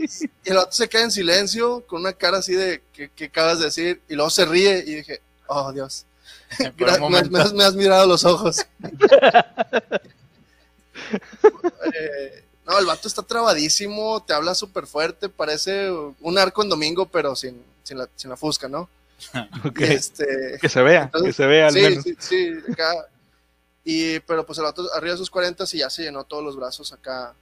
y 0.09 0.49
el 0.49 0.55
vato 0.57 0.71
se 0.73 0.89
queda 0.89 1.03
en 1.03 1.11
silencio, 1.11 1.85
con 1.87 2.01
una 2.01 2.11
cara 2.11 2.39
así 2.39 2.53
de, 2.53 2.81
¿qué, 2.91 3.09
qué 3.15 3.25
acabas 3.25 3.59
de 3.59 3.65
decir? 3.65 4.01
Y 4.09 4.15
luego 4.15 4.29
se 4.29 4.45
ríe 4.45 4.79
y 4.85 4.95
dije, 4.95 5.21
oh, 5.47 5.71
Dios. 5.71 6.05
Me, 6.77 6.85
has- 6.91 6.99
momento. 6.99 7.31
me 7.31 7.39
has, 7.39 7.53
me 7.53 7.63
has 7.63 7.75
mirado 7.75 8.07
los 8.07 8.25
ojos. 8.25 8.65
Eh, 11.93 12.44
no, 12.65 12.79
el 12.79 12.85
vato 12.85 13.07
está 13.07 13.21
trabadísimo, 13.23 14.23
te 14.23 14.33
habla 14.33 14.55
súper 14.55 14.87
fuerte, 14.87 15.29
parece 15.29 15.89
un 15.91 16.37
arco 16.37 16.63
en 16.63 16.69
domingo, 16.69 17.05
pero 17.05 17.35
sin, 17.35 17.63
sin, 17.83 17.97
la, 17.97 18.09
sin 18.15 18.29
la 18.29 18.37
fusca, 18.37 18.67
¿no? 18.67 18.89
Y 19.77 19.83
este, 19.83 20.57
Que 20.61 20.67
se 20.69 20.81
vea, 20.81 21.09
que 21.23 21.31
se 21.33 21.45
vea 21.45 21.67
al 21.67 21.73
sí, 21.73 21.81
menos. 21.81 22.03
sí, 22.03 22.15
sí, 22.19 22.49
acá. 22.71 22.91
Y, 23.83 24.19
pero 24.21 24.45
pues 24.45 24.57
el 24.57 24.63
vato 24.65 24.91
arriba 24.93 25.11
de 25.13 25.17
sus 25.19 25.29
40 25.29 25.63
y 25.73 25.77
ya 25.77 25.89
se 25.89 26.03
llenó 26.03 26.23
todos 26.23 26.43
los 26.43 26.55
brazos 26.55 26.91
acá 26.91 27.33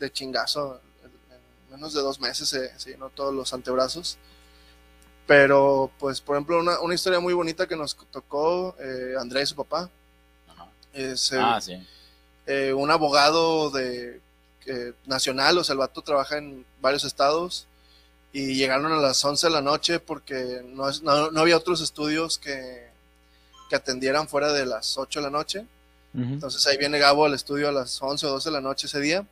de 0.00 0.10
chingazo. 0.12 0.80
En, 1.04 1.10
en 1.36 1.70
menos 1.76 1.94
de 1.94 2.00
dos 2.00 2.18
meses 2.20 2.48
se, 2.48 2.76
se 2.78 2.90
llenó 2.90 3.08
todos 3.10 3.32
los 3.32 3.52
antebrazos. 3.54 4.18
Pero, 5.26 5.90
pues, 5.98 6.20
por 6.20 6.36
ejemplo, 6.36 6.58
una, 6.58 6.80
una 6.80 6.94
historia 6.94 7.20
muy 7.20 7.32
bonita 7.32 7.66
que 7.68 7.76
nos 7.76 7.96
tocó 8.10 8.74
eh, 8.80 9.14
Andrés, 9.18 9.50
su 9.50 9.54
papá. 9.56 9.88
Ajá. 10.48 10.66
Es 10.92 11.30
eh, 11.32 11.38
Ah, 11.40 11.60
sí. 11.60 11.74
eh, 12.46 12.72
un 12.72 12.90
abogado 12.90 13.70
de 13.70 14.20
eh, 14.66 14.92
nacional, 15.06 15.58
o 15.58 15.64
sea, 15.64 15.72
el 15.74 15.78
vato 15.78 16.02
trabaja 16.02 16.38
en 16.38 16.64
varios 16.80 17.04
estados 17.04 17.66
y 18.32 18.54
llegaron 18.54 18.90
a 18.92 18.96
las 18.96 19.22
11 19.24 19.46
de 19.48 19.52
la 19.52 19.60
noche 19.62 20.00
porque 20.00 20.62
no, 20.64 20.88
es, 20.88 21.02
no, 21.02 21.30
no 21.30 21.40
había 21.40 21.56
otros 21.56 21.80
estudios 21.80 22.38
que, 22.38 22.88
que 23.68 23.76
atendieran 23.76 24.28
fuera 24.28 24.52
de 24.52 24.64
las 24.66 24.96
8 24.96 25.20
de 25.20 25.24
la 25.24 25.30
noche. 25.30 25.66
Entonces 26.14 26.66
ahí 26.66 26.76
viene 26.76 26.98
Gabo 26.98 27.24
al 27.24 27.32
estudio 27.32 27.68
a 27.68 27.72
las 27.72 28.00
11 28.02 28.26
o 28.26 28.30
12 28.30 28.50
de 28.50 28.52
la 28.52 28.60
noche 28.60 28.86
ese 28.86 29.00
día, 29.00 29.26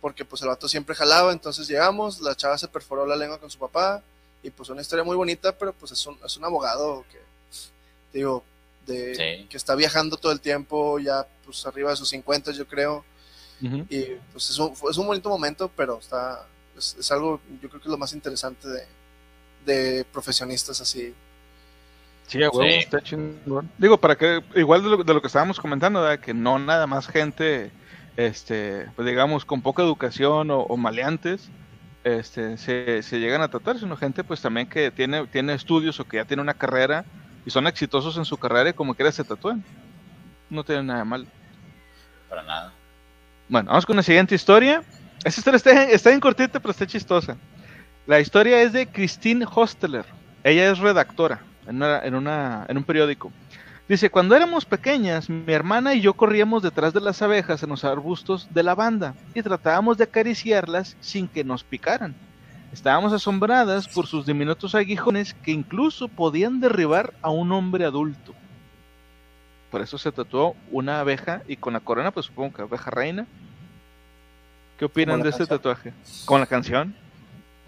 porque 0.00 0.24
pues 0.24 0.40
el 0.42 0.48
vato 0.48 0.66
siempre 0.66 0.94
jalaba, 0.94 1.30
entonces 1.32 1.68
llegamos, 1.68 2.20
la 2.22 2.34
chava 2.34 2.56
se 2.56 2.68
perforó 2.68 3.04
la 3.06 3.16
lengua 3.16 3.38
con 3.38 3.50
su 3.50 3.58
papá 3.58 4.02
y 4.42 4.48
pues 4.50 4.70
una 4.70 4.80
historia 4.80 5.04
muy 5.04 5.14
bonita, 5.16 5.52
pero 5.56 5.74
pues 5.74 5.92
es 5.92 6.06
un, 6.06 6.18
es 6.24 6.36
un 6.38 6.44
abogado 6.44 7.04
que, 7.10 7.20
digo, 8.16 8.42
de, 8.86 9.14
Sí. 9.14 9.46
que 9.48 9.56
está 9.58 9.74
viajando 9.74 10.16
todo 10.16 10.32
el 10.32 10.40
tiempo, 10.40 10.98
ya 10.98 11.26
pues 11.44 11.66
arriba 11.66 11.90
de 11.90 11.96
sus 11.96 12.08
50 12.08 12.52
yo 12.52 12.66
creo, 12.66 13.04
Y 13.60 14.04
pues 14.32 14.50
es 14.50 14.58
un, 14.58 14.74
fue- 14.76 14.90
es 14.90 14.98
un 14.98 15.06
bonito 15.06 15.28
momento, 15.28 15.70
pero 15.74 15.98
está, 15.98 16.46
es, 16.76 16.96
es 16.98 17.10
algo, 17.10 17.40
yo 17.62 17.68
creo 17.68 17.80
que 17.80 17.88
es 17.88 17.92
lo 17.92 17.98
más 17.98 18.12
interesante 18.12 18.68
de, 18.68 18.82
de 19.64 20.04
profesionistas 20.12 20.80
así. 20.80 21.14
Sí, 22.26 22.42
a 22.42 22.50
huevo, 22.50 22.62
Sí. 22.68 22.76
está 22.78 23.00
chingón. 23.00 23.70
Digo, 23.78 23.98
para 23.98 24.16
que, 24.16 24.42
igual 24.56 24.82
de 24.82 24.88
lo, 24.90 25.04
de 25.04 25.14
lo 25.14 25.20
que 25.20 25.28
estábamos 25.28 25.58
comentando, 25.60 26.02
¿verdad? 26.02 26.18
que 26.22 26.34
no 26.34 26.58
nada 26.58 26.86
más 26.86 27.06
gente, 27.06 27.70
este, 28.16 28.86
pues 28.96 29.06
digamos, 29.08 29.44
con 29.44 29.62
poca 29.62 29.82
educación 29.82 30.50
o, 30.50 30.60
o 30.60 30.76
maleantes, 30.76 31.48
este, 32.04 32.58
se, 32.58 33.02
se 33.02 33.18
llegan 33.20 33.42
a 33.42 33.48
tratar, 33.48 33.78
sino 33.78 33.96
gente, 33.96 34.22
pues 34.24 34.40
también 34.42 34.68
que 34.68 34.90
tiene, 34.90 35.26
tiene 35.28 35.54
estudios 35.54 35.98
o 36.00 36.04
que 36.04 36.18
ya 36.18 36.24
tiene 36.24 36.42
una 36.42 36.54
carrera 36.54 37.04
y 37.46 37.50
son 37.50 37.66
exitosos 37.66 38.16
en 38.18 38.24
su 38.24 38.36
carrera 38.36 38.70
y 38.70 38.74
como 38.74 38.94
quiera 38.94 39.10
se 39.12 39.24
tatúan. 39.24 39.64
No 40.50 40.62
tiene 40.64 40.82
nada 40.82 40.98
de 41.00 41.04
mal. 41.04 41.26
Para 42.28 42.42
nada. 42.42 42.72
Bueno, 43.48 43.68
vamos 43.68 43.86
con 43.86 43.94
la 43.94 44.02
siguiente 44.02 44.34
historia. 44.34 44.82
Esta 45.22 45.40
historia 45.40 45.84
está, 45.92 46.10
bien 46.10 46.20
cortita, 46.20 46.58
pero 46.58 46.72
está 46.72 46.84
chistosa. 46.84 47.36
La 48.04 48.18
historia 48.18 48.60
es 48.60 48.72
de 48.72 48.88
Christine 48.88 49.46
Hosteler. 49.48 50.04
Ella 50.42 50.70
es 50.72 50.78
redactora 50.78 51.40
en, 51.68 51.76
una, 51.76 51.98
en, 52.02 52.14
en 52.68 52.76
un 52.76 52.84
periódico. 52.84 53.30
Dice, 53.88 54.10
cuando 54.10 54.34
éramos 54.34 54.64
pequeñas, 54.64 55.30
mi 55.30 55.52
hermana 55.52 55.94
y 55.94 56.00
yo 56.00 56.14
corríamos 56.14 56.60
detrás 56.60 56.92
de 56.92 57.00
las 57.00 57.22
abejas 57.22 57.62
en 57.62 57.68
los 57.68 57.84
arbustos 57.84 58.48
de 58.52 58.64
la 58.64 58.74
banda 58.74 59.14
y 59.32 59.42
tratábamos 59.42 59.96
de 59.96 60.04
acariciarlas 60.04 60.96
sin 60.98 61.28
que 61.28 61.44
nos 61.44 61.62
picaran. 61.62 62.16
Estábamos 62.72 63.12
asombradas 63.12 63.86
por 63.86 64.08
sus 64.08 64.26
diminutos 64.26 64.74
aguijones 64.74 65.34
que 65.34 65.52
incluso 65.52 66.08
podían 66.08 66.58
derribar 66.58 67.14
a 67.22 67.30
un 67.30 67.52
hombre 67.52 67.84
adulto. 67.84 68.34
Por 69.70 69.80
eso 69.82 69.98
se 69.98 70.12
tatuó 70.12 70.56
una 70.70 71.00
abeja 71.00 71.42
y 71.48 71.56
con 71.56 71.72
la 71.72 71.80
corona, 71.80 72.10
pues 72.12 72.26
supongo 72.26 72.54
que 72.54 72.62
abeja 72.62 72.90
reina. 72.90 73.26
¿Qué 74.78 74.84
opinan 74.84 75.22
de 75.22 75.30
este 75.30 75.46
tatuaje? 75.46 75.92
¿Con 76.24 76.40
la 76.40 76.46
canción? 76.46 76.94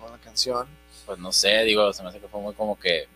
Con 0.01 0.11
la 0.12 0.18
canción. 0.18 0.66
Pues 1.07 1.18
no 1.18 1.32
sé, 1.32 1.64
digo, 1.64 1.92
se 1.92 2.03
me 2.03 2.11
hace 2.11 2.20
que 2.20 2.28
fue 2.28 2.40
muy 2.40 2.55
como 2.55 2.78
que 2.78 3.09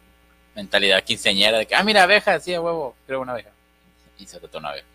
mentalidad 0.54 1.02
quinceañera 1.04 1.58
de 1.58 1.66
que, 1.66 1.74
ah, 1.74 1.82
mira, 1.84 2.02
abeja, 2.02 2.40
sí, 2.40 2.54
a 2.54 2.60
huevo, 2.60 2.94
creo 3.06 3.20
una 3.20 3.32
abeja. 3.32 3.50
Y 4.18 4.26
se 4.26 4.40
trató 4.40 4.58
una 4.58 4.70
abeja. 4.70 4.86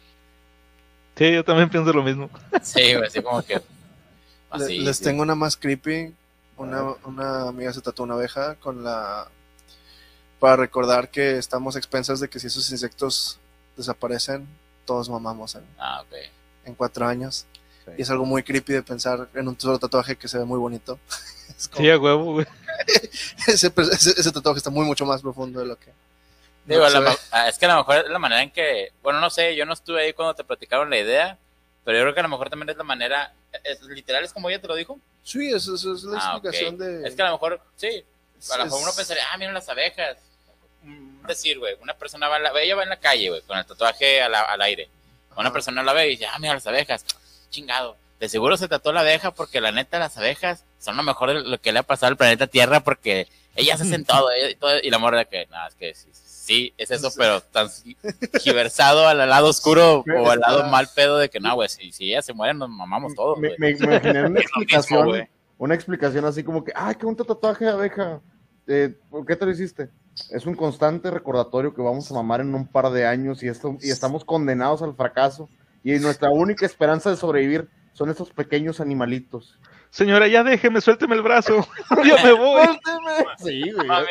Sí, 1.15 1.31
yo 1.33 1.43
también 1.43 1.69
pienso 1.69 1.91
lo 1.93 2.03
mismo. 2.03 2.29
Sí, 2.61 2.93
güey, 2.93 3.07
así 3.07 3.21
como 3.21 3.41
que. 3.43 3.55
Le- 3.55 3.61
Así, 4.49 4.79
les 4.79 4.97
sí. 4.97 5.03
tengo 5.03 5.21
una 5.23 5.35
más 5.35 5.57
creepy. 5.57 6.13
Una, 6.57 6.81
una 7.05 7.49
amiga 7.49 7.71
se 7.73 7.81
tatuó 7.81 8.05
una 8.05 8.15
abeja 8.15 8.55
con 8.55 8.83
la. 8.83 9.27
Para 10.39 10.55
recordar 10.55 11.09
que 11.09 11.37
estamos 11.37 11.75
a 11.75 11.79
expensas 11.79 12.19
de 12.19 12.29
que 12.29 12.39
si 12.39 12.47
esos 12.47 12.69
insectos 12.71 13.39
desaparecen, 13.77 14.47
todos 14.85 15.09
mamamos 15.09 15.55
en, 15.55 15.63
Ah, 15.77 16.01
ok. 16.01 16.15
en 16.65 16.75
cuatro 16.75 17.05
años. 17.07 17.45
Sí. 17.85 17.91
Y 17.97 18.01
es 18.01 18.09
algo 18.09 18.25
muy 18.25 18.43
creepy 18.43 18.73
de 18.73 18.83
pensar 18.83 19.29
en 19.33 19.47
un 19.47 19.57
solo 19.59 19.79
tatuaje 19.79 20.15
que 20.17 20.27
se 20.27 20.37
ve 20.37 20.45
muy 20.45 20.59
bonito. 20.59 20.99
Es 21.57 21.67
como- 21.69 21.81
Sí, 21.85 21.89
a 21.89 21.97
huevo, 21.97 22.33
güey. 22.33 22.45
ese, 23.47 23.71
ese- 23.75 24.19
ese 24.19 24.31
tatuaje 24.31 24.57
está 24.57 24.69
muy 24.69 24.85
mucho 24.85 25.05
más 25.05 25.21
profundo 25.21 25.59
de 25.61 25.65
lo 25.65 25.77
que. 25.79 25.91
Digo, 26.65 26.81
no 26.81 26.85
a 26.87 26.89
se 26.89 26.95
lo 26.97 27.01
ve. 27.03 27.09
mo- 27.11 27.17
ah, 27.31 27.47
es 27.47 27.57
que 27.57 27.65
a 27.65 27.69
lo 27.69 27.77
mejor 27.77 27.95
es 27.97 28.09
la 28.09 28.19
manera 28.19 28.43
en 28.43 28.51
que, 28.51 28.91
bueno, 29.01 29.21
no 29.21 29.29
sé, 29.29 29.55
yo 29.55 29.65
no 29.65 29.73
estuve 29.73 30.01
ahí 30.03 30.13
cuando 30.13 30.35
te 30.35 30.43
platicaron 30.43 30.89
la 30.89 30.97
idea, 30.99 31.37
pero 31.85 31.97
yo 31.97 32.03
creo 32.03 32.13
que 32.13 32.19
a 32.19 32.23
lo 32.23 32.29
mejor 32.29 32.49
también 32.49 32.69
es 32.69 32.75
la 32.77 32.83
manera, 32.83 33.33
es, 33.63 33.81
literal 33.83 34.23
es 34.25 34.33
como 34.33 34.49
ella 34.49 34.61
te 34.61 34.67
lo 34.67 34.75
dijo. 34.75 34.99
Sí, 35.23 35.49
eso, 35.49 35.75
eso 35.75 35.93
es 35.95 36.03
la 36.03 36.17
Ah, 36.19 36.31
explicación 36.33 36.77
de. 36.77 37.07
Es 37.07 37.15
que 37.15 37.21
a 37.21 37.25
lo 37.27 37.31
mejor, 37.31 37.61
sí, 37.77 38.03
a 38.51 38.57
lo 38.57 38.65
mejor 38.65 38.79
es- 38.79 38.83
uno 38.83 38.93
pensaría, 38.95 39.23
ah, 39.33 39.37
mira 39.37 39.51
las 39.53 39.69
abejas. 39.69 40.17
Decir, 41.27 41.59
güey, 41.59 41.75
una 41.81 41.93
persona 41.93 42.27
va 42.27 42.37
en 42.37 42.43
la, 42.43 42.51
ella 42.61 42.75
va 42.75 42.83
en 42.83 42.89
la 42.89 42.97
calle, 42.99 43.29
güey, 43.29 43.41
con 43.41 43.57
el 43.57 43.65
tatuaje 43.65 44.21
a 44.21 44.29
la- 44.29 44.41
al 44.41 44.61
aire. 44.61 44.89
Una 45.35 45.43
Ajá. 45.49 45.53
persona 45.53 45.83
la 45.83 45.93
ve 45.93 46.07
y 46.07 46.09
dice, 46.11 46.25
ah, 46.25 46.39
mira 46.39 46.53
las 46.55 46.65
abejas. 46.67 47.05
Chingado. 47.49 47.95
De 48.19 48.27
seguro 48.29 48.57
se 48.57 48.67
tatuó 48.67 48.91
la 48.93 49.01
abeja 49.01 49.29
porque 49.31 49.61
la 49.61 49.71
neta 49.71 49.99
las 49.99 50.17
abejas 50.17 50.63
son 50.79 50.97
lo 50.97 51.03
mejor 51.03 51.29
de 51.33 51.41
lo 51.41 51.59
que 51.61 51.71
le 51.71 51.79
ha 51.79 51.83
pasado 51.83 52.09
al 52.09 52.17
planeta 52.17 52.47
Tierra 52.47 52.79
porque 52.79 53.27
ellas 53.55 53.79
hacen 53.79 54.05
todo. 54.05 54.31
eh, 54.31 54.55
todo- 54.59 54.79
y 54.81 54.89
la 54.89 54.97
morra 54.97 55.19
de 55.19 55.25
que, 55.27 55.45
nada, 55.51 55.67
es 55.67 55.75
que 55.75 55.93
sí, 55.93 56.09
sí, 56.13 56.73
es 56.77 56.89
eso, 56.91 57.11
pero 57.15 57.41
tan 57.41 57.69
giversado 58.41 59.07
al 59.07 59.17
lado 59.29 59.47
oscuro 59.49 60.03
o 60.17 60.29
al 60.31 60.39
lado 60.39 60.63
mal 60.69 60.87
pedo 60.95 61.17
de 61.17 61.29
que 61.29 61.39
no, 61.39 61.53
güey, 61.55 61.69
si, 61.69 61.91
si 61.91 62.09
ellas 62.09 62.25
se 62.25 62.33
mueren 62.33 62.57
nos 62.57 62.69
mamamos 62.69 63.13
todos, 63.15 63.37
me, 63.37 63.51
me- 63.57 63.71
imaginé 63.71 64.19
una 64.21 64.29
mismo, 64.29 64.39
explicación, 64.39 65.05
güey. 65.05 65.27
una 65.57 65.75
explicación 65.75 66.25
así 66.25 66.43
como 66.43 66.63
que, 66.63 66.71
ay, 66.75 66.95
qué 66.95 67.05
bonito 67.05 67.23
tatuaje 67.23 67.65
de 67.65 67.71
abeja. 67.71 68.19
Eh, 68.67 68.93
¿Por 69.09 69.25
qué 69.25 69.35
te 69.35 69.45
lo 69.45 69.51
hiciste? 69.51 69.89
Es 70.31 70.45
un 70.45 70.55
constante 70.55 71.11
recordatorio 71.11 71.73
que 71.73 71.81
vamos 71.81 72.09
a 72.11 72.13
mamar 72.13 72.41
en 72.41 72.53
un 72.53 72.67
par 72.67 72.89
de 72.89 73.05
años 73.05 73.43
y, 73.43 73.47
esto, 73.47 73.77
y 73.81 73.91
estamos 73.91 74.25
condenados 74.25 74.81
al 74.81 74.95
fracaso. 74.95 75.49
Y 75.83 75.93
nuestra 75.99 76.29
única 76.29 76.65
esperanza 76.65 77.09
de 77.09 77.15
sobrevivir 77.15 77.69
son 77.93 78.09
estos 78.09 78.31
pequeños 78.31 78.79
animalitos. 78.79 79.57
Señora, 79.89 80.27
ya 80.27 80.43
déjeme, 80.43 80.81
suélteme 80.81 81.15
el 81.15 81.21
brazo. 81.21 81.67
Yo 82.05 82.15
me 82.23 82.33
voy. 82.33 82.67
Sí, 83.37 83.71
güey. 83.71 83.87
Mami, 83.87 84.07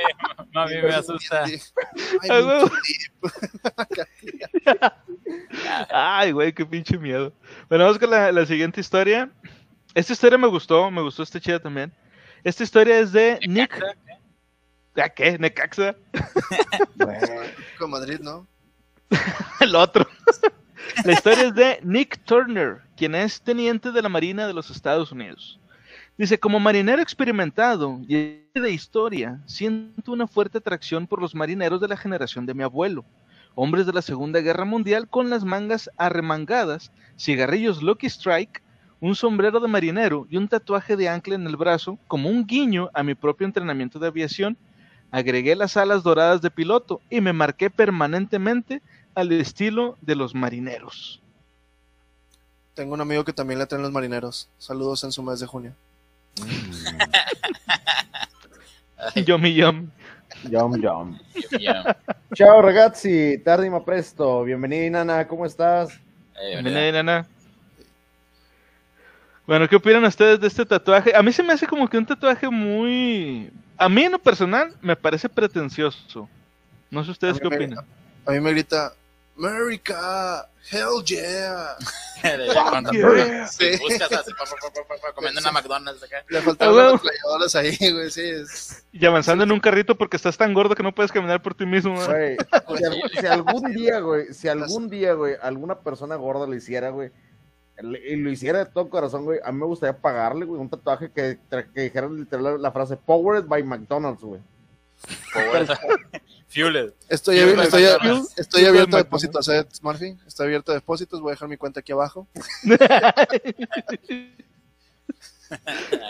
mami, 0.53 0.75
me 0.83 0.95
asusta. 0.95 1.45
Ay, 5.91 6.33
güey, 6.33 6.53
qué 6.53 6.65
pinche 6.65 6.97
miedo. 6.99 7.33
Bueno, 7.69 7.85
vamos 7.85 7.99
con 7.99 8.11
la, 8.11 8.33
la 8.33 8.47
siguiente 8.47 8.81
historia. 8.81 9.31
Esta 9.95 10.13
historia 10.15 10.39
me 10.39 10.49
gustó, 10.49 10.91
me 10.91 11.03
gustó 11.03 11.23
esta 11.23 11.39
chida 11.41 11.59
también. 11.59 11.93
Esta 12.43 12.63
historia 12.63 12.99
es 12.99 13.13
de 13.13 13.39
Nick. 13.47 13.79
¿A 15.03 15.09
qué? 15.09 15.39
¿Necaxa? 15.39 15.95
Con 17.79 17.91
Madrid, 17.91 18.21
¿no? 18.21 18.47
El 19.61 19.75
otro. 19.77 20.07
La 21.05 21.13
historia 21.13 21.45
es 21.45 21.55
de 21.55 21.81
Nick 21.83 22.19
Turner, 22.25 22.81
quien 22.97 23.15
es 23.15 23.41
teniente 23.41 23.93
de 23.93 24.03
la 24.03 24.09
Marina 24.09 24.47
de 24.47 24.55
los 24.55 24.71
Estados 24.71 25.13
Unidos. 25.13 25.61
Dice, 26.19 26.39
como 26.39 26.59
marinero 26.59 27.03
experimentado 27.03 28.01
y 28.09 28.41
de 28.55 28.71
historia, 28.71 29.39
siento 29.45 30.13
una 30.13 30.27
fuerte 30.27 30.59
atracción 30.59 31.07
por 31.07 31.21
los 31.21 31.35
marineros 31.35 31.81
de 31.81 31.89
la 31.89 31.97
generación 31.97 32.47
de 32.47 32.55
mi 32.55 32.63
abuelo, 32.63 33.05
hombres 33.55 33.85
de 33.85 33.93
la 33.93 34.01
Segunda 34.01 34.41
Guerra 34.41 34.65
Mundial 34.65 35.09
con 35.09 35.29
las 35.29 35.45
mangas 35.45 35.91
arremangadas, 35.99 36.91
cigarrillos 37.19 37.83
Lucky 37.83 38.07
Strike, 38.07 38.63
un 39.01 39.15
sombrero 39.15 39.61
de 39.61 39.69
marinero 39.69 40.27
y 40.31 40.39
un 40.39 40.49
tatuaje 40.49 40.97
de 40.97 41.09
ancla 41.09 41.35
en 41.35 41.47
el 41.47 41.57
brazo, 41.57 41.99
como 42.09 42.31
un 42.31 42.47
guiño 42.47 42.89
a 42.95 43.03
mi 43.03 43.15
propio 43.15 43.47
entrenamiento 43.47 43.99
de 43.99 44.07
aviación. 44.07 44.57
Agregué 45.17 45.57
las 45.57 45.79
alas 45.79 46.03
doradas 46.03 46.43
de 46.43 46.51
piloto 46.51 47.01
y 47.09 47.23
me 47.23 47.33
marqué 47.33 47.71
permanentemente 47.71 48.83
al 49.15 49.33
estilo 49.33 49.97
de 50.03 50.15
los 50.15 50.35
marineros. 50.35 51.23
Tengo 52.75 52.93
un 52.93 53.01
amigo 53.01 53.25
que 53.25 53.33
también 53.33 53.59
le 53.59 53.65
traen 53.65 53.81
los 53.83 53.93
marineros. 53.93 54.51
Saludos 54.59 55.05
en 55.05 55.13
su 55.13 55.23
mes 55.23 55.41
de 55.41 55.47
junio. 55.47 55.73
Yomi 59.15 59.55
yum. 59.55 59.89
Yum, 60.51 60.83
yum. 60.83 61.19
Ya, 61.59 61.97
Ciao 62.35 62.61
ragazzi, 62.61 63.39
tardi 63.43 63.71
ma 63.71 63.83
presto. 63.83 64.45
Bienvenida, 64.45 65.03
Nana, 65.03 65.27
¿cómo 65.27 65.47
estás? 65.47 65.99
eh, 66.39 66.61
Ven 66.63 66.77
ahí, 66.77 66.93
nana. 66.93 67.27
Bueno, 69.47 69.67
¿qué 69.67 69.77
opinan 69.77 70.05
ustedes 70.05 70.39
de 70.41 70.49
este 70.49 70.67
tatuaje? 70.67 71.17
A 71.17 71.23
mí 71.23 71.33
se 71.33 71.43
me 71.43 71.55
hace 71.55 71.67
como 71.67 71.89
que 71.89 71.97
un 71.97 72.05
tatuaje 72.05 72.51
muy... 72.51 73.51
A 73.79 73.89
mí 73.89 74.05
en 74.05 74.13
lo 74.13 74.19
personal 74.19 74.75
me 74.81 74.97
parece 74.97 75.29
pretencioso. 75.29 76.29
No 76.91 77.05
sé 77.05 77.11
ustedes 77.11 77.39
qué 77.41 77.49
me- 77.49 77.57
opinan. 77.57 77.85
A 78.27 78.31
mí 78.33 78.41
me 78.41 78.51
grita, 78.53 78.93
America, 79.39 80.49
hell 80.71 81.05
yeah. 81.05 81.77
yeah. 82.93 83.47
Sí. 83.49 83.71
buscas 83.81 84.11
así, 84.13 84.33
pa, 84.33 84.45
pa, 84.45 84.57
pa, 84.73 84.83
pa, 84.89 84.95
pa, 85.01 85.13
comiendo 85.15 85.41
una 85.41 85.53
McDonald's 85.53 86.03
acá. 86.03 86.25
Le 86.29 86.39
Ah, 86.39 86.43
las 86.71 87.01
playadoras 87.01 87.55
ahí, 87.55 87.77
güey, 87.93 88.11
sí. 88.11 88.23
Es... 88.23 88.85
Y 88.93 89.05
avanzando 89.07 89.45
en 89.45 89.53
un 89.53 89.61
carrito 89.61 89.97
porque 89.97 90.17
estás 90.17 90.37
tan 90.37 90.55
gordo 90.55 90.75
que 90.75 90.83
no 90.83 90.95
puedes 90.95 91.13
caminar 91.13 91.43
por 91.43 91.55
ti 91.55 91.67
mismo. 91.67 92.01
¿eh? 92.13 92.37
Güey, 92.67 92.79
si, 92.79 92.85
al- 92.85 93.11
si 93.21 93.27
algún 93.27 93.73
día, 93.75 94.01
güey, 94.01 94.33
si 94.35 94.49
algún 94.49 94.89
día, 94.89 95.13
güey, 95.13 95.37
alguna 95.43 95.79
persona 95.81 96.17
gorda 96.17 96.47
lo 96.47 96.55
hiciera, 96.55 96.91
güey, 96.91 97.11
y 97.83 98.17
lo 98.17 98.31
hiciera 98.31 98.61
de 98.61 98.67
todo 98.67 98.89
corazón, 98.89 99.25
güey, 99.25 99.39
a 99.45 99.53
mí 99.53 99.59
me 99.59 99.67
gustaría 99.67 99.97
pagarle, 99.99 100.47
güey, 100.47 100.61
un 100.61 100.69
tatuaje 100.69 101.11
que, 101.11 101.39
que 101.75 101.81
dijera 101.81 102.09
literal 102.09 102.61
la 102.61 102.73
frase 102.73 102.97
Powered 102.97 103.45
by 103.47 103.63
McDonald's, 103.63 104.23
güey. 104.23 104.41
Fueled. 106.49 106.93
Estoy, 107.09 107.43
güey, 107.43 107.61
estoy, 107.61 107.85
estoy 108.37 108.65
abierto 108.65 108.97
a 108.97 109.01
depósitos, 109.01 109.49
¿eh, 109.49 109.67
Murphy? 109.83 110.17
Estoy 110.27 110.47
abierto 110.47 110.73
a 110.73 110.77
depósitos, 110.77 111.21
voy 111.21 111.31
a 111.31 111.33
dejar 111.35 111.49
mi 111.49 111.57
cuenta 111.57 111.81
aquí 111.81 111.93
abajo. 111.93 112.27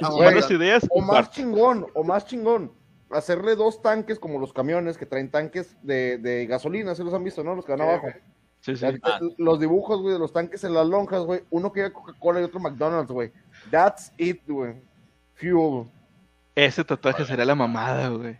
Ah, 0.01 0.09
Buenas 0.11 0.51
ideas. 0.51 0.87
O 0.89 1.03
más 1.03 1.31
chingón, 1.31 1.87
o 1.95 2.03
más 2.03 2.27
chingón. 2.27 2.73
Hacerle 3.11 3.55
dos 3.55 3.83
tanques 3.83 4.19
como 4.19 4.39
los 4.39 4.55
camiones 4.55 4.97
que 4.97 5.05
traen 5.05 5.31
tanques 5.31 5.77
de, 5.83 6.17
de 6.19 6.47
gasolina, 6.47 6.95
se 6.95 7.05
los 7.05 7.13
han 7.13 7.23
visto, 7.23 7.45
¿no? 7.45 7.55
Los 7.55 7.67
que 7.67 7.73
van 7.73 7.81
Sí, 7.81 7.85
abajo. 7.85 8.07
Sí, 8.67 8.75
sí. 8.77 8.85
Ah. 9.05 9.21
Los 9.39 9.61
dibujos, 9.61 10.01
güey, 10.03 10.15
de 10.15 10.19
los 10.19 10.33
tanques 10.33 10.65
en 10.65 10.75
las 10.75 10.87
lonjas, 10.89 11.23
güey. 11.23 11.45
Uno 11.51 11.73
que 11.73 11.81
lleva 11.81 11.93
Coca-Cola 11.93 12.41
y 12.41 12.45
otro 12.45 12.59
McDonald's, 12.59 13.13
güey. 13.13 13.31
That's 13.71 14.13
it, 14.19 14.43
güey. 14.47 14.75
Fuel. 15.35 15.89
Ese 16.57 16.83
tatuaje 16.85 17.25
sería 17.25 17.45
la 17.45 17.55
mamada, 17.55 18.09
güey. 18.09 18.37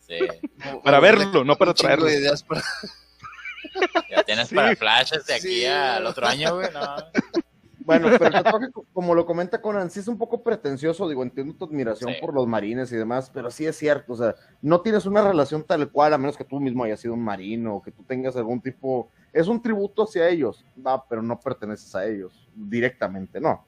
Sí. 0.00 0.18
Para 0.84 0.98
verlo, 0.98 1.44
no 1.44 1.54
para 1.56 1.72
de 1.72 1.76
traerlo. 1.76 2.10
ideas 2.10 2.42
para- 2.42 2.62
Ya 4.10 4.22
tienes 4.24 4.48
Sí. 4.48 4.54
para 4.56 4.74
flashes 4.74 5.24
de 5.26 5.34
aquí 5.34 5.60
Sí. 5.60 5.64
al 5.66 6.04
otro 6.06 6.26
año, 6.26 6.56
güey. 6.56 6.68
No. 6.72 6.80
Bueno, 7.82 8.08
pero 8.10 8.26
el 8.26 8.32
tatuaje, 8.32 8.70
co- 8.70 8.84
como 8.92 9.14
lo 9.16 9.26
comenta 9.26 9.60
Conan, 9.60 9.90
sí 9.90 9.98
es 9.98 10.06
un 10.06 10.16
poco 10.18 10.42
pretencioso, 10.44 11.08
digo, 11.08 11.24
entiendo 11.24 11.54
tu 11.54 11.64
admiración 11.64 12.12
Sí. 12.12 12.20
por 12.20 12.32
los 12.32 12.46
marines 12.46 12.92
y 12.92 12.96
demás, 12.96 13.30
pero 13.34 13.50
sí 13.50 13.66
es 13.66 13.76
cierto, 13.76 14.12
o 14.12 14.16
sea, 14.16 14.36
no 14.62 14.80
tienes 14.82 15.06
una 15.06 15.26
relación 15.26 15.64
tal 15.64 15.90
cual, 15.90 16.12
a 16.14 16.18
menos 16.18 16.36
que 16.36 16.44
tú 16.44 16.60
mismo 16.60 16.84
hayas 16.84 17.00
sido 17.00 17.14
un 17.14 17.24
marino, 17.24 17.76
o 17.76 17.82
que 17.82 17.90
tú 17.90 18.04
tengas 18.04 18.36
algún 18.36 18.60
tipo, 18.60 19.10
es 19.32 19.48
un 19.48 19.60
tributo 19.60 20.04
hacia 20.04 20.28
ellos, 20.28 20.64
va, 20.84 21.06
pero 21.08 21.22
no 21.22 21.38
perteneces 21.38 21.94
a 21.94 22.06
ellos, 22.06 22.48
directamente, 22.54 23.40
no. 23.40 23.64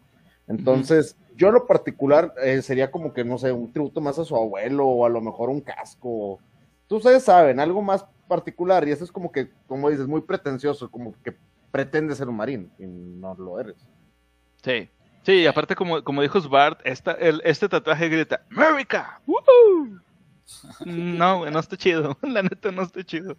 Entonces, 0.48 1.16
yo 1.36 1.48
en 1.48 1.54
lo 1.54 1.66
particular 1.66 2.34
eh, 2.42 2.60
sería 2.62 2.90
como 2.90 3.12
que, 3.12 3.24
no 3.24 3.38
sé, 3.38 3.52
un 3.52 3.72
tributo 3.72 4.00
más 4.00 4.18
a 4.18 4.24
su 4.24 4.36
abuelo, 4.36 4.86
o 4.86 5.06
a 5.06 5.08
lo 5.08 5.20
mejor 5.20 5.50
un 5.50 5.60
casco, 5.60 6.40
tú 6.86 6.96
ustedes 6.96 7.22
saben, 7.22 7.60
algo 7.60 7.80
más 7.82 8.04
particular, 8.28 8.86
y 8.86 8.90
eso 8.90 9.04
es 9.04 9.12
como 9.12 9.30
que, 9.30 9.50
como 9.66 9.88
dices, 9.88 10.06
muy 10.06 10.22
pretencioso, 10.22 10.90
como 10.90 11.14
que 11.22 11.36
pretendes 11.70 12.18
ser 12.18 12.28
un 12.28 12.36
marino, 12.36 12.68
y 12.78 12.86
no 12.86 13.34
lo 13.34 13.60
eres. 13.60 13.76
Sí. 14.62 14.88
Sí, 15.22 15.32
y 15.34 15.46
aparte, 15.46 15.76
como, 15.76 16.02
como 16.02 16.20
dijo 16.20 16.40
Svart, 16.40 16.80
esta, 16.84 17.12
el, 17.12 17.40
este 17.44 17.68
tatuaje 17.68 18.08
grita 18.08 18.44
¡America! 18.50 19.20
¡Woohoo! 19.26 20.00
No, 20.84 21.48
no 21.48 21.58
está 21.58 21.76
chido. 21.76 22.16
La 22.22 22.42
neta 22.42 22.70
no 22.72 22.82
está 22.82 23.04
chido. 23.04 23.36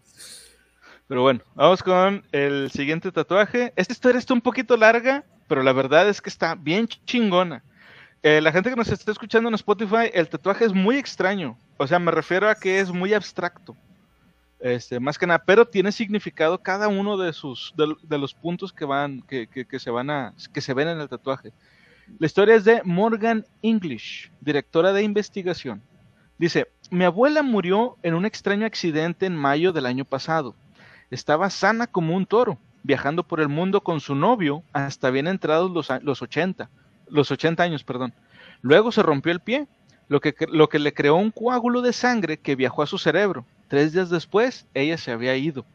Pero 1.13 1.21
bueno, 1.21 1.41
vamos 1.53 1.83
con 1.83 2.23
el 2.31 2.71
siguiente 2.71 3.11
tatuaje. 3.11 3.71
Esta 3.75 3.93
historia 3.93 4.17
está 4.17 4.33
un 4.33 4.41
poquito 4.41 4.75
larga, 4.75 5.23
pero 5.47 5.61
la 5.61 5.71
verdad 5.71 6.09
es 6.09 6.19
que 6.19 6.29
está 6.31 6.55
bien 6.55 6.87
chingona. 6.87 7.63
Eh, 8.23 8.41
la 8.41 8.51
gente 8.51 8.71
que 8.71 8.75
nos 8.75 8.89
está 8.89 9.11
escuchando 9.11 9.47
en 9.47 9.53
Spotify, 9.53 10.09
el 10.11 10.27
tatuaje 10.27 10.65
es 10.65 10.73
muy 10.73 10.97
extraño. 10.97 11.55
O 11.77 11.85
sea, 11.85 11.99
me 11.99 12.09
refiero 12.09 12.49
a 12.49 12.55
que 12.55 12.79
es 12.79 12.91
muy 12.91 13.13
abstracto. 13.13 13.77
Este, 14.59 14.99
más 14.99 15.19
que 15.19 15.27
nada, 15.27 15.43
pero 15.45 15.67
tiene 15.67 15.91
significado 15.91 16.63
cada 16.63 16.87
uno 16.87 17.15
de 17.15 17.31
sus 17.31 17.75
de, 17.77 18.17
los 18.17 18.33
puntos 18.33 18.73
que 18.73 18.85
van 18.85 19.21
que, 19.21 19.45
que, 19.45 19.79
se 19.79 19.91
van 19.91 20.09
a 20.09 20.33
que 20.51 20.61
se 20.61 20.73
ven 20.73 20.87
en 20.87 20.99
el 20.99 21.09
tatuaje. 21.09 21.53
La 22.17 22.25
historia 22.25 22.55
es 22.55 22.65
de 22.65 22.81
Morgan 22.83 23.45
English, 23.61 24.31
directora 24.41 24.91
de 24.93 25.03
investigación. 25.03 25.83
Dice, 26.39 26.69
mi 26.89 27.05
abuela 27.05 27.43
murió 27.43 27.97
en 28.01 28.15
un 28.15 28.25
extraño 28.25 28.65
accidente 28.65 29.27
en 29.27 29.35
mayo 29.35 29.73
del 29.73 29.85
año 29.85 30.05
pasado. 30.05 30.55
Estaba 31.13 31.51
sana 31.51 31.85
como 31.85 32.15
un 32.15 32.25
toro, 32.25 32.57
viajando 32.81 33.21
por 33.21 33.39
el 33.39 33.47
mundo 33.47 33.81
con 33.81 33.99
su 33.99 34.15
novio 34.15 34.63
hasta 34.73 35.11
bien 35.11 35.27
entrados 35.27 35.69
los, 35.69 35.87
los 36.01 36.23
80, 36.23 36.71
los 37.07 37.29
80 37.29 37.61
años, 37.61 37.83
perdón. 37.83 38.15
Luego 38.63 38.91
se 38.91 39.03
rompió 39.03 39.31
el 39.31 39.39
pie, 39.39 39.67
lo 40.07 40.19
que, 40.21 40.33
lo 40.49 40.69
que 40.69 40.79
le 40.79 40.91
creó 40.91 41.17
un 41.17 41.29
coágulo 41.29 41.83
de 41.83 41.93
sangre 41.93 42.37
que 42.37 42.55
viajó 42.55 42.81
a 42.81 42.87
su 42.87 42.97
cerebro. 42.97 43.45
Tres 43.67 43.93
días 43.93 44.09
después, 44.09 44.65
ella 44.73 44.97
se 44.97 45.11
había 45.11 45.37
ido. 45.37 45.65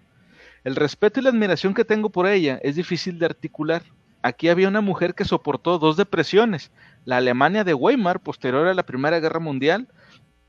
El 0.64 0.74
respeto 0.74 1.20
y 1.20 1.22
la 1.22 1.30
admiración 1.30 1.72
que 1.72 1.84
tengo 1.84 2.10
por 2.10 2.26
ella 2.26 2.58
es 2.64 2.74
difícil 2.74 3.20
de 3.20 3.26
articular. 3.26 3.82
Aquí 4.22 4.48
había 4.48 4.66
una 4.66 4.80
mujer 4.80 5.14
que 5.14 5.24
soportó 5.24 5.78
dos 5.78 5.96
depresiones, 5.96 6.72
la 7.04 7.18
Alemania 7.18 7.62
de 7.62 7.74
Weimar 7.74 8.18
posterior 8.18 8.66
a 8.66 8.74
la 8.74 8.82
Primera 8.82 9.20
Guerra 9.20 9.38
Mundial, 9.38 9.86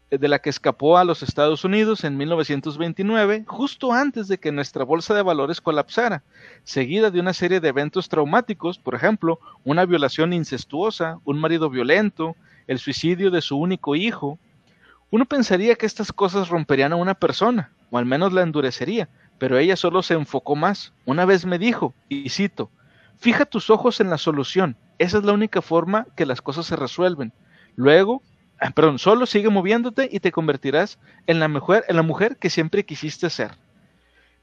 de 0.09 0.27
la 0.27 0.39
que 0.39 0.49
escapó 0.49 0.97
a 0.97 1.03
los 1.03 1.21
Estados 1.21 1.63
Unidos 1.63 2.03
en 2.03 2.17
1929, 2.17 3.43
justo 3.47 3.93
antes 3.93 4.27
de 4.27 4.39
que 4.39 4.51
nuestra 4.51 4.83
bolsa 4.83 5.13
de 5.13 5.21
valores 5.21 5.61
colapsara, 5.61 6.23
seguida 6.63 7.11
de 7.11 7.19
una 7.19 7.33
serie 7.33 7.59
de 7.59 7.69
eventos 7.69 8.09
traumáticos, 8.09 8.79
por 8.79 8.95
ejemplo, 8.95 9.39
una 9.63 9.85
violación 9.85 10.33
incestuosa, 10.33 11.19
un 11.25 11.39
marido 11.39 11.69
violento, 11.69 12.35
el 12.67 12.79
suicidio 12.79 13.29
de 13.29 13.41
su 13.41 13.57
único 13.57 13.95
hijo, 13.95 14.39
uno 15.11 15.25
pensaría 15.25 15.75
que 15.75 15.85
estas 15.85 16.11
cosas 16.11 16.49
romperían 16.49 16.93
a 16.93 16.95
una 16.95 17.13
persona, 17.13 17.71
o 17.91 17.97
al 17.97 18.05
menos 18.05 18.33
la 18.33 18.41
endurecería, 18.41 19.09
pero 19.37 19.57
ella 19.57 19.75
solo 19.75 20.03
se 20.03 20.13
enfocó 20.13 20.55
más. 20.55 20.93
Una 21.05 21.25
vez 21.25 21.45
me 21.45 21.57
dijo, 21.57 21.93
y 22.09 22.29
cito, 22.29 22.69
fija 23.17 23.45
tus 23.45 23.69
ojos 23.69 23.99
en 24.01 24.09
la 24.09 24.17
solución, 24.17 24.75
esa 24.99 25.17
es 25.19 25.23
la 25.23 25.33
única 25.33 25.61
forma 25.61 26.07
que 26.15 26.25
las 26.25 26.41
cosas 26.41 26.65
se 26.65 26.75
resuelven. 26.75 27.31
Luego, 27.75 28.21
perdón, 28.75 28.99
solo 28.99 29.25
sigue 29.25 29.49
moviéndote 29.49 30.09
y 30.11 30.19
te 30.19 30.31
convertirás 30.31 30.99
en 31.27 31.39
la, 31.39 31.47
mujer, 31.47 31.85
en 31.87 31.95
la 31.95 32.03
mujer 32.03 32.37
que 32.37 32.49
siempre 32.49 32.85
quisiste 32.85 33.29
ser. 33.29 33.51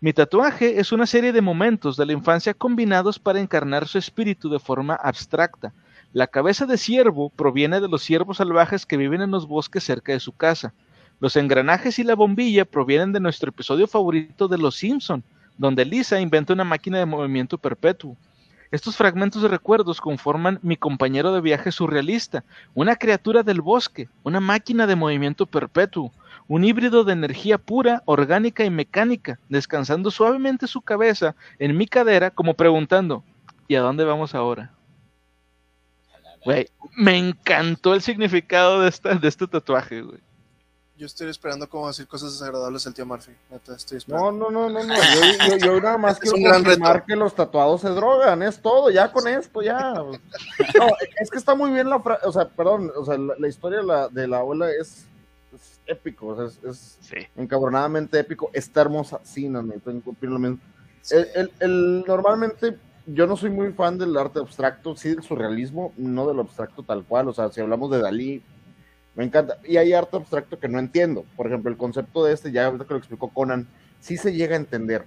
Mi 0.00 0.12
tatuaje 0.12 0.78
es 0.80 0.92
una 0.92 1.06
serie 1.06 1.32
de 1.32 1.40
momentos 1.40 1.96
de 1.96 2.06
la 2.06 2.12
infancia 2.12 2.54
combinados 2.54 3.18
para 3.18 3.40
encarnar 3.40 3.88
su 3.88 3.98
espíritu 3.98 4.50
de 4.50 4.58
forma 4.58 4.94
abstracta, 4.94 5.72
la 6.16 6.28
cabeza 6.28 6.64
de 6.64 6.78
ciervo 6.78 7.28
proviene 7.28 7.78
de 7.78 7.88
los 7.88 8.02
ciervos 8.02 8.38
salvajes 8.38 8.86
que 8.86 8.96
viven 8.96 9.20
en 9.20 9.30
los 9.30 9.46
bosques 9.46 9.84
cerca 9.84 10.12
de 10.12 10.20
su 10.20 10.32
casa. 10.32 10.72
Los 11.20 11.36
engranajes 11.36 11.98
y 11.98 12.04
la 12.04 12.14
bombilla 12.14 12.64
provienen 12.64 13.12
de 13.12 13.20
nuestro 13.20 13.50
episodio 13.50 13.86
favorito 13.86 14.48
de 14.48 14.56
Los 14.56 14.76
Simpson, 14.76 15.22
donde 15.58 15.84
Lisa 15.84 16.18
inventa 16.18 16.54
una 16.54 16.64
máquina 16.64 16.98
de 16.98 17.04
movimiento 17.04 17.58
perpetuo. 17.58 18.16
Estos 18.70 18.96
fragmentos 18.96 19.42
de 19.42 19.48
recuerdos 19.48 20.00
conforman 20.00 20.58
mi 20.62 20.76
compañero 20.76 21.32
de 21.32 21.40
viaje 21.40 21.70
surrealista, 21.70 22.44
una 22.74 22.96
criatura 22.96 23.42
del 23.42 23.60
bosque, 23.60 24.08
una 24.24 24.40
máquina 24.40 24.86
de 24.86 24.96
movimiento 24.96 25.46
perpetuo, 25.46 26.12
un 26.48 26.64
híbrido 26.64 27.04
de 27.04 27.12
energía 27.12 27.58
pura, 27.58 28.02
orgánica 28.06 28.64
y 28.64 28.70
mecánica, 28.70 29.38
descansando 29.48 30.10
suavemente 30.10 30.66
su 30.66 30.80
cabeza 30.80 31.36
en 31.58 31.76
mi 31.76 31.86
cadera 31.86 32.30
como 32.30 32.54
preguntando, 32.54 33.24
¿y 33.68 33.76
a 33.76 33.80
dónde 33.80 34.04
vamos 34.04 34.34
ahora? 34.34 34.72
Güey, 36.44 36.68
me 36.96 37.16
encantó 37.18 37.94
el 37.94 38.02
significado 38.02 38.80
de, 38.80 38.88
esta, 38.88 39.14
de 39.14 39.28
este 39.28 39.46
tatuaje, 39.48 40.02
güey. 40.02 40.20
Yo 40.98 41.04
estoy 41.04 41.28
esperando 41.28 41.68
cómo 41.68 41.88
decir 41.88 42.06
cosas 42.06 42.32
desagradables 42.32 42.86
al 42.86 42.94
tío 42.94 43.04
Murphy. 43.04 43.32
estoy 43.76 43.98
no, 44.06 44.32
no, 44.32 44.50
no, 44.50 44.70
no, 44.70 44.82
no. 44.82 44.94
Yo, 45.50 45.56
yo, 45.58 45.80
nada 45.80 45.98
más 45.98 46.18
quiero 46.20 46.38
confirmar 46.50 47.04
que 47.04 47.14
los 47.14 47.34
tatuados 47.34 47.82
se 47.82 47.90
drogan, 47.90 48.42
es 48.42 48.60
todo, 48.60 48.90
ya 48.90 49.12
con 49.12 49.28
esto, 49.28 49.60
ya. 49.60 49.92
No, 49.92 50.16
es 51.20 51.30
que 51.30 51.36
está 51.36 51.54
muy 51.54 51.70
bien 51.70 51.90
la 51.90 52.00
frase, 52.00 52.26
o 52.26 52.32
sea, 52.32 52.48
perdón, 52.48 52.90
o 52.96 53.04
sea, 53.04 53.18
la, 53.18 53.46
historia 53.46 53.80
de 53.80 53.84
la, 53.84 54.08
de 54.08 54.26
la 54.26 54.38
abuela 54.38 54.70
es, 54.70 55.04
épico, 55.86 56.28
o 56.28 56.36
sea, 56.36 56.70
es, 56.70 56.98
es 57.10 57.28
encabronadamente 57.36 58.18
épico, 58.18 58.50
está 58.54 58.80
hermosa, 58.80 59.20
sí, 59.22 59.50
no, 59.50 59.62
no, 59.62 59.74
lo 59.84 60.38
mismo. 60.38 60.58
El, 61.10 61.28
el, 61.34 61.52
el, 61.60 62.04
normalmente 62.06 62.78
yo 63.06 63.26
no 63.26 63.36
soy 63.36 63.50
muy 63.50 63.72
fan 63.72 63.98
del 63.98 64.16
arte 64.16 64.40
abstracto, 64.40 64.96
sí 64.96 65.10
del 65.10 65.22
surrealismo, 65.22 65.92
no 65.96 66.26
del 66.26 66.40
abstracto 66.40 66.82
tal 66.82 67.04
cual. 67.04 67.28
O 67.28 67.32
sea, 67.32 67.50
si 67.50 67.60
hablamos 67.60 67.90
de 67.90 68.00
Dalí, 68.00 68.42
me 69.16 69.24
encanta. 69.24 69.58
Y 69.64 69.78
hay 69.78 69.92
arte 69.92 70.16
abstracto 70.16 70.58
que 70.58 70.68
no 70.68 70.78
entiendo. 70.78 71.24
Por 71.36 71.46
ejemplo, 71.46 71.70
el 71.70 71.76
concepto 71.76 72.24
de 72.24 72.34
este, 72.34 72.52
ya 72.52 72.66
ahorita 72.66 72.84
que 72.84 72.94
lo 72.94 72.98
explicó 72.98 73.28
Conan, 73.30 73.66
sí 74.00 74.16
se 74.16 74.32
llega 74.32 74.54
a 74.54 74.58
entender. 74.58 75.04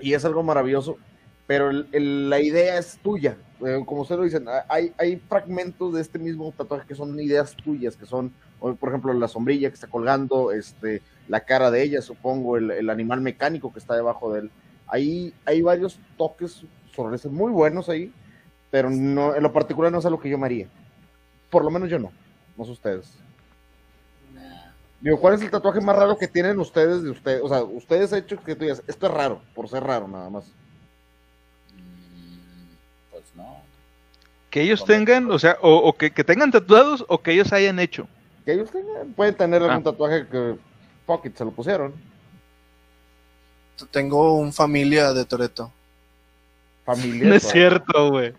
Y 0.00 0.14
es 0.14 0.24
algo 0.24 0.42
maravilloso, 0.42 0.98
pero 1.46 1.70
la 1.72 2.40
idea 2.40 2.78
es 2.78 2.98
tuya. 3.02 3.36
Eh, 3.64 3.82
como 3.86 4.02
ustedes 4.02 4.18
lo 4.18 4.24
dicen, 4.24 4.46
hay, 4.68 5.16
fragmentos 5.28 5.94
de 5.94 6.00
este 6.00 6.18
mismo 6.18 6.52
tatuaje 6.56 6.86
que 6.86 6.94
son 6.94 7.18
ideas 7.20 7.54
tuyas, 7.54 7.96
que 7.96 8.06
son, 8.06 8.32
por 8.58 8.88
ejemplo, 8.88 9.12
la 9.12 9.28
sombrilla 9.28 9.68
que 9.68 9.74
está 9.74 9.86
colgando, 9.86 10.52
este, 10.52 11.02
la 11.28 11.40
cara 11.40 11.70
de 11.70 11.82
ella, 11.82 12.02
supongo, 12.02 12.56
el, 12.56 12.88
animal 12.88 13.20
mecánico 13.20 13.72
que 13.72 13.78
está 13.78 13.94
debajo 13.94 14.32
de 14.32 14.40
él. 14.40 14.50
Ahí 14.86 15.34
hay 15.44 15.62
varios 15.62 16.00
toques 16.16 16.64
muy 17.30 17.50
buenos 17.50 17.88
ahí, 17.88 18.12
pero 18.70 18.88
en 18.88 19.14
lo 19.14 19.52
particular 19.52 19.90
no 19.90 19.98
es 19.98 20.06
algo 20.06 20.20
que 20.20 20.28
yo 20.28 20.38
me 20.38 20.46
haría. 20.46 20.68
Por 21.50 21.64
lo 21.64 21.70
menos 21.70 21.88
yo 21.88 21.98
no, 21.98 22.12
no 22.60 22.66
sé 22.66 22.72
ustedes. 22.72 23.10
Digo, 25.00 25.18
¿cuál 25.18 25.32
es 25.32 25.40
el 25.40 25.50
tatuaje 25.50 25.80
más 25.80 25.96
raro 25.96 26.18
que 26.18 26.28
tienen 26.28 26.60
ustedes 26.60 27.02
de 27.02 27.08
ustedes? 27.08 27.40
O 27.42 27.48
sea, 27.48 27.62
ustedes 27.62 28.12
hecho 28.12 28.36
que 28.44 28.54
tú 28.54 28.64
digas, 28.64 28.82
esto 28.86 29.06
es 29.06 29.12
raro, 29.14 29.40
por 29.54 29.66
ser 29.66 29.82
raro 29.82 30.06
nada 30.06 30.28
más. 30.28 30.44
Pues 33.10 33.24
no. 33.34 33.62
Que 34.50 34.60
ellos 34.60 34.84
tengan, 34.84 35.30
o 35.30 35.38
sea, 35.38 35.56
o, 35.62 35.90
que, 35.94 36.10
tengan 36.10 36.50
tatuados 36.50 37.02
o 37.08 37.22
que 37.22 37.32
ellos 37.32 37.50
hayan 37.54 37.78
hecho. 37.78 38.06
Que 38.44 38.52
ellos 38.52 38.70
tengan, 38.70 39.14
pueden 39.14 39.34
tener 39.34 39.62
algún 39.62 39.78
ah. 39.78 39.84
tatuaje 39.84 40.26
que 40.26 40.58
Pocket 41.06 41.32
se 41.34 41.46
lo 41.46 41.52
pusieron. 41.52 41.94
Tengo 43.90 44.34
un 44.34 44.52
familia 44.52 45.14
de 45.14 45.24
Toreto. 45.24 45.72
Familia. 46.84 47.26
No 47.26 47.34
es 47.36 47.44
cierto, 47.44 48.10
güey. 48.10 48.34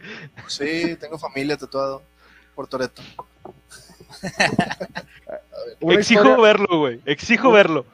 Sí, 0.45 0.95
tengo 0.97 1.17
familia 1.17 1.57
tatuado 1.57 2.03
por 2.53 2.67
Toreto. 2.67 3.01
Exijo 5.81 6.41
verlo, 6.41 6.79
güey. 6.79 7.01
Exijo 7.05 7.51
verlo. 7.51 7.85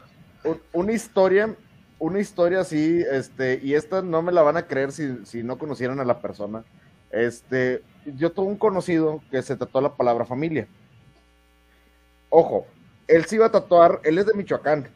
Una 0.74 0.94
historia, 0.94 1.56
una 2.00 2.20
historia 2.20 2.62
así, 2.62 3.04
este, 3.12 3.60
y 3.64 3.74
esta 3.74 4.02
no 4.02 4.22
me 4.22 4.32
la 4.32 4.42
van 4.42 4.58
a 4.58 4.68
creer 4.68 4.92
si, 4.92 5.26
si 5.26 5.44
no 5.44 5.58
conocieran 5.58 6.00
a 6.00 6.06
la 6.06 6.20
persona. 6.20 6.64
Este, 7.12 7.84
yo 8.06 8.32
tuve 8.32 8.48
un 8.48 8.58
conocido 8.58 9.22
que 9.32 9.42
se 9.42 9.56
tatuó 9.56 9.82
la 9.82 9.96
palabra 9.96 10.26
familia. 10.26 10.68
Ojo, 12.30 12.68
él 13.08 13.26
se 13.26 13.36
iba 13.36 13.46
a 13.46 13.52
tatuar, 13.52 14.02
él 14.04 14.18
es 14.18 14.26
de 14.26 14.34
Michoacán. 14.34 14.90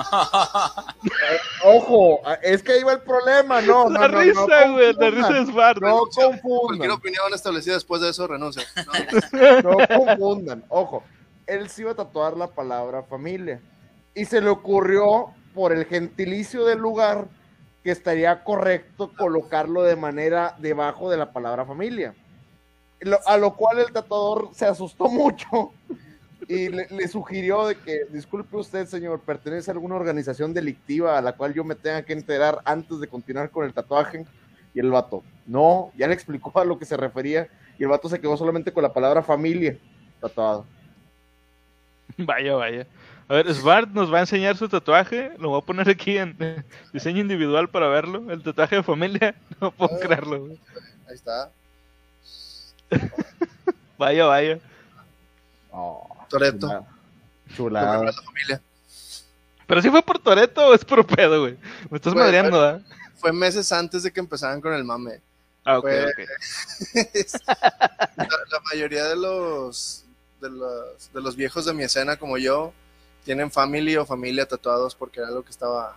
Ojo, 1.64 2.20
es 2.42 2.62
que 2.62 2.72
ahí 2.72 2.82
va 2.82 2.92
el 2.92 3.02
problema, 3.02 3.60
no. 3.60 3.88
La 3.88 4.08
no, 4.08 4.20
risa, 4.20 4.68
güey, 4.68 4.92
la 4.94 5.10
risa 5.10 5.38
es 5.38 5.52
bardo. 5.52 5.86
No 5.86 6.06
confundan. 6.06 6.66
Cualquier 6.66 6.90
opinión 6.90 7.34
establecida 7.34 7.74
después 7.74 8.00
de 8.00 8.10
eso, 8.10 8.26
renuncia. 8.26 8.62
No, 9.62 9.76
confundan, 9.96 10.64
ojo. 10.68 11.02
Él 11.46 11.68
se 11.68 11.82
iba 11.82 11.92
a 11.92 11.94
tatuar 11.94 12.36
la 12.36 12.48
palabra 12.48 13.02
familia. 13.02 13.60
Y 14.14 14.24
se 14.24 14.40
le 14.40 14.48
ocurrió, 14.50 15.34
por 15.54 15.72
el 15.72 15.84
gentilicio 15.84 16.64
del 16.64 16.78
lugar, 16.78 17.28
que 17.82 17.90
estaría 17.90 18.44
correcto 18.44 19.12
colocarlo 19.16 19.82
de 19.82 19.96
manera 19.96 20.54
debajo 20.58 21.10
de 21.10 21.16
la 21.16 21.32
palabra 21.32 21.64
familia. 21.64 22.14
a 23.26 23.36
lo 23.36 23.56
cual 23.56 23.78
el 23.78 23.92
tatuador 23.92 24.50
se 24.52 24.66
asustó 24.66 25.08
mucho 25.08 25.72
y 26.50 26.68
le, 26.68 27.06
sugirió 27.06 27.68
de 27.68 27.76
que, 27.76 28.06
disculpe 28.10 28.56
usted, 28.56 28.84
señor, 28.86 29.20
pertenece 29.20 29.70
a 29.70 29.74
alguna 29.74 29.94
organización 29.94 30.52
delictiva 30.52 31.16
a 31.16 31.22
la 31.22 31.34
cual 31.34 31.54
yo 31.54 31.62
me 31.62 31.76
tenga 31.76 32.02
que 32.02 32.12
enterar 32.12 32.58
antes 32.64 32.98
de 32.98 33.06
continuar 33.06 33.50
con 33.50 33.64
el 33.64 33.72
tatuaje. 33.72 34.26
Y 34.74 34.80
el 34.80 34.90
vato, 34.90 35.22
no, 35.46 35.92
ya 35.96 36.08
le 36.08 36.14
explicó 36.14 36.52
a 36.58 36.64
lo 36.64 36.76
que 36.76 36.84
se 36.84 36.96
refería 36.96 37.48
y 37.78 37.84
el 37.84 37.88
vato 37.88 38.08
se 38.08 38.20
quedó 38.20 38.36
solamente 38.36 38.72
con 38.72 38.82
la 38.82 38.92
palabra 38.92 39.22
familia 39.22 39.78
tatuado. 40.20 40.66
Vaya, 42.18 42.54
vaya. 42.56 42.86
A 43.28 43.34
ver, 43.34 43.54
Svart 43.54 43.90
nos 43.90 44.12
va 44.12 44.18
a 44.18 44.22
enseñar 44.22 44.56
su 44.56 44.68
tatuaje. 44.68 45.30
Lo 45.38 45.50
voy 45.50 45.58
a 45.60 45.64
poner 45.64 45.88
aquí 45.88 46.18
en 46.18 46.36
diseño 46.92 47.20
individual 47.20 47.68
para 47.68 47.86
verlo. 47.86 48.28
El 48.28 48.42
tatuaje 48.42 48.76
de 48.76 48.82
familia. 48.82 49.36
No 49.60 49.70
puedo 49.70 49.94
ah, 49.94 49.98
creerlo. 50.00 50.48
Ahí 51.06 51.14
está. 51.14 51.52
vaya, 53.98 54.24
vaya. 54.24 54.58
Oh. 55.70 56.09
Toreto. 56.30 56.86
Chulada. 57.54 58.12
familia. 58.12 58.62
Pero 59.66 59.82
si 59.82 59.90
fue 59.90 60.02
por 60.02 60.18
Toreto 60.18 60.68
o 60.68 60.74
es 60.74 60.84
por 60.84 61.06
pedo, 61.06 61.40
güey. 61.42 61.58
Me 61.90 61.96
estás 61.98 62.12
Fue- 62.12 62.22
madreando, 62.22 62.60
¿ah? 62.62 62.80
Fue 63.16 63.32
meses 63.32 63.70
antes 63.72 64.02
de 64.02 64.10
que 64.12 64.20
empezaran 64.20 64.60
con 64.60 64.72
el 64.72 64.84
mame. 64.84 65.20
Ah, 65.64 65.78
ok, 65.78 65.82
fue- 65.82 66.06
ok. 66.06 66.18
la, 68.16 68.24
la 68.26 68.60
mayoría 68.72 69.04
de 69.04 69.16
los, 69.16 70.04
de 70.40 70.48
los 70.50 71.12
de 71.12 71.20
los 71.20 71.36
viejos 71.36 71.66
de 71.66 71.74
mi 71.74 71.82
escena 71.82 72.16
como 72.16 72.38
yo 72.38 72.72
tienen 73.24 73.50
family 73.50 73.96
o 73.96 74.06
familia 74.06 74.46
tatuados 74.48 74.94
porque 74.94 75.20
era 75.20 75.28
algo 75.28 75.44
que 75.44 75.50
estaba 75.50 75.96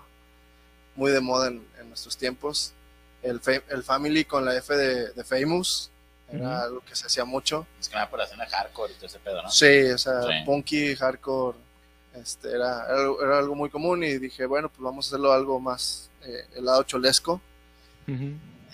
muy 0.96 1.12
de 1.12 1.22
moda 1.22 1.48
en, 1.48 1.66
en 1.80 1.88
nuestros 1.88 2.18
tiempos. 2.18 2.74
El, 3.22 3.40
fa- 3.40 3.64
el 3.70 3.84
family 3.84 4.26
con 4.26 4.44
la 4.44 4.56
F 4.58 4.76
de, 4.76 5.12
de 5.14 5.24
famous 5.24 5.90
era 6.34 6.64
algo 6.64 6.82
que 6.82 6.96
se 6.96 7.06
hacía 7.06 7.26
mucho. 7.26 7.66
Es 7.80 7.88
que 7.90 7.96
nada 7.96 8.10
por 8.10 8.20
la 8.20 8.26
escena 8.26 8.46
hardcore 8.50 8.94
y 8.94 8.96
todo 8.96 9.06
ese 9.08 9.20
pedo, 9.20 9.42
¿no? 9.44 9.50
Sí, 9.52 9.84
o 9.92 9.98
sea, 9.98 10.22
Sí. 10.24 10.30
punky, 10.46 10.96
hardcore, 10.96 11.58
este, 12.16 12.50
era, 12.52 12.86
era, 12.88 12.96
algo- 13.02 13.24
era 13.24 13.38
algo 13.40 13.56
muy 13.56 13.70
común 13.70 14.04
y 14.04 14.18
dije, 14.18 14.46
bueno, 14.46 14.70
pues 14.70 14.82
vamos 14.82 15.06
a 15.06 15.10
hacerlo 15.10 15.32
algo 15.34 15.60
más 15.60 16.10
eh, 16.24 16.46
el 16.56 16.66
lado 16.66 16.84
cholesco. 16.84 17.42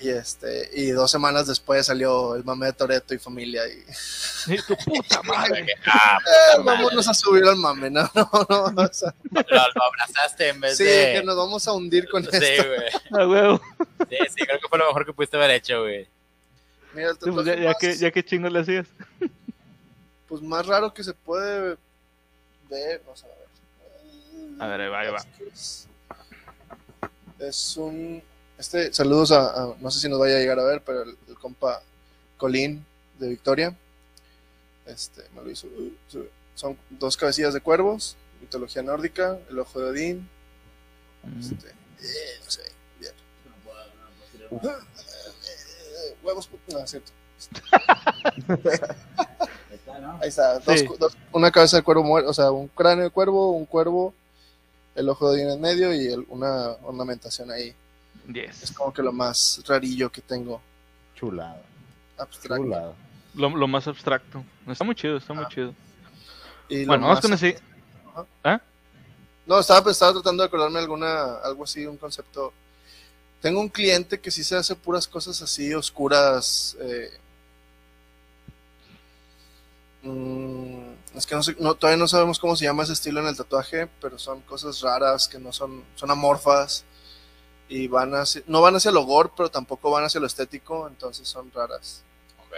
Y 0.02 0.08
este, 0.10 0.70
y 0.74 0.92
dos 0.92 1.12
semanas 1.12 1.46
después 1.46 1.86
salió 1.86 2.34
el 2.36 2.46
mame 2.46 2.68
de 2.68 2.74
Toreto 2.74 3.14
y 3.14 3.20
familia 3.20 3.68
y 3.68 3.84
Sí, 3.92 4.56
tu 4.66 4.76
puta 4.78 5.22
madre. 5.24 5.66
Ah, 5.86 6.18
Eh, 6.56 6.62
vámonos 6.64 7.06
a 7.10 7.14
subir 7.14 7.44
al 7.44 7.58
mame, 7.58 7.90
no, 7.90 8.10
no, 8.16 8.72
no. 8.72 8.82
o 8.84 8.94
sea, 8.94 9.14
lo, 9.30 9.42
lo 9.42 9.84
abrazaste 9.84 10.48
en 10.50 10.62
vez 10.62 10.78
sí, 10.78 10.86
de. 10.86 11.14
que 11.16 11.24
nos 11.24 11.36
vamos 11.36 11.68
a 11.68 11.74
hundir 11.74 12.08
con 12.10 12.24
Sí, 12.24 12.30
esto. 12.32 12.64
güey. 12.66 12.90
Ah, 13.12 13.28
huevo. 13.28 13.62
Sí, 14.10 14.18
sí, 14.38 14.46
creo 14.46 14.60
que 14.62 14.68
fue 14.70 14.78
lo 14.80 14.88
mejor 14.88 15.06
que 15.06 15.12
pudiste 15.14 15.36
haber 15.36 15.52
hecho, 15.52 15.82
güey. 15.82 16.08
Mira, 16.94 17.10
el 17.12 17.16
Sí, 17.22 17.32
pues 17.32 17.46
ya, 17.46 17.56
ya 17.56 17.66
más, 17.70 17.78
que, 17.78 17.96
ya 17.98 18.12
que 18.12 18.24
chingo 18.26 18.50
le 18.50 18.60
hacías. 18.60 18.88
pues 20.28 20.42
más 20.42 20.66
raro 20.66 20.94
que 20.94 21.04
se 21.04 21.14
puede 21.14 21.78
ver, 22.70 23.02
vamos 23.06 23.24
a 23.24 23.28
ver. 23.28 23.36
A 24.62 24.68
ver, 24.68 24.82
ahí 24.82 24.90
va, 24.90 25.00
ahí 25.00 25.12
va. 25.12 25.26
Es, 25.54 25.88
es 27.40 27.78
un, 27.78 28.22
este, 28.58 28.92
saludos 28.94 29.32
a, 29.32 29.50
a- 29.64 29.76
no 29.80 29.92
sé 29.92 30.00
si 30.00 30.10
nos 30.10 30.20
vaya 30.20 30.36
a 30.36 30.40
llegar 30.40 30.60
a 30.60 30.64
ver, 30.66 30.82
pero 30.84 31.04
el, 31.04 31.18
el 31.28 31.36
compa 31.36 31.82
Colín 32.38 32.86
de 33.20 33.30
Victoria, 33.30 33.76
este, 34.86 35.24
me 35.36 35.44
lo 35.44 35.50
hizo. 35.52 35.68
Son 36.56 36.78
dos 36.90 37.16
cabecillas 37.16 37.54
de 37.54 37.62
cuervos, 37.62 38.18
mitología 38.42 38.82
nórdica, 38.82 39.38
el 39.50 39.60
ojo 39.60 39.80
de 39.80 39.90
Odín, 39.92 40.30
este, 41.40 41.70
eh, 41.70 42.40
no 42.44 42.52
sé, 42.52 42.64
bien. 43.00 43.14
Eh, 46.00 46.16
huevos, 46.24 46.50
no, 46.72 46.80
es 46.80 46.90
cierto. 46.92 47.12
Ahí 50.22 50.30
está, 50.30 50.60
dos, 50.60 50.80
Sí. 50.80 50.88
dos- 51.00 51.18
una 51.32 51.52
cabeza 51.52 51.78
de 51.78 51.84
cuervo 51.84 52.04
muerto, 52.04 52.30
o 52.30 52.34
sea, 52.34 52.52
un 52.52 52.68
cráneo 52.70 53.06
de 53.06 53.10
cuervo, 53.10 53.52
un 53.52 53.66
cuervo, 53.66 54.14
el 54.96 55.10
ojo 55.10 55.32
de 55.32 55.52
en 55.54 55.62
medio 55.62 55.94
y 55.94 56.08
el- 56.08 56.26
una 56.30 56.72
ornamentación 56.84 57.52
ahí. 57.52 57.74
Es 58.34 58.62
Yes. 58.62 58.72
como 58.72 58.94
que 58.94 59.02
lo 59.02 59.12
más 59.12 59.62
rarillo 59.68 60.12
que 60.12 60.22
tengo 60.22 60.62
Chulada, 61.16 61.62
abstracto. 62.18 62.64
chulada. 62.64 62.94
Lo, 63.34 63.50
lo 63.50 63.68
más 63.68 63.88
abstracto. 63.88 64.44
Está 64.68 64.84
muy 64.84 64.96
chido, 64.96 65.18
está 65.18 65.34
muy 65.34 65.46
chido. 65.48 65.74
Y 66.68 66.82
lo 66.86 66.88
Bueno, 66.88 67.08
vamos 67.08 67.22
con 67.22 67.34
ese. 67.34 67.60
No, 69.48 69.60
estaba, 69.60 69.90
estaba 69.90 70.14
tratando 70.14 70.44
de 70.44 70.48
acordarme 70.48 70.78
alguna, 70.80 71.36
algo 71.44 71.64
así, 71.64 71.86
un 71.86 71.98
concepto. 71.98 72.54
Tengo 73.42 73.62
un 73.62 73.70
cliente 73.70 74.20
que 74.20 74.32
sí 74.32 74.44
se 74.44 74.56
hace 74.58 74.76
puras 74.76 75.08
cosas 75.08 75.42
así 75.42 75.74
oscuras. 75.74 76.76
eh, 76.82 77.10
mm, 80.04 80.90
es 81.16 81.26
que 81.26 81.36
no 81.36 81.44
sé, 81.44 81.56
no, 81.60 81.76
todavía 81.76 81.98
no 81.98 82.08
sabemos 82.08 82.40
cómo 82.40 82.56
se 82.56 82.66
llama 82.66 82.84
ese 82.84 82.94
estilo 82.94 83.20
en 83.22 83.28
el 83.28 83.38
tatuaje, 83.38 83.88
pero 84.02 84.18
son 84.20 84.42
cosas 84.42 84.82
raras 84.82 85.28
que 85.28 85.40
no 85.40 85.52
son, 85.52 85.84
son 85.96 86.12
amorfas 86.12 86.84
y 87.68 87.88
van 87.88 88.14
hacia, 88.16 88.42
no 88.48 88.62
van 88.62 88.76
hacia 88.76 88.92
lo 88.92 89.04
gore, 89.04 89.30
pero 89.36 89.50
tampoco 89.50 89.92
van 89.92 90.04
hacia 90.04 90.20
lo 90.20 90.28
estético, 90.28 90.88
entonces 90.88 91.28
son 91.28 91.52
raras. 91.52 92.04
Ok. 92.40 92.56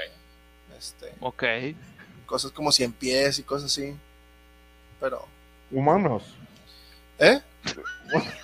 Este, 0.77 1.13
Ok. 1.19 1.43
cosas 2.25 2.51
como 2.51 2.71
cien 2.71 2.91
pies 2.93 3.37
y 3.39 3.43
cosas 3.43 3.71
así. 3.71 3.95
Pero, 4.99 5.27
Humanos. 5.69 6.23
¿eh? 7.19 7.39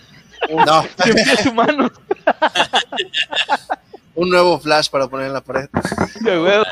No, 0.49 0.83
Cien 1.03 1.15
pies 1.15 1.45
humanos. 1.47 1.91
un 4.15 4.29
nuevo 4.29 4.59
flash 4.59 4.89
para 4.89 5.07
poner 5.07 5.27
en 5.27 5.33
la 5.33 5.41
pared. 5.41 5.69
Ya, 6.23 6.41
huevo. 6.41 6.65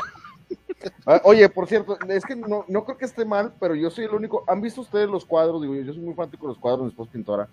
Ah, 1.04 1.20
oye, 1.24 1.48
por 1.48 1.66
cierto, 1.66 1.98
es 2.08 2.24
que 2.24 2.36
no, 2.36 2.64
no 2.68 2.84
creo 2.84 2.98
que 2.98 3.06
esté 3.06 3.24
mal, 3.24 3.52
pero 3.58 3.74
yo 3.74 3.90
soy 3.90 4.04
el 4.04 4.14
único. 4.14 4.44
¿Han 4.46 4.60
visto 4.60 4.80
ustedes 4.80 5.08
los 5.08 5.24
cuadros? 5.24 5.62
Digo, 5.62 5.74
yo 5.74 5.92
soy 5.92 6.02
muy 6.02 6.14
fanático 6.14 6.46
de 6.46 6.52
los 6.52 6.58
cuadros, 6.58 6.82
mi 6.82 6.88
esposa 6.88 7.08
es 7.08 7.12
pintora. 7.12 7.48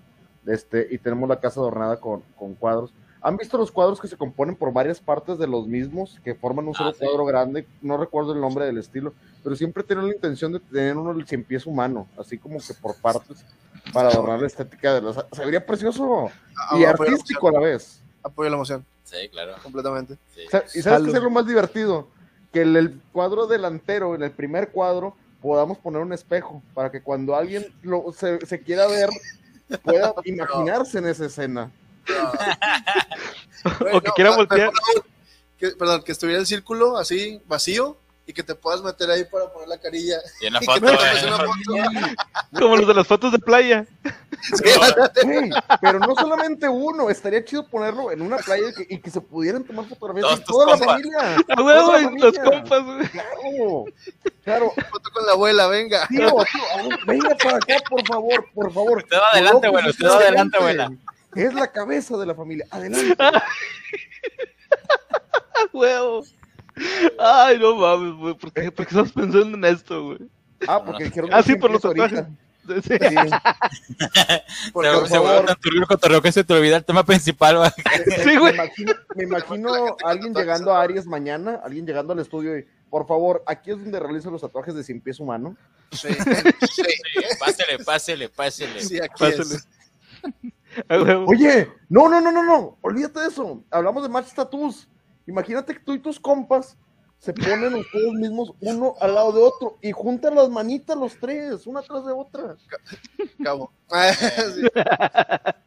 Este, 0.46 0.88
y 0.92 0.98
tenemos 0.98 1.30
la 1.30 1.40
casa 1.40 1.60
adornada 1.60 2.00
con, 2.00 2.22
con 2.36 2.54
cuadros. 2.56 2.94
¿Han 3.26 3.38
visto 3.38 3.58
los 3.58 3.72
cuadros 3.72 4.02
que 4.02 4.08
se 4.10 4.18
componen 4.18 4.56
por 4.56 4.74
varias 4.74 5.00
partes 5.00 5.38
de 5.38 5.48
los 5.48 5.66
mismos, 5.66 6.20
que 6.26 6.36
forman 6.36 6.68
un 6.68 6.76
solo 6.76 6.90
Ah, 6.90 6.94
sí. 6.94 7.06
cuadro 7.06 7.26
grande? 7.26 7.66
No 7.82 7.96
recuerdo 7.98 8.34
el 8.34 8.42
nombre 8.42 8.66
del 8.66 8.78
estilo, 8.78 9.14
pero 9.44 9.56
siempre 9.56 9.82
tienen 9.84 10.08
la 10.08 10.14
intención 10.14 10.52
de 10.52 10.60
tener 10.60 10.98
uno 10.98 11.14
del 11.14 11.26
cien 11.26 11.44
pies 11.44 11.66
humano, 11.66 12.06
así 12.20 12.38
como 12.38 12.60
que 12.60 12.74
por 12.74 12.96
partes, 12.98 13.46
para 13.94 14.10
adornar 14.10 14.42
la 14.42 14.48
estética 14.48 14.94
de 14.96 15.02
los. 15.02 15.16
Se 15.32 15.46
vería 15.46 15.66
precioso 15.66 16.30
Ah, 16.58 16.78
y 16.78 16.82
la 16.82 16.90
artístico 16.90 17.48
a 17.48 17.52
la 17.54 17.60
vez. 17.62 18.02
Apoyo 18.22 18.50
la 18.50 18.56
emoción, 18.58 18.86
Sí, 19.06 19.30
claro. 19.30 19.54
completamente. 19.64 20.18
Sí. 20.36 20.42
¿Y 20.76 20.82
sabes 20.82 21.10
qué 21.12 21.18
es 21.18 21.24
lo 21.24 21.30
más 21.30 21.46
divertido? 21.48 22.08
Que 22.52 22.62
en 22.62 22.76
el 22.76 23.02
cuadro 23.14 23.48
delantero, 23.48 24.16
en 24.16 24.24
el 24.24 24.32
primer 24.32 24.70
cuadro, 24.72 25.16
podamos 25.42 25.78
poner 25.78 26.02
un 26.02 26.12
espejo 26.14 26.62
para 26.74 26.92
que 26.92 27.02
cuando 27.02 27.36
alguien 27.36 27.66
lo, 27.84 28.12
se, 28.14 28.46
se 28.46 28.60
quiera 28.62 28.88
ver, 28.88 29.10
pueda 29.82 30.14
imaginarse 30.26 30.98
en 31.00 31.08
esa 31.08 31.26
escena. 31.26 31.72
O 33.94 34.02
que 34.02 34.12
quiera 34.12 34.36
voltear. 34.36 34.72
Que, 35.58 35.70
perdón, 35.70 36.04
que 36.04 36.12
estuviera 36.12 36.42
el 36.42 36.46
círculo 36.46 36.98
así, 36.98 37.42
vacío, 37.48 37.98
y 38.26 38.34
que 38.34 38.44
te 38.44 38.56
puedas 38.56 38.82
meter 38.82 39.10
ahí 39.12 39.26
para 39.26 39.52
poner 39.52 39.68
la 39.68 39.78
carilla. 39.78 40.18
Y 40.42 40.48
en 40.48 40.54
la 40.54 40.62
foto, 40.66 40.88
eh. 40.92 42.16
Como 42.58 42.78
los 42.78 42.88
de 42.88 42.94
las 42.94 43.08
fotos 43.08 43.32
de 43.32 43.40
playa. 43.40 43.86
Sí, 44.44 44.58
pero 45.80 46.00
no 46.00 46.14
solamente 46.16 46.68
uno, 46.68 47.10
estaría 47.10 47.46
chido 47.46 47.66
ponerlo 47.66 48.12
en 48.12 48.22
una 48.22 48.36
playa 48.36 48.72
y 48.72 48.74
que, 48.74 48.94
y 48.96 49.00
que 49.00 49.10
se 49.10 49.22
pudieran 49.22 49.64
tomar 49.64 49.86
fotografías 49.86 50.44
Todos 50.44 50.66
toda 50.66 50.66
la 50.72 50.78
familia. 50.78 51.38
A 51.48 51.62
huevo, 51.62 51.86
Toda 51.86 52.02
la 52.02 52.12
y 52.12 52.20
los 52.20 52.38
compas. 52.40 53.10
Claro, 53.10 53.86
claro. 54.44 54.74
foto 54.92 55.10
con 55.14 55.26
la 55.26 55.32
abuela, 55.32 55.68
venga. 55.68 56.06
Tío, 56.08 56.28
tío, 56.28 56.98
venga 57.08 57.30
para 57.42 57.56
acá, 57.56 57.76
por 57.90 58.06
favor, 58.06 58.46
por 58.54 58.74
favor. 58.74 58.98
Usted 58.98 59.16
va 59.16 59.30
adelante, 59.32 59.68
abuela, 59.68 59.90
usted 59.90 60.08
va 60.08 60.16
adelante, 60.18 60.58
abuela. 60.58 60.92
Es 61.36 61.54
la 61.54 61.72
cabeza 61.72 62.18
de 62.18 62.26
la 62.26 62.36
familia. 62.36 62.66
Adelante. 62.72 63.16
Huevo. 65.74 66.24
Ay, 67.20 67.60
no 67.60 67.76
mames, 67.76 68.14
güey. 68.16 68.34
¿Por 68.36 68.52
qué, 68.52 68.72
por 68.72 68.86
qué 68.86 68.90
estamos 68.92 69.12
pensando 69.12 69.58
en 69.58 69.66
esto, 69.66 70.04
güey? 70.06 70.20
Ah, 70.68 70.84
porque 70.84 71.06
dijeron 71.06 71.30
Ah, 71.34 71.38
que 71.44 71.54
sí, 71.54 71.56
por 71.56 71.72
los 71.72 71.82
tatuajes. 71.82 72.24
Sí. 72.66 72.82
Sí. 72.84 72.98
Porque, 74.72 74.90
se, 74.90 74.92
por 74.98 75.08
se 75.10 75.18
vuelve 75.18 75.34
favor. 75.36 75.46
tan 75.48 75.56
turbio 75.60 75.82
el 75.82 75.88
cotorreo 75.88 76.22
que 76.22 76.32
se 76.32 76.44
te 76.46 76.54
olvida 76.54 76.78
el 76.78 76.86
tema 76.86 77.04
principal, 77.04 77.58
güey. 77.58 77.70
Sí, 78.24 78.38
güey. 78.38 78.54
Me 78.54 78.64
imagino, 78.64 78.94
me 79.16 79.24
imagino 79.26 79.74
a 79.74 79.96
alguien 80.10 80.34
llegando 80.34 80.74
a 80.74 80.82
Aries 80.82 81.06
mañana, 81.06 81.60
alguien 81.64 81.86
llegando 81.86 82.14
al 82.14 82.20
estudio 82.20 82.58
y, 82.58 82.66
por 82.90 83.06
favor, 83.06 83.44
aquí 83.48 83.72
es 83.72 83.78
donde 83.80 84.00
realizo 84.00 84.32
los 84.32 84.40
tatuajes 84.42 84.76
de 84.76 84.84
cien 84.84 85.02
pies 85.02 85.20
humano. 85.20 85.58
sí, 85.92 86.08
sí, 86.14 86.84
Pásele, 87.40 87.84
pásele, 87.84 88.30
pásele. 88.30 88.80
sí, 88.82 88.98
aquí 89.00 89.14
Pásale. 89.20 89.56
es. 89.56 89.68
Oye, 91.28 91.72
no, 91.90 92.08
no, 92.10 92.20
no, 92.22 92.32
no, 92.32 92.44
no, 92.44 92.78
olvídate 92.82 93.20
de 93.22 93.28
eso. 93.28 93.64
Hablamos 93.72 94.04
de 94.04 94.10
match 94.10 94.34
tattoos. 94.34 94.88
Imagínate 95.28 95.74
que 95.74 95.80
tú 95.80 95.94
y 95.94 96.00
tus 96.00 96.20
compas 96.20 96.78
se 97.18 97.34
ponen 97.34 97.74
ustedes 97.76 98.12
mismos 98.14 98.54
uno 98.60 98.96
al 99.00 99.16
lado 99.16 99.32
de 99.32 99.42
otro 99.42 99.78
y 99.82 99.92
juntan 99.94 100.36
las 100.36 100.50
manitas 100.50 100.98
los 100.98 101.18
tres, 101.20 101.66
una 101.68 101.82
tras 101.82 102.06
de 102.06 102.12
otra. 102.12 102.56
Cabo. 103.44 103.72
Sí, 103.90 104.68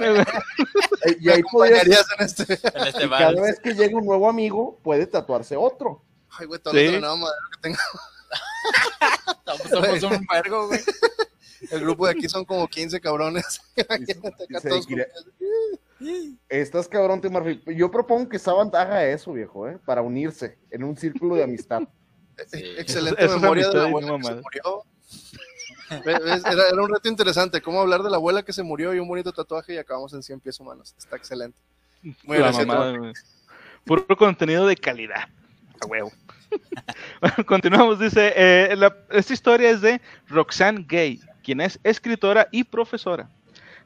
Eh, 0.00 1.16
Y 1.20 1.30
ahí 1.30 1.42
podrías, 1.50 2.06
en 2.18 2.24
este. 2.26 2.42
En 2.42 2.86
este 2.86 3.04
y 3.06 3.08
cada 3.08 3.26
vals. 3.26 3.40
vez 3.40 3.60
que 3.60 3.74
llega 3.74 3.96
un 3.96 4.04
nuevo 4.04 4.28
amigo, 4.28 4.78
puede 4.82 5.06
tatuarse 5.06 5.56
otro. 5.56 6.02
Ay, 6.38 6.46
güey, 6.46 6.60
todo 6.60 6.74
Sí. 6.74 6.80
el 6.80 7.00
nueva 7.00 7.16
madera 7.16 7.38
que 7.54 7.60
tengo. 7.62 7.78
Somos 9.70 10.02
un 10.02 10.26
vergo, 10.30 10.66
güey. 10.68 10.80
El 11.70 11.80
grupo 11.80 12.06
de 12.06 12.12
aquí 12.12 12.28
son 12.28 12.44
como 12.44 12.68
15 12.68 13.00
cabrones. 13.00 13.60
Estás 16.48 16.88
cabrón, 16.88 17.20
Tim 17.20 17.32
Marfil. 17.32 17.62
Yo 17.76 17.90
propongo 17.90 18.28
que 18.28 18.38
Saban 18.38 18.70
haga 18.74 19.04
eso, 19.06 19.32
viejo, 19.32 19.68
¿eh? 19.68 19.78
Para 19.84 20.02
unirse 20.02 20.58
en 20.70 20.84
un 20.84 20.96
círculo 20.96 21.34
de 21.36 21.44
amistad. 21.44 21.82
Sí. 22.46 22.62
Excelente 22.78 23.24
es 23.24 23.32
memoria 23.32 23.68
de 23.68 23.74
la 23.74 23.84
abuela 23.86 24.06
no 24.06 24.18
que 24.18 24.22
se 24.22 24.34
murió. 24.34 24.84
Era, 26.06 26.68
era 26.68 26.82
un 26.82 26.88
reto 26.88 27.08
interesante, 27.08 27.60
cómo 27.60 27.80
hablar 27.80 28.04
de 28.04 28.10
la 28.10 28.16
abuela 28.16 28.44
que 28.44 28.52
se 28.52 28.62
murió 28.62 28.94
y 28.94 29.00
un 29.00 29.08
bonito 29.08 29.32
tatuaje 29.32 29.74
y 29.74 29.76
acabamos 29.76 30.14
en 30.14 30.22
100 30.22 30.38
pies 30.38 30.60
humanos. 30.60 30.94
Está 30.96 31.16
excelente. 31.16 31.58
Muy 32.22 32.38
güey. 32.38 33.12
Puro 33.84 34.06
contenido 34.16 34.68
de 34.68 34.76
calidad. 34.76 35.28
A 35.80 35.86
huevo. 35.86 36.12
Bueno, 37.20 37.36
continuamos. 37.46 37.98
Dice: 37.98 38.32
eh, 38.36 38.76
la- 38.76 38.96
Esta 39.10 39.32
historia 39.32 39.70
es 39.70 39.80
de 39.80 40.00
Roxanne 40.28 40.84
Gay, 40.88 41.20
quien 41.48 41.62
es 41.62 41.80
escritora 41.82 42.46
y 42.52 42.62
profesora. 42.62 43.30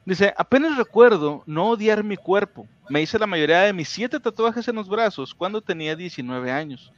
Dice, 0.03 0.33
apenas 0.35 0.77
recuerdo 0.77 1.43
no 1.45 1.69
odiar 1.69 2.03
mi 2.03 2.17
cuerpo. 2.17 2.67
Me 2.89 3.01
hice 3.01 3.17
la 3.17 3.25
mayoría 3.25 3.61
de 3.61 3.71
mis 3.71 3.87
siete 3.87 4.19
tatuajes 4.19 4.67
en 4.67 4.75
los 4.75 4.89
brazos 4.89 5.33
cuando 5.33 5.61
tenía 5.61 5.95
19 5.95 6.51
años. 6.51 6.91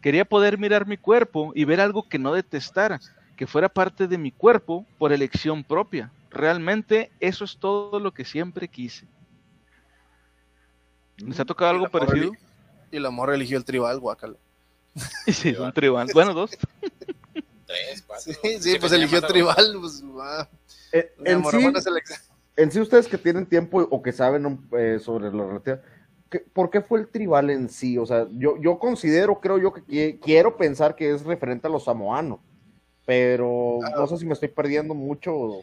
Quería 0.00 0.24
poder 0.24 0.58
mirar 0.58 0.86
mi 0.86 0.96
cuerpo 0.96 1.50
y 1.56 1.64
ver 1.64 1.80
algo 1.80 2.08
que 2.08 2.20
no 2.20 2.32
detestara, 2.32 3.00
que 3.36 3.48
fuera 3.48 3.68
parte 3.68 4.06
de 4.06 4.16
mi 4.16 4.30
cuerpo 4.30 4.86
por 4.96 5.12
elección 5.12 5.64
propia. 5.64 6.12
Realmente 6.30 7.10
eso 7.18 7.44
es 7.44 7.56
todo 7.56 7.98
lo 7.98 8.14
que 8.14 8.24
siempre 8.24 8.68
quise. 8.68 9.06
¿Les 11.16 11.40
ha 11.40 11.44
tocado 11.44 11.72
algo 11.72 11.88
parecido? 11.88 12.30
Y 12.92 12.96
el 12.96 13.06
amor 13.06 13.34
eligió 13.34 13.58
el 13.58 13.64
tribal, 13.64 13.98
guacala. 13.98 14.36
Sí, 15.26 15.56
un 15.56 15.72
tribal. 15.72 16.06
Bueno, 16.14 16.32
dos. 16.32 16.52
Tres, 17.72 18.02
cuatro. 18.06 18.32
Sí, 18.42 18.58
sí, 18.60 18.76
pues 18.78 18.92
eligió 18.92 19.20
tribal. 19.22 19.76
Pues. 19.80 20.02
Eh, 20.92 21.12
Me 21.18 21.30
en, 21.30 21.44
sí, 21.44 21.56
en 22.56 22.70
sí, 22.70 22.80
ustedes 22.80 23.08
que 23.08 23.18
tienen 23.18 23.46
tiempo 23.46 23.80
o 23.90 24.02
que 24.02 24.12
saben 24.12 24.44
um, 24.46 24.68
eh, 24.76 24.98
sobre 25.02 25.32
la 25.32 25.44
relativa, 25.46 25.80
¿qué- 26.30 26.40
¿por 26.40 26.68
qué 26.70 26.82
fue 26.82 27.00
el 27.00 27.08
tribal 27.08 27.48
en 27.50 27.68
sí? 27.70 27.96
O 27.98 28.04
sea, 28.06 28.26
yo, 28.30 28.56
yo 28.60 28.78
considero, 28.78 29.40
creo 29.40 29.58
yo, 29.58 29.72
que 29.72 29.82
qui- 29.82 30.20
quiero 30.20 30.56
pensar 30.56 30.94
que 30.94 31.12
es 31.14 31.24
referente 31.24 31.66
a 31.66 31.70
los 31.70 31.84
samoanos, 31.84 32.40
pero 33.06 33.78
no 33.96 34.06
sé 34.06 34.18
si 34.18 34.26
me 34.26 34.34
estoy 34.34 34.48
perdiendo 34.48 34.94
mucho. 34.94 35.34
o- 35.34 35.62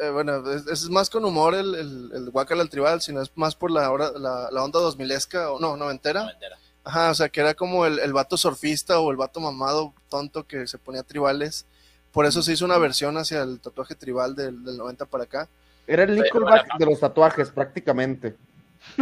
Eh, 0.00 0.10
bueno, 0.10 0.48
es, 0.52 0.66
es 0.68 0.88
más 0.90 1.10
con 1.10 1.24
humor 1.24 1.54
el, 1.54 1.74
el, 1.74 2.10
el 2.14 2.60
al 2.60 2.70
tribal, 2.70 3.00
sino 3.00 3.20
es 3.20 3.32
más 3.36 3.56
por 3.56 3.70
la, 3.70 3.90
hora, 3.90 4.12
la, 4.12 4.48
la 4.52 4.62
onda 4.62 4.78
2000esca, 4.80 5.48
o 5.52 5.58
no, 5.58 5.76
noventera. 5.76 6.22
No, 6.24 6.30
entera. 6.30 6.56
Ajá, 6.84 7.10
o 7.10 7.14
sea, 7.14 7.28
que 7.28 7.40
era 7.40 7.54
como 7.54 7.84
el, 7.86 7.98
el 7.98 8.12
vato 8.12 8.36
surfista 8.36 8.98
o 9.00 9.10
el 9.10 9.16
vato 9.16 9.40
mamado 9.40 9.92
tonto 10.08 10.46
que 10.46 10.66
se 10.66 10.78
ponía 10.78 11.02
tribales. 11.02 11.66
Por 12.12 12.26
eso 12.26 12.42
se 12.42 12.52
hizo 12.52 12.64
una 12.64 12.78
versión 12.78 13.16
hacia 13.18 13.42
el 13.42 13.60
tatuaje 13.60 13.94
tribal 13.94 14.34
del, 14.34 14.64
del 14.64 14.76
90 14.76 15.04
para 15.06 15.24
acá. 15.24 15.48
Era 15.86 16.04
el 16.04 16.16
Nickelback 16.16 16.78
de 16.78 16.86
los 16.86 17.00
tatuajes, 17.00 17.50
prácticamente. 17.50 18.36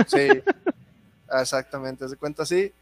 Sí, 0.06 0.28
exactamente, 1.40 2.08
se 2.08 2.16
cuenta 2.16 2.44
así. 2.44 2.72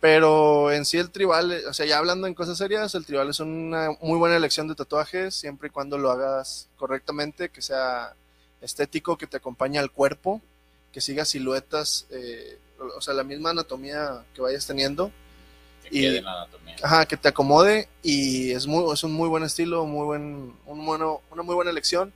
Pero 0.00 0.72
en 0.72 0.84
sí 0.84 0.98
el 0.98 1.10
tribal, 1.10 1.52
eh, 1.52 1.66
o 1.68 1.72
sea, 1.72 1.86
ya 1.86 1.98
hablando 1.98 2.26
en 2.26 2.34
cosas 2.34 2.58
serias, 2.58 2.94
el 2.96 3.06
tribal 3.06 3.30
es 3.30 3.38
una 3.38 3.90
muy 4.00 4.18
buena 4.18 4.36
elección 4.36 4.66
de 4.66 4.74
tatuajes, 4.74 5.34
siempre 5.34 5.68
y 5.68 5.70
cuando 5.70 5.96
lo 5.96 6.10
hagas 6.10 6.68
correctamente, 6.76 7.50
que 7.50 7.62
sea 7.62 8.14
estético, 8.60 9.16
que 9.16 9.28
te 9.28 9.36
acompañe 9.36 9.78
al 9.78 9.92
cuerpo, 9.92 10.40
que 10.90 11.00
siga 11.00 11.24
siluetas, 11.24 12.06
eh, 12.10 12.58
o 12.96 13.00
sea, 13.00 13.14
la 13.14 13.24
misma 13.24 13.50
anatomía 13.50 14.24
que 14.34 14.40
vayas 14.40 14.66
teniendo. 14.66 15.10
Que 15.82 15.98
Y- 15.98 16.20
la 16.20 16.42
anatomía. 16.42 16.76
Ajá, 16.82 17.06
que 17.06 17.16
te 17.16 17.28
acomode 17.28 17.88
y 18.02 18.50
es 18.52 18.66
muy, 18.66 18.92
es 18.92 19.02
un 19.04 19.12
muy 19.12 19.28
buen 19.28 19.42
estilo, 19.44 19.84
muy 19.86 20.04
buen, 20.04 20.54
un 20.66 20.86
bueno, 20.86 21.20
una 21.30 21.42
muy 21.42 21.54
buena 21.54 21.70
elección. 21.70 22.12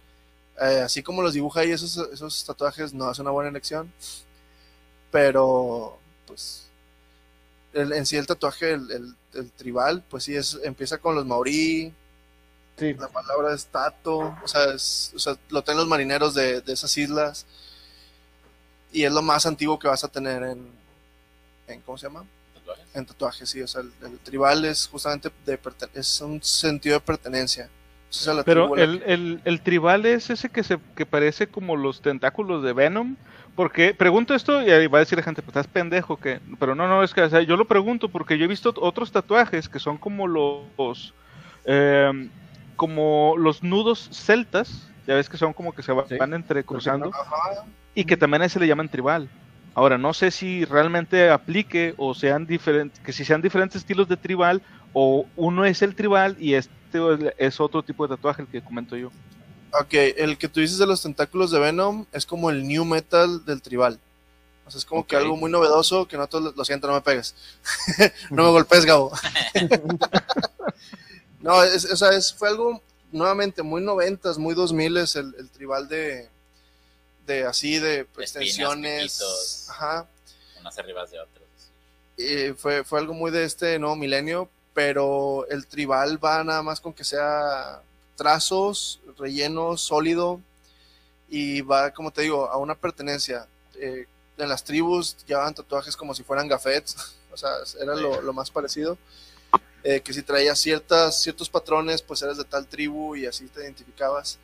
Eh, 0.61 0.81
así 0.85 1.03
como 1.03 1.21
los 1.23 1.35
dibuja 1.35 1.61
ahí 1.61 1.71
esos, 1.71 1.97
esos 2.13 2.45
tatuajes, 2.45 2.95
no 2.95 3.11
es 3.11 3.19
una 3.19 3.31
buena 3.31 3.51
elección. 3.51 3.93
Pero, 5.11 5.99
pues, 6.27 6.69
el- 7.73 7.93
en 7.93 8.07
sí 8.07 8.17
el 8.17 8.27
tatuaje, 8.27 8.73
el, 8.73 8.91
el- 8.91 9.15
el 9.35 9.51
tribal, 9.53 10.03
pues 10.09 10.25
sí, 10.25 10.35
es, 10.35 10.59
empieza 10.65 10.99
con 10.99 11.15
los 11.15 11.27
maorí, 11.27 11.93
Sí. 12.79 12.93
la 12.95 13.09
palabra 13.09 13.55
es 13.55 13.67
tato, 13.67 14.35
o 14.43 14.49
sea, 14.49 14.73
es- 14.75 15.13
o 15.15 15.19
sea, 15.19 15.37
lo 15.51 15.63
tienen 15.63 15.79
los 15.81 15.89
marineros 15.89 16.35
de, 16.35 16.61
de 16.61 16.73
esas 16.73 16.97
islas. 16.99 17.47
Y 18.97 19.05
es 19.05 19.13
lo 19.13 19.21
más 19.21 19.45
antiguo 19.45 19.79
que 19.79 19.89
vas 19.89 20.03
a 20.05 20.09
tener 20.09 20.43
en, 20.43 20.71
en 21.69 21.81
¿cómo 21.83 21.99
se 21.99 22.07
llama? 22.07 22.25
¿Tatuajes? 22.55 22.87
en 22.95 23.05
tatuajes, 23.05 23.51
sí, 23.51 23.61
o 23.61 23.67
sea, 23.69 23.83
el, 23.83 23.93
el 24.03 24.19
tribal 24.21 24.65
es 24.65 24.89
justamente 24.89 25.31
de 25.45 25.61
es 25.93 26.21
un 26.23 26.43
sentido 26.43 26.95
de 26.95 27.01
pertenencia. 27.01 27.69
O 28.09 28.13
sea, 28.15 28.33
la 28.33 28.43
Pero 28.43 28.75
el, 28.77 29.03
el, 29.05 29.43
el 29.45 29.61
tribal 29.61 30.07
es 30.07 30.31
ese 30.31 30.49
que 30.49 30.63
se 30.65 30.79
que 30.95 31.05
parece 31.05 31.47
como 31.49 31.77
los 31.77 32.01
tentáculos 32.01 32.63
de 32.63 32.73
Venom. 32.73 33.17
Porque 33.55 33.93
pregunto 33.93 34.35
esto 34.35 34.63
y 34.63 34.71
ahí 34.71 34.87
va 34.87 34.99
a 34.99 35.01
decir 35.01 35.19
la 35.19 35.25
gente, 35.25 35.43
pues 35.43 35.49
estás 35.57 35.67
pendejo 35.67 36.17
que. 36.17 36.41
Pero 36.59 36.75
no, 36.75 36.89
no, 36.89 37.03
es 37.03 37.13
que 37.13 37.21
o 37.21 37.29
sea, 37.29 37.43
yo 37.43 37.59
lo 37.59 37.67
pregunto 37.67 38.09
porque 38.09 38.39
yo 38.39 38.47
he 38.47 38.49
visto 38.49 38.73
otros 38.81 39.13
tatuajes 39.13 39.69
que 39.69 39.79
son 39.79 39.99
como 39.99 40.27
los 40.27 41.13
eh, 41.67 42.31
como 42.77 43.35
los 43.37 43.63
nudos 43.63 44.09
celtas. 44.11 44.89
Ya 45.07 45.15
ves 45.15 45.29
que 45.29 45.37
son 45.37 45.53
como 45.53 45.75
que 45.75 45.83
se 45.83 45.93
va- 45.93 46.07
Sí. 46.09 46.17
van 46.17 46.33
entrecruzando. 46.33 47.11
Ajá. 47.15 47.67
Y 47.97 48.05
que 48.05 48.17
también 48.17 48.43
a 48.43 48.45
ese 48.45 48.61
le 48.61 48.69
llaman 48.69 48.91
tribal. 48.91 49.29
Ahora, 49.75 49.97
no 49.97 50.13
sé 50.13 50.31
si 50.31 50.65
realmente 50.67 51.31
aplique 51.31 51.95
o 51.97 52.15
sean 52.15 52.47
diferentes, 52.47 53.01
que 53.01 53.13
si 53.13 53.25
sean 53.25 53.41
diferentes 53.43 53.77
estilos 53.77 54.07
de 54.07 54.19
tribal 54.19 54.63
o 54.93 55.27
uno 55.35 55.65
es 55.65 55.81
el 55.81 55.95
tribal 55.97 56.37
y 56.39 56.55
este 56.55 56.73
es 57.39 57.59
otro 57.59 57.83
tipo 57.83 58.07
de 58.07 58.15
tatuaje 58.15 58.43
el 58.43 58.49
que 58.49 58.63
comento 58.63 58.97
yo. 58.97 59.11
Ok, 59.73 59.95
el 60.17 60.37
que 60.37 60.49
tú 60.49 60.61
dices 60.61 60.77
de 60.77 60.87
los 60.87 61.03
tentáculos 61.03 61.51
de 61.51 61.59
Venom 61.59 62.05
es 62.13 62.27
como 62.27 62.51
el 62.51 62.67
new 62.67 62.85
metal 62.85 63.45
del 63.47 63.63
tribal. 63.63 63.99
O 64.67 64.71
sea, 64.71 64.79
es 64.79 64.85
como 64.85 65.07
que 65.07 65.17
algo 65.17 65.37
muy 65.37 65.51
novedoso 65.51 66.07
que 66.07 66.19
no 66.19 66.27
todos, 66.27 66.55
lo 66.55 66.65
siento, 66.67 66.87
no 66.87 66.95
me 66.95 67.01
pegues. 67.01 67.35
no 68.31 68.45
me 68.45 68.51
golpes, 68.51 68.85
Gabo. 68.85 69.11
no, 71.41 71.63
es, 71.63 71.91
o 71.91 71.97
sea, 71.97 72.11
es, 72.11 72.35
fue 72.35 72.49
algo 72.49 72.83
nuevamente 73.11 73.63
muy 73.63 73.81
noventas, 73.81 74.37
muy 74.37 74.55
dos 74.55 74.73
miles 74.73 75.17
el, 75.17 75.35
el 75.39 75.49
tribal 75.51 75.89
de, 75.89 76.29
de 77.27 77.45
así, 77.45 77.79
de 77.79 78.07
extensiones. 78.19 79.03
piquitos. 79.03 79.67
Ajá. 79.71 80.07
Unas 80.61 80.79
arriba 80.79 81.05
de 81.07 81.21
otras. 81.21 81.45
eh, 82.19 82.55
fue, 82.57 82.85
fue 82.85 82.99
algo 82.99 83.15
muy 83.15 83.31
de 83.31 83.45
este 83.45 83.79
nuevo 83.79 83.97
milenio, 83.97 84.49
pero 84.75 85.47
el 85.49 85.67
tribal 85.67 86.23
va 86.23 86.43
nada 86.45 86.63
más 86.63 86.81
con 86.81 86.93
que 86.93 87.05
sea 87.05 87.83
trazos, 88.17 89.01
relleno 89.19 89.77
sólido 89.77 90.41
y 91.29 91.61
va, 91.61 91.91
como 91.91 92.11
te 92.11 92.23
digo, 92.23 92.49
a 92.49 92.57
una 92.57 92.75
pertenencia. 92.75 93.47
Eh, 93.79 94.07
en 94.39 94.49
las 94.49 94.65
tribus 94.65 95.17
llevaban 95.27 95.55
tatuajes 95.55 95.97
como 95.97 96.15
si 96.15 96.23
fueran 96.23 96.49
gafetes, 96.49 96.97
o 97.33 97.37
sea, 97.37 97.51
era 97.81 97.95
lo, 97.95 98.21
lo 98.23 98.33
más 98.33 98.51
parecido. 98.51 98.97
Eh, 99.83 100.01
que 100.01 100.13
si 100.13 100.23
traías 100.23 100.59
ciertas, 100.59 101.23
ciertos 101.23 101.49
patrones, 101.49 102.03
pues 102.03 102.21
eras 102.23 102.37
de 102.37 102.45
tal 102.45 102.67
tribu 102.67 103.15
y 103.15 103.27
así 103.27 103.47
te 103.47 103.61
identificabas. 103.61 104.39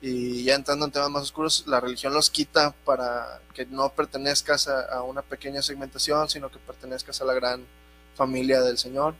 Y 0.00 0.44
ya 0.44 0.54
entrando 0.54 0.86
en 0.86 0.92
temas 0.92 1.10
más 1.10 1.22
oscuros, 1.24 1.64
la 1.66 1.80
religión 1.80 2.14
los 2.14 2.30
quita 2.30 2.72
para 2.84 3.40
que 3.52 3.66
no 3.66 3.88
pertenezcas 3.88 4.68
a, 4.68 5.02
una 5.02 5.22
pequeña 5.22 5.60
segmentación, 5.60 6.28
sino 6.28 6.50
que 6.50 6.58
pertenezcas 6.58 7.20
a 7.20 7.24
la 7.24 7.34
gran 7.34 7.64
familia 8.14 8.60
del 8.62 8.78
Señor. 8.78 9.14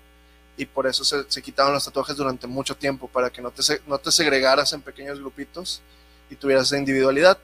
Y 0.56 0.66
por 0.66 0.86
eso 0.86 1.04
se, 1.04 1.28
se 1.28 1.42
quitaron 1.42 1.72
los 1.72 1.84
tatuajes 1.84 2.16
durante 2.16 2.46
mucho 2.46 2.76
tiempo, 2.76 3.08
para 3.08 3.30
que 3.30 3.42
no 3.42 3.50
te, 3.50 3.62
no 3.86 3.98
te 3.98 4.12
segregaras 4.12 4.72
en 4.72 4.82
pequeños 4.82 5.18
grupitos 5.18 5.82
y 6.30 6.36
tuvieras 6.36 6.66
esa 6.66 6.78
individualidad. 6.78 7.38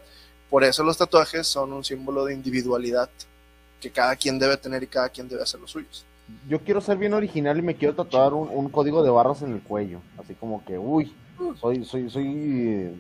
Por 0.48 0.62
eso 0.62 0.84
los 0.84 0.96
tatuajes 0.96 1.46
son 1.46 1.72
un 1.72 1.84
símbolo 1.84 2.24
de 2.24 2.34
individualidad 2.34 3.10
que 3.80 3.90
cada 3.90 4.14
quien 4.14 4.38
debe 4.38 4.56
tener 4.56 4.82
y 4.82 4.86
cada 4.86 5.08
quien 5.08 5.28
debe 5.28 5.42
hacer 5.42 5.60
los 5.60 5.72
suyos. 5.72 6.04
Yo 6.48 6.60
quiero 6.60 6.80
ser 6.80 6.96
bien 6.96 7.12
original 7.14 7.58
y 7.58 7.62
me 7.62 7.74
quiero 7.74 7.94
tatuar 7.94 8.32
un, 8.32 8.48
un 8.48 8.68
código 8.68 9.02
de 9.02 9.10
barras 9.10 9.42
en 9.42 9.52
el 9.52 9.60
cuello. 9.60 10.00
Así 10.18 10.34
como 10.34 10.64
que, 10.64 10.78
uy, 10.78 11.14
soy, 11.60 11.84
soy, 11.84 12.10
soy 12.10 12.26
eh, 12.26 12.94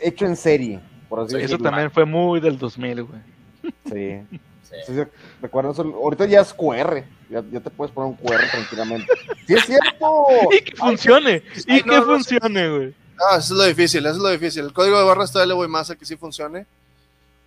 hecho 0.00 0.26
en 0.26 0.36
serie, 0.36 0.80
por 1.08 1.20
así 1.20 1.30
Eso 1.30 1.38
decirlo. 1.38 1.64
también 1.64 1.90
fue 1.90 2.04
muy 2.04 2.40
del 2.40 2.58
2000, 2.58 3.02
güey. 3.04 3.20
Sí. 3.84 4.38
Sí. 4.62 4.76
Sí, 4.86 4.92
sí, 4.94 5.00
recuerdan 5.40 5.72
eso? 5.72 5.82
Ahorita 5.82 6.26
ya 6.26 6.42
es 6.42 6.52
QR. 6.52 7.02
Ya, 7.30 7.42
ya 7.50 7.60
te 7.60 7.70
puedes 7.70 7.92
poner 7.92 8.10
un 8.10 8.16
QR 8.16 8.50
tranquilamente. 8.50 9.06
¡Sí 9.46 9.54
es 9.54 9.64
cierto! 9.64 10.26
Y 10.52 10.60
que 10.62 10.76
funcione, 10.76 11.42
y 11.66 11.72
ay, 11.72 11.82
que 11.82 11.90
no, 11.90 11.96
no 12.00 12.04
funcione, 12.04 12.76
güey. 12.76 12.94
Ah, 13.18 13.36
eso 13.38 13.54
es 13.54 13.58
lo 13.58 13.64
difícil, 13.64 14.04
eso 14.04 14.16
es 14.16 14.22
lo 14.22 14.28
difícil. 14.28 14.66
El 14.66 14.72
código 14.74 14.98
de 14.98 15.04
barras 15.04 15.32
todavía 15.32 15.54
le 15.54 15.54
voy 15.54 15.68
más 15.68 15.90
a 15.90 15.96
que 15.96 16.04
sí 16.04 16.16
funcione, 16.16 16.66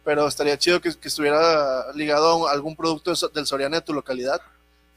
pero 0.03 0.27
estaría 0.27 0.57
chido 0.57 0.81
que, 0.81 0.91
que 0.95 1.07
estuviera 1.07 1.91
ligado 1.93 2.47
a 2.47 2.51
algún 2.51 2.75
producto 2.75 3.13
del 3.33 3.45
Soriana 3.45 3.77
de 3.77 3.85
tu 3.85 3.93
localidad. 3.93 4.41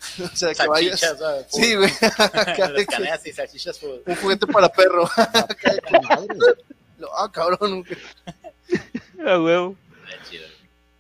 o 0.32 0.36
sea, 0.36 0.54
que 0.54 0.66
vayas. 0.66 1.00
Salchichas, 1.00 1.18
¿sabes? 1.18 1.46
Sí, 1.50 1.74
güey. 1.76 1.90
Acá 2.18 2.68
Los 2.68 2.76
de 2.78 2.86
que- 2.86 2.86
caneas 2.86 3.26
y 3.26 3.32
salchichas 3.32 3.78
food. 3.78 4.00
un 4.06 4.16
juguete 4.16 4.46
para 4.46 4.68
perro. 4.68 5.08
Lo- 6.98 7.18
ah, 7.18 7.30
cabrón. 7.32 7.84
A 9.26 9.38
huevo. 9.40 9.76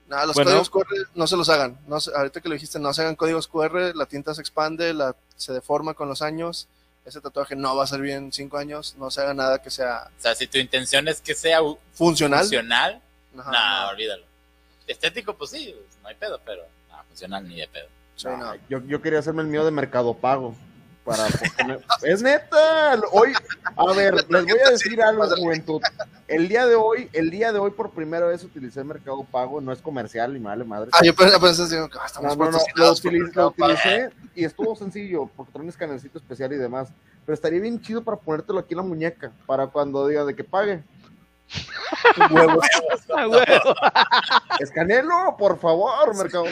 Nada, 0.06 0.26
los 0.26 0.34
Bueno. 0.36 0.50
códigos 0.50 0.70
QR 0.70 0.86
no 1.14 1.26
se 1.26 1.36
los 1.36 1.48
hagan. 1.48 1.78
No 1.86 1.98
se- 2.00 2.14
ahorita 2.14 2.40
que 2.40 2.48
lo 2.48 2.54
dijiste, 2.54 2.78
no 2.78 2.92
se 2.92 3.02
hagan 3.02 3.16
códigos 3.16 3.48
QR, 3.48 3.94
la 3.96 4.06
tinta 4.06 4.34
se 4.34 4.40
expande, 4.42 4.92
la, 4.92 5.16
se 5.36 5.52
deforma 5.52 5.94
con 5.94 6.08
los 6.08 6.20
años. 6.22 6.68
Ese 7.06 7.20
tatuaje 7.20 7.56
no 7.56 7.74
va 7.76 7.84
a 7.84 7.86
servir 7.86 8.12
en 8.12 8.32
cinco 8.32 8.56
años. 8.58 8.94
No 8.98 9.10
se 9.10 9.20
haga 9.22 9.34
nada 9.34 9.60
que 9.62 9.70
sea 9.70 10.10
O 10.16 10.20
sea, 10.22 10.34
si 10.34 10.46
tu 10.46 10.58
intención 10.58 11.06
es 11.08 11.20
que 11.20 11.34
sea 11.34 11.58
funcional. 11.92 12.40
funcional, 12.40 13.02
Ajá, 13.38 13.82
no. 13.84 13.88
olvídalo. 13.90 14.24
Estético, 14.86 15.34
pues 15.36 15.50
sí, 15.50 15.74
pues, 15.76 15.96
no 16.02 16.08
hay 16.08 16.14
pedo, 16.14 16.40
pero 16.44 16.62
no, 16.90 17.02
funcional 17.04 17.46
ni 17.48 17.56
de 17.56 17.68
pedo. 17.68 17.88
Sí, 18.16 18.28
no. 18.28 18.50
Ay, 18.50 18.60
yo, 18.68 18.80
yo 18.86 19.00
quería 19.02 19.18
hacerme 19.18 19.42
el 19.42 19.48
mío 19.48 19.64
de 19.64 19.70
Mercado 19.70 20.14
Pago. 20.14 20.54
Para 21.04 21.26
poner- 21.58 21.84
es 22.02 22.22
neta. 22.22 22.98
Hoy, 23.12 23.32
a 23.76 23.92
ver, 23.92 24.14
les 24.30 24.44
voy 24.44 24.58
a 24.66 24.70
decir 24.70 25.02
algo, 25.02 25.26
juventud. 25.36 25.82
El 26.28 26.48
día 26.48 26.66
de 26.66 26.74
hoy, 26.76 27.10
el 27.12 27.30
día 27.30 27.52
de 27.52 27.58
hoy 27.58 27.70
por 27.72 27.90
primera 27.90 28.24
vez 28.26 28.42
utilicé 28.42 28.82
Mercado 28.84 29.22
Pago, 29.30 29.60
no 29.60 29.70
es 29.72 29.82
comercial 29.82 30.34
y 30.34 30.40
me 30.40 30.46
vale 30.46 30.64
madre. 30.64 30.88
Ah, 30.94 31.00
yo 31.04 31.14
pensé, 31.14 31.38
pensé 31.38 31.62
así, 31.64 31.76
ah, 31.76 32.06
estamos 32.06 32.36
No, 32.38 32.44
no, 32.46 32.50
no, 32.50 32.58
lo, 32.58 32.64
patrocinados 32.64 33.00
por 33.02 33.12
utili- 33.12 33.34
lo 33.34 33.48
utilicé 33.48 34.10
y 34.34 34.44
estuvo 34.46 34.74
sencillo, 34.76 35.28
porque 35.36 35.52
trae 35.52 35.62
un 35.64 35.68
escanercito 35.68 36.16
especial 36.16 36.52
y 36.54 36.56
demás. 36.56 36.88
pero 37.26 37.34
estaría 37.34 37.60
bien 37.60 37.78
chido 37.82 38.02
para 38.02 38.16
ponértelo 38.16 38.58
aquí 38.60 38.72
en 38.72 38.78
la 38.78 38.82
muñeca, 38.84 39.30
para 39.44 39.66
cuando 39.66 40.06
diga 40.08 40.24
de 40.24 40.34
que 40.34 40.44
pague. 40.44 40.82
Huevo. 42.30 42.60
Escanelo, 44.58 45.36
por 45.38 45.58
favor, 45.58 46.16
Mercado. 46.16 46.44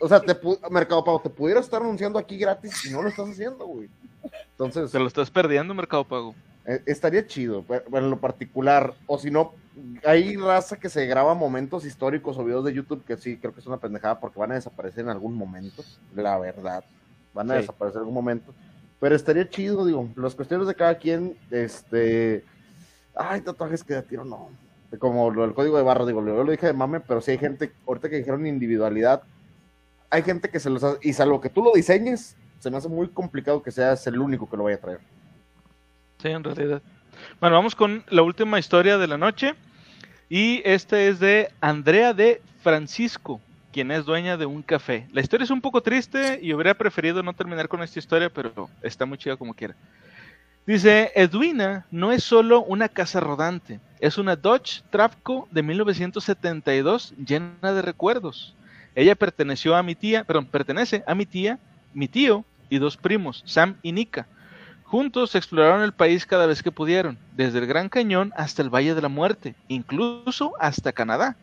O 0.00 0.08
sea, 0.08 0.20
te 0.20 0.36
Mercado 0.70 1.04
Pago, 1.04 1.20
te 1.20 1.30
pudiera 1.30 1.60
estar 1.60 1.80
anunciando 1.82 2.18
aquí 2.18 2.36
gratis 2.38 2.84
y 2.86 2.90
no 2.90 3.02
lo 3.02 3.08
estás 3.08 3.28
haciendo, 3.28 3.66
güey. 3.66 3.88
Entonces, 4.52 4.90
Te 4.90 4.98
lo 4.98 5.06
estás 5.06 5.30
perdiendo, 5.30 5.74
Mercado 5.74 6.04
Pago. 6.04 6.34
eh, 6.64 6.80
estaría 6.86 7.26
chido, 7.26 7.64
en 7.92 8.10
lo 8.10 8.18
particular. 8.20 8.94
O 9.06 9.18
si 9.18 9.30
no, 9.30 9.52
hay 10.04 10.36
raza 10.36 10.76
que 10.76 10.88
se 10.88 11.06
graba 11.06 11.34
momentos 11.34 11.84
históricos 11.84 12.38
o 12.38 12.44
videos 12.44 12.64
de 12.64 12.72
YouTube 12.72 13.04
que 13.04 13.16
sí, 13.16 13.36
creo 13.36 13.52
que 13.52 13.60
es 13.60 13.66
una 13.66 13.78
pendejada 13.78 14.20
porque 14.20 14.38
van 14.38 14.52
a 14.52 14.54
desaparecer 14.54 15.00
en 15.04 15.10
algún 15.10 15.34
momento, 15.34 15.82
la 16.14 16.38
verdad. 16.38 16.84
Van 17.34 17.50
a 17.50 17.54
Sí. 17.54 17.60
desaparecer 17.62 17.96
en 17.98 18.00
algún 18.02 18.14
momento. 18.14 18.54
Pero 19.00 19.16
estaría 19.16 19.48
chido, 19.48 19.84
digo, 19.84 20.08
las 20.16 20.34
cuestiones 20.36 20.68
de 20.68 20.74
cada 20.76 20.96
quien, 20.96 21.36
este... 21.50 22.44
Ay, 23.14 23.40
tatuajes 23.40 23.82
que 23.82 23.94
de 23.94 24.02
tiro 24.02 24.24
no. 24.24 24.48
Como 24.98 25.30
lo 25.30 25.42
del 25.42 25.54
código 25.54 25.76
de 25.78 25.82
barra, 25.82 26.06
digo, 26.06 26.24
yo 26.24 26.44
lo 26.44 26.50
dije 26.52 26.66
de 26.68 26.72
mame, 26.74 27.00
pero 27.00 27.20
sí 27.20 27.32
hay 27.32 27.38
gente, 27.38 27.72
ahorita 27.86 28.08
que 28.08 28.18
dijeron 28.18 28.46
individualidad, 28.46 29.22
hay 30.12 30.22
gente 30.22 30.50
que 30.50 30.60
se 30.60 30.68
los 30.68 30.84
hace, 30.84 30.98
y 31.02 31.14
salvo 31.14 31.40
que 31.40 31.48
tú 31.48 31.62
lo 31.62 31.72
diseñes, 31.72 32.36
se 32.58 32.70
me 32.70 32.76
hace 32.76 32.88
muy 32.88 33.08
complicado 33.08 33.62
que 33.62 33.70
seas 33.70 34.06
el 34.06 34.18
único 34.18 34.48
que 34.48 34.56
lo 34.58 34.64
vaya 34.64 34.76
a 34.76 34.80
traer. 34.80 35.00
Sí, 36.18 36.28
en 36.28 36.44
realidad. 36.44 36.82
Bueno, 37.40 37.56
vamos 37.56 37.74
con 37.74 38.04
la 38.08 38.22
última 38.22 38.58
historia 38.58 38.98
de 38.98 39.08
la 39.08 39.16
noche. 39.16 39.54
Y 40.28 40.62
este 40.64 41.08
es 41.08 41.18
de 41.18 41.50
Andrea 41.60 42.12
de 42.12 42.42
Francisco, 42.62 43.40
quien 43.72 43.90
es 43.90 44.04
dueña 44.04 44.36
de 44.36 44.46
un 44.46 44.62
café. 44.62 45.08
La 45.12 45.22
historia 45.22 45.44
es 45.44 45.50
un 45.50 45.60
poco 45.60 45.82
triste 45.82 46.38
y 46.42 46.52
hubiera 46.52 46.74
preferido 46.74 47.22
no 47.22 47.32
terminar 47.32 47.68
con 47.68 47.82
esta 47.82 47.98
historia, 47.98 48.30
pero 48.30 48.68
está 48.82 49.06
muy 49.06 49.18
chida 49.18 49.36
como 49.36 49.54
quiera. 49.54 49.74
Dice, 50.66 51.10
Edwina 51.14 51.86
no 51.90 52.12
es 52.12 52.22
solo 52.22 52.62
una 52.62 52.88
casa 52.88 53.18
rodante, 53.18 53.80
es 53.98 54.16
una 54.18 54.36
Dodge 54.36 54.82
Travco 54.90 55.48
de 55.50 55.62
1972 55.62 57.14
llena 57.16 57.72
de 57.72 57.82
recuerdos. 57.82 58.54
Ella 58.94 59.14
perteneció 59.14 59.74
a 59.74 59.82
mi 59.82 59.94
tía, 59.94 60.24
perdón, 60.24 60.46
pertenece 60.46 61.02
a 61.06 61.14
mi 61.14 61.26
tía, 61.26 61.58
mi 61.94 62.08
tío 62.08 62.44
y 62.68 62.78
dos 62.78 62.96
primos, 62.96 63.42
Sam 63.46 63.76
y 63.82 63.92
Nika. 63.92 64.26
Juntos 64.84 65.34
exploraron 65.34 65.82
el 65.82 65.92
país 65.92 66.26
cada 66.26 66.46
vez 66.46 66.62
que 66.62 66.70
pudieron, 66.70 67.18
desde 67.34 67.58
el 67.58 67.66
Gran 67.66 67.88
Cañón 67.88 68.32
hasta 68.36 68.60
el 68.60 68.68
Valle 68.68 68.94
de 68.94 69.00
la 69.00 69.08
Muerte, 69.08 69.54
incluso 69.68 70.52
hasta 70.60 70.92
Canadá. 70.92 71.36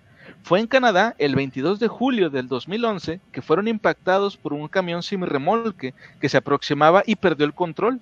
Fue 0.44 0.60
en 0.60 0.68
Canadá 0.68 1.16
el 1.18 1.36
22 1.36 1.80
de 1.80 1.88
julio 1.88 2.30
del 2.30 2.48
2011 2.48 3.20
que 3.32 3.42
fueron 3.42 3.68
impactados 3.68 4.38
por 4.38 4.54
un 4.54 4.68
camión 4.68 5.02
remolque 5.22 5.94
que 6.22 6.30
se 6.30 6.38
aproximaba 6.38 7.04
y 7.06 7.16
perdió 7.16 7.46
el 7.46 7.54
control. 7.54 8.00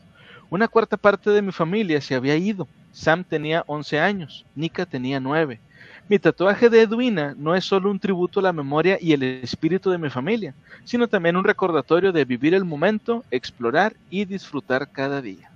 Una 0.50 0.68
cuarta 0.68 0.98
parte 0.98 1.30
de 1.30 1.42
mi 1.42 1.52
familia 1.52 2.02
se 2.02 2.16
había 2.16 2.36
ido. 2.36 2.68
Sam 2.92 3.24
tenía 3.24 3.64
11 3.68 4.00
años, 4.00 4.46
Nika 4.56 4.86
tenía 4.86 5.20
9. 5.20 5.60
Mi 6.10 6.18
tatuaje 6.20 6.70
de 6.70 6.82
Edwina 6.84 7.34
no 7.38 7.54
es 7.56 7.66
solo 7.66 7.92
un 7.92 8.00
tributo 8.00 8.40
a 8.40 8.44
la 8.44 8.54
memoria 8.54 8.98
y 9.02 9.12
el 9.12 9.24
espíritu 9.24 9.90
de 9.92 9.98
mi 9.98 10.10
familia, 10.10 10.54
sino 10.86 11.08
también 11.08 11.36
un 11.36 11.44
recordatorio 11.44 12.14
de 12.14 12.24
vivir 12.24 12.54
el 12.54 12.64
momento, 12.64 13.26
explorar 13.30 13.94
y 14.10 14.24
disfrutar 14.24 14.90
cada 14.90 15.22
día. 15.22 15.52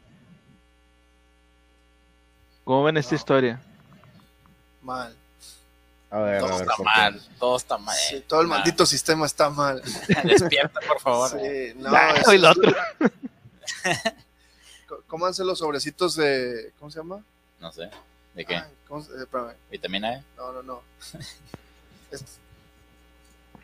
¿Cómo 2.65 2.83
ven 2.83 2.97
esta 2.97 3.11
No. 3.11 3.15
historia? 3.17 3.61
Mal. 4.81 5.15
A 6.09 6.19
ver, 6.19 6.35
a 6.35 6.39
Todo 6.39 6.49
ver, 6.57 6.67
está 6.69 6.83
mal, 6.83 7.21
todo 7.39 7.55
está 7.57 7.77
mal. 7.77 7.95
Sí, 7.95 8.21
todo 8.27 8.41
el 8.41 8.49
Nah, 8.49 8.55
maldito 8.57 8.85
sistema 8.85 9.25
está 9.25 9.49
mal. 9.49 9.81
Despierta, 10.25 10.79
por 10.85 10.99
favor. 10.99 11.29
Sí, 11.29 11.73
no, 11.77 11.89
Ah, 11.95 12.13
es- 12.17 12.41
lo 12.41 12.51
otro. 12.51 12.73
Co- 14.87 15.01
Cómanse 15.07 15.45
los 15.45 15.59
sobrecitos 15.59 16.15
de. 16.17 16.73
¿Cómo 16.77 16.91
se 16.91 16.99
llama? 16.99 17.23
No 17.61 17.71
sé. 17.71 17.89
¿De 18.33 18.45
qué? 18.45 18.55
Ay, 18.55 18.71
¿cómo 18.87 19.03
se- 19.03 19.11
eh, 19.13 19.17
espérame. 19.21 19.53
¿Vitamina 19.69 20.15
E? 20.15 20.23
No, 20.37 20.51
no, 20.53 20.63
no. 20.63 20.81
Es- 22.11 22.23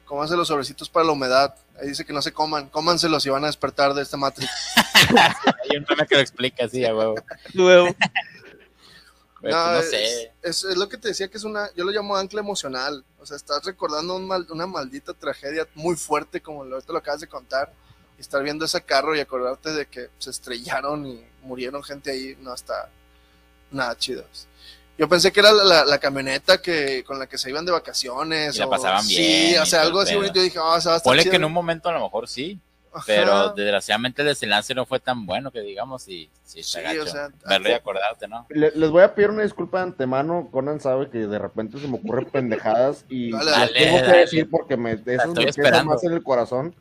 Cómanse 0.06 0.38
los 0.38 0.48
sobrecitos 0.48 0.89
para 0.89 1.06
la 1.06 1.11
humedad. 1.11 1.53
Ahí 1.81 1.89
dice 1.89 2.06
que 2.06 2.14
no 2.14 2.22
se 2.22 2.31
coman. 2.31 2.69
Cómanselos 2.69 3.26
y 3.26 3.30
van 3.30 3.44
a 3.44 3.48
despertar 3.48 3.94
de 3.94 4.02
esta 4.03 4.15
matriz. 4.15 4.49
Hay 4.95 5.77
un 5.77 5.85
meme 5.89 6.07
que 6.07 6.15
lo 6.15 6.22
explica 6.22 6.64
así, 6.65 6.85
a 6.85 6.95
huevo. 6.95 7.15
Huevo. 7.53 7.88
No, 7.88 9.41
pues, 9.41 9.53
no 9.53 9.80
es, 9.80 9.89
sé. 9.89 10.31
es, 10.41 10.64
es 10.64 10.77
lo 10.77 10.88
que 10.89 10.98
te 10.98 11.10
decía 11.10 11.27
que 11.27 11.38
es 11.38 11.44
una. 11.44 11.69
Yo 11.76 11.84
lo 11.84 11.91
llamo 11.91 12.15
ancla 12.15 12.39
emocional. 12.39 13.03
O 13.19 13.26
sea, 13.26 13.35
estás 13.35 13.65
recordando 13.65 14.15
un 14.15 14.26
mal- 14.27 14.48
una 14.49 14.65
maldita 14.65 15.14
tragedia 15.14 15.68
muy 15.76 15.95
fuerte, 15.98 16.41
como 16.41 16.64
lo, 16.64 16.76
ahorita 16.76 16.94
lo 16.94 16.99
acabas 16.99 17.22
de 17.22 17.27
contar. 17.27 17.72
Y 18.18 18.22
estar 18.22 18.41
viendo 18.41 18.64
ese 18.65 18.81
carro 18.81 19.14
y 19.15 19.19
acordarte 19.19 19.73
de 19.73 19.85
que 19.88 20.10
se 20.19 20.30
estrellaron 20.31 21.06
y 21.06 21.23
murieron 21.44 21.84
gente 21.84 22.11
ahí. 22.11 22.38
No 22.39 22.53
está 22.53 22.89
nada 23.72 23.95
chido. 23.98 24.26
Yo 24.98 25.07
pensé 25.07 25.32
que 25.32 25.40
era 25.41 25.52
la, 25.52 25.64
la- 25.64 25.86
la 25.86 25.98
camioneta 25.99 26.61
que 26.61 27.03
con 27.03 27.19
la 27.19 27.28
que 27.28 27.38
se 27.38 27.49
iban 27.49 27.65
de 27.65 27.72
vacaciones. 27.72 28.56
Y 28.56 28.60
la 28.60 28.65
o- 28.68 28.69
pasaban 28.69 29.03
Sí, 29.03 29.15
bien 29.18 29.60
o 29.60 29.64
y 29.64 29.65
sea, 29.68 29.82
algo 29.84 29.99
así 29.99 30.11
pedo. 30.11 30.19
bonito. 30.22 30.36
Yo 30.36 30.41
dije, 30.41 30.60
ah, 30.61 30.82
se 30.82 30.90
va 30.90 30.95
a 30.95 30.98
estar 30.98 31.10
Ponle 31.11 31.24
chido. 31.24 31.32
que 31.32 31.38
en 31.38 31.45
un 31.45 31.53
momento 31.53 31.90
a 31.90 31.94
lo 31.94 31.99
mejor 32.02 32.28
sí, 32.28 32.60
Ajá. 32.91 33.03
pero 33.06 33.49
desgraciadamente 33.53 34.24
el 34.24 34.30
desenlace 34.30 34.74
no 34.74 34.86
fue 34.88 34.99
tan 34.99 35.26
bueno 35.28 35.52
que 35.52 35.61
digamos 35.61 36.07
y 36.07 36.30
sí 36.44 36.64
Sí, 36.64 36.80
o 36.99 37.06
sea, 37.06 37.30
Verlo 37.48 37.69
y 37.69 37.74
acordarte, 37.74 38.28
¿no? 38.28 38.48
Le- 38.49 38.72
les 38.76 38.90
voy 38.90 39.03
a 39.03 39.14
pedir 39.14 39.30
una 39.30 39.44
disculpa 39.44 39.78
de 39.80 39.84
antemano. 39.84 40.49
Conan 40.52 40.80
sabe 40.80 41.10
que 41.11 41.19
de 41.19 41.38
repente 41.38 41.80
se 41.80 41.88
me 41.88 41.95
ocurren 41.98 42.26
pendejadas 42.32 43.06
y 43.07 43.32
Dale, 43.32 43.45
las 43.45 43.60
dale, 43.60 43.74
tengo 43.74 43.98
que 43.98 44.03
dale. 44.03 44.18
decir 44.19 44.49
porque 44.49 44.78
me, 44.78 44.94
eso 44.94 45.34
me 45.34 45.45
queda 45.53 45.84
más 45.84 46.03
en 46.03 46.14
el 46.14 46.24
corazón. 46.24 46.74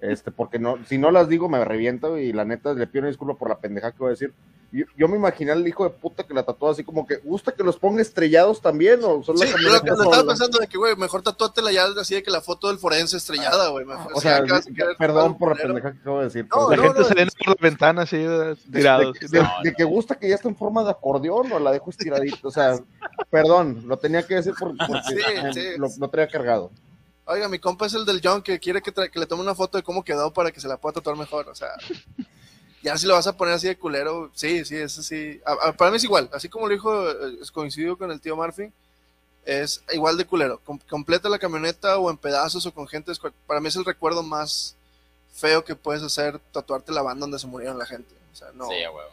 Este, 0.00 0.30
porque 0.30 0.58
no, 0.58 0.78
si 0.86 0.96
no 0.98 1.10
las 1.10 1.28
digo 1.28 1.48
me 1.48 1.62
reviento 1.64 2.16
y 2.18 2.32
la 2.32 2.44
neta 2.46 2.72
le 2.72 2.86
pido 2.86 3.02
una 3.02 3.08
disculpa 3.08 3.38
por 3.38 3.48
la 3.50 3.58
pendeja 3.58 3.92
que 3.92 3.98
voy 3.98 4.08
a 4.08 4.10
decir. 4.10 4.32
Yo, 4.72 4.84
yo 4.96 5.08
me 5.08 5.16
imaginé 5.16 5.50
al 5.50 5.66
hijo 5.66 5.82
de 5.82 5.90
puta 5.90 6.22
que 6.24 6.32
la 6.32 6.44
tatuó 6.44 6.70
así 6.70 6.84
como 6.84 7.04
que, 7.04 7.16
¿gusta 7.16 7.50
que 7.52 7.64
los 7.64 7.76
ponga 7.76 8.00
estrellados 8.02 8.60
también 8.60 9.00
o 9.02 9.20
solo 9.22 9.38
Sí, 9.38 9.46
la 9.46 9.72
lo 9.72 9.80
que 9.82 9.90
estaba 9.90 10.04
sola?" 10.04 10.24
pensando 10.28 10.58
de 10.58 10.68
que, 10.68 10.78
güey, 10.78 10.94
mejor 10.94 11.22
tatúatela 11.22 11.72
ya 11.72 11.86
así 12.00 12.14
de 12.14 12.22
que 12.22 12.30
la 12.30 12.40
foto 12.40 12.68
del 12.68 12.78
forense 12.78 13.16
estrellada, 13.16 13.68
güey. 13.70 13.84
mejor. 13.84 14.12
O 14.14 14.20
sea, 14.20 14.38
ya 14.38 14.44
que 14.44 14.52
vas 14.52 14.66
a 14.68 14.70
querer 14.70 14.96
perdón 14.96 15.24
algo 15.24 15.38
por 15.38 15.56
la 15.56 15.62
pendeja 15.62 15.92
que 15.92 15.98
acabo 15.98 16.18
de 16.18 16.24
decir. 16.26 16.46
No, 16.54 16.70
La 16.70 16.76
gente 16.76 16.98
no, 17.00 17.04
saliendo 17.04 17.32
por 17.36 17.48
la 17.48 17.56
ventana 17.60 18.02
así, 18.02 18.24
tirados. 18.72 19.18
de- 19.18 19.28
de- 19.28 19.42
No, 19.42 19.50
de 19.64 19.70
no. 19.72 19.76
que 19.76 19.84
gusta 19.84 20.14
que 20.14 20.28
ya 20.28 20.36
está 20.36 20.48
en 20.48 20.56
forma 20.56 20.84
de 20.84 20.90
acordeón 20.90 21.50
o 21.50 21.58
la 21.58 21.72
dejo 21.72 21.90
estiradito. 21.90 22.46
O 22.46 22.50
sea, 22.52 22.78
perdón, 23.28 23.82
lo 23.86 23.96
tenía 23.98 24.24
que 24.26 24.36
decir 24.36 24.54
por- 24.58 24.76
porque 24.76 25.02
Sí, 25.08 25.14
me- 25.42 25.52
sí. 25.52 25.62
Lo, 25.78 25.88
lo 25.98 26.08
traía 26.10 26.28
cargado. 26.28 26.70
Oiga, 27.26 27.48
mi 27.48 27.58
compa 27.58 27.86
es 27.86 27.94
el 27.94 28.04
del 28.04 28.20
John 28.22 28.42
que 28.42 28.58
quiere 28.58 28.82
que, 28.82 28.92
que 28.92 29.18
le 29.18 29.26
tome 29.26 29.42
una 29.42 29.54
foto 29.54 29.78
de 29.78 29.84
cómo 29.84 30.02
quedó 30.04 30.32
para 30.32 30.50
que 30.50 30.60
se 30.60 30.66
la 30.68 30.76
pueda 30.78 30.94
tatuar 30.94 31.16
mejor. 31.16 31.48
O 31.48 31.54
sea, 31.54 31.68
ya 32.82 32.96
si 32.96 33.06
lo 33.06 33.14
vas 33.14 33.26
a 33.26 33.36
poner 33.36 33.54
así 33.54 33.66
de 33.68 33.76
culero, 33.76 34.30
sí, 34.34 34.64
sí, 34.64 34.76
eso 34.76 35.02
sí. 35.02 35.40
A- 35.44 35.68
a- 35.68 35.72
para 35.72 35.90
mí 35.90 35.96
es 35.98 36.04
igual, 36.04 36.30
así 36.32 36.48
como 36.48 36.66
lo 36.66 36.72
dijo, 36.72 37.10
eh, 37.10 37.38
es 37.42 37.50
coincidido 37.50 37.96
con 37.96 38.10
el 38.10 38.20
tío 38.20 38.36
Murphy, 38.36 38.70
es 39.44 39.82
igual 39.92 40.16
de 40.16 40.24
culero. 40.26 40.60
Com- 40.64 40.78
completa 40.88 41.28
la 41.28 41.38
camioneta 41.38 41.98
o 41.98 42.10
en 42.10 42.16
pedazos 42.16 42.64
o 42.66 42.72
con 42.72 42.86
gente. 42.88 43.12
Para 43.46 43.60
mí 43.60 43.68
es 43.68 43.76
el 43.76 43.84
recuerdo 43.84 44.22
más 44.22 44.76
feo 45.32 45.64
que 45.64 45.74
puedes 45.74 46.02
hacer, 46.02 46.38
tatuarte 46.52 46.92
la 46.92 47.02
banda 47.02 47.20
donde 47.22 47.38
se 47.38 47.46
murieron 47.46 47.78
la 47.78 47.86
gente. 47.86 48.14
O 48.32 48.36
sea, 48.36 48.48
no. 48.54 48.66
Sí, 48.68 48.82
a 48.82 48.90
huevo. 48.90 49.10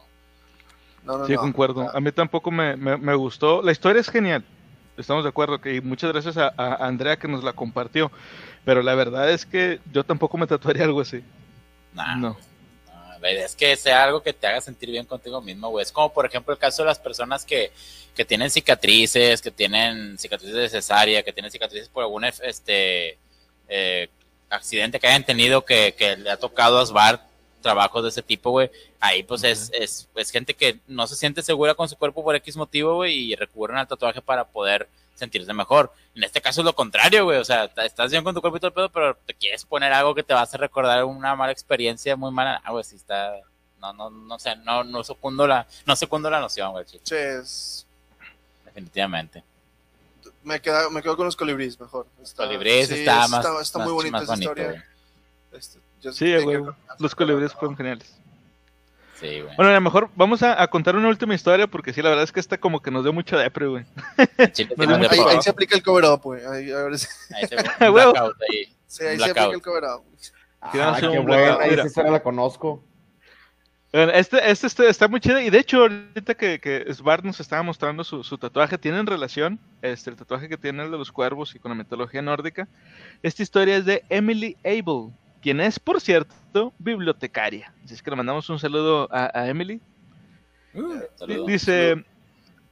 no, 1.04 1.18
no, 1.20 1.26
Sí, 1.28 1.34
no. 1.34 1.40
concuerdo. 1.42 1.82
Ah, 1.84 1.92
A 1.96 2.00
mí 2.02 2.12
tampoco 2.12 2.52
me, 2.52 2.76
me- 2.76 2.98
me 2.98 3.16
gustó. 3.16 3.62
La 3.62 3.72
historia 3.72 4.02
es 4.02 4.10
genial. 4.10 4.44
Estamos 4.98 5.24
de 5.24 5.30
acuerdo. 5.30 5.62
Que, 5.62 5.76
y 5.76 5.82
muchas 5.82 6.12
gracias 6.12 6.36
a, 6.38 6.54
a 6.58 6.86
Andrea 6.88 7.18
que 7.18 7.28
nos 7.30 7.44
la 7.44 7.54
compartió. 7.54 8.12
Pero 8.66 8.82
la 8.82 8.96
verdad 8.96 9.30
es 9.32 9.46
que 9.46 9.80
yo 9.94 10.04
tampoco 10.04 10.38
me 10.38 10.48
tatuaría 10.48 10.84
algo 10.84 11.00
así. 11.02 11.24
Nah, 11.94 12.16
No. 12.18 12.38
Es 13.24 13.56
que 13.56 13.76
sea 13.76 14.04
algo 14.04 14.22
que 14.22 14.34
te 14.34 14.48
haga 14.48 14.62
sentir 14.62 14.92
bien 14.92 15.06
contigo 15.06 15.42
mismo, 15.42 15.70
güey. 15.70 15.84
Es 15.84 15.92
como, 15.92 16.14
por 16.14 16.26
ejemplo, 16.26 16.54
el 16.54 16.60
caso 16.60 16.84
de 16.84 16.88
las 16.88 17.00
personas 17.00 17.46
que, 17.46 17.72
que 18.16 18.26
tienen 18.26 18.50
cicatrices, 18.50 19.42
que 19.42 19.52
tienen 19.52 20.18
cicatrices 20.18 20.56
de 20.56 20.70
cesárea, 20.70 21.24
que 21.24 21.34
tienen 21.34 21.52
cicatrices 21.52 21.90
por 21.90 22.04
algún 22.04 22.26
este 22.26 23.18
eh, 23.70 24.10
accidente 24.50 25.00
que 25.00 25.08
hayan 25.08 25.26
tenido 25.26 25.66
que, 25.66 25.94
que 25.98 26.18
le 26.18 26.30
ha 26.30 26.38
tocado 26.38 26.80
asbar 26.80 27.26
trabajos 27.62 28.04
de 28.04 28.10
ese 28.10 28.22
tipo, 28.22 28.52
güey. 28.52 28.70
Ahí, 29.00 29.24
pues, 29.24 29.44
es, 29.44 29.72
es, 29.74 30.08
es 30.16 30.32
gente 30.32 30.54
que 30.54 30.80
no 30.88 31.06
se 31.08 31.16
siente 31.16 31.42
segura 31.42 31.74
con 31.76 31.90
su 31.90 31.98
cuerpo 31.98 32.24
por 32.24 32.36
X 32.36 32.56
motivo, 32.56 32.96
güey, 32.96 33.32
y 33.32 33.36
recurren 33.36 33.78
al 33.78 33.88
tatuaje 33.88 34.22
para 34.22 34.46
poder 34.46 34.88
sentirse 35.18 35.52
mejor. 35.52 35.92
En 36.16 36.24
este 36.24 36.40
caso 36.42 36.62
es 36.62 36.66
lo 36.66 36.74
contrario, 36.74 37.26
güey. 37.26 37.40
O 37.40 37.44
sea, 37.46 37.66
estás 37.84 38.12
bien 38.12 38.24
con 38.24 38.34
tu 38.34 38.40
cuerpo 38.40 38.58
y 38.58 38.60
todo 38.62 38.68
el 38.70 38.74
pedo, 38.74 38.90
pero 38.90 39.16
te 39.26 39.34
quieres 39.34 39.66
poner 39.66 39.92
algo 39.92 40.16
que 40.16 40.24
te 40.24 40.34
va 40.34 40.40
a 40.40 40.44
hacer 40.44 40.60
recordar 40.62 41.04
una 41.04 41.36
mala 41.36 41.52
experiencia 41.52 42.16
muy 42.16 42.32
mala. 42.32 42.62
Ah, 42.64 42.72
güey, 42.72 42.84
sí 42.84 42.96
está. 42.96 43.34
No, 43.82 43.94
no, 43.94 44.10
no 44.10 44.40
sé, 44.40 44.56
no, 44.58 44.84
no 44.84 45.04
secundo 45.04 45.46
la, 45.46 45.68
no 45.86 45.96
secundo 45.96 46.30
la 46.30 46.40
noción, 46.40 46.72
güey, 46.72 46.86
chico. 46.86 47.04
sí, 47.06 47.16
es- 47.16 47.86
Definitivamente. 48.66 49.44
me, 50.44 50.60
queda, 50.62 50.90
me 50.90 51.02
quedo 51.02 51.16
con 51.18 51.26
los 51.26 51.36
colibríes 51.36 51.80
mejor. 51.80 52.08
Está, 52.22 52.46
Colibríes 52.46 52.88
sí, 52.90 53.00
está 53.00 53.28
más. 53.28 53.46
Está, 53.46 53.62
está 53.62 53.80
más- 53.80 53.88
muy 53.88 53.94
bonita 53.96 54.14
más 54.18 54.24
esa 54.24 54.32
bonito, 54.34 54.52
historia. 54.52 54.86
Este, 55.52 55.80
yo 56.02 56.12
Sí, 56.14 56.36
güey. 56.38 56.64
Los 57.00 57.16
colibríes 57.16 57.54
fueron 57.54 57.76
geniales. 57.76 58.16
Sí, 59.20 59.42
güey. 59.42 59.56
Bueno, 59.56 59.72
a 59.72 59.76
lo 59.76 59.82
mejor 59.82 60.10
vamos 60.16 60.44
a, 60.44 60.62
a 60.62 60.68
contar 60.68 60.96
una 60.96 61.08
última 61.08 61.34
historia 61.34 61.66
porque 61.68 61.92
sí, 61.94 62.02
la 62.02 62.10
verdad 62.10 62.24
es 62.24 62.32
que 62.32 62.40
esta 62.40 62.58
como 62.60 62.82
que 62.82 62.92
nos 62.92 63.04
dio 63.04 63.14
mucho 63.14 63.38
depre, 63.38 63.68
güey. 63.68 63.86
De 64.38 64.68
mucho 64.88 65.12
Ahí, 65.12 65.20
ahí 65.28 65.42
se 65.42 65.50
aplica 65.50 65.76
el 65.76 65.84
cover 65.84 66.06
up, 66.06 66.22
güey. 66.22 66.46
Ahí, 66.46 66.72
a 66.72 66.84
ver 66.84 67.00
si- 67.00 67.08
ahí 67.36 67.48
se 67.48 67.56
blackout 67.92 68.36
ahí. 68.50 68.76
sí, 68.86 69.04
ahí 69.06 69.16
Un 69.16 69.20
se 69.20 69.24
aplica 69.32 69.34
blackout. 69.48 69.54
el 69.56 69.62
cover 69.62 69.84
up. 69.86 70.04
Ah, 70.62 70.98
qué 71.00 71.20
blackout. 71.20 71.70
Mira. 71.70 71.84
esa 71.84 72.04
la 72.04 72.22
conozco. 72.22 72.84
Bueno, 73.94 74.12
este, 74.12 74.52
este, 74.52 74.68
este 74.68 74.90
está 74.90 75.08
muy 75.08 75.20
chido 75.22 75.40
y 75.40 75.50
de 75.50 75.60
hecho 75.60 75.78
ahorita 75.80 76.36
que, 76.36 76.60
que 76.60 76.94
Svart 76.94 77.24
nos 77.24 77.40
estaba 77.40 77.64
mostrando 77.64 78.04
su, 78.04 78.22
su 78.24 78.38
tatuaje, 78.38 78.78
tienen 78.78 79.08
relación, 79.08 79.60
este, 79.82 80.10
el 80.10 80.18
tatuaje 80.18 80.50
que 80.50 80.58
tiene 80.58 80.84
el 80.84 80.92
de 80.92 80.98
los 80.98 81.12
cuervos 81.12 81.56
y 81.56 81.60
con 81.60 81.70
la 81.72 81.76
mitología 81.76 82.22
nórdica. 82.22 82.68
Esta 83.24 83.42
historia 83.44 83.78
es 83.78 83.86
de 83.86 84.04
Emily 84.10 84.58
Abel, 84.66 85.14
quien 85.48 85.62
es, 85.62 85.80
por 85.80 86.02
cierto, 86.02 86.74
bibliotecaria. 86.78 87.74
Así 87.86 87.94
es 87.94 88.04
que 88.04 88.10
le 88.10 88.18
mandamos 88.18 88.50
un 88.50 88.60
saludo 88.60 89.08
a, 89.14 89.32
a 89.34 89.48
Emily. 89.48 89.80
Di- 90.74 90.82
Saludos. 91.16 91.48
Dice, 91.48 92.04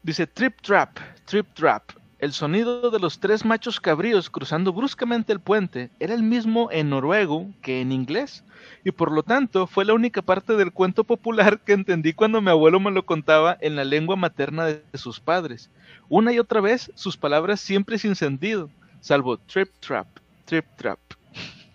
dice 0.04 0.28
Trip 0.28 0.60
Trap, 0.60 0.90
Trip 1.24 1.48
Trap. 1.54 1.84
El 2.20 2.34
sonido 2.34 2.92
de 2.92 3.00
los 3.00 3.18
tres 3.18 3.46
machos 3.46 3.80
cabríos 3.80 4.30
cruzando 4.30 4.74
bruscamente 4.74 5.32
el 5.32 5.40
puente 5.40 5.90
era 6.02 6.14
el 6.14 6.22
mismo 6.22 6.68
en 6.70 6.90
noruego 6.90 7.50
que 7.62 7.80
en 7.80 7.94
inglés, 7.94 8.44
y 8.84 8.92
por 8.92 9.10
lo 9.10 9.24
tanto 9.24 9.68
fue 9.68 9.86
la 9.86 9.94
única 9.94 10.22
parte 10.22 10.58
del 10.58 10.74
cuento 10.74 11.06
popular 11.06 11.62
que 11.62 11.72
entendí 11.72 12.12
cuando 12.12 12.42
mi 12.42 12.50
abuelo 12.50 12.82
me 12.82 12.92
lo 12.92 13.06
contaba 13.06 13.58
en 13.62 13.78
la 13.78 13.86
lengua 13.86 14.18
materna 14.18 14.66
de 14.66 14.84
sus 14.96 15.22
padres. 15.22 15.70
Una 16.10 16.34
y 16.34 16.40
otra 16.40 16.60
vez, 16.60 16.92
sus 16.96 17.16
palabras 17.16 17.62
siempre 17.62 17.98
sin 17.98 18.16
sentido, 18.16 18.70
salvo 19.00 19.38
Trip 19.38 19.70
Trap, 19.80 20.08
Trip 20.44 20.66
Trap. 20.76 21.00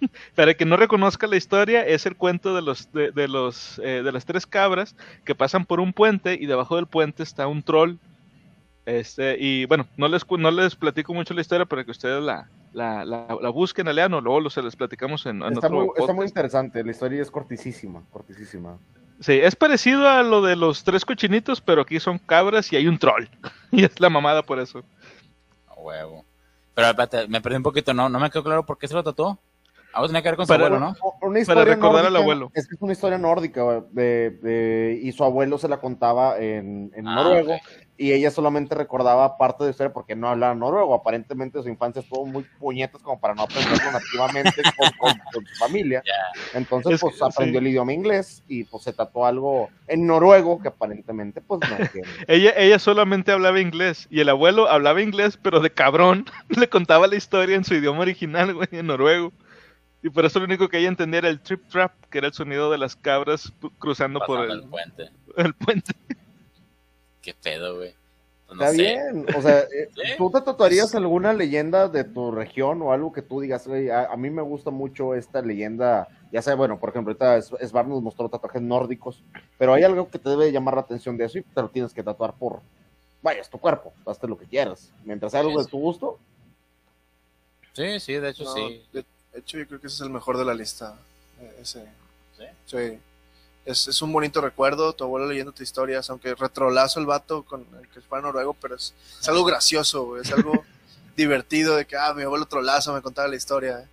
Para 0.35 0.55
que 0.55 0.65
no 0.65 0.77
reconozca 0.77 1.27
la 1.27 1.37
historia, 1.37 1.87
es 1.87 2.07
el 2.07 2.17
cuento 2.17 2.55
de 2.55 2.63
los 2.63 2.91
de, 2.93 3.11
de 3.13 3.29
los 3.29 3.79
eh, 3.85 4.03
de 4.03 4.13
las 4.13 4.25
tres 4.25 4.47
cabras 4.47 4.97
que 5.25 5.35
pasan 5.35 5.65
por 5.67 5.81
un 5.81 5.93
puente 5.93 6.35
y 6.41 6.47
debajo 6.47 6.77
del 6.77 6.87
puente 6.87 7.23
está 7.23 7.47
un 7.47 7.63
troll. 7.63 7.97
Este, 8.87 9.37
y 9.39 9.67
bueno, 9.67 9.87
no 9.97 10.09
les 10.09 10.29
no 10.31 10.51
les 10.51 10.75
platico 10.75 11.13
mucho 11.15 11.35
la 11.35 11.43
historia 11.43 11.67
para 11.67 11.85
que 11.85 11.91
ustedes 11.91 12.23
la, 12.23 12.49
la, 12.73 13.05
la, 13.05 13.37
la 13.41 13.49
busquen, 13.51 13.87
la 13.87 13.93
lean 13.93 14.15
o 14.15 14.21
luego 14.21 14.41
lo- 14.41 14.51
se 14.51 14.63
les 14.63 14.75
platicamos 14.75 15.27
en, 15.27 15.43
en 15.43 15.53
Está 15.53 15.67
otro 15.67 15.81
muy, 15.81 15.89
está 15.97 16.13
muy 16.13 16.27
interesante, 16.27 16.83
la 16.83 16.91
historia 16.91 17.23
es 17.23 17.31
cortísima, 17.31 18.03
cortísima. 18.11 18.79
Sí, 19.21 19.35
es 19.35 19.55
parecido 19.55 20.09
a 20.09 20.23
lo 20.23 20.41
de 20.41 20.57
los 20.57 20.83
tres 20.83 21.05
cochinitos, 21.05 21.61
pero 21.61 21.83
aquí 21.83 22.01
son 22.01 22.19
cabras 22.19 22.73
y 22.73 22.77
hay 22.77 22.89
un 22.89 22.99
troll. 22.99 23.27
y 23.71 23.85
es 23.85 24.01
la 24.01 24.09
mamada 24.09 24.43
por 24.43 24.59
eso. 24.59 24.83
A 25.69 25.75
huevo. 25.75 26.25
Pero 26.75 26.89
espérate, 26.89 27.29
me 27.29 27.41
perdí 27.43 27.57
un 27.59 27.63
poquito, 27.63 27.93
no, 27.93 28.09
no 28.09 28.19
me 28.19 28.31
quedó 28.31 28.43
claro 28.43 28.65
por 28.65 28.79
qué 28.79 28.89
se 28.89 28.95
lo 28.95 29.05
tatuó. 29.05 29.39
Algo 29.93 30.07
tenía 30.07 30.23
que 30.23 30.29
ver 30.29 30.37
con 30.37 30.47
su 30.47 30.53
Para- 30.53 30.67
abuelo, 30.67 30.79
¿no? 30.87 30.95
Una 31.27 31.41
historia 31.41 31.65
recordar 31.65 32.07
al 32.07 32.13
nórdica, 32.13 32.19
abuelo. 32.23 32.51
Es 32.55 32.69
que 32.69 32.75
es 32.77 32.81
una 32.83 32.93
historia 32.93 33.19
nórdica, 33.19 33.63
güey, 33.63 33.81
de, 33.91 34.31
de- 34.43 35.01
y 35.03 35.11
su 35.13 35.25
abuelo 35.25 35.59
se 35.59 35.69
la 35.69 35.79
contaba 35.79 36.39
en, 36.39 36.93
en 36.95 37.09
Ah, 37.09 37.17
noruego, 37.17 37.57
y 37.97 38.13
ella 38.13 38.31
solamente 38.31 38.75
recordaba 38.75 39.37
parte 39.37 39.65
de 39.65 39.69
la 39.69 39.71
historia 39.73 39.93
porque 39.93 40.15
no 40.17 40.29
hablaba 40.29 40.55
noruego. 40.55 40.95
Aparentemente 40.95 41.61
su 41.63 41.69
infancia 41.69 42.01
estuvo 42.01 42.25
muy 42.25 42.45
puñetas 42.59 43.03
como 43.03 43.21
para 43.21 43.35
no 43.35 43.43
aprenderlo 43.43 43.91
nativamente 43.93 44.63
con, 44.79 44.91
con- 44.99 45.19
con 45.35 45.45
su 45.47 45.55
familia. 45.59 46.03
Entonces, 46.55 46.95
Es 46.95 47.01
pues 47.01 47.17
que- 47.19 47.25
aprendió 47.25 47.61
sí. 47.61 47.67
el 47.67 47.71
idioma 47.73 47.93
inglés 47.93 48.43
y 48.49 48.65
pues 48.65 48.85
se 48.85 48.93
tatuó 48.93 49.27
algo 49.27 49.69
en 49.89 50.07
noruego 50.07 50.63
que 50.63 50.69
aparentemente 50.69 51.41
pues 51.41 51.61
no 51.69 51.77
entiende. 51.77 52.09
Ella, 52.29 52.53
ella 52.57 52.79
solamente 52.79 53.33
hablaba 53.33 53.61
inglés 53.61 54.07
y 54.09 54.21
el 54.21 54.29
abuelo 54.29 54.69
hablaba 54.71 55.03
inglés, 55.03 55.37
pero 55.37 55.61
de 55.61 55.71
cabrón 55.71 56.25
le 56.49 56.69
contaba 56.69 57.07
la 57.07 57.17
historia 57.17 57.57
en 57.57 57.65
su 57.65 57.75
idioma 57.75 58.01
original, 58.01 58.55
güey, 58.55 58.69
en 58.73 58.87
noruego. 58.87 59.33
Y 60.03 60.09
por 60.11 60.25
eso 60.25 60.39
lo 60.39 60.47
único 60.47 60.69
que 60.69 60.79
ella 60.79 60.89
entendía 60.89 61.19
era 61.19 61.29
el 61.29 61.41
trip 61.41 61.67
trap, 61.69 61.93
que 62.11 62.19
era 62.19 62.29
el 62.29 62.33
sonido 62.33 62.71
de 62.71 62.79
las 62.79 62.97
cabras 62.97 63.53
cruzando 63.79 64.21
por 64.27 64.45
el, 64.47 64.51
el 64.51 64.63
puente. 64.69 65.11
el 65.37 65.55
puente. 65.55 65.93
Qué 67.23 67.35
pedo, 67.35 67.77
güey. 67.77 67.95
Pues 68.47 68.59
no 68.59 68.65
Está 68.65 68.77
sé. 68.77 68.83
bien, 68.83 69.27
o 69.37 69.43
sea, 69.43 69.59
eh, 69.61 69.91
Sí. 69.95 70.03
¿tú 70.17 70.31
te 70.31 70.41
tatuarías 70.41 70.95
alguna 70.95 71.33
leyenda 71.35 71.87
de 71.89 72.05
tu 72.05 72.33
región 72.33 72.81
o 72.83 72.93
algo 72.93 73.13
que 73.13 73.23
tú 73.23 73.41
digas, 73.41 73.67
"Güey, 73.69 73.91
a, 73.91 74.07
a 74.07 74.17
mí 74.17 74.31
me 74.31 74.43
gusta 74.43 74.71
mucho 74.71 75.15
esta 75.15 75.43
leyenda, 75.43 76.09
ya 76.33 76.41
sea, 76.43 76.55
bueno, 76.55 76.81
por 76.81 76.89
ejemplo, 76.89 77.13
ahorita 77.21 77.43
Svar 77.69 77.87
nos 77.87 78.03
mostró 78.03 78.29
tatuajes 78.29 78.63
nórdicos, 78.63 79.23
pero 79.59 79.75
hay 79.75 79.85
algo 79.85 80.09
que 80.09 80.19
te 80.19 80.31
debe 80.31 80.51
llamar 80.51 80.75
la 80.75 80.81
atención 80.81 81.17
de 81.19 81.27
eso 81.27 81.39
y 81.39 81.43
te 81.43 81.61
lo 81.63 81.69
tienes 81.69 81.93
que 81.93 82.03
tatuar 82.03 82.33
por, 82.35 82.61
vaya, 83.23 83.41
es 83.43 83.51
tu 83.51 83.59
cuerpo, 83.59 83.93
hazte 84.07 84.27
lo 84.27 84.37
que 84.39 84.47
quieras, 84.47 84.91
mientras 85.05 85.31
sea 85.33 85.41
algo 85.43 85.63
de 85.63 85.69
tu 85.69 85.79
gusto, 85.79 86.19
Sí, 87.73 88.01
sí, 88.01 88.15
de 88.15 88.31
hecho 88.31 88.43
No, 88.45 88.53
sí. 88.55 88.83
De 89.33 89.41
hecho, 89.41 89.59
yo 89.59 89.67
creo 89.67 89.81
que 89.81 89.87
ese 89.87 89.97
es 89.97 90.01
el 90.03 90.11
mejor 90.11 90.37
de 90.39 90.45
la 90.45 90.55
lista. 90.55 90.97
eh, 91.41 91.59
Ese. 91.63 91.85
¿Sí? 92.37 92.45
Sí. 92.67 92.99
Es, 93.65 93.87
es 93.89 94.03
un 94.03 94.13
bonito 94.13 94.41
recuerdo, 94.41 94.93
tu 94.95 95.05
abuelo 95.05 95.27
leyéndote 95.27 95.63
historias, 95.63 96.09
aunque 96.11 96.35
retrolazo 96.35 96.99
el 96.99 97.07
vato 97.07 97.43
con 97.45 97.67
el 97.81 97.89
que 97.89 98.01
fue 98.01 98.21
noruego, 98.23 98.55
pero 98.55 98.75
es, 98.75 98.95
es 99.21 99.29
algo 99.29 99.45
gracioso, 99.45 100.05
güey, 100.07 100.23
es 100.23 100.33
algo 100.33 100.65
divertido 101.17 101.77
de 101.77 101.85
que, 101.87 101.97
ah, 101.97 102.15
mi 102.15 102.23
abuelo 102.23 102.47
trolazo 102.47 102.93
me 102.95 103.03
contaba 103.03 103.29
la 103.29 103.37
historia. 103.37 103.87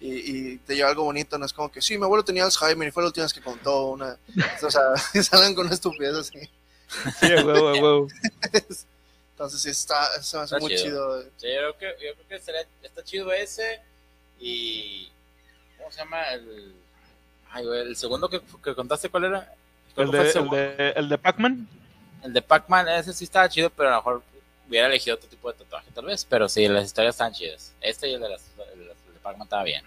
Y, 0.00 0.52
y 0.52 0.58
te 0.58 0.74
lleva 0.74 0.90
algo 0.90 1.04
bonito, 1.04 1.38
no 1.38 1.46
es 1.46 1.52
como 1.52 1.70
que, 1.72 1.80
sí, 1.80 1.96
mi 1.96 2.04
abuelo 2.04 2.24
tenía 2.24 2.44
Alzheimer 2.44 2.88
y 2.88 2.90
fue 2.90 3.02
la 3.04 3.06
última 3.06 3.24
vez 3.24 3.32
que 3.32 3.40
contó 3.40 3.86
una... 3.86 4.18
O 4.62 4.70
sea, 4.70 4.96
salen 5.22 5.54
con 5.54 5.66
una 5.66 5.74
estupidez 5.74 6.14
así. 6.16 6.40
Sí, 7.20 7.32
a 7.32 7.42
huevo, 7.44 7.68
a 7.68 7.72
huevo. 7.72 8.08
Entonces 9.32 9.62
sí, 9.62 9.70
está, 9.70 10.22
se 10.22 10.36
me 10.36 10.42
hace 10.42 10.56
Está 10.56 10.58
muy 10.58 10.76
chido. 10.76 10.82
chido. 11.22 11.22
Sí, 11.38 11.46
yo 11.54 11.74
creo 11.76 11.78
que, 11.78 11.86
yo 12.06 12.14
creo 12.14 12.28
que 12.28 12.34
estaría- 12.36 12.66
está 12.82 13.02
chido 13.02 13.32
ese. 13.32 13.80
Y. 14.40 15.08
¿Cómo 15.78 15.90
se 15.90 15.98
llama? 16.00 16.22
El. 16.32 16.74
Ay, 17.50 17.66
el 17.66 17.96
segundo 17.96 18.28
que, 18.28 18.40
que 18.62 18.74
contaste, 18.74 19.08
¿cuál 19.08 19.24
era? 19.24 19.54
¿Cuál 19.94 20.06
El 20.06 20.12
de, 20.12 20.20
el 20.20 20.32
segundo? 20.32 20.56
de, 20.56 20.90
el 20.96 21.08
de 21.08 21.18
Pac-Man. 21.18 21.68
El 22.24 22.32
de 22.32 22.42
Pac-Man, 22.42 22.88
ese 22.88 23.12
sí 23.12 23.24
estaba 23.24 23.48
chido, 23.48 23.70
pero 23.70 23.90
a 23.90 23.92
lo 23.92 23.98
mejor 23.98 24.22
hubiera 24.68 24.88
elegido 24.88 25.16
otro 25.16 25.28
tipo 25.28 25.52
de 25.52 25.58
tatuaje, 25.58 25.90
tal 25.94 26.06
vez. 26.06 26.26
Pero 26.28 26.48
sí, 26.48 26.66
las 26.68 26.84
historias 26.84 27.14
están 27.14 27.32
chidas. 27.32 27.72
Este 27.80 28.08
y 28.08 28.14
el 28.14 28.20
de, 28.20 28.28
las, 28.28 28.42
el 28.72 28.78
de 28.80 28.90
el 28.90 29.20
Pac-Man 29.22 29.44
estaba 29.44 29.62
bien. 29.62 29.84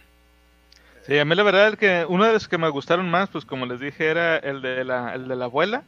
Sí, 1.05 1.17
a 1.17 1.25
mí 1.25 1.35
la 1.35 1.43
verdad 1.43 1.67
el 1.67 1.77
que 1.77 2.05
uno 2.07 2.25
de 2.25 2.33
los 2.33 2.47
que 2.47 2.57
me 2.57 2.69
gustaron 2.69 3.09
más, 3.09 3.29
pues 3.29 3.45
como 3.45 3.65
les 3.65 3.79
dije, 3.79 4.07
era 4.07 4.37
el 4.37 4.61
de 4.61 4.83
la, 4.83 5.13
el 5.15 5.27
de 5.27 5.35
la 5.37 5.45
abuela, 5.45 5.83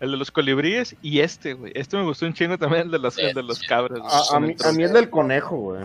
el 0.00 0.12
de 0.12 0.16
los 0.16 0.30
colibríes 0.30 0.96
y 1.02 1.20
este, 1.20 1.54
güey. 1.54 1.72
Este 1.74 1.96
me 1.96 2.04
gustó 2.04 2.26
un 2.26 2.34
chingo 2.34 2.56
también, 2.56 2.82
el 2.82 2.90
de 2.92 2.98
los, 2.98 3.18
el 3.18 3.34
de 3.34 3.42
los 3.42 3.60
cabras. 3.60 4.00
a, 4.32 4.36
a 4.36 4.40
mí, 4.40 4.54
a 4.64 4.72
mí 4.72 4.84
el 4.84 4.92
del 4.92 5.10
conejo, 5.10 5.56
güey. 5.56 5.84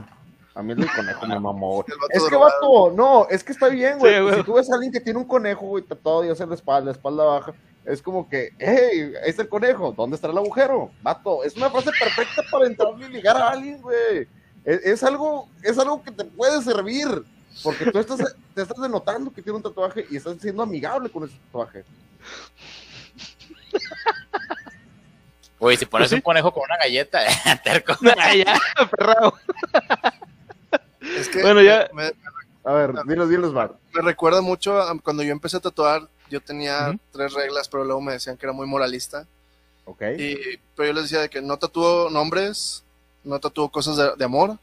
A 0.55 0.63
mí 0.63 0.73
el 0.73 0.79
del 0.79 0.91
conejo 0.91 1.27
me 1.27 1.39
mamó, 1.39 1.73
güey. 1.75 1.85
Es 2.11 2.23
que, 2.23 2.35
vato, 2.35 2.91
no, 2.91 3.27
es 3.29 3.43
que 3.43 3.51
está 3.51 3.67
bien, 3.69 3.99
güey. 3.99 4.15
Sí, 4.15 4.21
güey. 4.21 4.35
si 4.35 4.43
tú 4.43 4.53
ves 4.53 4.69
a 4.71 4.75
alguien 4.75 4.91
que 4.91 4.99
tiene 4.99 5.19
un 5.19 5.25
conejo, 5.25 5.65
güey, 5.67 5.83
tatuado 5.83 6.25
y 6.25 6.29
hace 6.29 6.45
la 6.45 6.55
espalda, 6.55 6.85
la 6.85 6.91
espalda 6.91 7.23
baja, 7.23 7.53
es 7.85 8.01
como 8.01 8.27
que, 8.27 8.49
hey, 8.59 9.13
ahí 9.23 9.29
está 9.29 9.43
el 9.43 9.49
conejo, 9.49 9.93
¿dónde 9.95 10.15
estará 10.15 10.31
el 10.33 10.39
agujero? 10.39 10.91
Vato, 11.01 11.43
es 11.43 11.55
una 11.55 11.69
frase 11.69 11.91
perfecta 11.97 12.43
para 12.51 12.65
entrar 12.67 12.89
y 12.99 13.07
ligar 13.07 13.37
a 13.37 13.49
alguien, 13.49 13.81
güey. 13.81 14.27
Es, 14.65 14.85
es 14.85 15.03
algo, 15.03 15.47
es 15.63 15.77
algo 15.77 16.03
que 16.03 16.11
te 16.11 16.25
puede 16.25 16.61
servir. 16.61 17.07
Porque 17.63 17.91
tú 17.91 17.99
estás, 17.99 18.19
te 18.53 18.61
estás 18.61 18.79
denotando 18.81 19.31
que 19.33 19.41
tiene 19.41 19.57
un 19.57 19.63
tatuaje 19.63 20.05
y 20.09 20.17
estás 20.17 20.37
siendo 20.39 20.63
amigable 20.63 21.09
con 21.09 21.23
ese 21.23 21.35
tatuaje. 21.47 21.83
Güey, 25.59 25.75
si 25.75 25.85
pones 25.85 26.05
Pues 26.05 26.09
sí. 26.11 26.15
un 26.15 26.21
conejo 26.21 26.53
con 26.53 26.63
una 26.63 26.77
galleta, 26.77 27.19
terco. 27.63 27.93
Ah, 28.17 28.33
ya, 28.35 28.55
perrao. 28.89 29.33
Es 31.19 31.29
que 31.29 31.41
Bueno, 31.41 31.61
ya- 31.61 31.89
me, 31.93 32.11
A 32.63 32.73
ver, 32.73 32.93
dinos, 33.27 33.53
Bar. 33.53 33.75
me 33.93 34.01
recuerda 34.01 34.41
mucho 34.41 34.79
a 34.79 34.97
cuando 34.99 35.23
yo 35.23 35.31
empecé 35.31 35.57
a 35.57 35.59
tatuar, 35.59 36.07
yo 36.29 36.41
tenía 36.41 36.97
tres 37.11 37.33
reglas, 37.33 37.67
pero 37.69 37.83
luego 37.83 38.01
me 38.01 38.13
decían 38.13 38.37
que 38.37 38.45
era 38.45 38.53
muy 38.53 38.67
moralista. 38.67 39.25
Ok. 39.85 40.01
Y, 40.17 40.35
pero 40.75 40.87
yo 40.87 40.93
les 40.93 41.03
decía 41.03 41.21
de 41.21 41.29
que 41.29 41.41
no 41.41 41.57
tatúo 41.57 42.09
nombres, 42.09 42.83
no 43.23 43.39
tatúo 43.39 43.69
cosas 43.69 43.97
de, 43.97 44.15
de 44.15 44.23
amor 44.25 44.57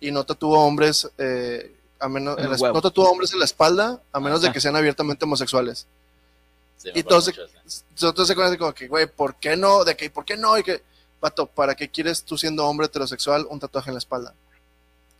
y 0.00 0.10
no 0.10 0.24
tatúo 0.24 0.58
hombres 0.58 1.08
eh, 1.16 1.74
a 1.98 2.08
menos 2.08 2.36
En 2.38 2.50
la- 2.50 2.56
no 2.72 2.82
tatúo 2.82 3.08
hombres 3.10 3.32
en 3.32 3.38
la 3.38 3.44
espalda 3.46 4.00
a 4.12 4.20
menos 4.20 4.42
de 4.42 4.52
que 4.52 4.60
sean 4.60 4.76
abiertamente 4.76 5.24
homosexuales. 5.24 5.86
Sí, 6.76 6.90
Y 6.90 7.02
de 7.02 7.16
ese. 7.16 7.32
Entonces 7.90 8.26
se 8.26 8.34
conoce 8.34 8.58
como 8.58 8.74
que, 8.74 8.88
güey, 8.88 9.06
¿por 9.06 9.36
qué 9.36 9.56
no? 9.56 9.84
De 9.84 9.96
que, 9.96 10.10
¿por 10.10 10.24
qué 10.26 10.36
no? 10.36 10.58
Y 10.58 10.62
que, 10.62 10.82
vato, 11.20 11.46
¿para 11.46 11.74
qué 11.74 11.88
quieres 11.88 12.22
tú 12.24 12.36
siendo 12.36 12.66
hombre 12.66 12.86
heterosexual 12.86 13.46
un 13.48 13.58
tatuaje 13.58 13.88
en 13.88 13.94
la 13.94 13.98
espalda? 14.00 14.34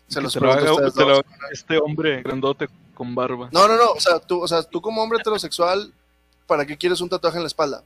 Se 0.09 0.21
los 0.21 0.35
pregunto 0.37 0.69
a 0.69 0.73
ustedes 0.75 0.95
dos. 0.95 1.23
este 1.53 1.79
hombre 1.79 2.23
grandote 2.23 2.69
con 2.95 3.15
barba. 3.15 3.49
No, 3.53 3.67
no, 3.67 3.77
no, 3.77 3.93
o 3.93 4.01
sea, 4.01 4.19
tú, 4.21 4.41
o 4.43 4.47
sea, 4.49 4.63
tú 4.63 4.81
como 4.81 5.03
hombre 5.03 5.19
heterosexual, 5.21 5.93
¿para 6.47 6.65
qué 6.67 6.77
quieres 6.77 7.01
un 7.01 7.09
tatuaje 7.09 7.37
en 7.39 7.43
la 7.43 7.49
espalda? 7.49 7.83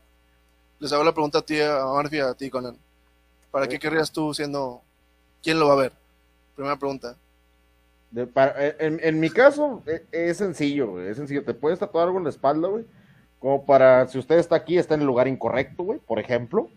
Les 0.80 0.92
hago 0.92 1.04
la 1.04 1.12
pregunta 1.14 1.38
a 1.38 1.42
ti, 1.42 1.60
a 1.60 1.84
Murphy, 1.86 2.16
y 2.16 2.20
a 2.20 2.34
ti, 2.34 2.50
Conan. 2.50 2.76
¿Para 3.50 3.66
qué 3.66 3.78
querrías 3.78 4.12
tú 4.12 4.34
siendo... 4.34 4.82
¿Quién 5.42 5.58
lo 5.58 5.66
va 5.68 5.72
a 5.74 5.76
ver? 5.76 5.92
Primera 6.54 6.76
pregunta. 6.78 7.16
De- 8.10 8.26
para- 8.26 8.54
eh, 8.66 8.76
en, 8.80 9.00
en 9.02 9.20
mi 9.20 9.30
caso, 9.30 9.82
e- 9.86 10.04
es, 10.12 10.36
sencillo, 10.36 10.88
güey. 10.90 11.08
Es 11.08 11.16
sencillo. 11.16 11.44
Te 11.44 11.54
puedes 11.54 11.78
tatuar 11.78 12.06
algo 12.06 12.18
en 12.18 12.24
la 12.24 12.30
espalda, 12.30 12.68
güey. 12.68 12.84
Como 13.38 13.64
para, 13.64 14.06
si 14.08 14.18
usted 14.18 14.38
está 14.38 14.56
aquí, 14.56 14.76
está 14.76 14.94
en 14.94 15.00
el 15.00 15.06
lugar 15.06 15.28
incorrecto, 15.28 15.82
güey, 15.84 15.98
por 16.00 16.18
ejemplo. 16.18 16.68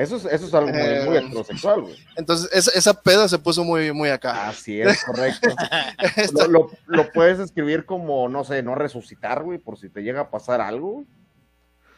Eso 0.00 0.16
es, 0.16 0.24
eso 0.24 0.46
es 0.46 0.54
algo 0.54 0.68
muy, 0.70 0.78
muy 1.06 1.16
Eh. 1.16 1.20
heterosexual, 1.26 1.80
güey. 1.82 1.96
Entonces, 2.16 2.48
esa, 2.52 2.70
esa 2.78 2.94
peda 3.02 3.28
se 3.28 3.38
puso 3.38 3.64
muy, 3.64 3.92
muy 3.92 4.08
acá. 4.08 4.48
Así 4.48 4.80
es, 4.80 5.04
correcto. 5.04 5.48
Lo, 6.32 6.46
lo- 6.48 6.70
lo 6.86 7.12
puedes 7.12 7.38
escribir 7.38 7.84
como, 7.84 8.28
no 8.28 8.44
sé, 8.44 8.62
no 8.62 8.74
resucitar, 8.74 9.42
güey, 9.42 9.58
por 9.58 9.78
si 9.78 9.88
te 9.88 10.02
llega 10.02 10.22
a 10.22 10.30
pasar 10.30 10.60
algo. 10.60 11.04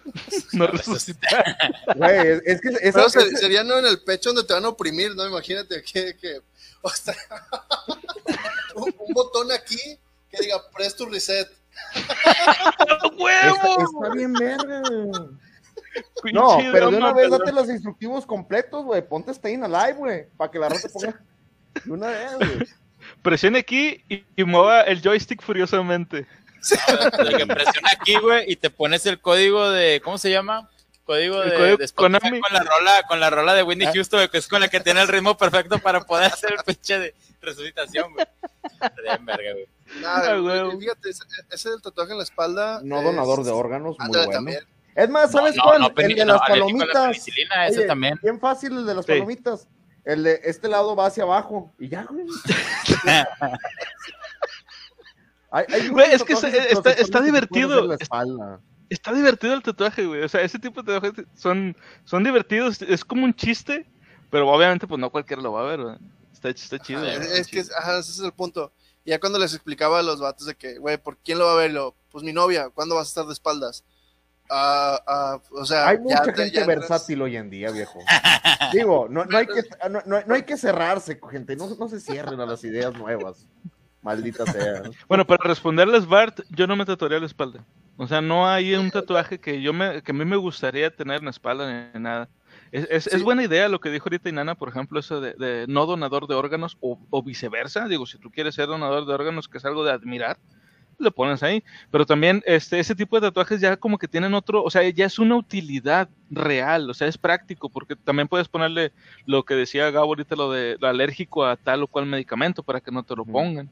No 0.53 0.67
resucitar. 0.67 1.57
Güey, 1.97 2.27
es, 2.29 2.43
es 2.45 2.61
que 2.61 2.69
esa, 2.81 3.05
Pero 3.13 3.37
sería 3.39 3.63
no 3.63 3.79
en 3.79 3.87
el 3.87 4.01
pecho 4.03 4.31
donde 4.33 4.47
te 4.47 4.53
van 4.55 4.65
a 4.65 4.69
oprimir, 4.71 5.15
¿no? 5.15 5.25
Imagínate 5.27 5.81
que, 5.83 6.17
que 6.17 6.41
o 6.83 6.91
sea, 6.91 7.15
un, 8.75 8.93
un 8.99 9.15
botón 9.15 9.53
aquí 9.53 9.79
que 10.29 10.43
diga 10.43 10.57
press 10.75 10.97
to 10.97 11.07
reset 11.07 11.49
¡Huevo! 13.19 13.57
Está, 13.57 13.83
está 13.85 14.15
bien 14.15 14.33
verga, 14.33 14.83
güey. 14.91 15.11
No, 16.33 16.59
pero 16.73 16.91
de 16.91 16.97
una 16.97 17.13
vez 17.13 17.31
date 17.31 17.53
los 17.53 17.69
instructivos 17.69 18.25
completos, 18.27 18.85
güey. 18.85 19.07
Ponte 19.07 19.33
Staying 19.35 19.65
Alive, 19.65 19.93
güey. 19.95 20.25
Para 20.37 20.51
que 20.51 20.59
la 20.59 20.69
raza 20.69 20.89
ponga. 20.93 21.21
De 21.85 21.91
una 21.93 22.07
vez, 22.09 22.35
güey. 22.37 22.69
Presione 23.23 23.59
aquí 23.59 24.03
y, 24.09 24.25
y 24.37 24.45
mueva 24.45 24.83
el 24.83 25.03
joystick 25.03 25.43
furiosamente. 25.43 26.27
De 26.71 27.37
que 27.37 27.47
presiona 27.47 27.89
aquí, 27.99 28.15
güey, 28.17 28.51
y 28.51 28.57
te 28.57 28.71
pones 28.71 29.05
el 29.07 29.21
código 29.21 29.69
de, 29.71 30.01
¿cómo 30.03 30.17
se 30.19 30.31
llama? 30.31 30.71
Código 31.05 31.41
de, 31.41 31.53
código 31.55 31.77
de 31.79 31.85
Spotify 31.87 32.21
Konami. 32.21 32.41
con 32.41 32.53
la 32.53 32.61
rola, 32.63 33.03
con 33.09 33.21
la 33.21 33.31
rola 33.31 33.55
de 33.55 33.65
Whitney 33.65 33.89
Ah. 33.89 33.93
Houston, 33.93 34.21
güey, 34.21 34.29
que 34.31 34.39
es 34.39 34.47
con 34.47 34.61
la 34.61 34.69
que 34.69 34.79
tiene 34.79 35.01
el 35.03 35.09
ritmo 35.09 35.37
perfecto 35.37 35.81
para 35.81 36.01
poder 36.03 36.33
hacer 36.33 36.53
el 36.57 36.65
pinche 36.65 36.99
de 37.01 37.15
resucitación, 37.41 38.13
güey. 38.15 38.25
Verga, 39.23 39.53
güey. 39.55 39.67
Nada, 40.01 40.35
Ah, 40.35 40.41
huevo. 40.41 40.79
fíjate, 40.79 41.11
ese, 41.11 41.25
ese 41.51 41.71
del 41.71 41.83
tatuaje 41.83 42.13
en 42.13 42.19
la 42.19 42.25
espalda. 42.25 42.81
No 42.85 42.99
es- 43.01 43.05
donador 43.05 43.43
de 43.45 43.51
órganos, 43.51 43.99
muy 43.99 44.09
bueno. 44.09 44.31
también. 44.31 44.61
Es 44.95 45.09
más, 45.09 45.31
¿sabes 45.33 45.57
no, 45.57 45.63
cuál? 45.65 45.81
no, 45.81 45.93
el 45.97 46.15
de 46.15 46.25
no, 46.25 46.33
las 46.35 46.41
la 46.43 46.47
palomitas. 46.47 47.03
penicilina, 47.09 47.67
ese 47.67 47.79
Oye, 47.81 47.87
también. 47.87 48.19
Bien 48.23 48.39
fácil 48.41 48.77
el 48.77 48.87
de 48.87 48.95
las 48.95 49.07
Sí. 49.07 49.13
palomitas. 49.13 49.69
El 50.05 50.23
de 50.25 50.41
este 50.45 50.69
lado 50.69 50.95
va 50.97 51.07
hacia 51.07 51.23
abajo. 51.23 51.73
Y 51.79 51.89
ya, 51.89 52.05
güey. 52.05 52.27
Hay- 55.51 55.67
hay 55.71 55.89
Güey, 55.89 56.07
muchos 56.07 56.21
es 56.21 56.25
que 56.25 56.35
tatuajes 56.35 56.73
está- 56.73 56.93
está- 56.93 57.21
divertido. 57.21 57.97
Está 58.89 59.13
divertido 59.13 59.55
el 59.55 59.63
tatuaje, 59.63 60.07
güey. 60.07 60.23
O 60.23 60.29
sea, 60.29 60.43
ese 60.43 60.59
tipo 60.59 60.83
de 60.83 60.93
tatuajes 60.95 61.27
son, 61.35 61.77
son 62.05 62.25
divertidos. 62.25 62.81
Es 62.83 63.05
como 63.05 63.25
un 63.25 63.35
chiste, 63.35 63.87
pero 64.31 64.49
obviamente, 64.49 64.87
pues 64.87 64.99
no 65.01 65.11
cualquiera 65.11 65.43
lo 65.43 65.53
va 65.53 65.61
a 65.63 65.65
ver, 65.65 65.83
güey. 65.83 65.97
Está, 66.33 66.49
está 66.51 66.79
chido. 66.79 67.01
Ajá, 67.01 67.17
güey. 67.17 67.27
Es, 67.29 67.33
es 67.39 67.47
que, 67.49 67.61
ajá, 67.79 67.99
ese 67.99 68.11
es 68.13 68.19
el 68.21 68.33
punto. 68.33 68.73
Y 69.05 69.11
ya 69.11 69.21
cuando 69.21 69.39
les 69.39 69.53
explicaba 69.55 69.99
a 69.99 70.03
los 70.03 70.21
vatos 70.21 70.47
de 70.47 70.55
que, 70.55 70.79
güey, 70.79 70.97
¿por 70.99 71.17
quién 71.19 71.39
lo 71.39 71.47
va 71.47 71.53
a 71.53 71.57
ver? 71.57 71.71
Lo, 71.73 71.95
pues 72.11 72.23
mi 72.25 72.33
novia, 72.33 72.69
¿cuándo 72.71 72.95
vas 72.95 73.09
a 73.09 73.11
estar 73.11 73.27
de 73.27 73.33
espaldas? 73.33 73.85
Ah, 74.55 75.01
ah, 75.07 75.39
o 75.51 75.65
sea, 75.65 75.89
Hay 75.89 75.99
mucha 75.99 76.23
te- 76.25 76.35
gente 76.35 76.51
ya 76.51 76.61
entras- 76.61 76.67
versátil 76.81 77.23
hoy 77.23 77.37
en 77.37 77.49
día, 77.49 77.71
viejo. 77.71 78.01
Digo, 78.73 79.07
no, 79.09 79.25
no, 79.25 79.39
hay 79.39 79.47
que, 79.47 79.63
no, 79.89 80.01
no- 80.05 80.21
no 80.27 80.35
hay 80.35 80.43
que 80.43 80.59
cerrarse, 80.59 81.19
gente. 81.31 81.57
No, 81.57 81.69
no 81.75 81.89
se 81.89 82.01
cierren 82.01 82.39
a 82.39 82.45
las 82.47 82.63
ideas 82.65 82.93
nuevas. 82.95 83.47
Maldita 84.03 84.45
sea. 84.47 84.83
Bueno, 85.09 85.27
para 85.27 85.45
responderles, 85.49 86.07
Bart, 86.07 86.41
yo 86.51 86.67
no 86.67 86.77
me 86.77 86.85
tatuaría 86.85 87.19
la 87.21 87.27
espalda. 87.27 87.65
O 87.97 88.07
sea, 88.07 88.21
no 88.21 88.49
hay 88.49 88.75
un 88.75 88.91
tatuaje 88.91 89.39
que 89.39 89.63
yo 89.63 89.73
me, 89.73 90.03
que 90.03 90.11
a 90.13 90.15
mí 90.15 90.25
me 90.25 90.37
gustaría 90.37 90.95
tener 90.95 91.19
en 91.21 91.25
la 91.27 91.31
espalda 91.31 91.91
ni 91.95 92.01
nada. 92.01 92.29
Es, 92.73 93.07
es, 93.07 93.23
buena 93.23 93.45
idea 93.45 93.69
lo 93.69 93.81
que 93.81 93.91
dijo 93.91 94.07
ahorita 94.07 94.29
Inana, 94.29 94.55
por 94.55 94.69
ejemplo, 94.71 94.99
eso 94.99 95.21
de, 95.21 95.35
de 95.35 95.67
no 95.69 95.87
donador 95.87 96.27
de 96.27 96.35
órganos 96.35 96.77
o, 96.81 96.99
o 97.11 97.23
viceversa. 97.23 97.87
Digo, 97.87 98.05
si 98.07 98.19
tú 98.19 98.31
quieres 98.31 98.55
ser 98.55 98.67
donador 98.67 99.07
de 99.07 99.15
órganos, 99.15 99.49
que 99.49 99.59
es 99.59 99.65
algo 99.65 99.85
de 99.85 99.93
admirar, 99.93 100.39
lo 100.99 101.11
pones 101.11 101.43
ahí. 101.43 101.63
Pero 101.91 102.07
también 102.07 102.43
este, 102.47 102.79
ese 102.79 102.95
tipo 102.95 103.17
de 103.17 103.29
tatuajes 103.29 103.61
ya 103.61 103.77
como 103.77 103.99
que 103.99 104.09
tienen 104.09 104.35
otro, 104.35 104.63
o 104.63 104.71
sea, 104.71 104.89
ya 104.89 105.07
es 105.07 105.19
una 105.19 105.37
utilidad 105.37 106.09
real, 106.31 106.89
o 106.91 106.95
sea, 106.95 107.09
es 107.09 107.19
práctico, 107.19 107.69
porque 107.69 107.97
también 107.97 108.29
puedes 108.29 108.49
ponerle 108.49 108.93
lo 109.27 109.45
que 109.45 109.55
decía 109.55 109.91
Gabo 109.91 110.07
ahorita, 110.07 110.37
lo 110.37 110.51
de 110.51 110.77
lo 110.81 110.89
alérgico 110.89 111.45
a 111.45 111.57
tal 111.57 111.83
o 111.83 111.87
cual 111.87 112.07
medicamento 112.07 112.63
para 112.63 112.81
que 112.81 112.91
no 112.91 113.03
te 113.03 113.17
lo 113.17 113.25
pongan. 113.25 113.71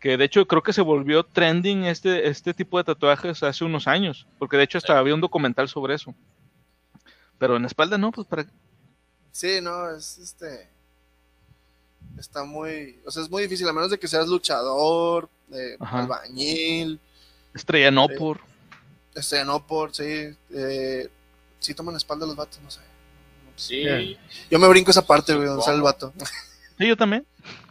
Que 0.00 0.16
de 0.16 0.24
hecho 0.24 0.46
creo 0.46 0.62
que 0.62 0.74
se 0.74 0.82
volvió 0.82 1.24
trending 1.24 1.84
este, 1.84 2.28
este 2.28 2.52
tipo 2.52 2.76
de 2.78 2.84
tatuajes 2.84 3.42
hace 3.42 3.64
unos 3.64 3.88
años, 3.88 4.26
porque 4.38 4.56
de 4.56 4.64
hecho 4.64 4.78
hasta 4.78 4.98
había 4.98 5.14
un 5.14 5.20
documental 5.20 5.68
sobre 5.68 5.94
eso. 5.94 6.14
Pero 7.38 7.56
en 7.56 7.62
la 7.62 7.68
espalda 7.68 7.98
no, 7.98 8.12
pues 8.12 8.26
para... 8.26 8.46
Sí, 9.32 9.60
no, 9.60 9.90
es 9.90 10.18
este. 10.18 10.73
Está 12.18 12.44
muy. 12.44 12.98
O 13.04 13.10
sea, 13.10 13.22
es 13.22 13.30
muy 13.30 13.42
difícil, 13.42 13.68
a 13.68 13.72
menos 13.72 13.90
de 13.90 13.98
que 13.98 14.08
seas 14.08 14.28
luchador, 14.28 15.28
eh, 15.52 15.76
albañil, 15.80 17.00
Estrella 17.54 17.90
no 17.90 18.08
por... 18.08 18.40
este, 19.14 19.44
no 19.44 19.66
por, 19.66 19.94
sí. 19.94 20.34
Eh, 20.50 21.08
sí 21.60 21.74
toman 21.74 21.94
la 21.94 21.98
espalda 21.98 22.26
los 22.26 22.36
vatos, 22.36 22.60
no 22.62 22.70
sé. 22.70 22.80
Sí. 23.56 24.16
Yo 24.50 24.58
me 24.58 24.68
brinco 24.68 24.90
esa 24.90 25.06
parte, 25.06 25.34
güey, 25.34 25.46
donde 25.46 25.62
sale 25.62 25.76
el 25.76 25.82
vato. 25.82 26.12
Sí, 26.76 26.88
yo 26.88 26.96
también. 26.96 27.24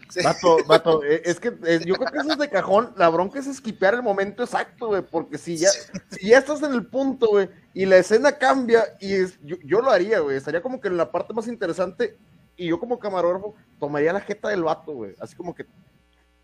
Sí. 0.09 0.21
Vato, 0.23 0.57
vato, 0.65 1.03
eh, 1.03 1.23
es 1.25 1.37
que 1.37 1.49
eh, 1.65 1.81
yo 1.85 1.95
creo 1.95 2.09
que 2.09 2.19
eso 2.19 2.31
es 2.31 2.37
de 2.37 2.49
cajón. 2.49 2.93
La 2.95 3.09
bronca 3.09 3.37
es 3.39 3.47
esquipear 3.47 3.95
el 3.95 4.01
momento 4.01 4.43
exacto, 4.43 4.87
güey, 4.87 5.01
porque 5.01 5.37
si 5.37 5.57
ya, 5.57 5.69
si 6.09 6.27
ya 6.29 6.37
estás 6.37 6.63
en 6.63 6.71
el 6.71 6.85
punto, 6.85 7.27
güey, 7.27 7.49
y 7.73 7.85
la 7.85 7.97
escena 7.97 8.37
cambia, 8.37 8.95
y 9.01 9.11
es- 9.11 9.37
yo, 9.43 9.57
yo 9.65 9.81
lo 9.81 9.91
haría, 9.91 10.19
güey, 10.19 10.37
estaría 10.37 10.61
como 10.61 10.79
que 10.79 10.87
en 10.87 10.95
la 10.95 11.11
parte 11.11 11.33
más 11.33 11.47
interesante, 11.49 12.15
y 12.57 12.67
yo 12.67 12.79
como 12.79 12.99
camarógrafo 12.99 13.55
tomaría 13.79 14.13
la 14.13 14.21
jeta 14.21 14.49
del 14.49 14.63
vato, 14.63 14.93
güey, 14.93 15.15
así 15.19 15.35
como 15.35 15.53
que, 15.55 15.65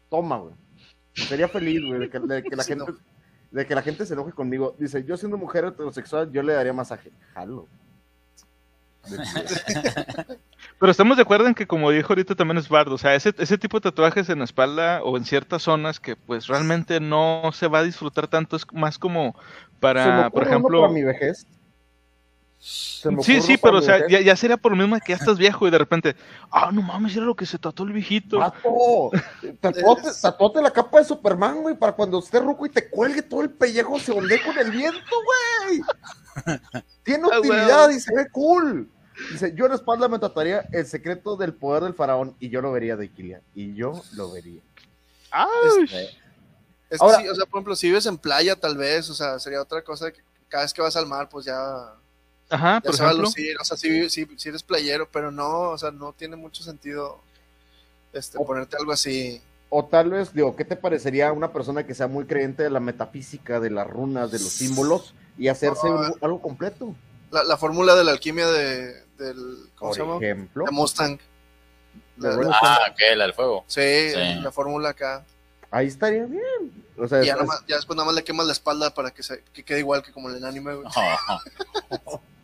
toma, 0.09 0.37
güey. 0.37 0.55
Sería 1.13 1.47
feliz, 1.47 1.81
güey, 1.85 1.99
de 1.99 2.09
que, 2.09 2.19
de 2.19 2.43
que 2.43 2.55
la 2.55 2.63
Sí, 2.63 2.73
gente, 2.73 2.91
no. 2.91 2.97
de 3.51 3.65
que 3.65 3.75
la 3.75 3.81
gente 3.81 4.05
se 4.05 4.13
enoje 4.13 4.31
conmigo. 4.31 4.75
Dice, 4.79 5.03
yo 5.03 5.17
siendo 5.17 5.37
mujer 5.37 5.65
heterosexual, 5.65 6.31
yo 6.31 6.43
le 6.43 6.53
daría 6.53 6.73
masaje. 6.73 7.11
Jalo. 7.33 7.67
Pero 10.79 10.91
estamos 10.91 11.17
de 11.17 11.23
acuerdo 11.23 11.47
en 11.47 11.55
que, 11.55 11.67
como 11.67 11.89
dijo 11.91 12.13
ahorita, 12.13 12.35
también 12.35 12.57
es 12.57 12.69
bardo. 12.69 12.95
O 12.95 12.97
sea, 12.97 13.15
ese, 13.15 13.33
ese 13.37 13.57
tipo 13.57 13.77
de 13.77 13.83
tatuajes 13.83 14.29
en 14.29 14.39
la 14.39 14.45
espalda 14.45 15.01
o 15.03 15.17
en 15.17 15.25
ciertas 15.25 15.63
zonas 15.63 15.99
que, 15.99 16.15
pues, 16.15 16.47
realmente 16.47 16.99
no 16.99 17.49
se 17.53 17.67
va 17.67 17.79
a 17.79 17.83
disfrutar 17.83 18.27
tanto. 18.27 18.55
Es 18.55 18.65
más 18.73 18.97
como 18.99 19.35
para, 19.79 20.29
por 20.29 20.43
ejemplo. 20.43 20.81
para 20.81 20.93
mi 20.93 21.03
vejez. 21.03 21.45
Sí, 22.61 23.41
sí, 23.41 23.55
pero, 23.57 23.77
o 23.77 23.81
sea, 23.81 24.05
ya, 24.09 24.19
ya 24.19 24.35
sería 24.35 24.57
por 24.57 24.73
lo 24.73 24.77
mismo 24.77 24.97
que 24.99 25.13
ya 25.13 25.15
estás 25.15 25.37
viejo 25.37 25.65
y 25.65 25.71
de 25.71 25.77
repente, 25.77 26.15
ah, 26.51 26.69
no 26.73 26.81
mames, 26.81 27.15
era 27.15 27.25
lo 27.25 27.33
que 27.35 27.45
se 27.45 27.57
tatuó 27.57 27.85
el 27.85 27.93
viejito. 27.93 28.39
Vato, 28.39 29.11
tatuate, 29.61 30.09
tatuate 30.21 30.61
la 30.61 30.71
capa 30.71 30.99
de 30.99 31.05
Superman, 31.05 31.61
güey, 31.61 31.75
para 31.75 31.93
cuando 31.93 32.19
esté 32.19 32.39
ruco 32.41 32.65
y 32.65 32.69
te 32.69 32.89
cuelgue 32.89 33.21
todo 33.21 33.41
el 33.41 33.49
pellejo, 33.51 33.97
se 33.97 34.11
ondee 34.11 34.41
con 34.43 34.57
el 34.57 34.71
viento, 34.71 34.99
güey. 35.65 35.81
Tiene 37.03 37.27
Ah, 37.31 37.39
utilidad 37.39 37.89
y 37.91 37.99
se 38.01 38.13
ve 38.13 38.27
cool. 38.29 38.89
Dice, 39.31 39.53
yo 39.55 39.65
en 39.65 39.71
la 39.71 39.75
espalda 39.75 40.07
me 40.09 40.19
tatuaría 40.19 40.65
el 40.71 40.85
secreto 40.85 41.35
del 41.37 41.53
poder 41.53 41.83
del 41.83 41.93
faraón 41.93 42.35
y 42.39 42.49
yo 42.49 42.61
lo 42.61 42.71
vería 42.73 42.95
de 42.97 43.05
Iquilia. 43.05 43.41
Y 43.55 43.73
yo 43.73 44.01
lo 44.15 44.31
vería. 44.31 44.61
¡Ay! 45.31 45.47
Eh, 45.91 46.09
Es 46.89 46.99
que 46.99 47.05
Ahora- 47.05 47.19
sí, 47.19 47.27
o 47.29 47.35
sea, 47.35 47.45
por 47.45 47.57
ejemplo, 47.59 47.75
si 47.75 47.87
vives 47.87 48.05
en 48.05 48.17
playa, 48.17 48.55
tal 48.55 48.75
vez, 48.77 49.09
o 49.09 49.13
sea, 49.13 49.37
sería 49.39 49.61
otra 49.61 49.81
cosa 49.83 50.11
que 50.11 50.21
cada 50.47 50.63
vez 50.63 50.73
que 50.73 50.81
vas 50.81 50.95
al 50.95 51.05
mar, 51.05 51.29
pues 51.29 51.45
ya, 51.45 51.93
Ajá, 52.49 52.81
por 52.81 52.95
se 52.95 53.03
va 53.03 53.09
a 53.09 53.11
ejemplo. 53.11 53.27
lucir. 53.29 53.55
O 53.59 53.63
sea, 53.63 53.77
si, 53.77 54.09
si, 54.09 54.27
si 54.37 54.49
eres 54.49 54.63
playero, 54.63 55.07
pero 55.11 55.31
no, 55.31 55.69
o 55.71 55.77
sea, 55.77 55.91
no 55.91 56.13
tiene 56.13 56.35
mucho 56.35 56.63
sentido 56.63 57.21
este, 58.13 58.37
O- 58.37 58.45
ponerte 58.45 58.75
algo 58.77 58.91
así. 58.91 59.41
O 59.71 59.85
tal 59.85 60.09
vez, 60.09 60.33
digo, 60.33 60.55
¿qué 60.55 60.65
te 60.65 60.75
parecería 60.75 61.31
una 61.31 61.53
persona 61.53 61.85
que 61.85 61.93
sea 61.93 62.07
muy 62.07 62.25
creyente 62.25 62.63
de 62.63 62.71
la 62.71 62.79
metafísica, 62.79 63.59
de 63.59 63.69
las 63.69 63.85
runas, 63.87 64.31
de 64.31 64.39
los 64.39 64.49
símbolos 64.51 65.13
y 65.37 65.47
hacerse 65.47 65.87
Ah. 65.87 65.91
un- 66.11 66.15
algo 66.21 66.41
completo? 66.41 66.95
La, 67.29 67.43
la 67.43 67.55
fórmula 67.57 67.93
de 67.95 68.03
la 68.03 68.11
alquimia 68.11 68.47
de, 68.47 69.03
del, 69.19 69.69
¿cómo 69.75 69.91
Por 69.91 69.93
se 69.95 70.01
llama? 70.01 70.15
ejemplo. 70.17 70.65
De 70.65 70.71
Mustang. 70.71 71.19
de 72.15 72.29
La- 72.29 72.35
Red 72.35 72.47
Ah, 72.51 72.79
ok, 72.91 72.99
la 73.15 73.23
del 73.25 73.33
fuego. 73.35 73.63
Sí, 73.67 74.09
Sí. 74.09 74.35
la 74.41 74.51
fórmula 74.51 74.89
acá. 74.89 75.23
Ahí 75.71 75.85
estaría 75.87 76.25
bien. 76.25 76.83
O 76.97 77.07
sea, 77.07 77.21
Y 77.23 77.27
ya, 77.27 77.33
es- 77.33 77.39
nomás- 77.39 77.63
ya 77.67 77.75
después 77.75 77.95
nada 77.95 78.07
más 78.07 78.15
le 78.15 78.23
quemas 78.23 78.47
la 78.47 78.53
espalda 78.53 78.91
para 78.93 79.11
que, 79.11 79.21
se, 79.21 79.43
que 79.53 79.63
quede 79.63 79.79
igual 79.79 80.01
que 80.01 80.11
como 80.11 80.29
en 80.31 80.37
el 80.37 80.43
anime, 80.45 80.73
güey. 80.73 80.87
Oh, 80.87 80.91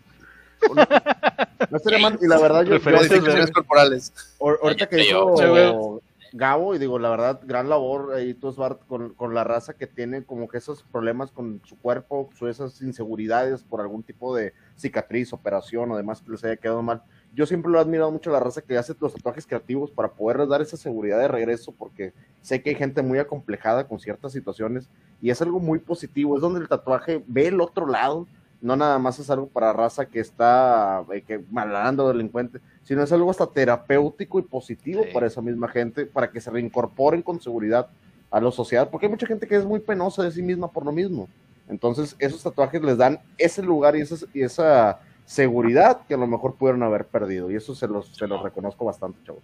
no 0.73 1.77
estaría 1.77 1.99
mal. 1.99 2.17
Y 2.21 2.27
la 2.27 2.39
verdad, 2.39 2.63
yo, 2.63 2.77
yo- 2.77 3.21
de- 3.45 3.51
corporales. 3.51 4.13
Ahor- 4.39 4.59
Ahorita 4.61 4.87
que 4.87 4.97
hizo. 5.03 6.01
Gabo, 6.37 6.75
y 6.75 6.79
digo, 6.79 6.99
la 6.99 7.09
verdad, 7.09 7.39
gran 7.45 7.69
labor 7.69 8.13
ahí 8.13 8.33
tú, 8.33 8.51
Svart, 8.51 8.81
con, 8.87 9.13
con 9.13 9.33
la 9.33 9.45
raza 9.45 9.73
que 9.73 9.87
tiene 9.87 10.25
como 10.25 10.49
que 10.49 10.57
esos 10.57 10.83
problemas 10.83 11.31
con 11.31 11.61
su 11.63 11.77
cuerpo, 11.77 12.29
su- 12.37 12.49
esas 12.49 12.81
inseguridades 12.81 13.63
por 13.63 13.79
algún 13.79 14.03
tipo 14.03 14.35
de 14.35 14.51
cicatriz, 14.75 15.31
operación 15.31 15.91
o 15.91 15.95
demás 15.97 16.21
que 16.21 16.31
les 16.31 16.43
haya 16.43 16.57
quedado 16.57 16.81
mal. 16.81 17.03
Yo 17.33 17.45
siempre 17.45 17.71
lo 17.71 17.77
he 17.77 17.81
admirado 17.81 18.11
mucho 18.11 18.31
a 18.31 18.33
la 18.33 18.41
raza 18.41 18.61
que 18.61 18.77
hace 18.77 18.93
los 18.99 19.13
tatuajes 19.13 19.47
creativos 19.47 19.91
para 19.91 20.09
poderles 20.11 20.49
dar 20.49 20.61
esa 20.61 20.75
seguridad 20.75 21.19
de 21.19 21.29
regreso, 21.29 21.71
porque 21.71 22.11
sé 22.41 22.61
que 22.61 22.71
hay 22.71 22.75
gente 22.75 23.01
muy 23.01 23.17
acomplejada 23.19 23.87
con 23.87 23.99
ciertas 24.01 24.33
situaciones 24.33 24.89
y 25.21 25.29
es 25.29 25.41
algo 25.41 25.61
muy 25.61 25.79
positivo. 25.79 26.35
Es 26.35 26.41
donde 26.41 26.59
el 26.59 26.67
tatuaje 26.67 27.23
ve 27.27 27.47
el 27.47 27.61
otro 27.61 27.87
lado, 27.87 28.27
no 28.65 28.75
nada 28.75 28.97
más 28.99 29.19
es 29.19 29.29
algo 29.29 29.47
para 29.47 29.71
raza 29.73 30.05
que 30.07 30.19
está 30.19 31.03
eh, 31.13 31.21
que 31.21 31.39
malandro, 31.51 32.07
delincuente, 32.07 32.59
sino 32.83 33.03
es 33.03 33.11
algo 33.11 33.29
hasta 33.29 33.45
terapéutico 33.47 34.39
y 34.39 34.41
positivo 34.41 35.03
Sí. 35.03 35.09
para 35.13 35.27
esa 35.27 35.41
misma 35.41 35.67
gente, 35.67 36.05
para 36.05 36.31
que 36.31 36.41
se 36.41 36.49
reincorporen 36.49 37.21
con 37.21 37.39
seguridad 37.39 37.87
a 38.31 38.41
la 38.41 38.51
sociedad, 38.51 38.89
porque 38.89 39.05
hay 39.05 39.11
mucha 39.11 39.27
gente 39.27 39.47
que 39.47 39.55
es 39.55 39.65
muy 39.65 39.79
penosa 39.79 40.23
de 40.23 40.31
sí 40.31 40.41
misma 40.41 40.69
por 40.69 40.83
lo 40.83 40.91
mismo. 40.91 41.29
Entonces, 41.69 42.15
esos 42.19 42.41
tatuajes 42.43 42.81
les 42.81 42.97
dan 42.97 43.19
ese 43.37 43.61
lugar 43.61 43.95
y 43.95 44.01
esa, 44.01 44.25
y 44.33 44.41
esa 44.41 44.99
seguridad 45.25 46.01
que 46.07 46.15
a 46.15 46.17
lo 46.17 46.27
mejor 46.27 46.55
pudieron 46.55 46.83
haber 46.83 47.05
perdido, 47.05 47.49
y 47.51 47.55
eso 47.55 47.75
se 47.75 47.87
los, 47.87 48.07
se 48.15 48.27
los 48.27 48.41
reconozco 48.41 48.83
bastante, 48.85 49.19
chavos. 49.25 49.43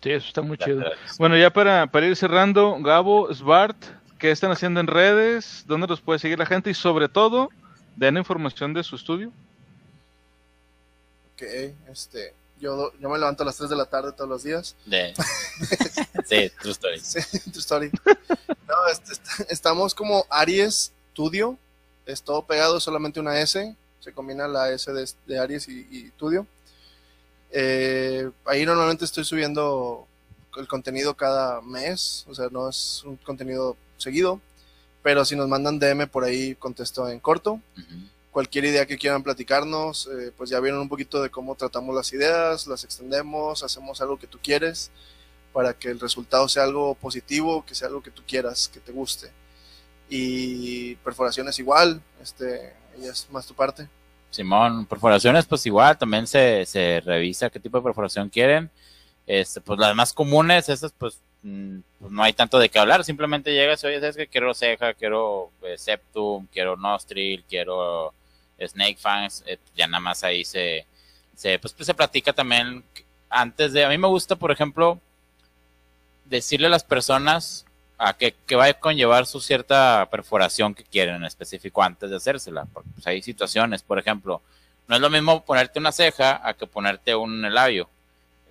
Sí, 0.00 0.10
eso 0.10 0.28
está 0.28 0.42
muy 0.42 0.58
chido. 0.58 0.84
Bueno, 1.18 1.36
ya 1.36 1.50
para, 1.52 1.86
para 1.86 2.06
ir 2.06 2.14
cerrando, 2.16 2.76
Gabo, 2.80 3.32
Svart, 3.34 3.76
¿qué 4.18 4.30
están 4.30 4.50
haciendo 4.52 4.80
en 4.80 4.86
redes? 4.86 5.64
¿Dónde 5.66 5.86
los 5.86 6.00
puede 6.00 6.18
seguir 6.18 6.38
la 6.38 6.46
gente? 6.46 6.70
Y 6.70 6.74
sobre 6.74 7.08
todo, 7.08 7.48
den 7.96 8.16
información 8.16 8.72
de 8.74 8.82
su 8.82 8.96
estudio. 8.96 9.32
Ok, 11.34 11.42
este, 11.90 12.32
yo, 12.60 12.92
yo 13.00 13.08
me 13.08 13.18
levanto 13.18 13.42
a 13.42 13.46
las 13.46 13.56
3 13.56 13.70
de 13.70 13.76
la 13.76 13.86
tarde 13.86 14.12
todos 14.12 14.28
los 14.30 14.42
días. 14.42 14.76
De... 14.86 15.14
Sí, 16.26 16.50
true 16.60 16.72
story. 16.72 17.00
Sí, 17.00 17.20
true 17.50 17.60
story. 17.60 17.90
No, 18.66 18.74
este, 18.90 19.12
est- 19.12 19.50
estamos 19.50 19.94
como 19.94 20.24
Aries 20.30 20.92
Studio. 21.12 21.58
Es 22.06 22.22
todo 22.22 22.42
pegado, 22.46 22.80
solamente 22.80 23.20
una 23.20 23.38
S. 23.40 23.74
Se 24.00 24.12
combina 24.12 24.48
la 24.48 24.70
S 24.70 24.90
de, 24.92 25.08
de 25.26 25.38
Aries 25.38 25.68
y, 25.68 25.80
y 25.90 26.08
Studio. 26.16 26.46
Eh, 27.50 28.30
ahí 28.46 28.64
normalmente 28.64 29.04
estoy 29.04 29.24
subiendo 29.24 30.06
el 30.56 30.66
contenido 30.66 31.14
cada 31.14 31.60
mes. 31.60 32.24
O 32.28 32.34
sea, 32.34 32.48
no 32.50 32.68
es 32.68 33.02
un 33.04 33.16
contenido 33.16 33.76
seguido. 33.98 34.40
Pero 35.04 35.22
si 35.26 35.36
nos 35.36 35.46
mandan 35.46 35.78
DM 35.78 36.08
por 36.08 36.24
ahí, 36.24 36.54
contesto 36.54 37.06
en 37.10 37.20
corto 37.20 37.60
Ujú. 37.76 38.08
cualquier 38.30 38.64
idea 38.64 38.86
que 38.86 38.96
quieran 38.96 39.22
platicarnos, 39.22 40.06
eh, 40.08 40.32
pues 40.34 40.48
ya 40.48 40.58
vieron 40.60 40.80
un 40.80 40.88
poquito 40.88 41.22
de 41.22 41.28
cómo 41.28 41.54
tratamos 41.56 41.94
las 41.94 42.10
ideas, 42.14 42.66
las 42.66 42.84
extendemos, 42.84 43.62
hacemos 43.62 44.00
algo 44.00 44.18
que 44.18 44.26
tú 44.26 44.38
quieres 44.42 44.90
para 45.52 45.74
que 45.74 45.88
el 45.90 46.00
resultado 46.00 46.48
sea 46.48 46.62
algo 46.64 46.94
positivo, 46.94 47.66
que 47.66 47.74
sea 47.74 47.88
algo 47.88 48.02
que 48.02 48.10
tú 48.10 48.22
quieras, 48.26 48.66
que 48.72 48.80
te 48.80 48.92
guste. 48.92 49.30
Y 50.08 50.94
perforaciones 50.96 51.58
igual, 51.58 52.00
este, 52.22 52.72
ella 52.96 53.12
es 53.12 53.28
más 53.30 53.46
tu 53.46 53.54
parte. 53.54 53.86
Simón, 54.30 54.86
perforaciones, 54.86 55.44
pues 55.44 55.66
igual, 55.66 55.98
también 55.98 56.26
se, 56.26 56.64
se 56.64 57.00
revisa 57.04 57.50
qué 57.50 57.60
tipo 57.60 57.76
de 57.76 57.84
perforación 57.84 58.30
quieren. 58.30 58.70
Este, 59.26 59.60
pues 59.60 59.78
las 59.78 59.94
más 59.94 60.14
comunes, 60.14 60.70
esas, 60.70 60.92
pues, 60.96 61.20
pues, 61.98 62.10
no 62.10 62.22
hay 62.22 62.32
tanto 62.32 62.58
de 62.58 62.68
qué 62.68 62.78
hablar, 62.78 63.04
simplemente 63.04 63.52
llegas 63.52 63.82
y 63.84 63.88
oye, 63.88 64.00
sabes 64.00 64.16
que 64.16 64.26
quiero 64.26 64.54
ceja, 64.54 64.94
quiero 64.94 65.50
eh, 65.62 65.76
septum, 65.76 66.46
quiero 66.52 66.76
nostril, 66.76 67.44
quiero 67.48 68.14
snake 68.58 68.98
fangs, 68.98 69.44
eh, 69.46 69.58
ya 69.76 69.86
nada 69.86 70.00
más 70.00 70.24
ahí 70.24 70.44
se, 70.44 70.86
se, 71.36 71.58
pues, 71.58 71.74
pues, 71.74 71.86
se 71.86 71.94
platica 71.94 72.32
también 72.32 72.82
antes 73.28 73.72
de, 73.72 73.84
a 73.84 73.88
mí 73.88 73.98
me 73.98 74.08
gusta, 74.08 74.36
por 74.36 74.52
ejemplo, 74.52 75.00
decirle 76.24 76.68
a 76.68 76.70
las 76.70 76.84
personas 76.84 77.66
a 77.98 78.14
que, 78.14 78.34
que 78.46 78.56
va 78.56 78.66
a 78.66 78.74
conllevar 78.74 79.26
su 79.26 79.40
cierta 79.40 80.08
perforación 80.10 80.74
que 80.74 80.84
quieren 80.84 81.16
en 81.16 81.24
específico 81.24 81.82
antes 81.82 82.10
de 82.10 82.16
hacérsela. 82.16 82.66
Porque 82.72 82.90
pues, 82.94 83.06
hay 83.06 83.22
situaciones, 83.22 83.82
por 83.82 83.98
ejemplo, 83.98 84.40
no 84.86 84.96
es 84.96 85.00
lo 85.00 85.10
mismo 85.10 85.44
ponerte 85.44 85.78
una 85.78 85.92
ceja 85.92 86.46
a 86.46 86.54
que 86.54 86.66
ponerte 86.66 87.14
un 87.14 87.52
labio. 87.52 87.88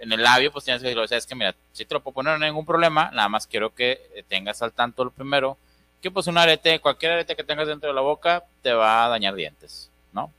En 0.03 0.11
el 0.11 0.21
labio, 0.21 0.51
pues 0.51 0.65
tienes 0.65 0.81
que 0.81 0.89
decirlo, 0.89 1.07
sabes 1.07 1.25
que 1.25 1.33
mira, 1.33 1.55
si 1.71 1.85
te 1.85 1.95
lo 1.95 2.03
puedo 2.03 2.15
poner, 2.15 2.37
no 2.37 2.43
hay 2.43 2.51
ningún 2.51 2.65
problema, 2.65 3.09
nada 3.13 3.29
más 3.29 3.47
quiero 3.47 3.73
que 3.73 4.09
eh, 4.13 4.23
tengas 4.27 4.61
al 4.61 4.73
tanto 4.73 5.05
lo 5.05 5.11
primero, 5.11 5.57
que 6.01 6.11
pues 6.11 6.27
un 6.27 6.37
arete, 6.37 6.81
cualquier 6.81 7.13
arete 7.13 7.37
que 7.37 7.43
tengas 7.45 7.67
dentro 7.67 7.87
de 7.87 7.95
la 7.95 8.01
boca, 8.01 8.43
te 8.61 8.73
va 8.73 9.05
a 9.05 9.07
dañar 9.07 9.33
dientes, 9.33 9.89
¿no? 10.11 10.29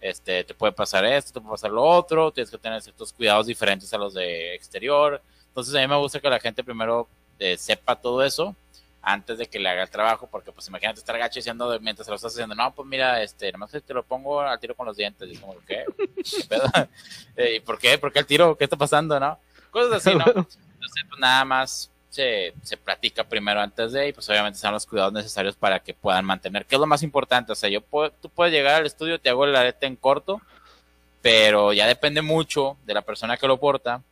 Este, 0.00 0.42
te 0.44 0.54
puede 0.54 0.72
pasar 0.72 1.04
esto, 1.04 1.34
te 1.34 1.40
puede 1.40 1.52
pasar 1.52 1.70
lo 1.70 1.82
otro, 1.84 2.32
tienes 2.32 2.50
que 2.50 2.56
tener 2.56 2.80
ciertos 2.80 3.12
cuidados 3.12 3.46
diferentes 3.46 3.92
a 3.92 3.98
los 3.98 4.14
de 4.14 4.54
exterior. 4.54 5.20
Entonces 5.48 5.74
a 5.74 5.80
mí 5.80 5.86
me 5.86 5.98
gusta 5.98 6.18
que 6.18 6.30
la 6.30 6.40
gente 6.40 6.64
primero 6.64 7.06
eh, 7.38 7.58
sepa 7.58 7.96
todo 7.96 8.24
eso 8.24 8.56
antes 9.02 9.38
de 9.38 9.46
que 9.46 9.58
le 9.58 9.68
haga 9.68 9.82
el 9.82 9.90
trabajo, 9.90 10.28
porque 10.30 10.52
pues 10.52 10.68
imagínate 10.68 11.00
estar 11.00 11.16
gacho 11.16 11.38
diciendo 11.38 11.78
mientras 11.80 12.06
se 12.06 12.10
lo 12.10 12.16
estás 12.16 12.32
haciendo, 12.32 12.54
no, 12.54 12.74
pues 12.74 12.86
mira, 12.86 13.22
este, 13.22 13.50
nomás 13.52 13.70
te 13.70 13.94
lo 13.94 14.02
pongo 14.02 14.40
al 14.40 14.58
tiro 14.60 14.74
con 14.74 14.86
los 14.86 14.96
dientes, 14.96 15.28
y 15.28 15.32
es 15.32 15.40
como, 15.40 15.56
¿qué? 15.66 15.84
¿Qué 15.96 16.44
pedo? 16.48 16.64
Eh, 17.36 17.56
¿Y 17.56 17.60
por 17.60 17.78
qué? 17.78 17.96
¿Por 17.96 18.12
qué 18.12 18.18
el 18.18 18.26
tiro? 18.26 18.56
¿Qué 18.56 18.64
está 18.64 18.76
pasando, 18.76 19.18
no? 19.18 19.38
Cosas 19.70 20.06
así, 20.06 20.14
¿no? 20.14 20.24
Entonces, 20.26 21.04
pues 21.08 21.20
nada 21.20 21.44
más 21.44 21.90
se, 22.10 22.52
se 22.62 22.76
platica 22.76 23.24
primero 23.24 23.60
antes 23.60 23.92
de, 23.92 24.08
y 24.08 24.12
pues 24.12 24.28
obviamente 24.28 24.58
dan 24.62 24.72
los 24.72 24.84
cuidados 24.84 25.12
necesarios 25.12 25.56
para 25.56 25.80
que 25.80 25.94
puedan 25.94 26.24
mantener, 26.24 26.66
que 26.66 26.74
es 26.74 26.80
lo 26.80 26.86
más 26.86 27.02
importante, 27.02 27.52
o 27.52 27.54
sea, 27.54 27.70
yo 27.70 27.80
puedo, 27.80 28.10
tú 28.10 28.28
puedes 28.28 28.52
llegar 28.52 28.74
al 28.74 28.86
estudio, 28.86 29.20
te 29.20 29.30
hago 29.30 29.44
el 29.44 29.56
arete 29.56 29.86
en 29.86 29.96
corto, 29.96 30.40
pero 31.22 31.72
ya 31.72 31.86
depende 31.86 32.20
mucho 32.20 32.76
de 32.84 32.94
la 32.94 33.02
persona 33.02 33.36
que 33.36 33.46
lo 33.46 33.58
porta, 33.58 34.02